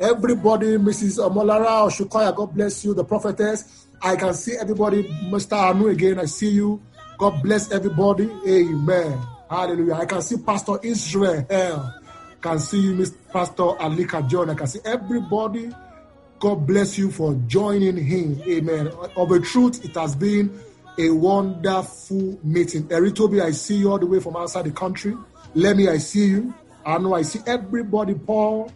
everybody, 0.00 0.78
Mrs. 0.78 1.18
Molara 1.30 1.86
Oshukoya, 1.86 2.34
God 2.34 2.54
bless 2.54 2.84
you. 2.84 2.94
The 2.94 3.04
prophetess, 3.04 3.86
I 4.00 4.16
can 4.16 4.32
see 4.34 4.56
everybody. 4.58 5.04
Mr. 5.30 5.52
Anu 5.58 5.88
again, 5.88 6.18
I 6.18 6.24
see 6.24 6.50
you. 6.50 6.80
God 7.18 7.42
bless 7.42 7.70
everybody. 7.70 8.30
Amen. 8.48 9.18
Hallelujah. 9.50 9.94
I 9.94 10.06
can 10.06 10.22
see 10.22 10.36
Pastor 10.38 10.78
Israel. 10.82 11.92
Can 12.40 12.58
see 12.58 12.80
you, 12.80 12.94
Mr. 12.94 13.16
Pastor 13.32 13.62
Alika 13.80 14.26
John. 14.28 14.50
I 14.50 14.54
can 14.54 14.66
see 14.66 14.80
everybody. 14.84 15.70
God 16.38 16.66
bless 16.66 16.98
you 16.98 17.10
for 17.10 17.34
joining 17.46 17.96
him. 17.96 18.40
Amen. 18.46 18.88
Of 19.16 19.30
a 19.30 19.40
truth, 19.40 19.84
it 19.84 19.94
has 19.94 20.14
been 20.14 20.60
a 20.98 21.10
wonderful 21.10 22.38
meeting. 22.42 22.84
Eritobi, 22.88 23.42
I 23.42 23.50
see 23.50 23.76
you 23.76 23.90
all 23.90 23.98
the 23.98 24.06
way 24.06 24.20
from 24.20 24.36
outside 24.36 24.64
the 24.66 24.70
country. 24.70 25.16
Lemmy, 25.54 25.88
I 25.88 25.98
see 25.98 26.26
you. 26.26 26.54
I 26.84 26.98
know 26.98 27.14
I 27.14 27.22
see 27.22 27.40
everybody. 27.46 28.14
Paul, 28.14 28.70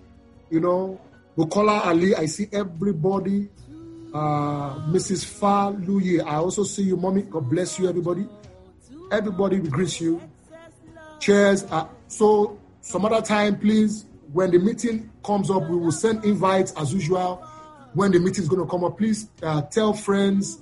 you 0.50 0.60
know, 0.60 1.00
Bukola 1.36 1.86
Ali, 1.86 2.14
I 2.14 2.26
see 2.26 2.48
everybody. 2.52 3.48
Uh, 4.12 4.74
Mrs. 4.88 5.24
Fa 5.24 5.72
Luye, 5.86 6.20
I 6.24 6.36
also 6.36 6.64
see 6.64 6.82
you, 6.82 6.96
mommy. 6.96 7.22
God 7.22 7.48
bless 7.48 7.78
you, 7.78 7.88
everybody. 7.88 8.26
Everybody 9.12 9.58
greets 9.58 10.00
you. 10.00 10.20
Cheers. 11.20 11.64
Uh, 11.70 11.86
so 12.08 12.58
some 12.80 13.04
other 13.04 13.20
time, 13.22 13.58
please, 13.58 14.06
when 14.32 14.50
the 14.50 14.58
meeting 14.58 15.10
comes 15.24 15.50
up, 15.50 15.68
we 15.68 15.76
will 15.76 15.92
send 15.92 16.24
invites 16.24 16.72
as 16.76 16.92
usual. 16.92 17.46
When 17.94 18.12
the 18.12 18.18
meeting 18.18 18.42
is 18.42 18.48
going 18.48 18.62
to 18.62 18.70
come 18.70 18.84
up, 18.84 18.96
please 18.98 19.28
uh, 19.42 19.62
tell 19.62 19.92
friends, 19.92 20.58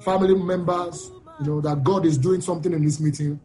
family 0.00 0.34
members, 0.34 1.10
you 1.40 1.46
know, 1.46 1.60
that 1.60 1.84
God 1.84 2.06
is 2.06 2.16
doing 2.18 2.40
something 2.40 2.72
in 2.72 2.84
this 2.84 3.00
meeting. 3.00 3.40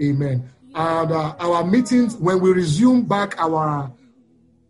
Amen. 0.00 0.50
And 0.74 1.12
uh, 1.12 1.34
our 1.38 1.64
meetings, 1.64 2.16
when 2.16 2.40
we 2.40 2.52
resume 2.52 3.02
back 3.02 3.38
our 3.38 3.92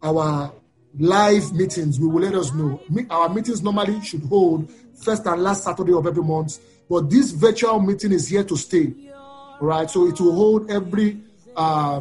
our 0.02 0.52
live 0.98 1.52
meetings, 1.52 1.98
we 2.00 2.08
will 2.08 2.22
let 2.22 2.34
us 2.34 2.52
know. 2.52 2.82
Our 3.08 3.28
meetings 3.28 3.62
normally 3.62 4.00
should 4.02 4.22
hold 4.24 4.70
first 5.02 5.26
and 5.26 5.42
last 5.42 5.64
Saturday 5.64 5.92
of 5.92 6.06
every 6.06 6.22
month, 6.22 6.58
but 6.90 7.08
this 7.08 7.30
virtual 7.30 7.80
meeting 7.80 8.12
is 8.12 8.28
here 8.28 8.44
to 8.44 8.56
stay. 8.56 8.92
Right, 9.60 9.88
so 9.88 10.08
it 10.08 10.20
will 10.20 10.34
hold 10.34 10.70
every 10.72 11.20
uh, 11.56 12.00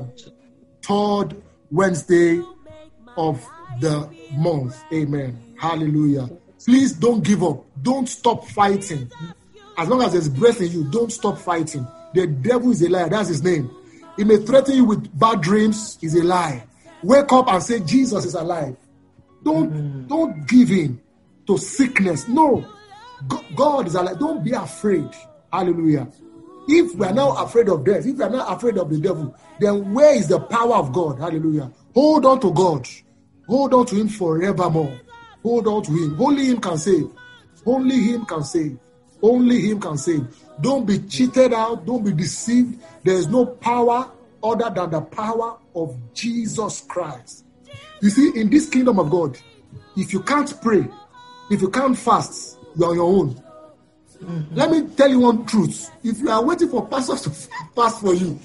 third 0.82 1.36
Wednesday 1.70 2.42
of 3.16 3.48
the 3.80 4.10
month. 4.34 4.76
Amen. 4.92 5.51
Hallelujah. 5.62 6.28
Please 6.66 6.94
don't 6.94 7.24
give 7.24 7.44
up. 7.44 7.64
Don't 7.84 8.10
stop 8.10 8.48
fighting. 8.48 9.12
As 9.78 9.88
long 9.88 10.02
as 10.02 10.14
there's 10.14 10.28
breath 10.28 10.60
in 10.60 10.72
you, 10.72 10.86
don't 10.86 11.12
stop 11.12 11.38
fighting. 11.38 11.88
The 12.16 12.26
devil 12.26 12.72
is 12.72 12.82
a 12.82 12.90
liar. 12.90 13.10
That's 13.10 13.30
his 13.30 13.44
name. 13.44 13.70
He 14.18 14.24
may 14.24 14.38
threaten 14.38 14.76
you 14.76 14.86
with 14.86 15.20
bad 15.20 15.42
dreams. 15.42 16.00
Is 16.02 16.16
a 16.16 16.24
lie. 16.24 16.64
Wake 17.04 17.32
up 17.32 17.48
and 17.48 17.62
say 17.62 17.80
Jesus 17.82 18.26
is 18.26 18.34
alive. 18.34 18.76
Don't 19.44 19.72
mm. 19.72 20.08
don't 20.08 20.48
give 20.48 20.72
in 20.72 21.00
to 21.46 21.60
sickness. 21.60 22.28
No, 22.28 22.66
God 23.56 23.88
is 23.88 23.94
alive. 23.94 24.18
Don't 24.18 24.44
be 24.44 24.52
afraid. 24.52 25.10
Hallelujah. 25.54 26.08
If 26.68 26.96
we 26.96 27.06
are 27.06 27.14
not 27.14 27.44
afraid 27.44 27.70
of 27.70 27.86
death, 27.86 28.06
if 28.06 28.18
we 28.18 28.24
are 28.24 28.30
not 28.30 28.52
afraid 28.52 28.78
of 28.78 28.90
the 28.90 29.00
devil, 29.00 29.36
then 29.60 29.94
where 29.94 30.16
is 30.16 30.28
the 30.28 30.40
power 30.40 30.76
of 30.76 30.92
God? 30.92 31.20
Hallelujah. 31.20 31.72
Hold 31.94 32.26
on 32.26 32.40
to 32.40 32.52
God. 32.52 32.88
Hold 33.48 33.74
on 33.76 33.86
to 33.88 33.96
Him 33.96 34.10
forevermore. 34.10 35.00
Hold 35.43 35.68
on 35.68 35.84
to 35.84 35.91
Him. 35.91 36.22
Only 36.22 36.45
Him 36.45 36.61
can 36.61 36.77
save. 36.77 37.09
Only 37.65 37.95
Him 37.95 38.26
can 38.26 38.43
save. 38.43 38.77
Only 39.22 39.69
Him 39.69 39.80
can 39.80 39.97
save. 39.97 40.27
Don't 40.61 40.85
be 40.85 40.99
cheated 40.99 41.53
out. 41.53 41.85
Don't 41.85 42.03
be 42.03 42.11
deceived. 42.11 42.81
There 43.03 43.15
is 43.15 43.27
no 43.27 43.45
power 43.45 44.11
other 44.43 44.69
than 44.69 44.91
the 44.91 45.01
power 45.01 45.57
of 45.76 45.97
Jesus 46.13 46.81
Christ. 46.81 47.45
You 48.01 48.09
see, 48.09 48.39
in 48.39 48.49
this 48.49 48.69
kingdom 48.69 48.99
of 48.99 49.09
God, 49.09 49.38
if 49.95 50.13
you 50.13 50.22
can't 50.22 50.59
pray, 50.61 50.88
if 51.49 51.61
you 51.61 51.69
can't 51.69 51.97
fast, 51.97 52.57
you're 52.76 52.89
on 52.89 52.95
your 52.95 53.05
own. 53.05 53.43
Let 54.51 54.69
me 54.72 54.88
tell 54.95 55.09
you 55.09 55.19
one 55.19 55.45
truth. 55.45 55.89
If 56.03 56.19
you 56.19 56.30
are 56.30 56.43
waiting 56.43 56.69
for 56.69 56.88
pastors 56.88 57.22
to 57.22 57.30
fast 57.76 58.01
for 58.01 58.13
you, 58.13 58.39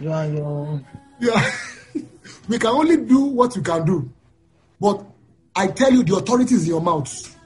You 0.00 0.10
are 0.10 0.26
your 0.26 0.80
yeah, 1.20 1.50
we 2.48 2.58
can 2.58 2.70
only 2.70 2.96
do 2.96 3.20
what 3.20 3.54
we 3.54 3.62
can 3.62 3.84
do. 3.84 4.10
But 4.80 5.04
I 5.54 5.66
tell 5.68 5.92
you, 5.92 6.02
the 6.02 6.16
authority 6.16 6.54
is 6.54 6.62
in 6.64 6.70
your 6.70 6.80
mouth. 6.80 7.36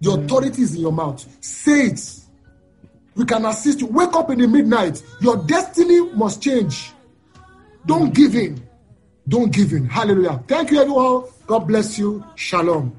The 0.00 0.10
mm. 0.10 0.24
authority 0.24 0.62
is 0.62 0.74
in 0.74 0.80
your 0.80 0.92
mouth. 0.92 1.24
Say 1.40 1.86
it. 1.86 2.20
We 3.14 3.24
can 3.24 3.44
assist 3.44 3.80
you. 3.80 3.86
Wake 3.86 4.12
up 4.14 4.30
in 4.30 4.40
the 4.40 4.48
midnight. 4.48 5.02
Your 5.20 5.36
destiny 5.36 6.00
must 6.12 6.42
change. 6.42 6.92
Don't 7.86 8.10
mm. 8.10 8.14
give 8.14 8.34
in. 8.34 8.68
Don't 9.28 9.52
give 9.52 9.72
in. 9.72 9.86
Hallelujah. 9.86 10.42
Thank 10.48 10.72
you, 10.72 10.80
everyone. 10.80 11.24
God 11.46 11.60
bless 11.60 11.98
you. 11.98 12.24
Shalom. 12.34 12.94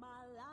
My 0.00 0.06
life 0.36 0.47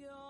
You're 0.00 0.27